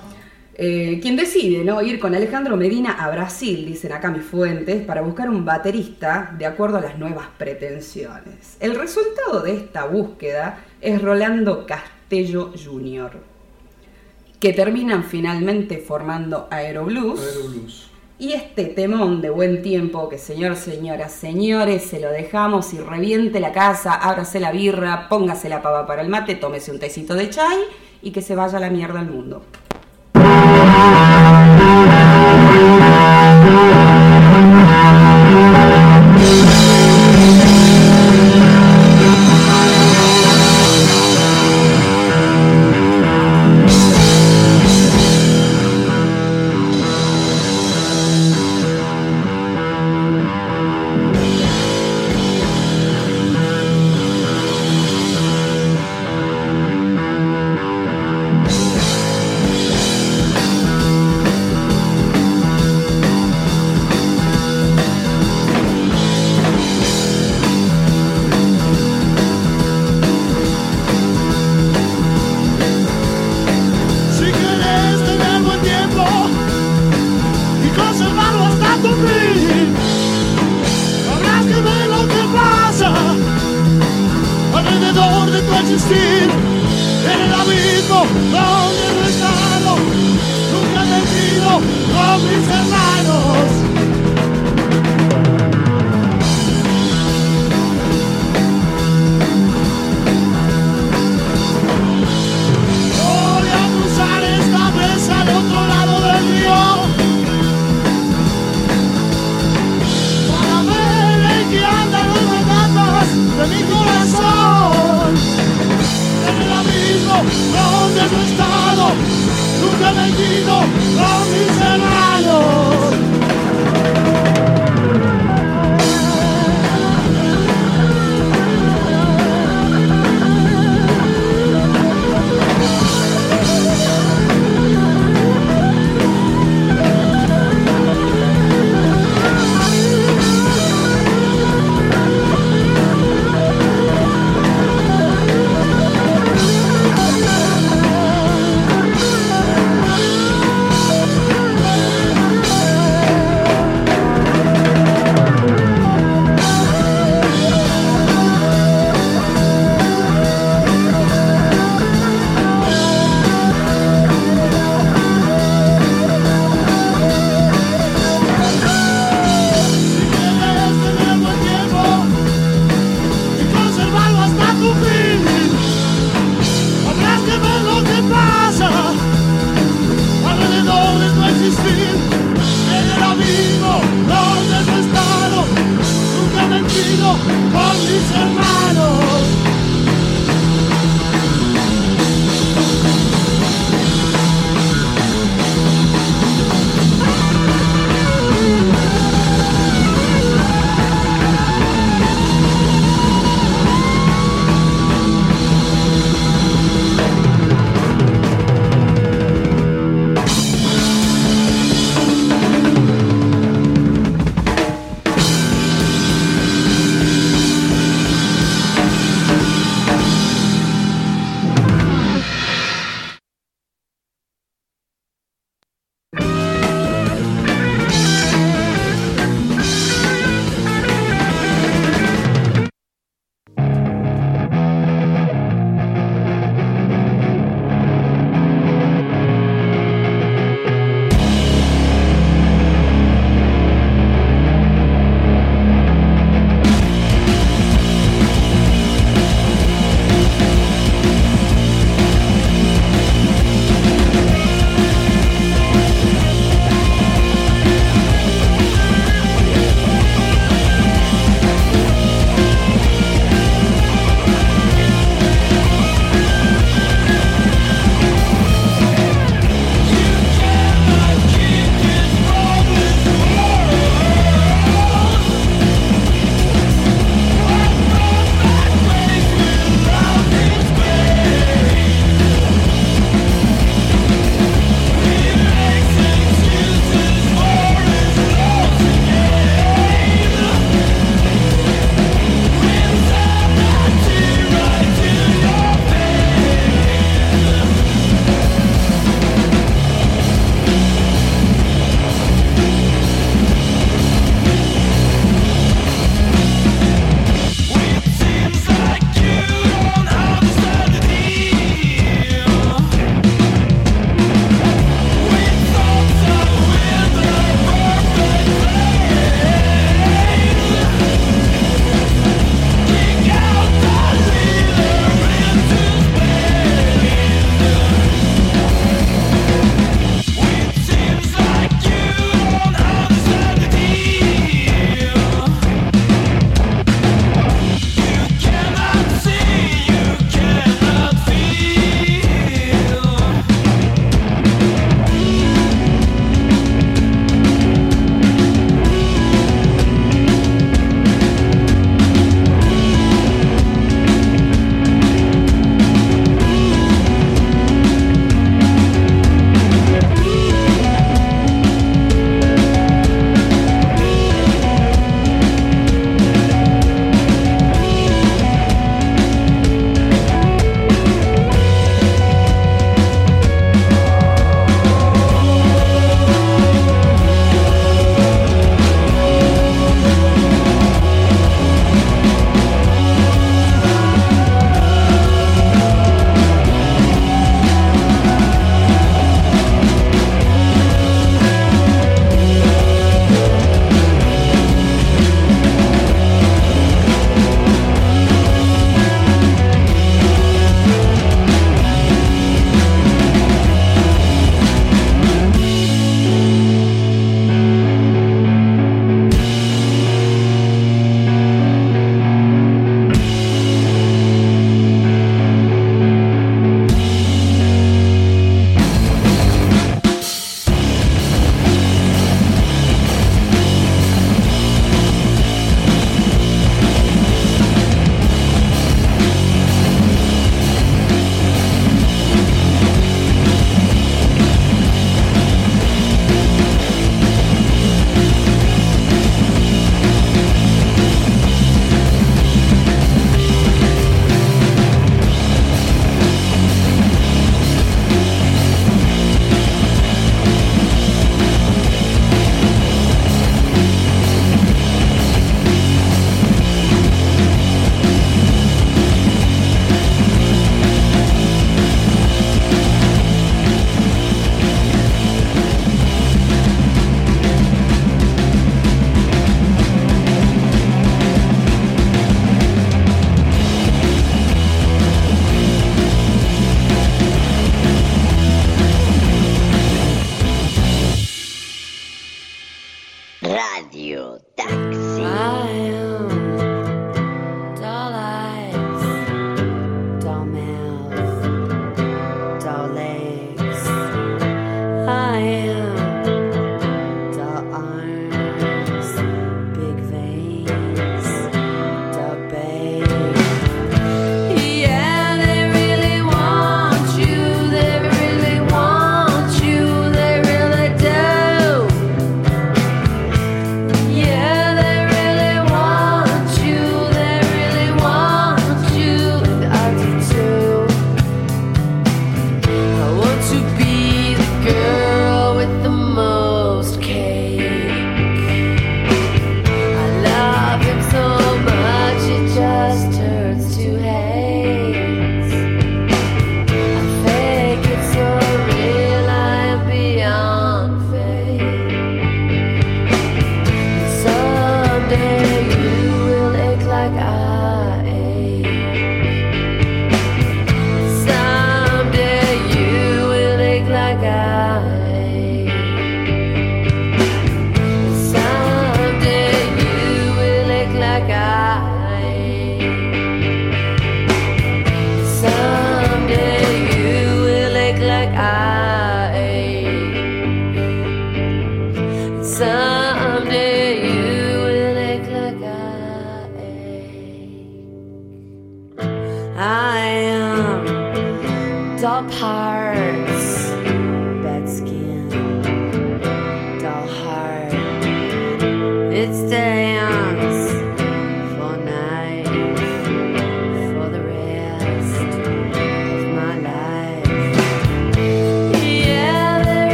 eh, 0.57 1.01
quien 1.01 1.17
decide 1.17 1.65
¿no? 1.65 1.81
ir 1.81 1.99
con 1.99 2.15
Alejandro 2.15 2.55
Medina 2.55 2.93
a 3.03 3.11
Brasil, 3.11 3.65
dicen 3.65 3.93
acá 3.93 4.11
mis 4.11 4.25
fuentes, 4.25 4.85
para 4.85 5.01
buscar 5.01 5.31
un 5.31 5.43
baterista 5.43 6.35
de 6.39 6.45
acuerdo 6.45 6.77
a 6.77 6.83
las 6.83 6.99
nuevas 6.99 7.29
pretensiones. 7.39 8.59
El 8.61 8.75
resultado 8.75 9.41
de 9.41 9.57
esta 9.57 9.87
búsqueda 9.87 10.65
es 10.83 11.01
Rolando 11.01 11.65
Castello 11.65 12.53
Jr., 12.63 13.13
que 14.39 14.53
terminan 14.53 15.03
finalmente 15.03 15.79
formando 15.79 16.47
Aeroblues. 16.51 17.21
Aeroblues. 17.21 17.94
Y 18.25 18.33
este 18.33 18.65
temón 18.65 19.21
de 19.21 19.29
buen 19.29 19.61
tiempo, 19.61 20.09
que 20.09 20.17
señor, 20.17 20.57
señoras, 20.57 21.13
señores, 21.13 21.83
se 21.83 22.01
lo 22.01 22.09
dejamos 22.11 22.73
y 22.73 22.79
reviente 22.79 23.39
la 23.39 23.53
casa, 23.53 23.93
ábrase 23.93 24.41
la 24.41 24.51
birra, 24.51 25.11
póngase 25.11 25.51
la 25.51 25.61
pava 25.61 25.87
para 25.87 26.01
el 26.01 26.09
mate, 26.09 26.35
tómese 26.35 26.73
un 26.73 26.79
tecito 26.79 27.15
de 27.17 27.29
chai 27.29 27.59
y 28.01 28.13
que 28.13 28.23
se 28.23 28.35
vaya 28.35 28.59
la 28.59 28.71
mierda 28.71 29.01
al 29.01 29.11
mundo. 29.11 29.43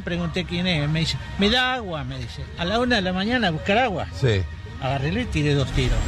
pregunté 0.00 0.44
quién 0.44 0.66
es. 0.66 0.88
Me 0.88 1.00
dice, 1.00 1.18
me 1.38 1.50
da 1.50 1.74
agua, 1.74 2.04
me 2.04 2.18
dice. 2.18 2.44
A 2.58 2.64
la 2.64 2.78
una 2.80 2.96
de 2.96 3.02
la 3.02 3.12
mañana 3.12 3.50
buscar 3.50 3.78
agua. 3.78 4.06
Sí. 4.20 4.42
Agarré 4.80 5.22
y 5.22 5.24
tiré 5.26 5.54
dos 5.54 5.70
tiros. 5.72 5.98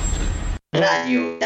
Radio. 0.73 1.40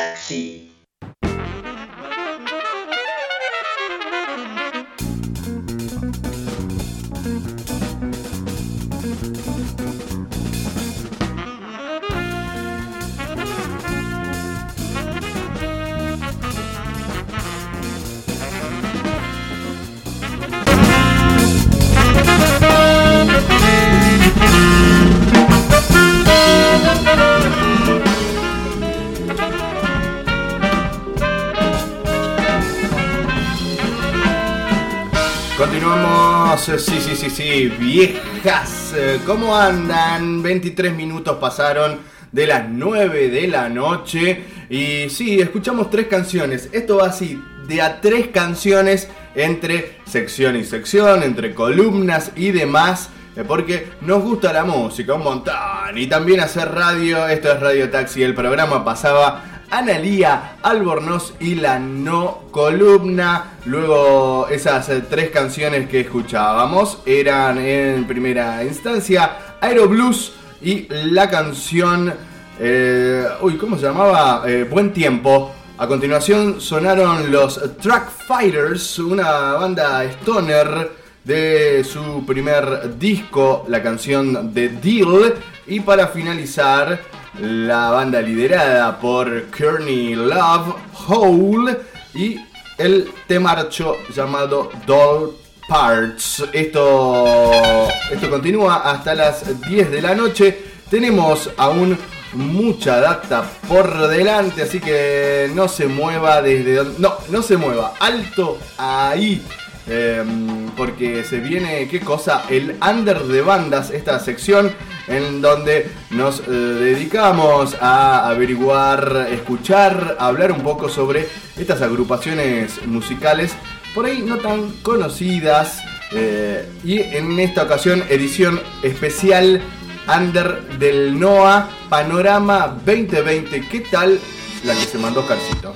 viejas. 37.95 38.93
Eh, 38.97 39.21
¿Cómo 39.25 39.57
andan? 39.57 40.43
23 40.43 40.93
minutos 40.97 41.37
pasaron 41.41 42.01
de 42.33 42.49
las 42.49 42.69
9 42.69 43.29
de 43.29 43.47
la 43.47 43.69
noche. 43.69 44.43
Y 44.69 45.09
sí, 45.11 45.41
escuchamos 45.41 45.91
tres 45.91 46.09
canciones. 46.09 46.69
Esto 46.73 46.97
va 46.97 47.07
así, 47.07 47.41
de 47.69 47.83
a 47.83 48.01
tres 48.01 48.29
canciones 48.29 49.09
entre 49.37 49.99
sección 50.07 50.57
y 50.57 50.65
sección, 50.65 51.23
entre 51.23 51.55
columnas 51.55 52.33
y 52.35 52.51
demás. 52.51 53.11
Eh, 53.37 53.45
porque 53.47 53.91
nos 54.01 54.25
gusta 54.25 54.53
la 54.53 54.65
música 54.65 55.15
un 55.15 55.23
montón. 55.23 55.97
Y 55.97 56.09
también 56.09 56.41
hacer 56.41 56.73
radio. 56.73 57.29
Esto 57.29 57.53
es 57.53 57.61
Radio 57.61 57.91
Taxi. 57.91 58.25
El 58.25 58.35
programa 58.35 58.85
pasaba 58.85 59.54
Analía 59.77 60.59
Albornoz 60.63 61.35
y 61.41 61.57
la 61.57 61.81
no 61.81 62.45
columna. 62.53 63.57
Luego 63.65 64.47
esas 64.49 64.89
eh, 64.89 65.03
tres 65.11 65.31
canciones 65.31 65.89
que 65.89 66.03
escuchábamos 66.03 67.01
eran 67.05 67.59
en 67.59 68.07
primera 68.07 68.63
instancia 68.63 69.57
Aero 69.61 69.89
Blues 69.89 70.33
y 70.63 70.87
la 70.91 71.29
canción... 71.29 72.15
Eh, 72.61 73.27
uy, 73.41 73.57
¿cómo 73.57 73.77
se 73.77 73.87
llamaba? 73.87 74.45
Eh, 74.47 74.65
Buen 74.71 74.93
tiempo. 74.93 75.53
A 75.77 75.89
continuación 75.89 76.61
sonaron 76.61 77.33
los 77.33 77.61
Track 77.79 78.11
Fighters, 78.29 79.01
una 79.01 79.55
banda 79.55 80.05
stoner 80.05 80.93
de 81.25 81.83
su 81.83 82.25
primer 82.25 82.97
disco, 82.97 83.65
la 83.69 83.83
canción 83.83 84.55
The 84.55 84.69
Deal. 84.69 85.35
Y 85.67 85.81
para 85.81 86.07
finalizar, 86.07 87.01
la 87.41 87.91
banda 87.91 88.21
liderada 88.21 88.99
por 88.99 89.45
Kearney 89.51 90.15
Love, 90.15 90.75
Hole 91.09 91.77
y 92.15 92.39
el 92.79 93.11
temarcho 93.27 93.97
llamado 94.15 94.71
Doll 94.87 95.37
Parts. 95.69 96.45
Esto, 96.53 97.89
esto 98.11 98.31
continúa 98.31 98.77
hasta 98.91 99.15
las 99.15 99.61
10 99.69 99.91
de 99.91 100.03
la 100.03 100.15
noche. 100.15 100.59
Tenemos 100.89 101.51
aún 101.57 101.99
mucha 102.35 103.01
data 103.01 103.45
por 103.69 104.09
delante, 104.09 104.63
así 104.63 104.81
que 104.81 105.51
no 105.55 105.69
se 105.69 105.87
mueva 105.87 106.43
desde 106.43 106.75
donde... 106.75 106.99
No, 106.99 107.15
no 107.31 107.43
se 107.43 107.57
mueva. 107.57 107.95
Alto 107.99 108.59
ahí. 108.77 109.43
Em, 109.87 110.71
porque 110.77 111.25
se 111.25 111.41
viene, 111.41 111.87
¿qué 111.89 112.01
cosa? 112.01 112.45
El 112.49 112.77
under 112.81 113.23
de 113.25 113.43
bandas, 113.43 113.91
esta 113.91 114.19
sección 114.19 114.73
en 115.09 115.43
donde 115.43 115.91
nos 116.11 116.41
eh, 116.41 116.51
dedicamos 116.51 117.77
a 117.81 118.29
averiguar, 118.29 119.29
escuchar, 119.31 120.17
hablar 120.19 120.53
un 120.53 120.63
poco 120.63 120.89
sobre 120.89 121.29
estas 121.59 121.83
agrupaciones 121.83 122.85
musicales, 122.87 123.55
por 123.95 124.07
ahí 124.07 124.23
no 124.23 124.39
tan 124.39 124.71
conocidas. 124.83 125.83
eh, 126.13 126.69
y 126.85 127.01
en 127.01 127.39
esta 127.41 127.65
ocasión, 127.65 128.05
edición 128.09 128.61
especial 128.83 129.61
under 130.07 130.63
del 130.79 131.19
NOA 131.19 131.69
Panorama 131.89 132.69
2020. 132.85 133.69
¿Qué 133.69 133.81
tal 133.81 134.21
la 134.65 134.75
que 134.75 134.85
se 134.85 134.99
mandó 134.99 135.27
Carcito? 135.27 135.73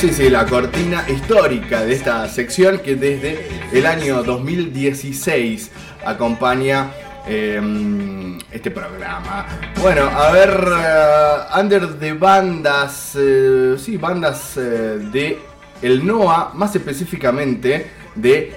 Sí, 0.00 0.14
sí, 0.14 0.30
la 0.30 0.46
cortina 0.46 1.04
histórica 1.10 1.82
de 1.82 1.92
esta 1.92 2.26
sección 2.26 2.78
que 2.78 2.96
desde 2.96 3.46
el 3.70 3.84
año 3.84 4.22
2016 4.22 5.70
acompaña 6.06 6.90
eh, 7.28 8.38
este 8.50 8.70
programa. 8.70 9.44
Bueno, 9.78 10.04
a 10.04 10.32
ver, 10.32 10.58
eh, 10.74 11.60
under 11.60 11.86
de 11.98 12.14
bandas, 12.14 13.12
eh, 13.14 13.74
sí, 13.78 13.98
bandas 13.98 14.56
eh, 14.56 14.60
de 15.12 15.38
el 15.82 16.06
NOA, 16.06 16.52
más 16.54 16.74
específicamente 16.74 17.90
de 18.14 18.54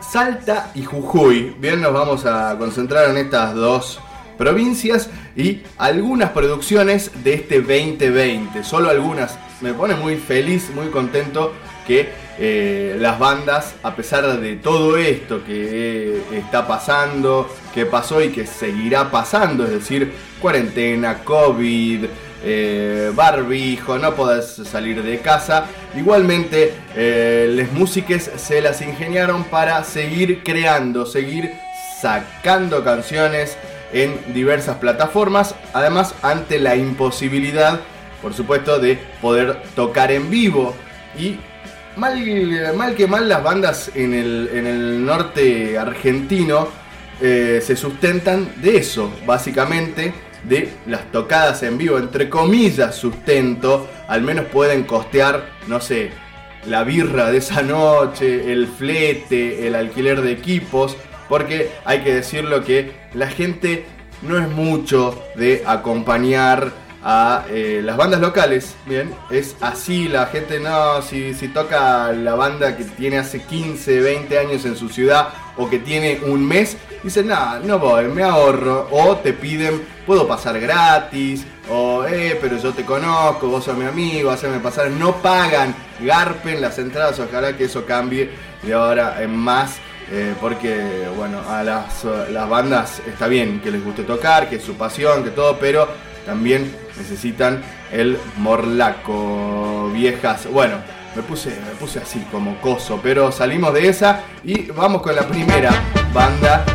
Salta 0.00 0.70
y 0.74 0.84
Jujuy. 0.84 1.54
Bien, 1.58 1.82
nos 1.82 1.92
vamos 1.92 2.24
a 2.24 2.56
concentrar 2.58 3.10
en 3.10 3.18
estas 3.18 3.54
dos 3.54 4.00
provincias 4.38 5.10
y 5.36 5.64
algunas 5.76 6.30
producciones 6.30 7.10
de 7.22 7.34
este 7.34 7.60
2020. 7.60 8.64
Solo 8.64 8.88
algunas. 8.88 9.38
Me 9.60 9.74
pone 9.74 9.94
muy 9.94 10.16
feliz, 10.16 10.70
muy 10.74 10.88
contento 10.88 11.52
que 11.86 12.08
eh, 12.38 12.96
las 13.00 13.18
bandas, 13.18 13.74
a 13.82 13.96
pesar 13.96 14.40
de 14.40 14.56
todo 14.56 14.96
esto 14.96 15.44
que 15.44 16.18
eh, 16.18 16.22
está 16.32 16.66
pasando, 16.66 17.48
que 17.74 17.86
pasó 17.86 18.22
y 18.22 18.28
que 18.28 18.46
seguirá 18.46 19.10
pasando, 19.10 19.64
es 19.64 19.70
decir, 19.70 20.12
cuarentena, 20.40 21.24
COVID, 21.24 22.04
eh, 22.44 23.10
barbijo, 23.14 23.98
no 23.98 24.14
podés 24.14 24.46
salir 24.46 25.02
de 25.02 25.18
casa. 25.18 25.66
Igualmente, 25.96 26.72
eh, 26.94 27.50
les 27.52 27.72
músiques 27.72 28.30
se 28.36 28.60
las 28.60 28.80
ingeniaron 28.80 29.44
para 29.44 29.82
seguir 29.82 30.42
creando, 30.44 31.04
seguir 31.04 31.52
sacando 32.00 32.84
canciones 32.84 33.56
en 33.92 34.16
diversas 34.32 34.76
plataformas. 34.76 35.54
Además, 35.72 36.14
ante 36.22 36.60
la 36.60 36.76
imposibilidad, 36.76 37.80
por 38.22 38.34
supuesto, 38.34 38.78
de 38.78 38.98
poder 39.20 39.62
tocar 39.74 40.10
en 40.12 40.30
vivo. 40.30 40.74
Y 41.18 41.36
mal, 41.96 42.74
mal 42.76 42.94
que 42.94 43.06
mal, 43.06 43.28
las 43.28 43.42
bandas 43.42 43.90
en 43.94 44.14
el, 44.14 44.50
en 44.52 44.66
el 44.66 45.04
norte 45.04 45.78
argentino 45.78 46.68
eh, 47.20 47.60
se 47.64 47.76
sustentan 47.76 48.52
de 48.62 48.76
eso, 48.76 49.10
básicamente 49.26 50.12
de 50.44 50.68
las 50.86 51.10
tocadas 51.10 51.62
en 51.62 51.76
vivo, 51.78 51.98
entre 51.98 52.28
comillas, 52.28 52.94
sustento, 52.94 53.88
al 54.06 54.22
menos 54.22 54.46
pueden 54.46 54.84
costear, 54.84 55.50
no 55.66 55.80
sé, 55.80 56.10
la 56.66 56.84
birra 56.84 57.30
de 57.30 57.38
esa 57.38 57.62
noche, 57.62 58.52
el 58.52 58.66
flete, 58.68 59.66
el 59.66 59.74
alquiler 59.74 60.22
de 60.22 60.32
equipos, 60.32 60.96
porque 61.28 61.72
hay 61.84 62.00
que 62.00 62.14
decirlo 62.14 62.64
que 62.64 62.92
la 63.14 63.28
gente 63.28 63.84
no 64.22 64.38
es 64.38 64.48
mucho 64.48 65.22
de 65.34 65.62
acompañar 65.66 66.72
a 67.02 67.44
eh, 67.48 67.80
las 67.84 67.96
bandas 67.96 68.20
locales, 68.20 68.74
bien, 68.86 69.14
es 69.30 69.56
así, 69.60 70.08
la 70.08 70.26
gente 70.26 70.58
no, 70.58 71.00
si, 71.02 71.32
si 71.34 71.48
toca 71.48 72.12
la 72.12 72.34
banda 72.34 72.76
que 72.76 72.84
tiene 72.84 73.18
hace 73.18 73.42
15, 73.42 74.00
20 74.00 74.38
años 74.38 74.64
en 74.64 74.76
su 74.76 74.88
ciudad 74.88 75.28
o 75.56 75.70
que 75.70 75.78
tiene 75.78 76.20
un 76.26 76.46
mes, 76.46 76.76
dicen, 77.02 77.28
nada, 77.28 77.60
no 77.62 77.78
voy, 77.78 78.06
me 78.06 78.22
ahorro, 78.24 78.88
o 78.90 79.16
te 79.16 79.32
piden, 79.32 79.82
puedo 80.06 80.26
pasar 80.26 80.58
gratis, 80.58 81.46
o, 81.70 82.04
eh, 82.04 82.36
pero 82.40 82.58
yo 82.58 82.72
te 82.72 82.84
conozco, 82.84 83.48
vos 83.48 83.64
sos 83.64 83.76
mi 83.76 83.84
amigo, 83.84 84.30
haceme 84.30 84.58
pasar, 84.58 84.90
no 84.90 85.16
pagan, 85.16 85.74
garpen 86.00 86.60
las 86.60 86.78
entradas, 86.78 87.18
ojalá 87.20 87.56
que 87.56 87.64
eso 87.64 87.84
cambie 87.86 88.30
de 88.62 88.72
ahora 88.74 89.22
en 89.22 89.36
más. 89.36 89.76
eh, 90.10 90.34
porque 90.40 91.06
bueno, 91.16 91.40
a 91.48 91.62
las, 91.62 92.04
las 92.30 92.48
bandas 92.48 93.02
está 93.06 93.28
bien 93.28 93.60
que 93.60 93.70
les 93.70 93.84
guste 93.84 94.04
tocar, 94.04 94.48
que 94.48 94.56
es 94.56 94.62
su 94.62 94.74
pasión, 94.74 95.22
que 95.22 95.30
todo, 95.30 95.58
pero 95.58 95.86
también 96.28 96.70
necesitan 96.98 97.62
el 97.90 98.18
morlaco, 98.36 99.90
viejas. 99.94 100.46
Bueno, 100.52 100.76
me 101.16 101.22
puse, 101.22 101.48
me 101.48 101.74
puse 101.80 102.00
así 102.00 102.20
como 102.30 102.60
coso, 102.60 103.00
pero 103.02 103.32
salimos 103.32 103.72
de 103.72 103.88
esa 103.88 104.20
y 104.44 104.70
vamos 104.72 105.00
con 105.00 105.16
la 105.16 105.26
primera 105.26 105.70
banda 106.12 106.66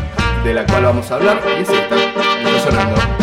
de 0.43 0.55
la 0.55 0.65
cual 0.65 0.85
vamos 0.85 1.11
a 1.11 1.15
hablar, 1.15 1.39
y 1.55 1.61
es 1.61 1.69
esta, 1.69 1.95
está 1.95 2.71
sonando. 2.71 3.22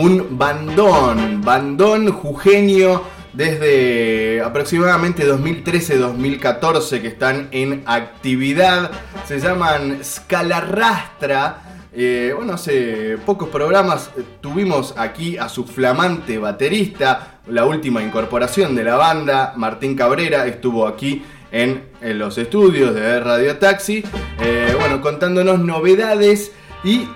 Un 0.00 0.38
bandón, 0.38 1.42
bandón 1.42 2.10
jujeño 2.10 3.02
desde 3.34 4.40
aproximadamente 4.40 5.30
2013-2014 5.30 7.02
que 7.02 7.08
están 7.08 7.48
en 7.50 7.82
actividad. 7.84 8.90
Se 9.26 9.38
llaman 9.38 9.98
Scalarrastra. 10.02 11.88
Eh, 11.92 12.32
bueno, 12.34 12.54
hace 12.54 13.18
pocos 13.26 13.50
programas 13.50 14.10
tuvimos 14.40 14.94
aquí 14.96 15.36
a 15.36 15.48
su 15.48 15.64
flamante 15.64 16.38
baterista, 16.38 17.40
la 17.48 17.66
última 17.66 18.02
incorporación 18.02 18.74
de 18.76 18.84
la 18.84 18.94
banda, 18.94 19.52
Martín 19.56 19.96
Cabrera, 19.96 20.46
estuvo 20.46 20.86
aquí 20.86 21.24
en, 21.50 21.82
en 22.00 22.18
los 22.18 22.38
estudios 22.38 22.94
de 22.94 23.18
Radio 23.18 23.58
Taxi, 23.58 24.04
eh, 24.40 24.74
bueno, 24.78 25.00
contándonos 25.00 25.58
novedades 25.58 26.52
y 26.84 27.08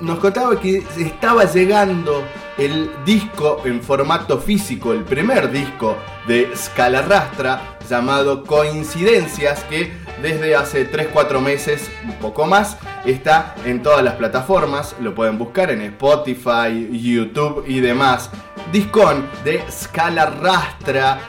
nos 0.00 0.18
contaba 0.18 0.58
que 0.60 0.84
estaba 0.98 1.44
llegando 1.44 2.22
el 2.56 2.90
disco 3.04 3.62
en 3.64 3.82
formato 3.82 4.38
físico, 4.38 4.92
el 4.92 5.04
primer 5.04 5.50
disco 5.50 5.96
de 6.26 6.50
Scalarrastra 6.56 7.78
llamado 7.88 8.44
Coincidencias, 8.44 9.64
que 9.64 9.92
desde 10.22 10.56
hace 10.56 10.90
3-4 10.90 11.40
meses, 11.40 11.90
un 12.04 12.14
poco 12.14 12.46
más, 12.46 12.76
está 13.04 13.54
en 13.64 13.82
todas 13.82 14.04
las 14.04 14.14
plataformas, 14.14 14.94
lo 15.00 15.14
pueden 15.14 15.38
buscar 15.38 15.70
en 15.70 15.82
Spotify, 15.82 16.88
YouTube 16.92 17.64
y 17.66 17.80
demás. 17.80 18.30
Discón 18.72 19.26
de 19.44 19.62
Scalarrastra 19.70 21.20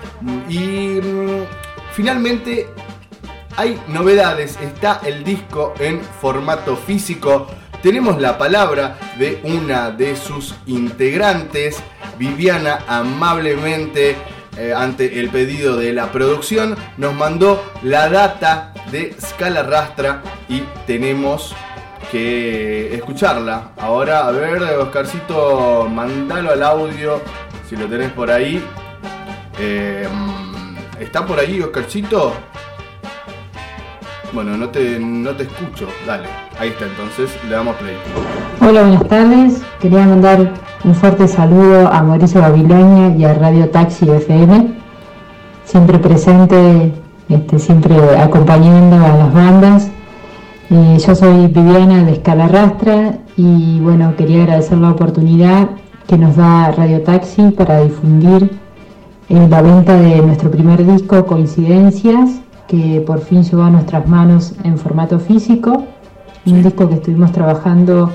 y 0.50 1.00
mm, 1.00 1.44
finalmente 1.94 2.68
hay 3.56 3.80
novedades, 3.88 4.58
está 4.62 5.02
el 5.06 5.24
disco 5.24 5.74
en 5.80 6.02
formato 6.02 6.76
físico 6.76 7.48
tenemos 7.82 8.22
la 8.22 8.38
palabra 8.38 8.98
de 9.18 9.40
una 9.44 9.92
de 9.92 10.16
sus 10.16 10.56
integrantes, 10.66 11.82
Viviana, 12.18 12.80
amablemente 12.88 14.16
eh, 14.58 14.74
ante 14.76 15.20
el 15.20 15.30
pedido 15.30 15.78
de 15.78 15.94
la 15.94 16.12
producción, 16.12 16.76
nos 16.98 17.16
mandó 17.16 17.64
la 17.84 18.10
data 18.10 18.74
de 18.92 19.16
Scala 19.20 19.64
Rastra 19.64 20.22
y 20.50 20.64
tenemos 20.86 21.56
que 22.12 22.94
escucharla. 22.94 23.72
Ahora, 23.78 24.28
a 24.28 24.32
ver, 24.32 24.62
Oscarcito, 24.64 25.88
mandalo 25.90 26.52
al 26.52 26.64
audio 26.64 27.22
si 27.70 27.76
lo 27.76 27.86
tenés 27.86 28.12
por 28.12 28.32
ahí. 28.32 28.64
Eh, 29.60 30.08
¿Está 31.00 31.26
por 31.26 31.40
ahí, 31.40 31.62
Oscarcito? 31.62 32.34
Bueno, 34.34 34.58
no 34.58 34.70
te, 34.70 35.00
no 35.00 35.32
te 35.36 35.44
escucho. 35.44 35.88
Dale, 36.06 36.28
ahí 36.60 36.70
está, 36.70 36.86
entonces 36.86 37.32
le 37.48 37.56
damos 37.56 37.76
play. 37.78 37.96
Hola, 38.62 38.82
buenas 38.82 39.08
tardes. 39.08 39.62
Quería 39.80 40.06
mandar 40.06 40.54
un 40.84 40.96
fuerte 40.96 41.28
saludo 41.28 41.88
a 41.88 42.02
Mauricio 42.04 42.42
Babilonia 42.42 43.16
y 43.16 43.24
a 43.26 43.34
Radio 43.34 43.70
Taxi 43.70 44.10
FM, 44.10 44.74
siempre 45.66 46.00
presente, 46.00 46.94
este, 47.30 47.60
siempre 47.60 47.96
acompañando 48.18 48.98
a 48.98 49.16
las 49.18 49.34
bandas. 49.34 49.92
Eh, 50.70 50.98
yo 51.06 51.16
soy 51.16 51.48
Viviana 51.48 52.04
de 52.04 52.12
Escala 52.12 52.48
Rastra 52.48 53.18
y 53.38 53.80
bueno, 53.80 54.16
quería 54.16 54.44
agradecer 54.44 54.78
la 54.78 54.92
oportunidad 54.92 55.70
que 56.08 56.18
nos 56.18 56.36
da 56.36 56.72
Radio 56.72 57.02
Taxi 57.02 57.52
para 57.52 57.82
difundir 57.82 58.60
la 59.30 59.62
venta 59.62 59.96
de 59.96 60.22
nuestro 60.22 60.50
primer 60.50 60.86
disco 60.86 61.26
Coincidencias, 61.26 62.42
que 62.68 63.02
por 63.06 63.20
fin 63.22 63.44
llegó 63.44 63.64
a 63.64 63.70
nuestras 63.70 64.08
manos 64.08 64.54
en 64.64 64.78
formato 64.78 65.20
físico. 65.20 65.86
Un 66.46 66.64
disco 66.64 66.88
que 66.88 66.96
estuvimos 66.96 67.32
trabajando 67.32 68.12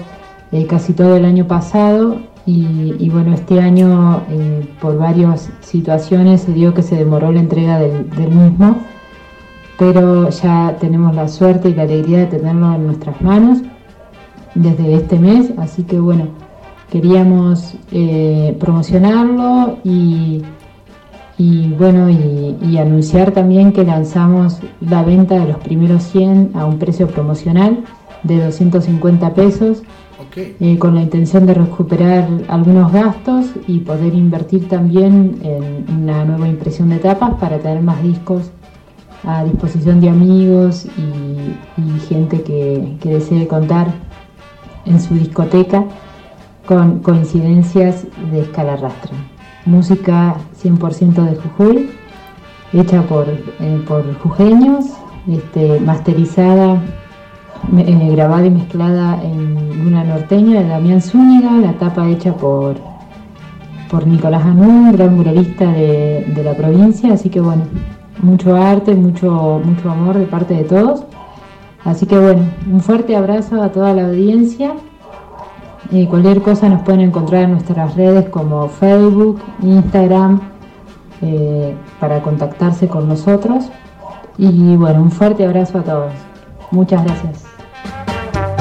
eh, 0.50 0.66
casi 0.66 0.92
todo 0.92 1.16
el 1.16 1.24
año 1.24 1.46
pasado 1.46 2.16
y, 2.46 3.08
bueno, 3.10 3.34
este 3.34 3.60
año 3.60 4.22
eh, 4.30 4.68
por 4.80 4.98
varias 4.98 5.50
situaciones 5.60 6.42
se 6.42 6.52
dio 6.52 6.74
que 6.74 6.82
se 6.82 6.96
demoró 6.96 7.32
la 7.32 7.40
entrega 7.40 7.78
del, 7.78 8.28
mismo, 8.28 8.76
pero 9.78 10.28
ya 10.28 10.76
tenemos 10.78 11.14
la 11.14 11.28
suerte 11.28 11.70
y 11.70 11.74
la 11.74 11.82
alegría 11.84 12.18
de 12.18 12.26
tenerlo 12.26 12.74
en 12.74 12.86
nuestras 12.86 13.20
manos 13.22 13.62
desde 14.54 14.94
este 14.94 15.18
mes, 15.18 15.52
así 15.56 15.84
que 15.84 15.98
bueno, 15.98 16.28
queríamos 16.90 17.74
eh, 17.92 18.54
promocionarlo 18.60 19.78
y, 19.82 20.42
y 21.38 21.70
bueno, 21.70 22.10
y, 22.10 22.58
y 22.60 22.76
anunciar 22.76 23.32
también 23.32 23.72
que 23.72 23.84
lanzamos 23.84 24.58
la 24.80 25.02
venta 25.02 25.36
de 25.36 25.46
los 25.46 25.56
primeros 25.58 26.02
100 26.04 26.50
a 26.54 26.66
un 26.66 26.78
precio 26.78 27.06
promocional 27.08 27.84
de 28.24 28.44
250 28.44 29.34
pesos, 29.34 29.82
eh, 30.36 30.78
con 30.78 30.96
la 30.96 31.02
intención 31.02 31.46
de 31.46 31.54
recuperar 31.54 32.28
algunos 32.48 32.92
gastos 32.92 33.46
y 33.68 33.80
poder 33.80 34.14
invertir 34.14 34.68
también 34.68 35.38
en 35.42 35.86
una 36.02 36.24
nueva 36.24 36.48
impresión 36.48 36.88
de 36.88 36.98
tapas 36.98 37.34
para 37.34 37.58
tener 37.58 37.82
más 37.82 38.02
discos 38.02 38.50
a 39.24 39.44
disposición 39.44 40.00
de 40.00 40.08
amigos 40.08 40.86
y, 40.86 41.80
y 41.80 42.00
gente 42.08 42.42
que, 42.42 42.96
que 43.00 43.10
desee 43.10 43.46
contar 43.46 43.86
en 44.86 45.00
su 45.00 45.14
discoteca 45.14 45.84
con 46.66 47.00
coincidencias 47.00 48.06
de 48.30 48.40
escala 48.40 48.76
rastra. 48.76 49.12
Música 49.66 50.36
100% 50.62 51.14
de 51.14 51.36
Jujuy, 51.36 51.90
hecha 52.72 53.02
por, 53.02 53.26
eh, 53.28 53.84
por 53.86 54.18
jujeños, 54.18 54.86
este, 55.28 55.80
masterizada, 55.80 56.82
eh, 57.76 58.10
grabada 58.12 58.46
y 58.46 58.50
mezclada 58.50 59.22
en 59.22 59.84
Luna 59.84 60.04
Norteña 60.04 60.60
de 60.60 60.68
Damián 60.68 61.00
Zúñiga, 61.00 61.52
la 61.52 61.72
tapa 61.74 62.08
hecha 62.08 62.34
por, 62.34 62.76
por 63.90 64.06
Nicolás 64.06 64.44
Anún, 64.44 64.92
gran 64.92 65.16
muralista 65.16 65.70
de, 65.72 66.26
de 66.34 66.44
la 66.44 66.54
provincia, 66.54 67.12
así 67.12 67.28
que 67.28 67.40
bueno, 67.40 67.62
mucho 68.22 68.56
arte, 68.56 68.94
mucho, 68.94 69.60
mucho 69.64 69.90
amor 69.90 70.18
de 70.18 70.26
parte 70.26 70.54
de 70.54 70.64
todos. 70.64 71.04
Así 71.84 72.06
que 72.06 72.18
bueno, 72.18 72.46
un 72.70 72.80
fuerte 72.80 73.14
abrazo 73.14 73.62
a 73.62 73.70
toda 73.70 73.92
la 73.92 74.06
audiencia. 74.06 74.72
Eh, 75.92 76.06
cualquier 76.08 76.40
cosa 76.40 76.68
nos 76.68 76.82
pueden 76.82 77.02
encontrar 77.02 77.44
en 77.44 77.52
nuestras 77.52 77.94
redes 77.94 78.28
como 78.30 78.68
Facebook, 78.68 79.40
Instagram, 79.62 80.40
eh, 81.20 81.74
para 82.00 82.22
contactarse 82.22 82.88
con 82.88 83.06
nosotros. 83.06 83.70
Y 84.38 84.76
bueno, 84.76 85.02
un 85.02 85.10
fuerte 85.10 85.44
abrazo 85.44 85.78
a 85.78 85.82
todos. 85.82 86.12
Muchas 86.70 87.04
gracias. 87.04 87.53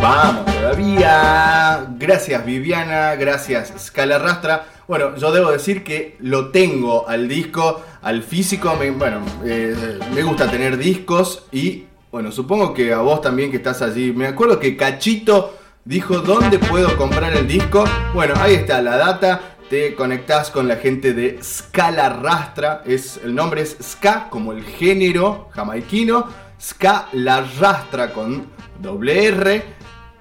Vamos 0.04 0.46
todavía. 0.54 1.88
Gracias 1.98 2.46
Viviana, 2.46 3.16
gracias 3.16 3.72
Scala 3.80 4.20
Rastra. 4.20 4.66
Bueno, 4.86 5.16
yo 5.16 5.32
debo 5.32 5.50
decir 5.50 5.82
que 5.82 6.18
lo 6.20 6.50
tengo 6.50 7.08
al 7.08 7.30
disco, 7.30 7.82
al 8.02 8.22
físico. 8.22 8.76
me- 8.78 8.92
bueno, 8.92 9.22
eh, 9.46 10.00
me 10.14 10.24
gusta 10.24 10.52
tener 10.52 10.76
discos 10.78 11.46
y 11.54 11.86
bueno, 12.12 12.34
supongo 12.34 12.74
que 12.74 12.92
a 12.94 12.98
vos 12.98 13.22
también 13.22 13.50
que 13.50 13.56
estás 13.58 13.82
allí. 13.82 14.12
Me 14.12 14.28
acuerdo 14.28 14.60
que 14.60 14.76
Cachito 14.76 15.58
dijo 15.86 16.18
dónde 16.20 16.60
puedo 16.60 16.98
comprar 16.98 17.32
el 17.38 17.48
disco. 17.48 17.86
Bueno, 18.14 18.34
ahí 18.42 18.56
está 18.56 18.82
la 18.82 18.98
data. 18.98 19.40
Te 19.70 19.96
conectás 19.96 20.52
con 20.52 20.68
la 20.68 20.76
gente 20.76 21.14
de 21.14 21.40
Scala 21.42 22.10
Rastra. 22.10 22.84
Es, 22.86 23.22
el 23.24 23.34
nombre 23.34 23.62
es 23.62 23.78
Ska, 23.82 24.28
como 24.30 24.52
el 24.52 24.64
género 24.66 25.48
jamaiquino. 25.54 26.28
Ska 26.62 27.08
La 27.14 27.42
Rastra 27.58 28.12
con 28.12 28.48
doble 28.80 29.28
R. 29.28 29.64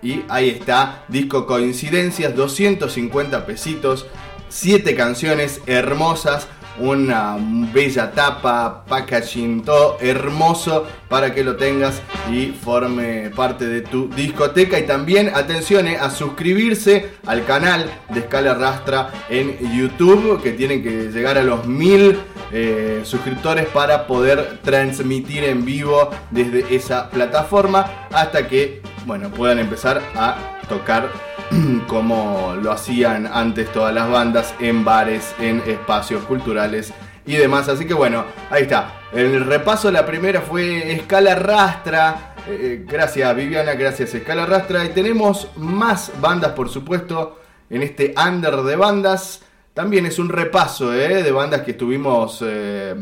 Y 0.03 0.25
ahí 0.29 0.51
está, 0.51 1.05
disco 1.09 1.47
Coincidencias, 1.47 2.35
250 2.35 3.47
pesitos, 3.47 4.07
7 4.49 4.95
canciones 4.97 5.61
hermosas, 5.67 6.49
una 6.79 7.37
bella 7.73 8.13
tapa, 8.13 8.85
packaging, 8.87 9.63
todo 9.63 9.99
hermoso 10.01 10.87
para 11.09 11.35
que 11.35 11.45
lo 11.45 11.57
tengas 11.57 12.01
y 12.31 12.47
forme 12.47 13.31
parte 13.31 13.67
de 13.67 13.83
tu 13.83 14.09
discoteca. 14.09 14.79
Y 14.79 14.87
también, 14.87 15.31
atención 15.35 15.87
eh, 15.87 15.97
a 15.97 16.11
suscribirse 16.11 17.11
al 17.27 17.45
canal 17.45 17.91
de 18.09 18.21
Escala 18.21 18.55
Rastra 18.55 19.11
en 19.29 19.59
YouTube, 19.77 20.43
que 20.43 20.53
tienen 20.53 20.83
que 20.83 21.11
llegar 21.13 21.39
a 21.39 21.43
los 21.43 21.67
mil 21.67 22.19
eh, 22.53 23.03
suscriptores 23.05 23.67
para 23.67 24.07
poder 24.07 24.59
transmitir 24.63 25.45
en 25.45 25.65
vivo 25.65 26.11
desde 26.31 26.75
esa 26.75 27.11
plataforma 27.11 28.09
hasta 28.11 28.49
que 28.49 28.83
bueno, 29.07 29.31
puedan 29.31 29.59
empezar 29.59 30.01
a 30.15 30.37
tocar 30.69 31.11
como 31.87 32.55
lo 32.61 32.73
hacían 32.73 33.27
antes 33.27 33.71
todas 33.73 33.95
las 33.95 34.09
bandas 34.09 34.55
en 34.61 34.85
bares, 34.85 35.35
en 35.39 35.63
espacios 35.67 36.25
culturales 36.25 36.93
y 37.27 37.37
demás. 37.37 37.69
Así 37.69 37.85
que 37.87 37.95
bueno, 37.95 38.25
ahí 38.51 38.63
está. 38.63 39.01
El 39.13 39.45
repaso, 39.45 39.91
la 39.91 40.07
primera 40.07 40.41
fue 40.41 40.93
Escala 40.93 41.35
Rastra. 41.35 42.35
Eh, 42.49 42.85
gracias 42.89 43.37
Viviana, 43.37 43.75
gracias 43.75 44.15
Escala 44.15 44.47
Rastra. 44.47 44.85
Y 44.85 44.91
tenemos 44.91 45.49
más 45.57 46.13
bandas, 46.21 46.53
por 46.53 46.69
supuesto, 46.69 47.41
en 47.71 47.83
este 47.83 48.15
under 48.17 48.57
de 48.63 48.77
bandas. 48.77 49.43
También 49.75 50.07
es 50.07 50.19
un 50.19 50.29
repaso 50.29 50.93
eh, 50.95 51.23
de 51.23 51.33
bandas 51.33 51.63
que 51.63 51.73
estuvimos 51.73 52.43
eh, 52.47 52.95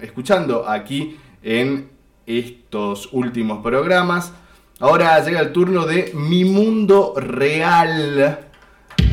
escuchando 0.00 0.68
aquí 0.68 1.18
en 1.42 1.90
estos 2.26 3.10
últimos 3.12 3.62
programas. 3.62 4.32
Ahora 4.78 5.24
llega 5.24 5.40
el 5.40 5.52
turno 5.52 5.86
de 5.86 6.12
Mi 6.14 6.44
Mundo 6.44 7.14
Real. 7.16 8.40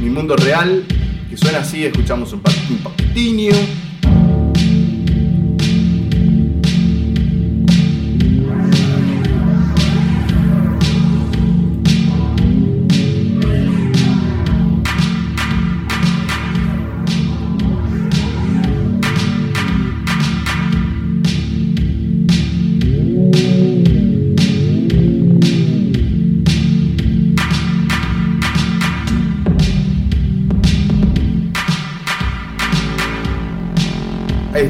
Mi 0.02 0.10
Mundo 0.10 0.36
Real, 0.36 0.84
que 1.30 1.38
suena 1.38 1.60
así, 1.60 1.86
escuchamos 1.86 2.34
un, 2.34 2.42
pa- 2.42 2.52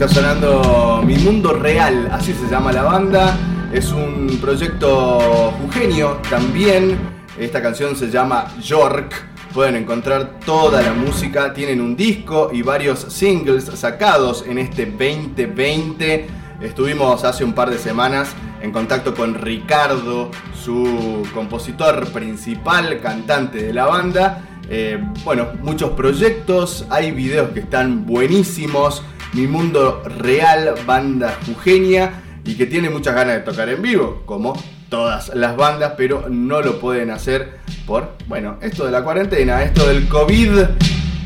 sonando 0.08 1.02
Mi 1.06 1.16
Mundo 1.16 1.54
Real, 1.54 2.10
así 2.12 2.34
se 2.34 2.50
llama 2.50 2.72
la 2.74 2.84
banda. 2.84 3.38
Es 3.72 3.92
un 3.92 4.38
proyecto 4.42 5.52
jujeño 5.62 6.18
también. 6.30 6.98
Esta 7.38 7.62
canción 7.62 7.96
se 7.96 8.10
llama 8.10 8.54
York. 8.62 9.14
Pueden 9.54 9.76
encontrar 9.76 10.40
toda 10.46 10.82
la 10.82 10.94
música. 10.94 11.54
Tienen 11.54 11.80
un 11.80 11.96
disco 11.96 12.50
y 12.52 12.62
varios 12.62 13.00
singles 13.10 13.66
sacados 13.76 14.44
en 14.48 14.58
este 14.58 14.86
2020. 14.86 16.28
Estuvimos 16.62 17.24
hace 17.24 17.44
un 17.44 17.54
par 17.54 17.70
de 17.70 17.78
semanas 17.78 18.30
en 18.62 18.72
contacto 18.72 19.14
con 19.14 19.36
Ricardo, 19.36 20.32
su 20.54 21.26
compositor 21.34 22.12
principal, 22.12 23.00
cantante 23.00 23.64
de 23.64 23.74
la 23.74 23.86
banda. 23.86 24.44
Eh, 24.70 25.02
bueno, 25.24 25.50
muchos 25.62 25.92
proyectos, 25.92 26.86
hay 26.90 27.12
videos 27.12 27.52
que 27.52 27.62
están 27.62 28.06
buenísimos. 28.06 29.04
Mi 29.34 29.48
Mundo 29.48 30.04
Real, 30.20 30.76
banda 30.86 31.38
jujeña 31.46 32.22
y 32.46 32.56
que 32.56 32.68
tiene 32.68 32.90
muchas 32.90 33.16
ganas 33.16 33.36
de 33.36 33.42
tocar 33.42 33.68
en 33.70 33.82
vivo, 33.82 34.22
como 34.26 34.54
todas 34.90 35.34
las 35.34 35.58
bandas, 35.58 35.94
pero 35.98 36.28
no 36.30 36.62
lo 36.62 36.80
pueden 36.80 37.10
hacer 37.10 37.58
por, 37.88 38.16
bueno, 38.28 38.58
esto 38.62 38.86
de 38.86 38.92
la 38.92 39.04
cuarentena, 39.04 39.64
esto 39.64 39.88
del 39.88 40.08
COVID, 40.08 40.52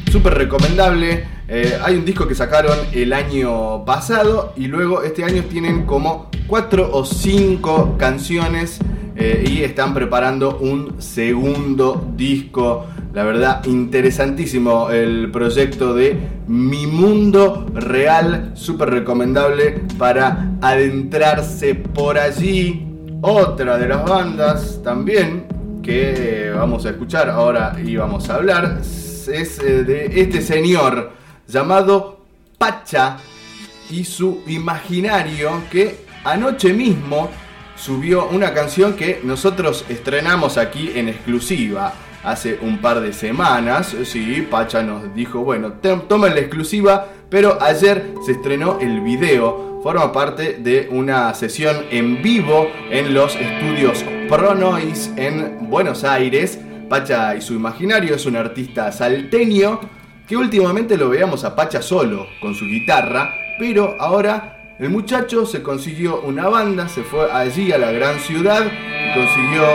súper 0.10 0.36
recomendable. 0.36 1.28
Eh, 1.50 1.78
hay 1.84 1.96
un 1.96 2.06
disco 2.06 2.28
que 2.28 2.36
sacaron 2.36 2.78
el 2.94 3.12
año 3.12 3.84
pasado 3.84 4.54
y 4.56 4.68
luego 4.68 5.04
este 5.04 5.26
año 5.26 5.44
tienen 5.44 5.86
como 5.86 6.30
4 6.48 6.90
o 6.92 7.06
5 7.06 7.98
canciones 7.98 8.80
eh, 9.18 9.44
y 9.50 9.64
están 9.64 9.94
preparando 9.94 10.60
un 10.60 11.02
segundo 11.02 12.10
disco. 12.16 12.86
La 13.18 13.24
verdad, 13.24 13.66
interesantísimo 13.66 14.92
el 14.92 15.32
proyecto 15.32 15.96
de 15.96 16.16
Mi 16.46 16.86
Mundo 16.86 17.66
Real, 17.74 18.52
súper 18.54 18.92
recomendable 18.92 19.82
para 19.98 20.52
adentrarse 20.62 21.74
por 21.74 22.20
allí. 22.20 22.86
Otra 23.24 23.80
de 23.80 23.88
las 23.88 24.06
bandas 24.06 24.82
también 24.84 25.48
que 25.82 26.52
vamos 26.56 26.86
a 26.86 26.92
escuchar 26.92 27.32
ahora 27.32 27.76
y 27.84 27.96
vamos 27.96 28.30
a 28.30 28.36
hablar 28.36 28.82
es 28.82 29.28
eh, 29.32 29.84
de 29.84 30.22
este 30.22 30.44
señor 30.44 31.14
llamado 31.48 32.24
Pacha 32.60 33.18
y 33.90 34.04
su 34.04 34.44
imaginario 34.46 35.64
que 35.72 36.06
anoche 36.24 36.72
mismo 36.72 37.32
subió 37.76 38.28
una 38.28 38.54
canción 38.54 38.94
que 38.94 39.22
nosotros 39.24 39.86
estrenamos 39.90 40.60
aquí 40.60 40.92
en 40.94 41.10
exclusiva 41.10 41.96
hace 42.28 42.60
un 42.62 42.80
par 42.80 43.00
de 43.00 43.14
semanas. 43.14 43.96
Sí, 44.04 44.46
Pacha 44.50 44.84
nos 44.84 45.14
dijo, 45.16 45.40
bueno, 45.40 45.74
tomen 45.82 46.36
la 46.36 46.42
exclusiva, 46.42 47.08
pero 47.30 47.58
ayer 47.62 48.14
se 48.26 48.34
estrenó 48.34 48.80
el 48.80 49.02
video. 49.02 49.80
Forma 49.82 50.12
parte 50.12 50.58
de 50.60 50.90
una 50.92 51.34
sesión 51.34 51.86
en 51.90 52.22
vivo 52.22 52.68
en 52.92 53.14
los 53.14 53.36
estudios 53.36 54.04
Pronoise 54.28 55.12
en 55.16 55.70
Buenos 55.70 56.04
Aires. 56.04 56.60
Pacha 56.90 57.36
y 57.36 57.42
su 57.42 57.54
imaginario 57.54 58.16
es 58.16 58.26
un 58.26 58.36
artista 58.36 58.92
salteño 58.92 59.80
que 60.28 60.36
últimamente 60.36 60.98
lo 60.98 61.10
veíamos 61.10 61.46
a 61.46 61.56
Pacha 61.56 61.82
solo, 61.82 62.28
con 62.42 62.54
su 62.54 62.66
guitarra, 62.66 63.34
pero 63.58 63.96
ahora 64.00 64.57
el 64.80 64.90
muchacho 64.90 65.48
se 65.48 65.64
consiguió 65.64 66.22
una 66.22 66.50
banda, 66.50 66.88
se 66.88 67.02
fue 67.02 67.32
allí 67.32 67.72
a 67.72 67.80
la 67.80 67.92
gran 67.92 68.20
ciudad 68.20 68.62
y 68.64 69.14
consiguió 69.18 69.66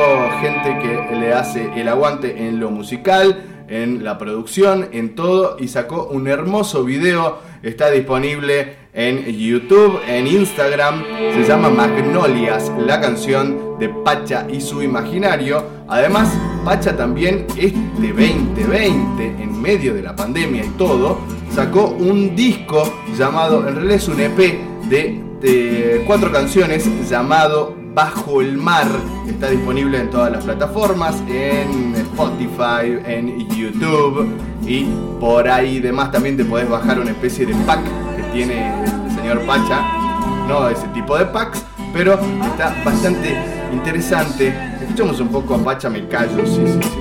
gente 0.40 0.78
que 0.80 1.16
le 1.16 1.32
hace 1.32 1.72
el 1.74 1.88
aguante 1.88 2.46
en 2.46 2.60
lo 2.60 2.70
musical, 2.70 3.64
en 3.66 4.04
la 4.04 4.16
producción, 4.16 4.90
en 4.92 5.16
todo 5.16 5.56
y 5.58 5.66
sacó 5.66 6.04
un 6.04 6.28
hermoso 6.28 6.84
video. 6.84 7.38
Está 7.64 7.90
disponible 7.90 8.76
en 8.92 9.24
YouTube, 9.24 10.00
en 10.06 10.28
Instagram. 10.28 11.02
Se 11.34 11.44
llama 11.44 11.70
Magnolias, 11.70 12.70
la 12.78 13.00
canción 13.00 13.78
de 13.80 13.88
Pacha 13.88 14.46
y 14.48 14.60
su 14.60 14.82
imaginario. 14.82 15.64
Además, 15.88 16.32
Pacha 16.64 16.96
también 16.96 17.46
este 17.56 17.76
2020, 17.98 19.42
en 19.42 19.60
medio 19.60 19.94
de 19.94 20.02
la 20.02 20.14
pandemia 20.14 20.64
y 20.64 20.68
todo, 20.78 21.18
sacó 21.50 21.86
un 21.86 22.36
disco 22.36 22.84
llamado, 23.16 23.66
en 23.66 23.74
realidad 23.74 23.96
es 23.96 24.08
un 24.08 24.20
EP 24.20 24.71
de, 24.92 26.04
cuatro 26.06 26.30
canciones 26.30 26.86
llamado 27.08 27.74
Bajo 27.94 28.42
el 28.42 28.58
Mar. 28.58 28.86
Está 29.26 29.48
disponible 29.48 29.98
en 29.98 30.10
todas 30.10 30.30
las 30.30 30.44
plataformas, 30.44 31.16
en 31.28 31.94
Spotify, 31.94 32.98
en 33.06 33.48
YouTube 33.48 34.28
y 34.66 34.84
por 35.18 35.48
ahí 35.48 35.80
demás 35.80 36.12
también 36.12 36.36
te 36.36 36.44
podés 36.44 36.68
bajar 36.68 37.00
una 37.00 37.10
especie 37.10 37.46
de 37.46 37.54
pack 37.64 37.80
que 38.16 38.22
tiene 38.34 38.84
el 38.84 39.10
señor 39.14 39.40
Pacha. 39.46 39.82
No 40.46 40.68
ese 40.68 40.86
tipo 40.88 41.16
de 41.16 41.24
packs, 41.26 41.64
pero 41.94 42.18
está 42.44 42.74
bastante 42.84 43.34
interesante. 43.72 44.54
Escuchamos 44.82 45.18
un 45.20 45.28
poco 45.28 45.54
a 45.54 45.64
Pacha, 45.64 45.88
me 45.88 46.06
callo, 46.06 46.44
sí, 46.44 46.66
sí, 46.66 46.80
sí. 46.82 46.98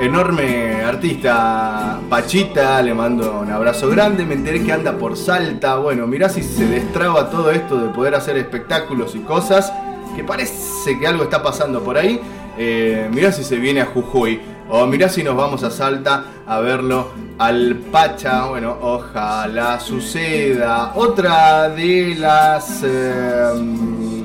Enorme 0.00 0.82
artista 0.82 2.00
Pachita, 2.08 2.80
le 2.82 2.94
mando 2.94 3.40
un 3.40 3.50
abrazo 3.50 3.88
grande, 3.88 4.24
me 4.24 4.34
enteré 4.34 4.62
que 4.64 4.72
anda 4.72 4.92
por 4.96 5.16
Salta, 5.16 5.76
bueno, 5.76 6.06
mirá 6.06 6.28
si 6.28 6.42
se 6.42 6.66
destraba 6.66 7.28
todo 7.30 7.50
esto 7.50 7.78
de 7.78 7.88
poder 7.90 8.14
hacer 8.14 8.36
espectáculos 8.36 9.14
y 9.14 9.20
cosas, 9.20 9.72
que 10.16 10.24
parece 10.24 10.98
que 10.98 11.06
algo 11.06 11.24
está 11.24 11.42
pasando 11.42 11.82
por 11.82 11.96
ahí, 11.96 12.20
Eh, 12.62 13.08
mirá 13.10 13.32
si 13.32 13.42
se 13.42 13.56
viene 13.56 13.80
a 13.80 13.86
Jujuy, 13.86 14.38
o 14.68 14.84
mirá 14.84 15.08
si 15.08 15.22
nos 15.22 15.34
vamos 15.34 15.62
a 15.62 15.70
Salta 15.70 16.24
a 16.46 16.60
verlo 16.60 17.08
al 17.38 17.76
Pacha, 17.90 18.46
bueno, 18.46 18.76
ojalá 18.82 19.80
suceda. 19.80 20.92
Otra 20.94 21.70
de 21.70 22.16
las... 22.18 22.82
em, 22.82 24.19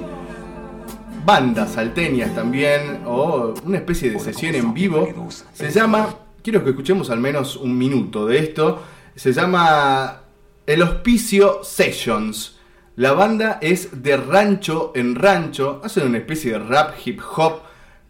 bandas 1.26 1.74
salteñas 1.74 2.34
también, 2.36 3.02
o 3.06 3.54
una 3.66 3.78
especie 3.78 4.12
de 4.12 4.20
sesión 4.20 4.56
en 4.56 4.74
vivo. 4.74 5.08
Se 5.54 5.72
llama, 5.72 6.16
quiero 6.44 6.64
que 6.64 6.70
escuchemos 6.70 7.10
al 7.10 7.20
menos 7.20 7.56
un 7.56 7.78
minuto 7.78 8.28
de 8.28 8.40
esto, 8.40 8.84
se 9.16 9.34
llama 9.34 10.22
El 10.66 10.84
Hospicio 10.84 11.64
Sessions. 11.64 12.60
La 12.96 13.12
banda 13.12 13.60
es 13.62 14.04
de 14.04 14.16
rancho 14.16 14.94
en 14.96 15.16
rancho, 15.16 15.82
hacen 15.84 16.08
una 16.08 16.20
especie 16.20 16.52
de 16.52 16.60
rap 16.60 16.94
hip 17.04 17.20
hop 17.36 17.65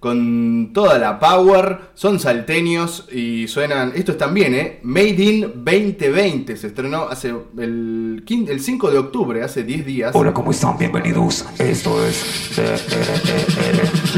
con 0.05 0.69
toda 0.71 0.99
la 0.99 1.17
power, 1.19 1.79
son 1.95 2.19
salteños 2.19 3.07
y 3.11 3.47
suenan, 3.47 3.91
esto 3.95 4.11
es 4.11 4.19
también, 4.19 4.53
¿eh? 4.53 4.79
Made 4.83 5.07
in 5.23 5.41
2020, 5.65 6.55
se 6.57 6.67
estrenó 6.67 7.07
hace 7.09 7.29
el, 7.57 8.23
quin- 8.23 8.47
el 8.47 8.59
5 8.61 8.91
de 8.91 8.99
octubre, 8.99 9.41
hace 9.41 9.63
10 9.63 9.83
días. 9.83 10.11
Hola, 10.13 10.31
¿cómo 10.31 10.51
están? 10.51 10.77
Bienvenidos. 10.77 11.43
Esto 11.57 12.05
es 12.05 12.51
DRER 12.55 12.77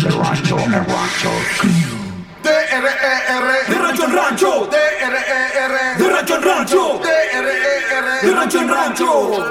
de 0.04 0.10
Rancho 0.10 0.60
en 0.60 0.74
Rancho. 0.74 1.32
De 2.44 3.76
rancho 3.76 4.04
en 4.06 4.14
rancho, 4.14 4.70
D-R-E-R, 4.70 6.04
de 6.04 6.10
rancho 6.14 6.36
en 6.36 6.42
rancho, 6.44 7.00
D-R-E-R, 7.02 8.28
de 8.28 8.34
rancho 8.36 8.62
en 8.62 8.68
rancho. 8.70 9.46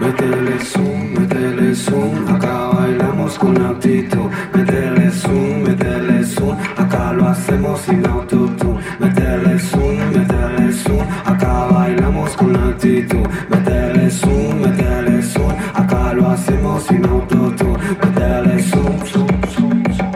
Métele 0.00 0.58
zoom, 0.64 1.12
métele 1.14 1.74
zoom, 1.74 2.26
acá 2.34 2.70
bailamos 2.72 3.38
con 3.38 3.54
actitud. 3.66 4.30
Métele 4.54 5.10
zoom, 5.10 5.62
métele 5.62 6.24
zoom, 6.24 6.56
acá 6.76 7.12
lo 7.12 7.28
hacemos 7.28 7.80
sin 7.82 8.06
autotune. 8.06 8.80
Métele 8.98 9.58
zoom, 9.58 9.98
métele 10.14 10.72
zoom, 10.72 11.04
acá 11.26 11.66
bailamos 11.70 12.34
con 12.36 12.56
actitud. 12.56 13.28
Métele 13.50 14.10
zoom, 14.10 14.60
métele 14.62 15.22
zoom, 15.22 15.52
acá 15.74 16.14
lo 16.14 16.30
hacemos 16.30 16.82
sin 16.84 17.04
autotune. 17.04 17.78
Métele 18.02 18.58
zoom, 18.62 19.06
zoom, 19.06 19.28
zoom, 19.54 19.82
zoom. 19.96 20.12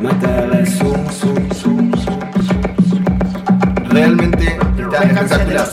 Métele 0.00 0.64
zoom, 0.64 1.10
zoom, 1.10 1.52
zoom, 1.52 1.92
zoom. 1.96 2.20
Realmente 3.90 4.44
está 4.46 5.02
espectacular 5.04 5.68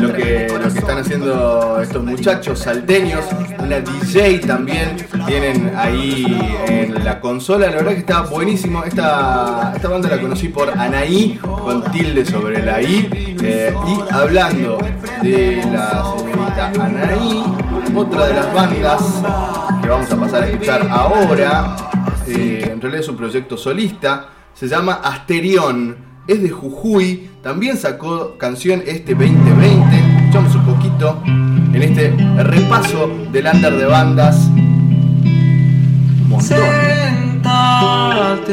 lo 0.00 0.12
que, 0.12 0.46
lo 0.48 0.60
que 0.60 0.65
están 1.00 1.20
haciendo 1.20 1.80
estos 1.82 2.04
muchachos 2.04 2.58
salteños. 2.60 3.24
Una 3.58 3.80
DJ 3.80 4.40
también 4.40 4.96
tienen 5.26 5.72
ahí 5.76 6.24
en 6.68 7.04
la 7.04 7.20
consola. 7.20 7.66
La 7.66 7.76
verdad 7.76 7.92
que 7.92 7.98
está 7.98 8.22
buenísimo. 8.22 8.82
Esta, 8.84 9.72
esta 9.74 9.88
banda 9.88 10.08
la 10.08 10.20
conocí 10.20 10.48
por 10.48 10.70
Anaí, 10.70 11.38
con 11.42 11.82
tilde 11.90 12.24
sobre 12.24 12.64
la 12.64 12.80
I. 12.80 13.36
Eh, 13.42 13.74
y 13.86 14.14
hablando 14.14 14.78
de 15.22 15.56
la 15.70 16.14
señorita 16.18 16.72
Anaí, 16.80 17.44
otra 17.94 18.26
de 18.26 18.34
las 18.34 18.54
bandas 18.54 19.02
que 19.82 19.88
vamos 19.88 20.10
a 20.10 20.16
pasar 20.16 20.42
a 20.44 20.46
escuchar 20.48 20.88
ahora, 20.90 21.76
eh, 22.26 22.70
en 22.72 22.80
realidad 22.80 23.02
es 23.02 23.08
un 23.08 23.16
proyecto 23.16 23.56
solista, 23.56 24.28
se 24.54 24.66
llama 24.66 24.94
Asterión, 24.94 25.96
es 26.26 26.42
de 26.42 26.50
Jujuy, 26.50 27.30
también 27.42 27.76
sacó 27.76 28.36
canción 28.38 28.82
este 28.86 29.14
2020, 29.14 29.75
escuchamos 30.36 30.54
un 30.56 30.64
poquito 30.74 31.22
en 31.24 31.82
este 31.82 32.10
repaso 32.42 33.08
del 33.32 33.46
under 33.46 33.74
de 33.76 33.86
bandas. 33.86 34.50
Sentate 36.40 37.38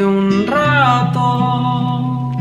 un 0.06 0.48
rato. 0.48 2.32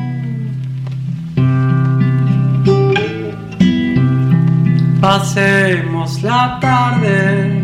Pasemos 5.00 6.22
la 6.22 6.60
tarde. 6.60 7.58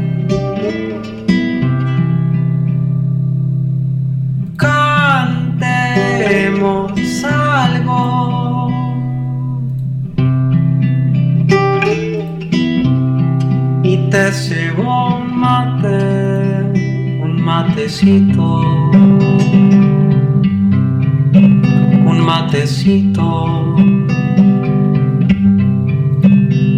Cantemos 4.57 5.63
algo. 7.25 8.38
Te 14.11 14.33
sirvo 14.33 15.17
un 15.17 15.39
mate, 15.39 16.63
un 17.21 17.43
matecito, 17.43 18.61
un 22.07 22.21
matecito. 22.25 23.75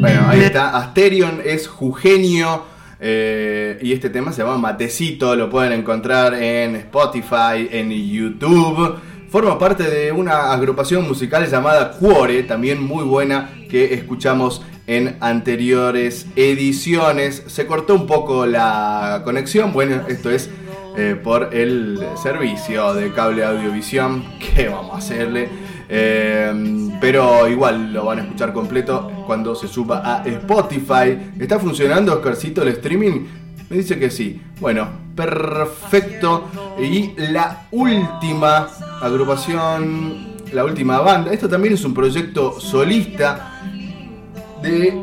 Bueno, 0.01 0.29
ahí 0.29 0.41
está. 0.41 0.77
Asterion 0.77 1.41
es 1.45 1.69
Jugenio. 1.69 2.65
eh, 3.03 3.79
y 3.81 3.93
este 3.93 4.11
tema 4.11 4.33
se 4.33 4.43
llama 4.43 4.59
Matecito. 4.59 5.35
Lo 5.37 5.49
pueden 5.49 5.73
encontrar 5.73 6.35
en 6.35 6.77
Spotify, 6.77 7.69
en 7.71 7.91
YouTube. 7.91 8.99
Forma 9.31 9.59
parte 9.59 9.85
de 9.85 10.13
una 10.13 10.53
agrupación 10.53 11.07
musical 11.07 11.49
llamada 11.49 11.93
Cuore, 11.93 12.43
también 12.43 12.83
muy 12.85 13.05
buena, 13.05 13.51
que 13.71 13.95
escuchamos 13.95 14.63
en 14.91 15.17
anteriores 15.21 16.27
ediciones. 16.35 17.45
Se 17.47 17.65
cortó 17.65 17.95
un 17.95 18.09
poco 18.09 18.45
la 18.45 19.23
conexión. 19.25 19.73
Bueno, 19.73 20.03
esto 20.09 20.31
es 20.33 20.51
eh, 20.97 21.15
por 21.23 21.55
el 21.55 22.05
servicio 22.21 22.93
de 22.95 23.13
cable 23.13 23.45
audiovisión. 23.45 24.25
¿Qué 24.41 24.69
vamos 24.69 24.97
a 24.97 24.99
hacerle? 24.99 25.49
Eh, 25.89 26.89
pero 27.01 27.47
igual 27.47 27.93
lo 27.93 28.07
van 28.07 28.19
a 28.19 28.23
escuchar 28.23 28.53
completo 28.53 29.25
cuando 29.29 29.55
se 29.55 29.69
suba 29.69 30.03
a 30.05 30.27
Spotify. 30.27 31.17
¿Está 31.39 31.61
funcionando, 31.61 32.13
Oscarcito, 32.15 32.63
el 32.63 32.69
streaming? 32.71 33.27
Me 33.69 33.77
dice 33.77 33.97
que 33.97 34.11
sí. 34.11 34.43
Bueno, 34.59 34.89
perfecto. 35.15 36.49
Y 36.83 37.13
la 37.31 37.69
última 37.71 38.67
agrupación, 39.01 40.35
la 40.53 40.65
última 40.65 40.99
banda. 40.99 41.33
Esto 41.33 41.49
también 41.49 41.75
es 41.75 41.85
un 41.85 41.95
proyecto 41.95 42.61
solista 42.61 43.51
de 44.63 44.95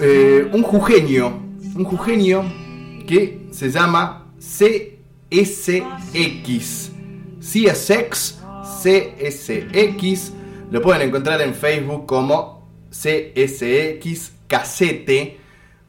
eh, 0.00 0.50
un 0.52 0.62
jujeño. 0.62 1.40
Un 1.74 1.84
jujeño 1.84 2.42
que 3.06 3.46
se 3.50 3.70
llama 3.70 4.26
CSX. 4.38 5.00
CSX. 7.40 8.38
CSX. 8.82 10.32
Lo 10.70 10.80
pueden 10.82 11.02
encontrar 11.08 11.40
en 11.42 11.54
Facebook 11.54 12.06
como 12.06 12.68
CSX 12.90 14.32
Casete. 14.46 15.38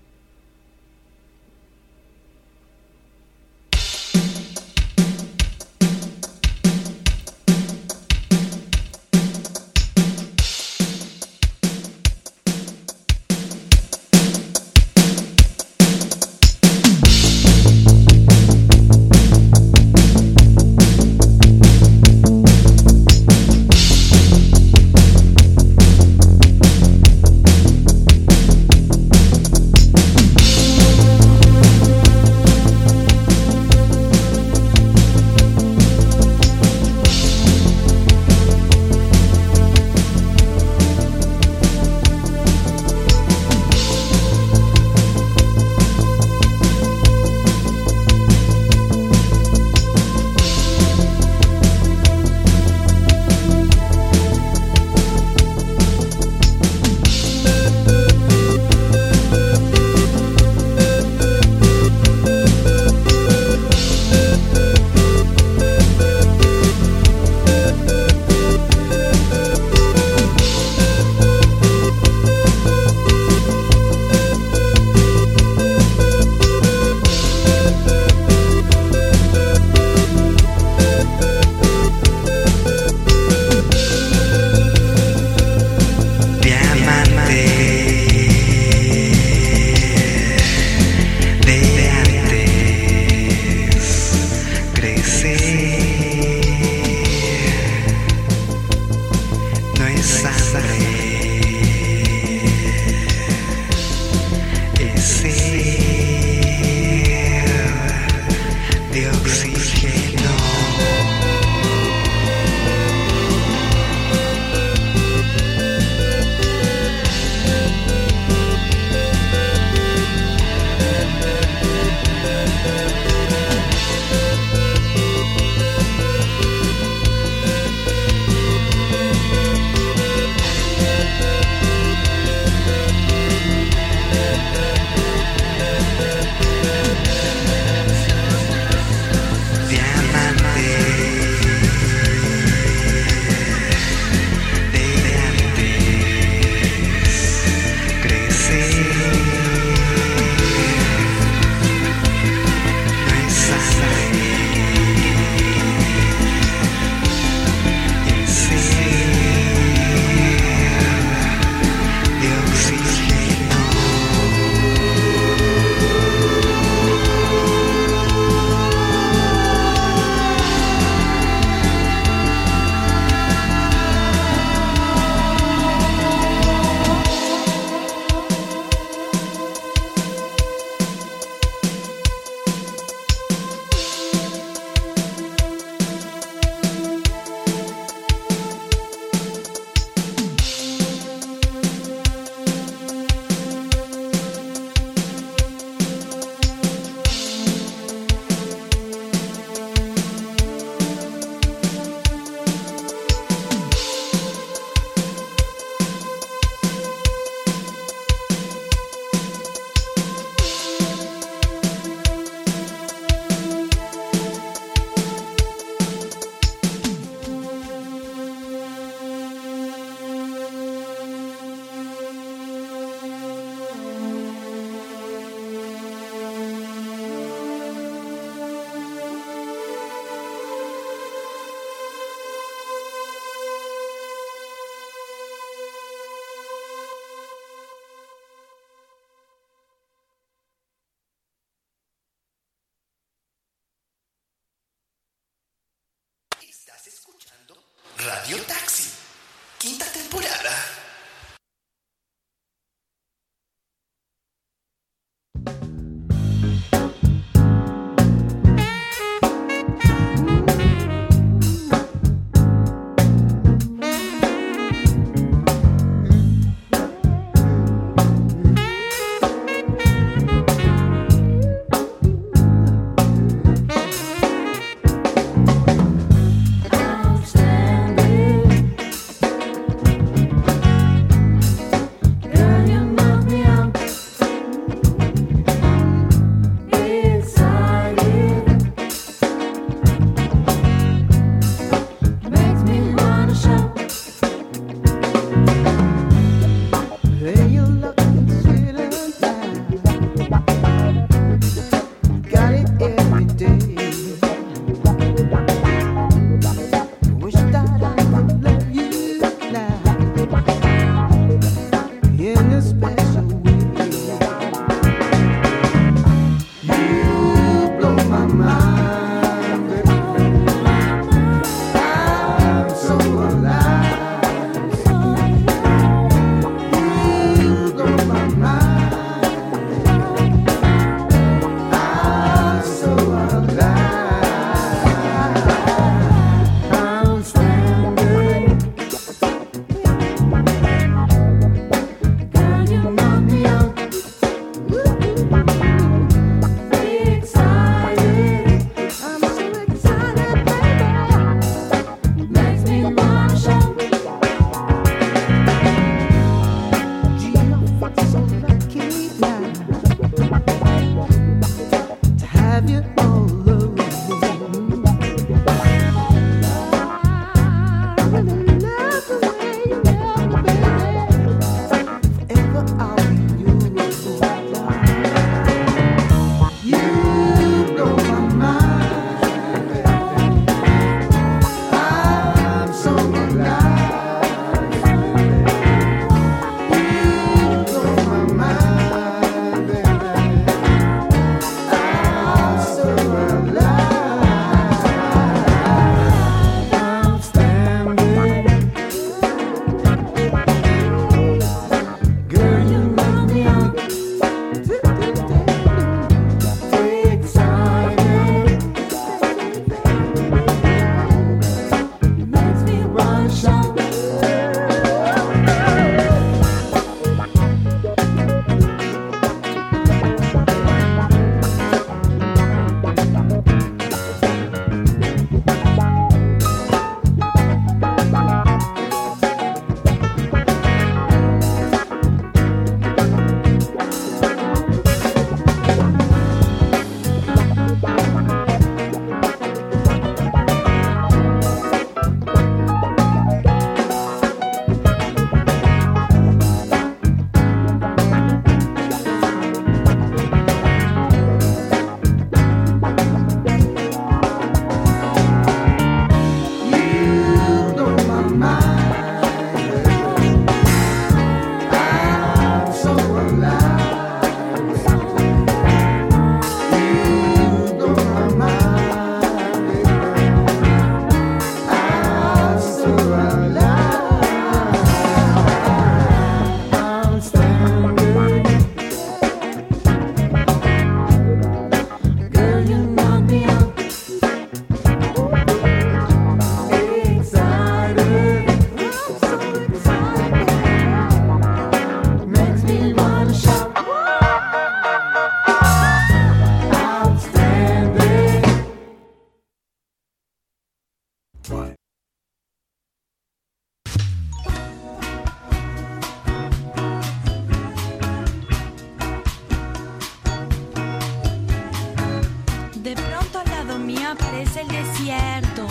desierto. 514.76 515.66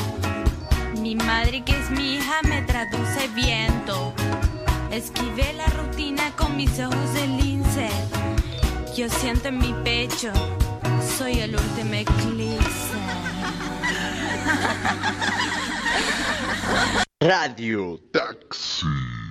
Mi 1.00 1.16
madre 1.16 1.64
que 1.64 1.78
es 1.80 1.90
mi 1.92 2.16
hija 2.16 2.42
me 2.44 2.62
traduce 2.64 3.28
viento. 3.36 4.14
Esquivé 4.92 5.54
la 5.54 5.68
rutina 5.68 6.32
con 6.36 6.56
mis 6.56 6.80
ojos 6.80 7.14
de 7.14 7.28
lince. 7.28 7.90
Yo 8.96 9.10
siento 9.10 9.50
en 9.50 9.58
mi 9.60 9.74
pecho, 9.84 10.32
soy 11.18 11.40
el 11.42 11.56
último 11.56 11.94
eclipse. 11.94 12.96
Radio 17.20 18.00
Taxi. 18.12 19.25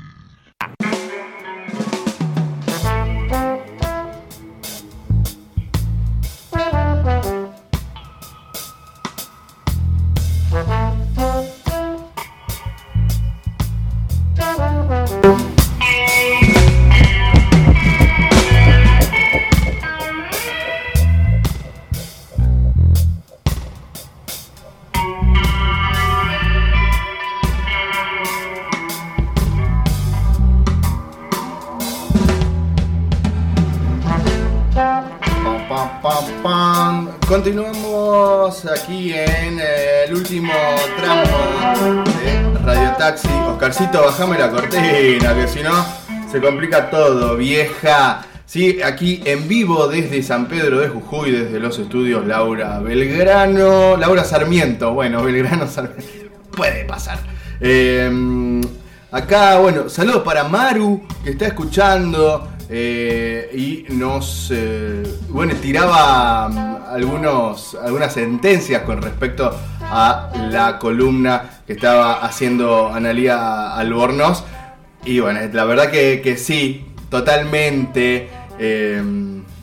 Aquí 38.67 39.13
en 39.13 39.59
eh, 39.61 40.05
el 40.07 40.15
último 40.15 40.53
tramo 40.97 42.05
de 42.05 42.59
Radio 42.65 42.95
Taxi. 42.97 43.29
Oscarcito, 43.29 44.03
bajame 44.03 44.39
la 44.39 44.51
cortina, 44.51 45.35
que 45.35 45.49
si 45.49 45.63
no 45.63 45.85
se 46.31 46.41
complica 46.41 46.89
todo, 46.89 47.37
vieja. 47.37 48.25
Sí, 48.47 48.81
aquí 48.83 49.21
en 49.25 49.49
vivo 49.49 49.89
desde 49.89 50.23
San 50.23 50.47
Pedro 50.47 50.81
de 50.81 50.89
Jujuy, 50.89 51.31
desde 51.31 51.61
los 51.61 51.79
estudios 51.79 52.27
Laura 52.27 52.79
Belgrano, 52.79 53.97
Laura 53.97 54.25
Sarmiento, 54.25 54.95
bueno, 54.95 55.23
Belgrano 55.23 55.67
Sarmiento, 55.67 56.31
puede 56.57 56.85
pasar. 56.85 57.19
Eh, 57.61 58.61
acá, 59.11 59.59
bueno, 59.59 59.89
saludos 59.89 60.23
para 60.23 60.45
Maru, 60.45 61.07
que 61.23 61.31
está 61.31 61.47
escuchando 61.47 62.54
eh, 62.71 63.51
y 63.55 63.93
nos, 63.93 64.51
eh, 64.53 65.03
bueno, 65.29 65.55
tiraba 65.61 66.49
mm, 66.49 66.95
algunos, 66.95 67.75
algunas 67.75 68.13
sentencias 68.13 68.83
con 68.83 69.03
respecto 69.03 69.55
a 69.83 70.31
la 70.51 70.79
columna 70.79 71.61
que 71.67 71.75
estaba 71.75 72.25
haciendo 72.25 72.89
Analía 72.89 73.75
Albornoz. 73.75 74.45
Y 75.05 75.21
bueno, 75.21 75.41
la 75.53 75.65
verdad 75.65 75.91
que, 75.91 76.21
que 76.23 76.37
sí, 76.37 76.87
totalmente. 77.11 78.29
eh, 78.59 79.03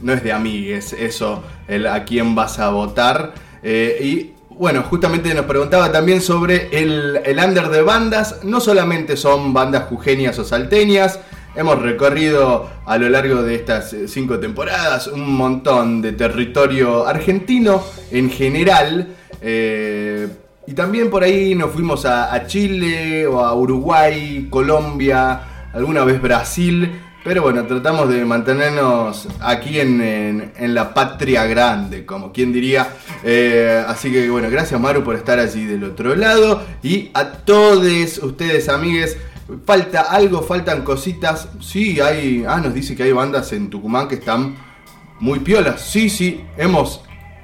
no 0.02 0.14
es 0.14 0.24
de 0.24 0.32
amigues 0.32 0.94
eso, 0.94 1.44
a 1.90 2.04
quién 2.06 2.34
vas 2.34 2.58
a 2.58 2.70
votar. 2.70 3.34
Y 3.64 4.32
bueno, 4.50 4.84
justamente 4.84 5.34
nos 5.34 5.46
preguntaba 5.46 5.92
también 5.92 6.22
sobre 6.22 6.70
el, 6.72 7.20
el 7.24 7.40
under 7.40 7.70
de 7.70 7.84
bandas. 7.84 8.44
No 8.44 8.60
solamente 8.60 9.16
son 9.16 9.54
bandas 9.54 9.84
jujeñas 9.84 10.40
o 10.40 10.44
salteñas. 10.44 11.20
Hemos 11.56 11.82
recorrido 11.82 12.70
a 12.86 12.98
lo 12.98 13.10
largo 13.10 13.44
de 13.44 13.56
estas 13.56 13.92
eh, 13.94 14.08
cinco 14.08 14.40
temporadas 14.40 15.08
un 15.08 15.34
montón 15.36 16.02
de 16.02 16.14
territorio 16.14 17.06
argentino 17.06 17.84
en 18.12 18.30
general. 18.30 19.08
eh, 19.42 20.28
y 20.68 20.74
también 20.74 21.10
por 21.10 21.24
ahí 21.24 21.56
nos 21.56 21.72
fuimos 21.72 22.06
a, 22.06 22.46
Chile 22.46 23.26
o 23.26 23.40
a 23.44 23.54
Uruguay, 23.56 24.48
Colombia, 24.50 25.68
alguna 25.74 26.04
vez 26.06 26.22
Brasil. 26.22 26.90
Pero 27.24 27.42
bueno, 27.44 27.66
tratamos 27.66 28.10
de 28.10 28.24
mantenernos 28.26 29.28
aquí 29.42 29.80
en, 29.80 30.02
en- 30.02 30.54
en 30.58 30.74
la 30.74 30.94
patria 30.94 31.46
grande, 31.46 32.06
como 32.06 32.32
quien 32.32 32.54
diría. 32.54 32.88
Eh, 33.24 33.84
así 33.88 34.12
que 34.12 34.30
bueno, 34.30 34.50
gracias 34.50 34.80
Maru 34.80 35.04
por 35.04 35.16
estar 35.16 35.40
allí 35.40 35.66
del 35.66 35.84
otro 35.84 36.16
lado. 36.16 36.62
Y 36.84 37.10
a 37.14 37.26
todos 37.32 38.20
ustedes, 38.24 38.70
amigues, 38.70 39.18
falta 39.66 40.02
algo, 40.02 40.42
faltan 40.42 40.84
cositas. 40.84 41.48
Sí, 41.60 42.00
hay. 42.00 42.46
Ah, 42.48 42.60
nos 42.60 42.74
dice 42.74 42.96
que 42.96 43.04
hay 43.04 43.12
bandas 43.12 43.52
en 43.54 43.70
Tucumán 43.70 44.08
que 44.08 44.16
están 44.16 44.56
muy 45.20 45.40
piolas. 45.40 45.82
Sí, 45.82 46.10
sí, 46.10 46.44
hemos. 46.58 47.02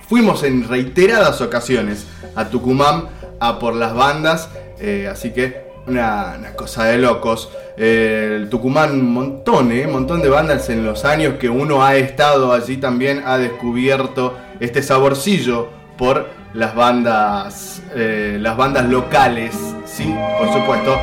Fuimos 0.08 0.44
en 0.44 0.68
reiteradas 0.68 1.42
ocasiones 1.42 2.08
a 2.36 2.50
Tucumán 2.50 3.10
a 3.40 3.60
por 3.60 3.76
las 3.76 3.94
bandas. 3.94 4.50
eh, 4.80 5.08
así 5.12 5.32
que 5.32 5.68
una, 5.88 6.54
cosa 6.56 6.86
de 6.86 6.98
locos. 6.98 7.50
Eh, 7.78 8.48
Tucumán, 8.50 9.10
montón, 9.10 9.72
eh, 9.72 9.88
montón 9.88 10.22
de 10.22 10.30
bandas 10.30 10.70
en 10.70 10.86
los 10.86 11.06
años 11.06 11.36
que 11.40 11.50
uno 11.50 11.84
ha 11.84 11.96
estado 11.96 12.54
allí 12.54 12.78
también 12.78 13.24
ha 13.26 13.38
descubierto 13.38 14.36
este 14.60 14.84
saborcillo 14.84 15.70
por 15.98 16.30
las 16.54 16.76
bandas, 16.76 17.82
eh, 17.96 18.38
las 18.40 18.58
bandas 18.58 18.86
locales, 18.90 19.56
sí, 19.86 20.14
por 20.40 20.54
supuesto. 20.54 20.96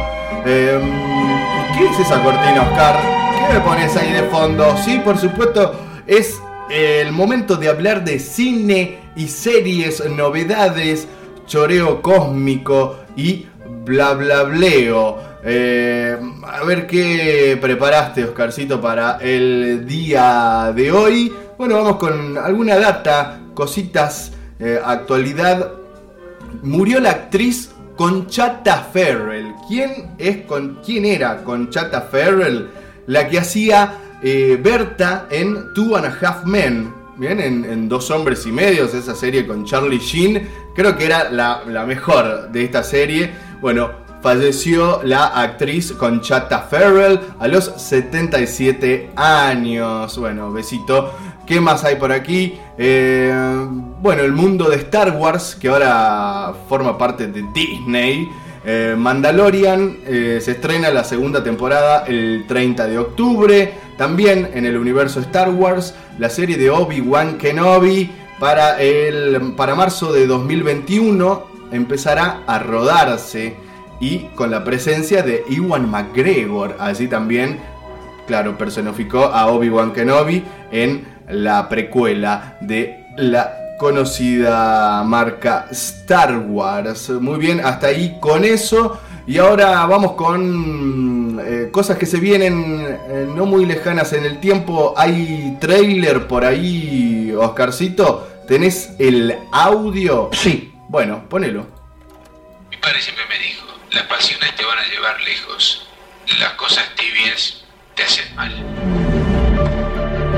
Eh, 0.47 0.79
¿Qué 1.77 1.87
es 1.87 2.01
esa 2.01 2.23
cortina, 2.23 2.63
Oscar? 2.63 3.01
¿Qué 3.35 3.55
me 3.55 3.61
pones 3.61 3.97
ahí 3.97 4.13
de 4.13 4.25
fondo? 4.25 4.77
Sí, 4.85 5.01
por 5.03 5.17
supuesto, 5.17 5.75
es 6.07 6.39
el 6.69 7.13
momento 7.13 7.57
de 7.57 7.69
hablar 7.69 8.05
de 8.05 8.19
cine 8.19 8.99
y 9.17 9.29
series, 9.29 10.05
novedades, 10.11 11.09
choreo 11.47 12.03
cósmico 12.03 12.99
y 13.17 13.47
bla 13.85 14.13
bla 14.13 14.43
bleo. 14.43 15.19
Eh, 15.43 16.17
a 16.47 16.63
ver 16.65 16.87
qué 16.87 17.59
preparaste, 17.61 18.25
Oscarcito, 18.25 18.81
para 18.81 19.17
el 19.23 19.87
día 19.87 20.73
de 20.77 20.93
hoy. 20.93 21.33
Bueno, 21.57 21.77
vamos 21.77 21.97
con 21.97 22.37
alguna 22.37 22.77
data, 22.77 23.41
cositas, 23.55 24.33
eh, 24.59 24.79
actualidad. 24.85 25.73
Murió 26.63 27.01
la 27.01 27.11
actriz 27.11 27.74
Conchata 27.97 28.89
Ferrell. 28.93 29.55
¿Quién, 29.69 30.15
es 30.19 30.43
con, 30.47 30.81
¿Quién 30.85 31.05
era 31.05 31.43
Conchata 31.45 32.03
Ferrell? 32.03 32.69
La 33.07 33.29
que 33.29 33.39
hacía 33.39 33.95
eh, 34.23 34.59
Berta 34.61 35.27
en 35.31 35.73
Two 35.75 35.97
and 35.97 36.07
a 36.07 36.19
Half 36.21 36.45
Men. 36.45 36.93
Bien, 37.17 37.39
en, 37.41 37.65
en 37.65 37.89
Dos 37.89 38.11
Hombres 38.11 38.45
y 38.47 38.51
Medios, 38.51 38.93
esa 38.93 39.15
serie 39.15 39.47
con 39.47 39.65
Charlie 39.65 39.99
Sheen. 39.99 40.49
Creo 40.75 40.97
que 40.97 41.07
era 41.07 41.31
la, 41.31 41.63
la 41.67 41.87
mejor 41.87 42.51
de 42.51 42.65
esta 42.65 42.83
serie. 42.83 43.31
Bueno, 43.61 44.04
falleció 44.25 45.03
la 45.05 45.27
actriz 45.27 45.93
Conchata 45.93 46.61
Ferrell 46.61 47.21
a 47.39 47.47
los 47.47 47.67
77 47.77 49.11
años. 49.15 50.17
Bueno, 50.17 50.51
besito. 50.51 51.13
¿Qué 51.47 51.61
más 51.61 51.85
hay 51.85 51.97
por 51.97 52.11
aquí? 52.11 52.59
Eh, 52.79 53.31
bueno, 54.01 54.23
el 54.23 54.33
mundo 54.33 54.71
de 54.71 54.77
Star 54.77 55.11
Wars, 55.11 55.55
que 55.61 55.69
ahora 55.69 56.55
forma 56.71 56.97
parte 56.97 57.27
de 57.27 57.45
Disney. 57.53 58.27
Eh, 58.65 58.95
Mandalorian 58.97 59.99
eh, 60.07 60.39
se 60.41 60.53
estrena 60.53 60.89
la 60.89 61.05
segunda 61.05 61.45
temporada 61.45 62.05
el 62.07 62.47
30 62.49 62.87
de 62.87 62.97
octubre. 62.97 63.75
También 63.99 64.53
en 64.55 64.65
el 64.65 64.79
universo 64.79 65.21
Star 65.21 65.51
Wars, 65.51 65.95
la 66.19 66.31
serie 66.31 66.57
de 66.57 66.71
Obi-Wan 66.71 67.37
Kenobi 67.37 68.11
para, 68.41 68.81
el, 68.81 69.53
para 69.55 69.75
marzo 69.75 70.15
de 70.15 70.27
2021 70.27 71.53
empezará 71.73 72.41
a 72.47 72.59
rodarse 72.59 73.64
y 74.01 74.21
con 74.35 74.51
la 74.51 74.65
presencia 74.65 75.23
de 75.23 75.45
Ewan 75.51 75.91
McGregor. 75.91 76.77
Allí 76.79 77.09
también, 77.09 77.59
claro, 78.27 78.57
personificó 78.59 79.25
a 79.27 79.47
Obi-Wan 79.47 79.93
Kenobi 79.93 80.45
en 80.71 81.07
la 81.29 81.69
precuela 81.69 82.57
de 82.61 83.07
la 83.17 83.77
conocida 83.79 85.03
marca 85.05 85.67
Star 85.71 86.39
Wars. 86.39 87.11
Muy 87.11 87.39
bien, 87.39 87.61
hasta 87.65 87.89
ahí 87.89 88.19
con 88.21 88.45
eso. 88.45 89.01
Y 89.27 89.39
ahora 89.39 89.87
vamos 89.87 90.13
con 90.13 91.41
eh, 91.43 91.71
cosas 91.73 91.97
que 91.97 92.05
se 92.05 92.19
vienen 92.19 92.99
eh, 93.09 93.27
no 93.35 93.47
muy 93.47 93.65
lejanas 93.65 94.13
en 94.13 94.25
el 94.27 94.39
tiempo. 94.39 94.93
Hay 94.97 95.57
trailer 95.61 96.27
por 96.27 96.45
ahí, 96.45 97.33
Oscarcito. 97.33 98.29
¿Tenés 98.47 98.93
el 98.99 99.35
audio? 99.51 100.29
Sí. 100.33 100.71
Bueno, 100.91 101.27
ponelo. 101.29 101.67
Mi 102.71 102.77
padre 102.77 103.01
siempre 103.01 103.25
me 103.29 103.39
dijo, 103.39 103.54
las 103.95 104.05
pasiones 104.05 104.55
te 104.57 104.65
van 104.65 104.79
a 104.79 104.87
llevar 104.91 105.21
lejos, 105.23 105.87
las 106.41 106.53
cosas 106.55 106.85
tibias 106.97 107.65
te 107.95 108.03
hacen 108.03 108.35
mal. 108.35 108.53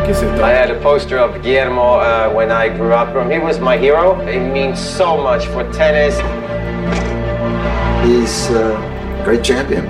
¿Qué 0.05 0.13
es 0.13 0.23
esto? 0.23 0.45
I 0.45 0.51
had 0.53 0.71
a 0.71 0.79
poster 0.81 1.19
of 1.19 1.43
Guillermo 1.43 1.99
uh, 1.99 2.31
when 2.33 2.51
I 2.51 2.69
grew 2.69 2.93
up. 2.93 3.09
He 3.31 3.39
was 3.39 3.59
my 3.59 3.79
hero. 3.79 4.21
It 4.29 4.41
means 4.53 4.79
so 4.79 5.17
much 5.17 5.47
for 5.47 5.65
tennis. 5.73 6.15
He's 8.05 8.51
a 8.51 8.77
great 9.25 9.43
champion. 9.43 9.87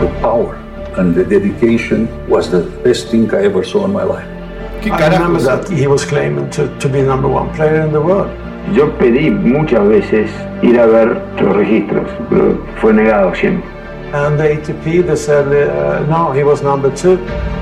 The 0.00 0.08
power 0.20 0.54
and 0.96 1.14
the 1.14 1.24
dedication 1.24 2.08
was 2.28 2.50
the 2.50 2.62
best 2.84 3.08
thing 3.08 3.28
I 3.34 3.44
ever 3.44 3.64
saw 3.64 3.84
in 3.84 3.92
my 3.92 4.04
life. 4.04 4.28
I 4.92 5.08
remember 5.08 5.40
that 5.40 5.68
he 5.68 5.88
was 5.88 6.04
claiming 6.04 6.48
to, 6.50 6.68
to 6.78 6.88
be 6.88 7.02
number 7.02 7.28
one 7.28 7.52
player 7.54 7.82
in 7.82 7.92
the 7.92 8.00
world. 8.00 8.30
Yo 8.74 8.92
pedí 8.98 9.30
muchas 9.30 9.86
veces 9.86 10.30
ir 10.62 10.78
a 10.80 10.86
ver 10.86 11.20
los 11.40 11.56
registros, 11.56 12.08
pero 12.28 12.58
fue 12.80 12.92
negado 12.92 13.34
siempre. 13.34 13.70
And 14.12 14.38
the 14.38 14.54
ATP, 14.54 15.06
they 15.06 15.16
said, 15.16 15.46
uh, 15.46 16.06
no, 16.08 16.32
he 16.32 16.42
was 16.44 16.62
number 16.62 16.90
two. 16.94 17.18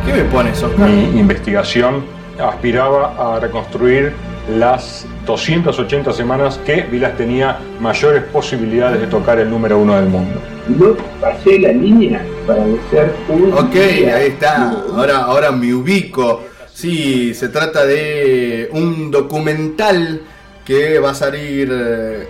¿Qué 0.07 0.12
me 0.12 0.24
pones, 0.31 0.62
Mi 0.78 1.18
investigación 1.18 2.05
aspiraba 2.39 3.15
a 3.18 3.41
reconstruir 3.41 4.12
las 4.58 5.07
280 5.26 6.12
semanas 6.12 6.60
que 6.66 6.83
Vilas 6.83 7.16
tenía 7.16 7.58
mayores 7.81 8.24
posibilidades 8.24 9.00
de 9.00 9.07
tocar 9.07 9.39
el 9.39 9.50
número 9.50 9.78
uno 9.78 9.97
del 9.97 10.08
mundo. 10.08 10.39
Yo 10.78 10.97
pasé 11.20 11.58
la 11.58 11.73
línea 11.73 12.23
para 12.47 12.65
ser 12.91 13.15
un. 13.28 13.52
Ok, 13.52 13.74
ahí 13.74 14.28
está. 14.28 14.70
Ahora, 14.94 15.18
ahora 15.24 15.50
me 15.50 15.73
ubico. 15.74 16.42
Sí, 16.73 17.34
se 17.34 17.49
trata 17.49 17.86
de 17.86 18.68
un 18.73 19.10
documental 19.10 20.20
que 20.64 20.98
va 20.98 21.10
a 21.10 21.14
salir 21.14 21.68
eh, 21.72 22.28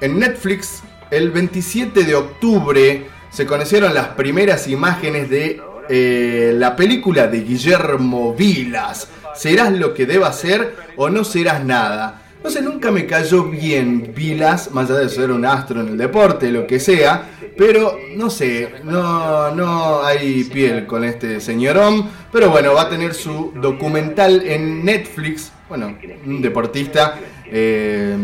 en 0.00 0.18
Netflix 0.18 0.82
el 1.10 1.30
27 1.30 2.04
de 2.04 2.14
octubre. 2.14 3.06
Se 3.30 3.46
conocieron 3.46 3.94
las 3.94 4.08
primeras 4.08 4.68
imágenes 4.68 5.30
de 5.30 5.60
eh, 5.88 6.52
la 6.56 6.76
película 6.76 7.26
de 7.26 7.40
Guillermo 7.40 8.34
Vilas. 8.34 9.08
¿Serás 9.34 9.72
lo 9.72 9.94
que 9.94 10.06
deba 10.06 10.32
ser 10.32 10.76
o 10.96 11.08
no 11.08 11.24
serás 11.24 11.64
nada? 11.64 12.22
No 12.42 12.50
sé, 12.50 12.62
nunca 12.62 12.90
me 12.90 13.06
cayó 13.06 13.44
bien 13.44 14.12
Vilas, 14.14 14.70
más 14.72 14.90
allá 14.90 15.00
de 15.00 15.08
ser 15.10 15.30
un 15.30 15.44
astro 15.44 15.82
en 15.82 15.88
el 15.88 15.98
deporte, 15.98 16.50
lo 16.50 16.66
que 16.66 16.80
sea, 16.80 17.28
pero 17.56 17.98
no 18.16 18.30
sé, 18.30 18.76
no, 18.82 19.54
no 19.54 20.02
hay 20.02 20.44
piel 20.44 20.86
con 20.86 21.04
este 21.04 21.40
señorón. 21.40 22.08
Pero 22.32 22.50
bueno, 22.50 22.72
va 22.72 22.82
a 22.82 22.88
tener 22.88 23.12
su 23.14 23.52
documental 23.54 24.42
en 24.46 24.84
Netflix 24.84 25.52
bueno, 25.70 25.96
un 26.26 26.42
deportista 26.42 27.16
eh, 27.50 28.16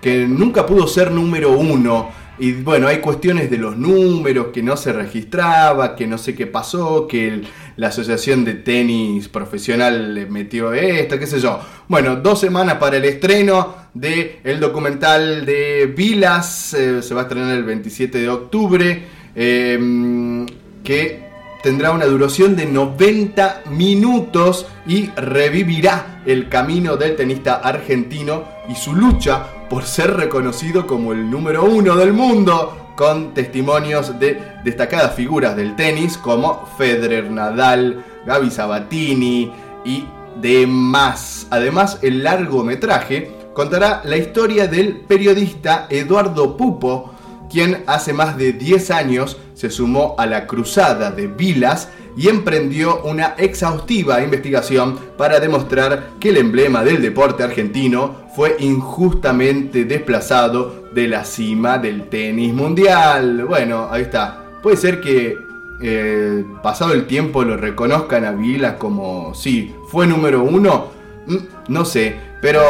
que 0.00 0.26
nunca 0.26 0.66
pudo 0.66 0.86
ser 0.86 1.10
número 1.10 1.50
uno. 1.52 2.10
Y 2.38 2.52
bueno, 2.52 2.88
hay 2.88 3.00
cuestiones 3.00 3.50
de 3.50 3.58
los 3.58 3.76
números, 3.76 4.46
que 4.50 4.62
no 4.62 4.74
se 4.74 4.94
registraba, 4.94 5.94
que 5.94 6.06
no 6.06 6.16
sé 6.16 6.34
qué 6.34 6.46
pasó, 6.46 7.06
que 7.06 7.42
la 7.76 7.88
Asociación 7.88 8.46
de 8.46 8.54
Tenis 8.54 9.28
Profesional 9.28 10.14
le 10.14 10.24
metió 10.24 10.72
esto, 10.72 11.18
qué 11.18 11.26
sé 11.26 11.38
yo. 11.38 11.60
Bueno, 11.86 12.16
dos 12.16 12.40
semanas 12.40 12.76
para 12.76 12.96
el 12.96 13.04
estreno 13.04 13.74
del 13.92 14.36
el 14.42 14.58
documental 14.58 15.44
de 15.44 15.92
Vilas, 15.94 16.72
eh, 16.72 17.02
se 17.02 17.12
va 17.12 17.22
a 17.22 17.24
estrenar 17.24 17.54
el 17.54 17.64
27 17.64 18.18
de 18.18 18.28
octubre, 18.30 19.02
eh, 19.34 20.46
que 20.82 21.29
tendrá 21.62 21.92
una 21.92 22.06
duración 22.06 22.56
de 22.56 22.66
90 22.66 23.62
minutos 23.70 24.66
y 24.86 25.06
revivirá 25.10 26.22
el 26.26 26.48
camino 26.48 26.96
del 26.96 27.16
tenista 27.16 27.56
argentino 27.56 28.44
y 28.68 28.74
su 28.74 28.94
lucha 28.94 29.46
por 29.68 29.84
ser 29.84 30.16
reconocido 30.16 30.86
como 30.86 31.12
el 31.12 31.30
número 31.30 31.64
uno 31.64 31.96
del 31.96 32.12
mundo, 32.12 32.92
con 32.96 33.32
testimonios 33.32 34.18
de 34.18 34.42
destacadas 34.64 35.14
figuras 35.14 35.56
del 35.56 35.76
tenis 35.76 36.18
como 36.18 36.66
Federer, 36.76 37.30
Nadal, 37.30 38.04
Gaby 38.26 38.50
Sabatini 38.50 39.50
y 39.84 40.04
demás. 40.40 41.46
Además, 41.50 41.98
el 42.02 42.22
largometraje 42.22 43.32
contará 43.54 44.02
la 44.04 44.16
historia 44.16 44.66
del 44.66 44.96
periodista 44.96 45.86
Eduardo 45.88 46.56
Pupo, 46.56 47.14
quien 47.50 47.82
hace 47.86 48.12
más 48.12 48.36
de 48.36 48.52
10 48.52 48.90
años 48.90 49.36
se 49.54 49.70
sumó 49.70 50.14
a 50.18 50.26
la 50.26 50.46
cruzada 50.46 51.10
de 51.10 51.26
Vilas 51.26 51.88
y 52.16 52.28
emprendió 52.28 53.02
una 53.02 53.34
exhaustiva 53.38 54.22
investigación 54.22 54.98
para 55.16 55.40
demostrar 55.40 56.10
que 56.18 56.30
el 56.30 56.38
emblema 56.38 56.82
del 56.84 57.02
deporte 57.02 57.42
argentino 57.42 58.14
fue 58.34 58.56
injustamente 58.60 59.84
desplazado 59.84 60.84
de 60.94 61.08
la 61.08 61.24
cima 61.24 61.78
del 61.78 62.08
tenis 62.08 62.52
mundial. 62.52 63.44
Bueno, 63.44 63.88
ahí 63.90 64.02
está. 64.02 64.44
Puede 64.62 64.76
ser 64.76 65.00
que 65.00 65.36
eh, 65.82 66.44
pasado 66.62 66.92
el 66.92 67.06
tiempo 67.06 67.42
lo 67.42 67.56
reconozcan 67.56 68.24
a 68.24 68.32
Vilas 68.32 68.74
como, 68.74 69.34
sí, 69.34 69.74
fue 69.88 70.06
número 70.06 70.42
uno. 70.42 70.88
Mm, 71.26 71.36
No 71.68 71.84
sé, 71.84 72.16
pero 72.42 72.60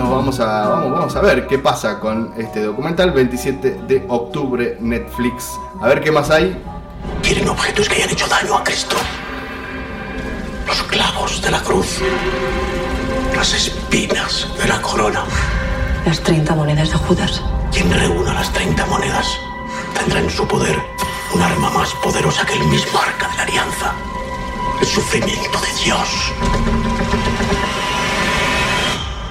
nos 0.00 0.10
vamos 0.10 0.40
a, 0.40 0.68
vamos, 0.68 0.92
vamos 0.92 1.16
a 1.16 1.20
ver 1.20 1.46
qué 1.46 1.58
pasa 1.58 2.00
con 2.00 2.32
este 2.38 2.62
documental 2.62 3.12
27 3.12 3.82
de 3.86 4.04
octubre 4.08 4.78
Netflix. 4.80 5.58
A 5.80 5.88
ver 5.88 6.00
qué 6.00 6.10
más 6.10 6.30
hay. 6.30 6.56
Quieren 7.22 7.48
objetos 7.48 7.88
que 7.88 7.96
hayan 7.96 8.10
hecho 8.10 8.26
daño 8.26 8.56
a 8.56 8.64
Cristo. 8.64 8.96
Los 10.66 10.82
clavos 10.84 11.42
de 11.42 11.50
la 11.50 11.60
cruz. 11.60 11.98
Las 13.36 13.52
espinas 13.52 14.48
de 14.58 14.68
la 14.68 14.80
corona. 14.80 15.22
Las 16.06 16.20
30 16.20 16.54
monedas 16.54 16.90
de 16.90 16.96
Judas. 16.96 17.42
Quien 17.70 17.92
reúna 17.92 18.32
las 18.32 18.50
30 18.52 18.86
monedas 18.86 19.26
tendrá 19.94 20.20
en 20.20 20.30
su 20.30 20.48
poder 20.48 20.76
un 21.34 21.42
arma 21.42 21.70
más 21.70 21.92
poderosa 22.02 22.46
que 22.46 22.54
el 22.54 22.64
mismo 22.68 22.98
arca 22.98 23.28
de 23.28 23.36
la 23.36 23.42
alianza. 23.42 23.92
El 24.80 24.86
sufrimiento 24.86 25.58
de 25.60 25.84
Dios. 25.84 26.32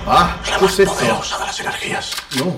Ah, 0.05 0.37
la 0.49 0.59
más 0.59 0.75
poderosa 0.75 1.37
de 1.37 1.45
las 1.45 1.59
energías. 1.59 2.11
No. 2.37 2.57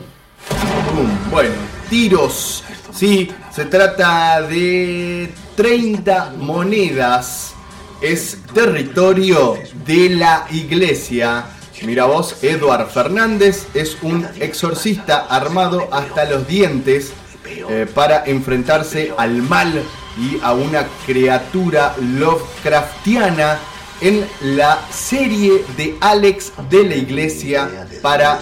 Bueno, 1.29 1.55
tiros. 1.89 2.63
Sí, 2.93 3.31
se 3.53 3.65
trata 3.65 4.41
de 4.41 5.33
30 5.55 6.33
monedas. 6.37 7.53
Es 8.01 8.39
territorio 8.53 9.57
de 9.85 10.09
la 10.09 10.47
iglesia. 10.51 11.45
Mira 11.83 12.05
vos, 12.05 12.43
Eduard 12.43 12.89
Fernández 12.89 13.67
es 13.73 13.97
un 14.01 14.27
exorcista 14.39 15.25
armado 15.29 15.87
hasta 15.91 16.25
los 16.25 16.47
dientes 16.47 17.13
eh, 17.45 17.87
para 17.93 18.23
enfrentarse 18.25 19.13
al 19.17 19.41
mal 19.41 19.83
y 20.17 20.39
a 20.43 20.53
una 20.53 20.85
criatura 21.05 21.95
Lovecraftiana 21.99 23.59
en 24.01 24.25
la 24.41 24.79
serie 24.89 25.63
de 25.77 25.95
Alex 26.01 26.53
de 26.69 26.83
la 26.83 26.95
Iglesia 26.95 27.69
para 28.01 28.39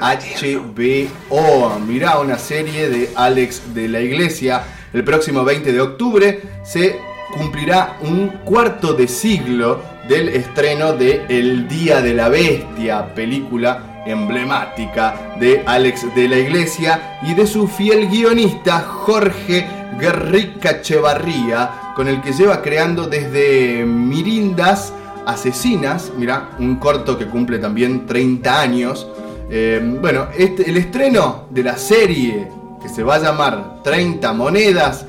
HBO. 0.00 1.80
Mirá, 1.80 2.20
una 2.20 2.38
serie 2.38 2.88
de 2.88 3.10
Alex 3.16 3.74
de 3.74 3.88
la 3.88 4.00
Iglesia. 4.00 4.62
El 4.92 5.04
próximo 5.04 5.44
20 5.44 5.72
de 5.72 5.80
octubre 5.80 6.42
se 6.64 7.00
cumplirá 7.36 7.98
un 8.02 8.28
cuarto 8.44 8.92
de 8.94 9.08
siglo 9.08 9.82
del 10.08 10.28
estreno 10.28 10.92
de 10.92 11.24
El 11.28 11.68
Día 11.68 12.00
de 12.00 12.14
la 12.14 12.28
Bestia, 12.28 13.12
película 13.14 14.02
emblemática 14.06 15.36
de 15.38 15.62
Alex 15.66 16.14
de 16.14 16.28
la 16.28 16.38
Iglesia 16.38 17.18
y 17.22 17.34
de 17.34 17.46
su 17.46 17.68
fiel 17.68 18.08
guionista 18.08 18.80
Jorge 18.80 19.66
Guerrica 19.98 20.70
Echevarría, 20.70 21.92
con 21.94 22.08
el 22.08 22.22
que 22.22 22.32
lleva 22.32 22.62
creando 22.62 23.06
desde 23.06 23.84
Mirindas 23.84 24.94
Asesinas, 25.26 26.12
mira, 26.16 26.50
un 26.58 26.76
corto 26.76 27.18
que 27.18 27.26
cumple 27.26 27.58
también 27.58 28.06
30 28.06 28.60
años. 28.60 29.06
Eh, 29.50 29.80
bueno, 30.00 30.28
este, 30.36 30.68
el 30.68 30.76
estreno 30.76 31.46
de 31.50 31.62
la 31.62 31.76
serie 31.76 32.48
que 32.80 32.88
se 32.88 33.02
va 33.02 33.16
a 33.16 33.18
llamar 33.18 33.82
30 33.82 34.32
monedas 34.32 35.06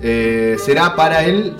eh, 0.00 0.56
será 0.58 0.94
para 0.94 1.24
el 1.24 1.56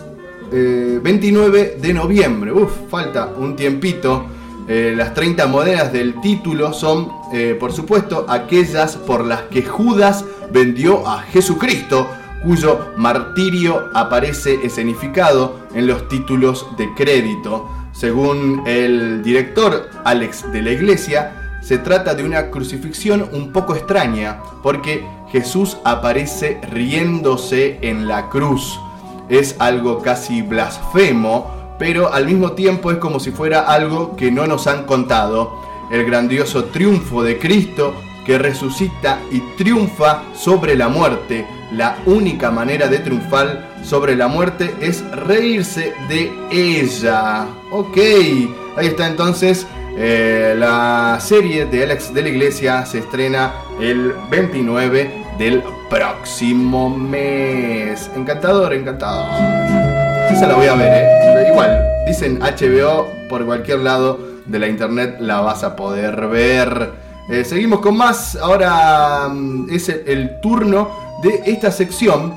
eh, 0.53 1.01
29 1.03 1.79
de 1.81 1.95
noviembre. 1.95 2.53
Uf, 2.53 2.71
falta 2.89 3.33
un 3.37 3.57
tiempito. 3.57 4.27
Eh, 4.67 4.95
las 4.97 5.13
30 5.13 5.47
monedas 5.47 5.93
del 5.93 6.21
título 6.21 6.73
son, 6.73 7.11
eh, 7.33 7.57
por 7.59 7.73
supuesto, 7.73 8.25
aquellas 8.29 8.97
por 8.97 9.25
las 9.25 9.43
que 9.43 9.63
Judas 9.63 10.25
vendió 10.53 11.07
a 11.07 11.21
Jesucristo, 11.23 12.09
cuyo 12.43 12.93
martirio 12.97 13.91
aparece 13.95 14.61
escenificado 14.63 15.61
en 15.75 15.87
los 15.87 16.09
títulos 16.09 16.67
de 16.79 16.89
crédito. 16.95 17.69
Según 17.95 18.65
el 18.67 19.23
director 19.23 19.89
Alex 20.05 20.51
de 20.53 20.63
la 20.63 20.73
Iglesia, 20.73 21.59
se 21.63 21.79
trata 21.79 22.15
de 22.15 22.25
una 22.25 22.51
crucifixión 22.51 23.29
un 23.33 23.53
poco 23.53 23.77
extraña, 23.77 24.41
porque 24.65 25.07
Jesús 25.31 25.79
aparece 25.85 26.61
riéndose 26.73 27.79
en 27.83 28.09
la 28.09 28.29
cruz. 28.29 28.79
Es 29.29 29.55
algo 29.61 30.03
casi 30.03 30.43
blasfemo, 30.43 31.77
pero 31.79 32.13
al 32.13 32.27
mismo 32.27 32.53
tiempo 32.53 32.91
es 32.91 32.99
como 32.99 33.21
si 33.21 33.31
fuera 33.31 33.61
algo 33.61 34.17
que 34.17 34.33
no 34.33 34.47
nos 34.49 34.67
han 34.67 34.85
contado. 34.87 35.53
El 35.93 36.05
grandioso 36.05 36.65
triunfo 36.65 37.23
de 37.23 37.39
Cristo 37.39 37.95
que 38.27 38.39
resucita 38.39 39.21
y 39.31 39.41
triunfa 39.57 40.25
sobre 40.35 40.75
la 40.75 40.89
muerte. 40.89 41.47
La 41.77 41.97
única 42.07 42.51
manera 42.51 42.89
de 42.89 42.99
triunfar 42.99 43.69
sobre 43.83 44.15
la 44.17 44.29
muerte 44.29 44.75
es 44.81 45.05
reírse 45.11 45.93
de 46.09 46.31
ella. 46.53 47.47
Ok, 47.73 47.97
ahí 48.77 48.87
está 48.87 49.07
entonces. 49.09 49.67
eh, 49.97 50.55
la 50.59 51.19
serie 51.21 51.67
de 51.67 51.85
Alex 51.85 52.13
de 52.13 52.23
la 52.23 52.29
Iglesia 52.29 52.85
se 52.85 52.99
estrena 52.99 53.53
el 53.81 54.13
29 54.31 55.11
del 55.39 55.63
próximo 55.89 56.91
mes. 56.91 58.11
Encantador, 58.17 58.73
encantador. 58.73 59.27
Esa 60.31 60.47
la 60.49 60.55
voy 60.55 60.67
a 60.67 60.75
ver, 60.75 60.93
¿eh? 60.93 61.49
Igual, 61.51 61.81
dicen 62.07 62.41
HBO 62.41 63.07
por 63.29 63.45
cualquier 63.47 63.81
lado 63.81 64.19
de 64.47 64.59
la 64.59 64.67
internet 64.67 65.17
la 65.21 65.41
vas 65.41 65.63
a 65.65 65.77
poder 65.77 66.27
ver. 66.29 67.04
Eh, 67.29 67.45
seguimos 67.45 67.81
con 67.81 67.97
más. 67.97 68.37
Ahora 68.37 69.29
mm, 69.29 69.69
es 69.71 69.89
el, 69.89 70.41
turno 70.41 70.89
de 71.23 71.43
esta 71.47 71.71
sección 71.71 72.35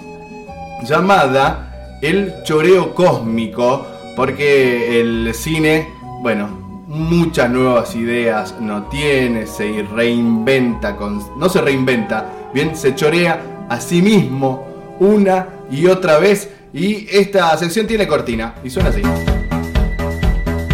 llamada 0.83 1.97
El 2.01 2.43
Choreo 2.43 2.93
Cósmico. 2.93 3.85
Porque 4.15 4.99
el 4.99 5.31
cine, 5.35 5.87
bueno, 6.21 6.47
muchas 6.87 7.51
nuevas 7.51 7.95
ideas 7.95 8.55
no 8.59 8.83
tiene, 8.83 9.45
se 9.45 9.83
reinventa, 9.83 10.95
con, 10.95 11.21
no 11.37 11.49
se 11.49 11.61
reinventa, 11.61 12.49
bien, 12.51 12.75
se 12.75 12.95
chorea 12.95 13.67
a 13.69 13.79
sí 13.79 14.01
mismo 14.01 14.65
una 14.99 15.49
y 15.69 15.85
otra 15.85 16.17
vez. 16.17 16.49
Y 16.73 17.07
esta 17.11 17.55
sección 17.57 17.85
tiene 17.85 18.07
cortina 18.07 18.55
y 18.63 18.71
suena 18.71 18.89
así. 18.89 19.01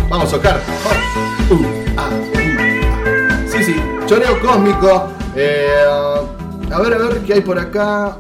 Vamos, 0.10 0.32
Oscar. 0.32 0.62
Uh, 1.50 1.83
choreo 4.14 4.40
cósmico. 4.42 5.10
Eh, 5.36 5.86
a 6.72 6.80
ver, 6.80 6.94
a 6.94 6.98
ver 6.98 7.20
qué 7.22 7.34
hay 7.34 7.42
por 7.42 7.58
acá. 7.58 8.18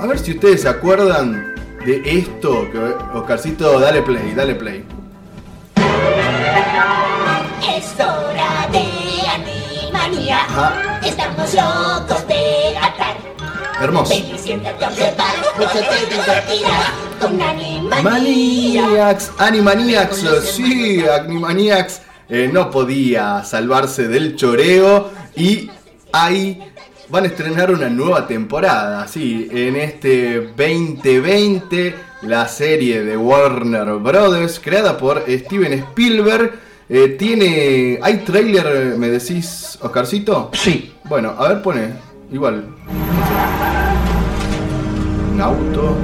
A 0.00 0.06
ver 0.06 0.18
si 0.18 0.32
ustedes 0.32 0.62
se 0.62 0.68
acuerdan 0.68 1.54
de 1.84 2.02
esto. 2.04 2.70
Que, 2.70 2.78
Oscarcito, 3.18 3.80
dale 3.80 4.02
play, 4.02 4.34
dale 4.34 4.54
play. 4.54 4.84
Es 7.76 7.94
hora 7.98 8.68
de 8.70 8.84
Animanía. 9.34 10.44
Ajá. 10.44 11.00
Estamos 11.04 11.54
locos 11.54 12.28
de 12.28 12.76
atar. 12.76 13.16
Hermoso. 13.80 14.14
Ven 14.14 14.34
y 14.34 14.38
siéntate 14.38 14.84
a 14.84 14.90
probar, 14.90 15.36
mucho 15.56 15.78
te 15.78 16.14
divertirás 16.14 16.90
con 17.20 17.40
Animaniacs. 17.40 18.02
Maniacs, 18.02 19.32
Animaniacs, 19.38 20.24
sí, 20.42 21.04
Animaniacs 21.08 22.00
eh, 22.28 22.50
no 22.52 22.70
podía 22.70 23.44
salvarse 23.44 24.08
del 24.08 24.36
choreo 24.36 25.10
y 25.36 25.70
ahí 26.12 26.62
van 27.08 27.24
a 27.24 27.26
estrenar 27.28 27.70
una 27.70 27.88
nueva 27.88 28.26
temporada, 28.26 29.06
sí, 29.08 29.48
en 29.50 29.76
este 29.76 30.40
2020 30.56 31.94
la 32.22 32.48
serie 32.48 33.04
de 33.04 33.16
Warner 33.16 33.94
Brothers 33.94 34.60
creada 34.60 34.98
por 34.98 35.24
Steven 35.28 35.72
Spielberg 35.72 36.58
eh, 36.90 37.08
tiene, 37.18 37.98
¿hay 38.02 38.18
trailer 38.18 38.96
me 38.96 39.08
decís, 39.08 39.78
Oscarcito? 39.82 40.50
Sí. 40.54 40.94
Bueno, 41.04 41.34
a 41.38 41.48
ver 41.48 41.62
pone, 41.62 41.92
igual. 42.32 42.64
Un 45.32 45.40
auto. 45.40 45.96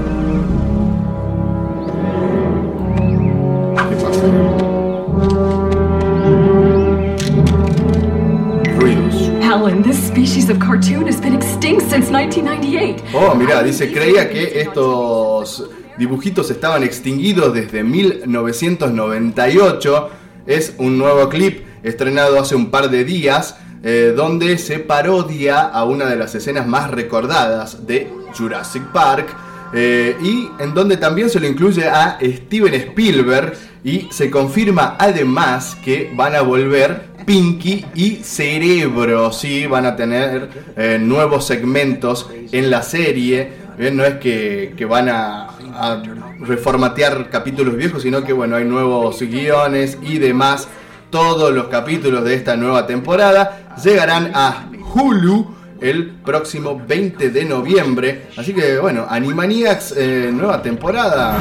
Alan, 9.55 9.83
this 9.85 9.97
species 10.09 10.51
of 10.51 10.59
cartoon 10.59 11.07
has 11.07 11.21
been 11.21 11.33
extinct 11.33 11.83
since 11.83 12.11
1998. 12.11 13.05
Oh, 13.15 13.37
mirá, 13.37 13.63
dice, 13.63 13.93
creía 13.93 14.29
que 14.29 14.61
estos 14.61 15.71
dibujitos 15.97 16.51
estaban 16.51 16.83
extinguidos 16.83 17.55
desde 17.55 17.85
1998. 17.85 20.11
Es 20.45 20.75
un 20.79 20.99
nuevo 20.99 21.29
clip 21.29 21.65
estrenado 21.85 22.41
hace 22.41 22.57
un 22.57 22.73
par 22.73 22.91
de 22.91 23.05
días 23.05 23.57
eh, 23.85 24.13
donde 24.17 24.59
se 24.59 24.81
parodia 24.81 25.61
a 25.61 25.85
una 25.85 26.07
de 26.07 26.17
las 26.17 26.35
escenas 26.35 26.67
más 26.67 26.91
recordadas 26.91 27.87
de 27.87 28.11
Jurassic 28.37 28.83
Park. 28.91 29.29
eh, 29.73 30.17
y 30.21 30.49
en 30.59 30.75
donde 30.75 30.97
también 30.97 31.31
se 31.31 31.39
lo 31.39 31.47
incluye 31.47 31.89
a 31.89 32.19
Steven 32.21 32.75
Spielberg 32.75 33.53
y 33.85 34.09
se 34.11 34.31
confirma 34.31 34.97
además 34.99 35.77
que 35.85 36.11
van 36.15 36.35
a 36.35 36.41
volver 36.43 37.14
Pinky 37.25 37.85
y 37.95 38.17
Cerebro, 38.17 39.33
sí, 39.33 39.67
van 39.67 39.87
a 39.87 39.97
tener 39.97 40.49
eh, 40.77 40.99
nuevos 41.01 41.47
segmentos 41.47 42.31
en 42.53 42.71
la 42.71 42.83
serie. 42.83 43.65
Eh, 43.79 43.91
no 43.93 44.05
es 44.05 44.15
que, 44.15 44.87
van 44.89 45.09
a, 45.09 45.49
a 45.75 46.03
reformatear 46.41 47.31
capítulos 47.31 47.77
viejos, 47.77 48.03
sino 48.03 48.23
que 48.23 48.33
bueno, 48.33 48.57
hay 48.57 48.65
nuevos 48.65 49.21
guiones 49.21 49.99
y 50.03 50.19
demás. 50.19 50.69
Todos 51.11 51.53
los 51.53 51.67
capítulos 51.69 52.25
de 52.25 52.35
esta 52.35 52.57
nueva 52.57 52.87
temporada 52.87 53.75
llegarán 53.83 54.33
a 54.35 54.67
Hulu 54.95 55.55
el 55.81 56.11
próximo 56.25 56.81
20 56.87 57.31
de 57.31 57.45
noviembre. 57.45 58.29
Así 58.37 58.55
que 58.55 58.79
bueno, 58.79 59.07
Animaniacs, 59.09 59.95
eh, 59.97 60.31
nueva 60.33 60.63
temporada. 60.63 61.37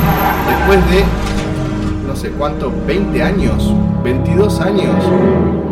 Después 0.48 0.92
de 0.92 1.04
no 2.08 2.16
sé 2.16 2.30
cuánto, 2.30 2.72
20 2.86 3.24
años, 3.24 3.74
22 4.04 4.60
años. 4.60 5.63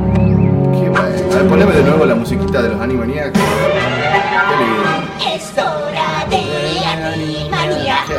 Ver, 1.42 1.50
poneme 1.50 1.72
de 1.72 1.82
nuevo 1.84 2.06
la 2.06 2.14
musiquita 2.14 2.62
de 2.62 2.70
los 2.70 2.80
Animaniacs. 2.80 3.40
Es 5.34 5.52
hora 5.58 6.26
de 6.30 6.86
Animaniacs. 6.86 8.12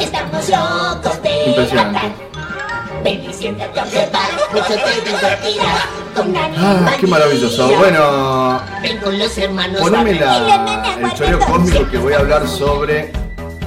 Estamos 0.00 0.48
locos 0.48 1.22
de 1.22 1.44
Impresionante. 1.46 1.92
matar. 1.98 3.02
Ven 3.02 3.24
y 3.28 3.32
siéntate 3.32 3.80
a 3.80 3.84
probar, 3.84 4.30
mucho 4.52 4.74
te 4.74 5.00
divertirás 5.10 5.86
con 6.14 6.36
Ah, 6.36 6.92
qué 7.00 7.06
maravilloso. 7.08 7.68
Bueno, 7.78 8.60
Ven 8.80 8.98
con 8.98 9.18
los 9.18 9.36
hermanos 9.38 9.80
poneme 9.80 10.14
la 10.14 10.94
el 11.00 11.12
choreo 11.14 11.38
cósmico 11.40 11.90
que 11.90 11.98
voy 11.98 12.12
a 12.12 12.18
hablar 12.18 12.46
sobre. 12.46 13.10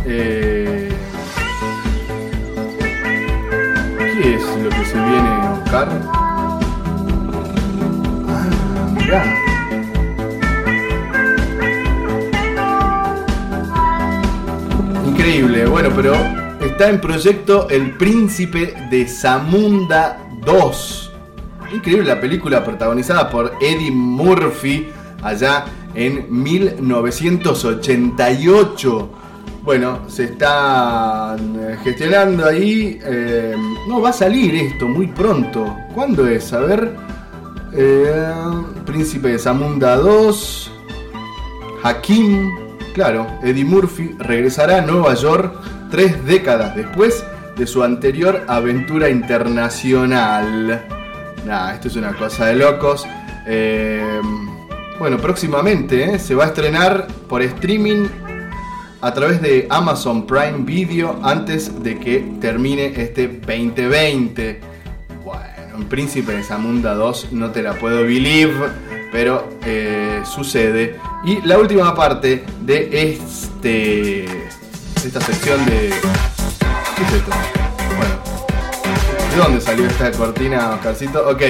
eh, 0.06 0.90
¿Qué 4.22 4.36
es 4.36 4.44
lo 4.44 4.70
que 4.70 4.86
se 4.86 4.96
viene, 4.96 5.50
Oscar? 5.64 6.31
Increíble, 15.06 15.66
bueno, 15.66 15.90
pero 15.94 16.14
está 16.62 16.90
en 16.90 17.02
proyecto 17.02 17.68
El 17.70 17.98
Príncipe 17.98 18.74
de 18.90 19.06
Zamunda 19.08 20.18
2. 20.46 21.12
Increíble 21.74 22.08
la 22.08 22.22
película 22.22 22.64
protagonizada 22.64 23.30
por 23.30 23.52
Eddie 23.60 23.92
Murphy 23.92 24.88
allá 25.22 25.66
en 25.94 26.28
1988. 26.30 29.10
Bueno, 29.64 30.00
se 30.08 30.24
está 30.24 31.36
eh, 31.38 31.78
gestionando 31.84 32.46
ahí. 32.46 32.98
eh, 33.04 33.56
no, 33.88 34.02
va 34.02 34.10
a 34.10 34.14
salir 34.14 34.56
esto 34.56 34.88
muy 34.88 35.06
pronto. 35.08 35.76
¿Cuándo 35.94 36.26
es? 36.28 36.52
A 36.54 36.62
ver. 36.62 37.11
Eh, 37.74 38.34
Príncipe 38.86 39.30
de 39.30 39.40
Zamunda 39.40 39.96
2. 39.96 40.72
Hakim. 41.84 42.52
Claro, 42.94 43.28
Eddie 43.42 43.64
Murphy 43.64 44.16
regresará 44.20 44.80
a 44.80 44.82
Nueva 44.82 45.14
York 45.14 45.54
tres 45.90 46.26
décadas 46.26 46.76
después 46.76 47.24
de 47.56 47.66
su 47.68 47.84
anterior 47.84 48.44
aventura 48.48 49.10
internacional. 49.10 50.86
Nah, 51.46 51.74
esto 51.74 51.88
es 51.88 51.96
una 51.96 52.14
cosa 52.14 52.48
de 52.48 52.56
locos. 52.56 53.06
Eh, 53.48 54.22
bueno, 55.00 55.18
próximamente 55.18 56.16
eh, 56.16 56.20
se 56.20 56.36
va 56.36 56.46
a 56.46 56.48
estrenar 56.48 57.08
por 57.28 57.42
streaming 57.42 58.08
a 59.02 59.14
través 59.14 59.42
de 59.42 59.68
Amazon 59.70 60.28
Prime 60.28 60.60
Video 60.60 61.20
antes 61.24 61.82
de 61.82 62.00
que 62.00 62.20
termine 62.40 62.94
este 62.96 63.28
2020. 63.28 64.62
Bueno, 65.24 65.44
en 65.58 65.61
Príncipe 65.90 66.32
de 66.34 66.44
Zamunda 66.44 66.94
2 66.94 67.30
no 67.32 67.52
te 67.52 67.62
la 67.62 67.74
puedo 67.74 68.04
believe, 68.04 68.70
pero 69.12 69.50
eh, 69.66 70.22
sucede. 70.26 71.00
Y 71.26 71.42
la 71.42 71.58
última 71.58 71.94
parte 71.96 72.46
de 72.62 73.14
este 73.14 74.26
esta 75.06 75.22
sección 75.22 75.66
de... 75.66 75.90
¿Qué 76.96 77.04
es 77.04 77.14
esto? 77.14 77.32
Bueno, 77.98 78.16
¿de 79.32 79.38
dónde 79.38 79.62
salió 79.62 79.86
esta 79.88 80.12
cortina, 80.12 80.76
Oscarcito? 80.76 81.28
Ok, 81.28 81.42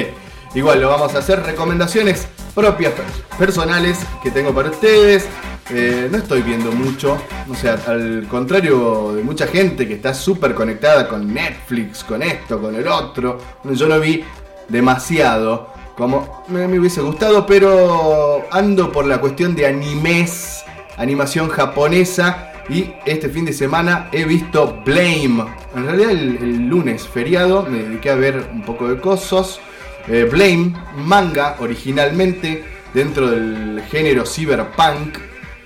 igual 0.56 0.82
lo 0.82 0.90
vamos 0.90 1.14
a 1.16 1.20
hacer. 1.20 1.44
Recomendaciones 1.44 2.28
propias, 2.54 2.94
personales 3.38 4.00
que 4.22 4.32
tengo 4.32 4.54
para 4.54 4.70
ustedes. 4.70 5.28
Eh, 5.70 6.10
no 6.12 6.18
estoy 6.18 6.42
viendo 6.42 6.72
mucho, 6.72 7.18
o 7.50 7.56
sea, 7.56 7.80
al 7.88 8.28
contrario 8.28 9.14
de 9.14 9.24
mucha 9.24 9.48
gente 9.48 9.88
que 9.88 9.94
está 9.94 10.14
súper 10.14 10.54
conectada 10.54 11.08
con 11.08 11.34
Netflix, 11.34 12.04
con 12.04 12.22
esto, 12.22 12.60
con 12.60 12.76
el 12.76 12.88
otro, 12.88 13.38
yo 13.64 13.88
no 13.88 14.00
vi 14.00 14.24
demasiado 14.68 15.70
como 15.96 16.44
me, 16.48 16.66
hubiese 16.80 17.02
gustado, 17.02 17.46
pero 17.46 18.46
ando 18.52 18.92
por 18.92 19.06
la 19.06 19.20
cuestión 19.20 19.56
de 19.56 19.68
animes, 19.68 20.64
animación 20.98 21.48
japonesa, 21.48 22.48
y 22.70 22.94
este 23.06 23.30
fin 23.30 23.46
de 23.46 23.54
semana 23.54 24.10
he 24.12 24.24
visto 24.24 24.82
Blame. 24.86 25.46
En 25.76 25.86
realidad 25.86 26.12
el, 26.12 26.38
el 26.38 26.68
lunes 26.68 27.08
feriado 27.08 27.64
me 27.64 27.80
dediqué 27.80 28.10
a 28.10 28.16
ver 28.16 28.50
un 28.52 28.64
poco 28.64 28.88
de 28.88 29.00
cosas. 29.00 29.60
Eh, 30.08 30.28
Blame, 30.30 30.74
manga 30.98 31.56
originalmente 31.60 32.64
dentro 32.94 33.30
del 33.30 33.82
género 33.90 34.26
cyberpunk. 34.26 35.18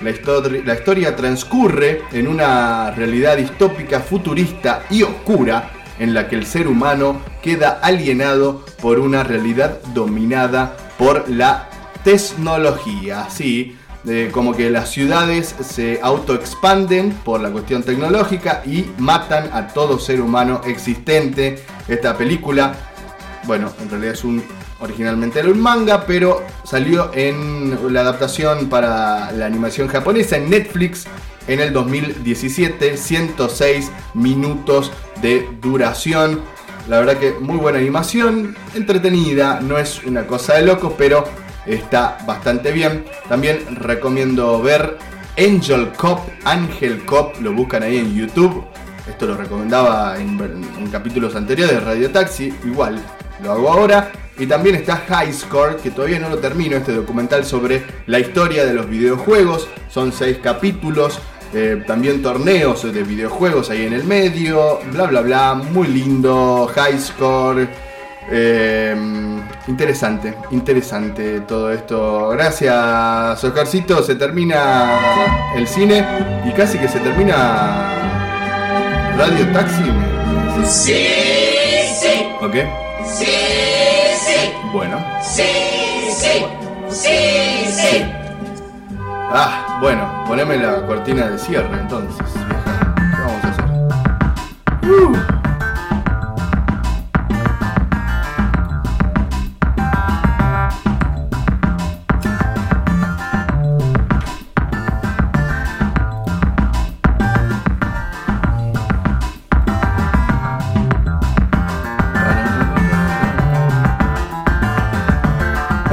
La, 0.01 0.11
histori- 0.11 0.63
la 0.63 0.75
historia 0.75 1.15
transcurre 1.15 2.01
en 2.11 2.27
una 2.27 2.91
realidad 2.91 3.37
distópica, 3.37 4.01
futurista 4.01 4.83
y 4.89 5.03
oscura, 5.03 5.71
en 5.97 6.13
la 6.13 6.27
que 6.27 6.35
el 6.35 6.45
ser 6.45 6.67
humano 6.67 7.21
queda 7.41 7.79
alienado 7.81 8.65
por 8.81 8.99
una 8.99 9.23
realidad 9.23 9.79
dominada 9.93 10.75
por 10.97 11.29
la 11.29 11.69
tecnología. 12.03 13.27
Sí, 13.29 13.77
eh, 14.05 14.29
como 14.31 14.53
que 14.55 14.69
las 14.69 14.89
ciudades 14.91 15.55
se 15.61 15.99
autoexpanden 16.03 17.11
por 17.11 17.39
la 17.41 17.49
cuestión 17.49 17.81
tecnológica 17.81 18.61
y 18.65 18.85
matan 18.97 19.49
a 19.53 19.67
todo 19.69 19.97
ser 19.97 20.21
humano 20.21 20.61
existente. 20.65 21.63
Esta 21.87 22.17
película 22.17 22.75
bueno, 23.45 23.71
en 23.81 23.89
realidad 23.89 24.13
es 24.13 24.23
un. 24.23 24.43
Originalmente 24.79 25.39
era 25.39 25.49
un 25.49 25.59
manga, 25.59 26.05
pero 26.05 26.43
salió 26.63 27.11
en 27.13 27.93
la 27.93 28.01
adaptación 28.01 28.67
para 28.67 29.31
la 29.31 29.45
animación 29.45 29.87
japonesa 29.87 30.37
en 30.37 30.49
Netflix 30.49 31.05
en 31.47 31.59
el 31.59 31.71
2017. 31.71 32.97
106 32.97 33.91
minutos 34.13 34.91
de 35.21 35.47
duración. 35.61 36.41
La 36.87 36.99
verdad 36.99 37.17
que 37.17 37.31
muy 37.31 37.57
buena 37.57 37.79
animación, 37.79 38.55
entretenida, 38.75 39.59
no 39.59 39.79
es 39.79 40.03
una 40.03 40.27
cosa 40.27 40.55
de 40.55 40.65
locos, 40.65 40.93
pero 40.97 41.23
está 41.65 42.17
bastante 42.27 42.71
bien. 42.71 43.05
También 43.27 43.77
recomiendo 43.77 44.61
ver 44.61 44.97
Angel 45.37 45.91
Cop, 45.97 46.19
Angel 46.43 47.03
Cop, 47.05 47.41
lo 47.41 47.53
buscan 47.53 47.81
ahí 47.81 47.97
en 47.97 48.13
YouTube. 48.13 48.65
Esto 49.09 49.25
lo 49.25 49.37
recomendaba 49.37 50.19
en, 50.19 50.39
en 50.39 50.87
capítulos 50.91 51.35
anteriores 51.35 51.75
de 51.75 51.79
Radio 51.79 52.11
Taxi, 52.11 52.53
igual 52.65 53.01
lo 53.43 53.51
hago 53.51 53.71
ahora. 53.71 54.11
Y 54.37 54.47
también 54.47 54.75
está 54.75 54.97
High 55.07 55.31
Score, 55.31 55.77
que 55.77 55.91
todavía 55.91 56.19
no 56.19 56.27
lo 56.29 56.39
termino, 56.39 56.75
este 56.75 56.91
documental 56.93 57.45
sobre 57.45 57.83
la 58.07 58.19
historia 58.19 58.65
de 58.65 58.73
los 58.73 58.89
videojuegos. 58.89 59.67
Son 59.89 60.11
seis 60.11 60.37
capítulos. 60.43 61.19
eh, 61.53 61.83
también 61.87 62.21
torneos 62.21 62.83
de 62.91 63.03
videojuegos 63.03 63.69
ahí 63.69 63.85
en 63.85 63.93
el 63.93 64.03
medio. 64.03 64.79
Bla, 64.91 65.05
bla, 65.05 65.21
bla. 65.21 65.53
Muy 65.53 65.87
lindo. 65.87 66.69
High 66.75 66.99
Score. 66.99 67.65
Eh, 68.29 68.93
interesante, 69.67 70.33
interesante 70.51 71.41
todo 71.41 71.71
esto. 71.71 72.29
Gracias, 72.29 73.41
Oscarcito. 73.43 74.03
Se 74.03 74.15
termina 74.15 74.99
el 75.55 75.65
cine 75.67 76.05
y 76.45 76.51
casi 76.51 76.77
que 76.77 76.87
se 76.89 76.99
termina 76.99 79.13
Radio 79.17 79.47
Taxi. 79.53 79.81
¿me- 79.83 80.65
Sí, 80.65 80.97
sí, 82.01 82.25
¿Ok? 82.41 82.55
Sí, 83.13 83.25
sí, 84.25 84.53
Bueno. 84.73 84.97
sí, 85.21 85.43
sí, 86.11 86.45
sí, 86.89 87.71
sí. 87.71 88.05
Ah, 89.31 89.77
bueno, 89.81 90.23
poneme 90.27 90.57
la 90.57 90.85
cortina 90.85 91.27
de 91.27 91.37
cierre 91.37 91.77
entonces. 91.79 92.25
¿Qué 92.33 93.21
vamos 93.21 93.43
a 93.43 93.49
hacer? 93.49 93.65
Uh. 94.89 95.34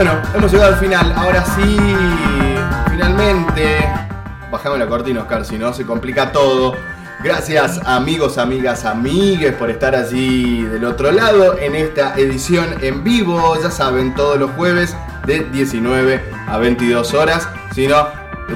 Bueno, 0.05 0.20
hemos 0.34 0.50
llegado 0.50 0.74
al 0.74 0.81
final. 0.81 1.12
Ahora 1.16 1.44
sí, 1.44 1.76
finalmente. 2.90 3.89
Bajame 4.50 4.76
la 4.76 4.89
cortina, 4.89 5.20
Oscar, 5.20 5.44
si 5.44 5.56
no 5.56 5.72
se 5.72 5.86
complica 5.86 6.32
todo. 6.32 6.74
Gracias 7.22 7.81
amigos, 7.86 8.36
amigas, 8.36 8.84
amigues 8.84 9.55
por 9.55 9.70
estar 9.70 9.94
allí 9.94 10.64
del 10.64 10.86
otro 10.86 11.12
lado 11.12 11.56
en 11.56 11.76
esta 11.76 12.16
edición 12.16 12.74
en 12.81 13.05
vivo. 13.05 13.56
Ya 13.62 13.70
saben, 13.70 14.12
todos 14.16 14.40
los 14.40 14.50
jueves 14.50 14.97
de 15.24 15.44
19 15.52 16.20
a 16.48 16.58
22 16.58 17.14
horas. 17.14 17.48
Si 17.72 17.86
no, 17.86 18.08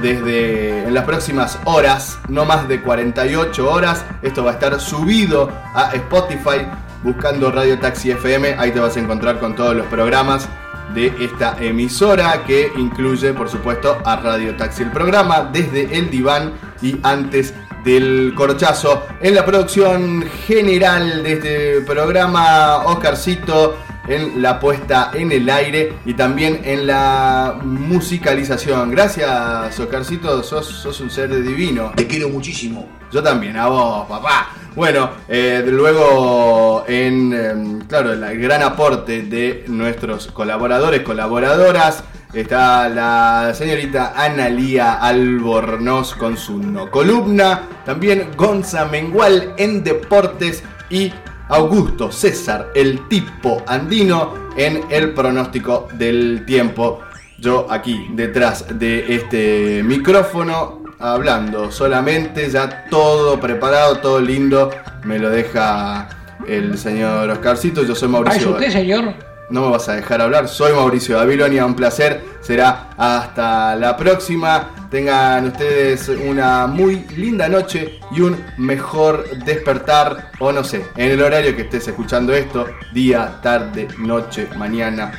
desde 0.03 0.85
en 0.85 0.95
las 0.95 1.05
próximas 1.05 1.61
horas, 1.63 2.19
no 2.27 2.45
más 2.45 2.67
de 2.67 2.83
48 2.83 3.71
horas, 3.71 4.05
esto 4.21 4.43
va 4.43 4.51
a 4.51 4.55
estar 4.55 4.81
subido 4.81 5.49
a 5.77 5.93
Spotify 5.93 6.67
buscando 7.05 7.53
Radio 7.53 7.79
Taxi 7.79 8.11
FM. 8.11 8.57
Ahí 8.59 8.73
te 8.73 8.81
vas 8.81 8.97
a 8.97 8.99
encontrar 8.99 9.39
con 9.39 9.55
todos 9.55 9.77
los 9.77 9.87
programas 9.87 10.49
de 10.97 11.13
esta 11.21 11.59
emisora 11.61 12.43
que 12.45 12.73
incluye 12.75 13.35
por 13.35 13.51
supuesto 13.51 13.99
a 14.03 14.17
Radio 14.17 14.57
Taxi 14.57 14.83
el 14.83 14.91
programa 14.91 15.51
desde 15.53 15.95
el 15.95 16.11
diván 16.11 16.55
y 16.81 16.97
antes 17.03 17.53
del 17.85 18.33
corchazo 18.35 19.07
en 19.21 19.35
la 19.35 19.45
producción 19.45 20.25
general 20.47 21.23
de 21.23 21.33
este 21.35 21.81
programa 21.83 22.79
Oscarcito 22.87 23.77
en 24.09 24.41
la 24.41 24.59
puesta 24.59 25.11
en 25.13 25.33
el 25.33 25.51
aire 25.51 25.99
y 26.07 26.15
también 26.15 26.63
en 26.65 26.87
la 26.87 27.59
musicalización. 27.63 28.91
Gracias, 28.91 29.79
Oscarcito, 29.79 30.43
sos, 30.43 30.67
sos 30.67 30.99
un 31.01 31.11
ser 31.11 31.43
divino. 31.43 31.93
Te 31.95 32.07
quiero 32.07 32.31
muchísimo. 32.31 32.89
Yo 33.13 33.23
también, 33.23 33.57
a 33.57 33.67
vos, 33.67 34.07
papá. 34.09 34.49
Bueno, 34.77 35.09
eh, 35.27 35.65
luego 35.67 36.85
en, 36.87 37.33
em, 37.33 37.81
claro, 37.87 38.13
el 38.13 38.39
gran 38.39 38.63
aporte 38.63 39.23
de 39.23 39.65
nuestros 39.69 40.27
colaboradores, 40.27 41.01
colaboradoras, 41.01 42.05
está 42.35 42.87
la 42.91 43.55
señorita 43.55 44.13
Analía 44.15 45.01
Albornoz 45.01 46.15
con 46.15 46.37
su 46.37 46.59
no 46.59 46.91
columna, 46.91 47.63
también 47.87 48.33
Gonza 48.37 48.85
Mengual 48.85 49.55
en 49.57 49.83
deportes 49.83 50.63
y 50.91 51.11
Augusto 51.49 52.13
César, 52.13 52.71
el 52.75 53.09
tipo 53.09 53.63
andino, 53.67 54.35
en 54.59 54.83
el 54.91 55.15
pronóstico 55.15 55.89
del 55.95 56.45
tiempo. 56.45 57.01
Yo 57.39 57.67
aquí, 57.71 58.09
detrás 58.11 58.67
de 58.79 59.15
este 59.15 59.83
micrófono, 59.83 60.76
hablando 60.99 61.71
solamente, 61.71 62.49
ya 62.51 62.87
todo 62.91 63.39
preparado, 63.41 63.99
todo 63.99 64.21
lindo, 64.21 64.71
me 65.05 65.19
lo 65.19 65.31
deja 65.31 66.09
el 66.47 66.79
señor 66.79 67.29
Oscarcito, 67.31 67.83
yo 67.83 67.95
soy 67.95 68.07
¿Ah, 68.09 68.09
es 68.09 68.13
Mauricio. 68.13 68.51
usted, 68.53 68.71
señor? 68.71 69.15
No 69.49 69.63
me 69.63 69.71
vas 69.71 69.89
a 69.89 69.95
dejar 69.95 70.21
hablar, 70.21 70.49
soy 70.49 70.73
Mauricio 70.73 71.17
Babilonia, 71.19 71.65
un 71.65 71.75
placer, 71.75 72.21
será 72.41 72.89
hasta 72.97 73.77
la 73.77 73.97
próxima. 73.97 74.71
Tengan 74.91 75.47
ustedes 75.47 76.09
una 76.09 76.67
muy 76.67 77.05
linda 77.17 77.49
noche 77.49 78.01
y 78.11 78.21
un 78.23 78.37
mejor 78.57 79.25
despertar, 79.45 80.33
o 80.41 80.51
no 80.51 80.65
sé, 80.65 80.87
en 80.97 81.13
el 81.13 81.23
horario 81.23 81.55
que 81.55 81.63
estés 81.63 81.87
escuchando 81.87 82.33
esto, 82.33 82.67
día, 82.93 83.39
tarde, 83.41 83.87
noche, 83.99 84.49
mañana, 84.57 85.13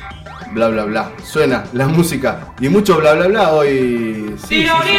bla 0.52 0.68
bla 0.68 0.84
bla. 0.84 1.10
Suena 1.24 1.64
la 1.72 1.86
música 1.88 2.40
y 2.60 2.68
mucho 2.68 2.96
bla 2.98 3.14
bla 3.14 3.28
bla 3.28 3.50
hoy. 3.50 4.34
Sí, 4.48 4.62
sí, 4.62 4.66
sí. 4.66 4.98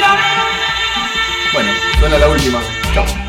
Bueno, 1.53 1.71
suena 1.99 2.17
la 2.17 2.27
última. 2.27 2.59
Chao. 2.93 3.28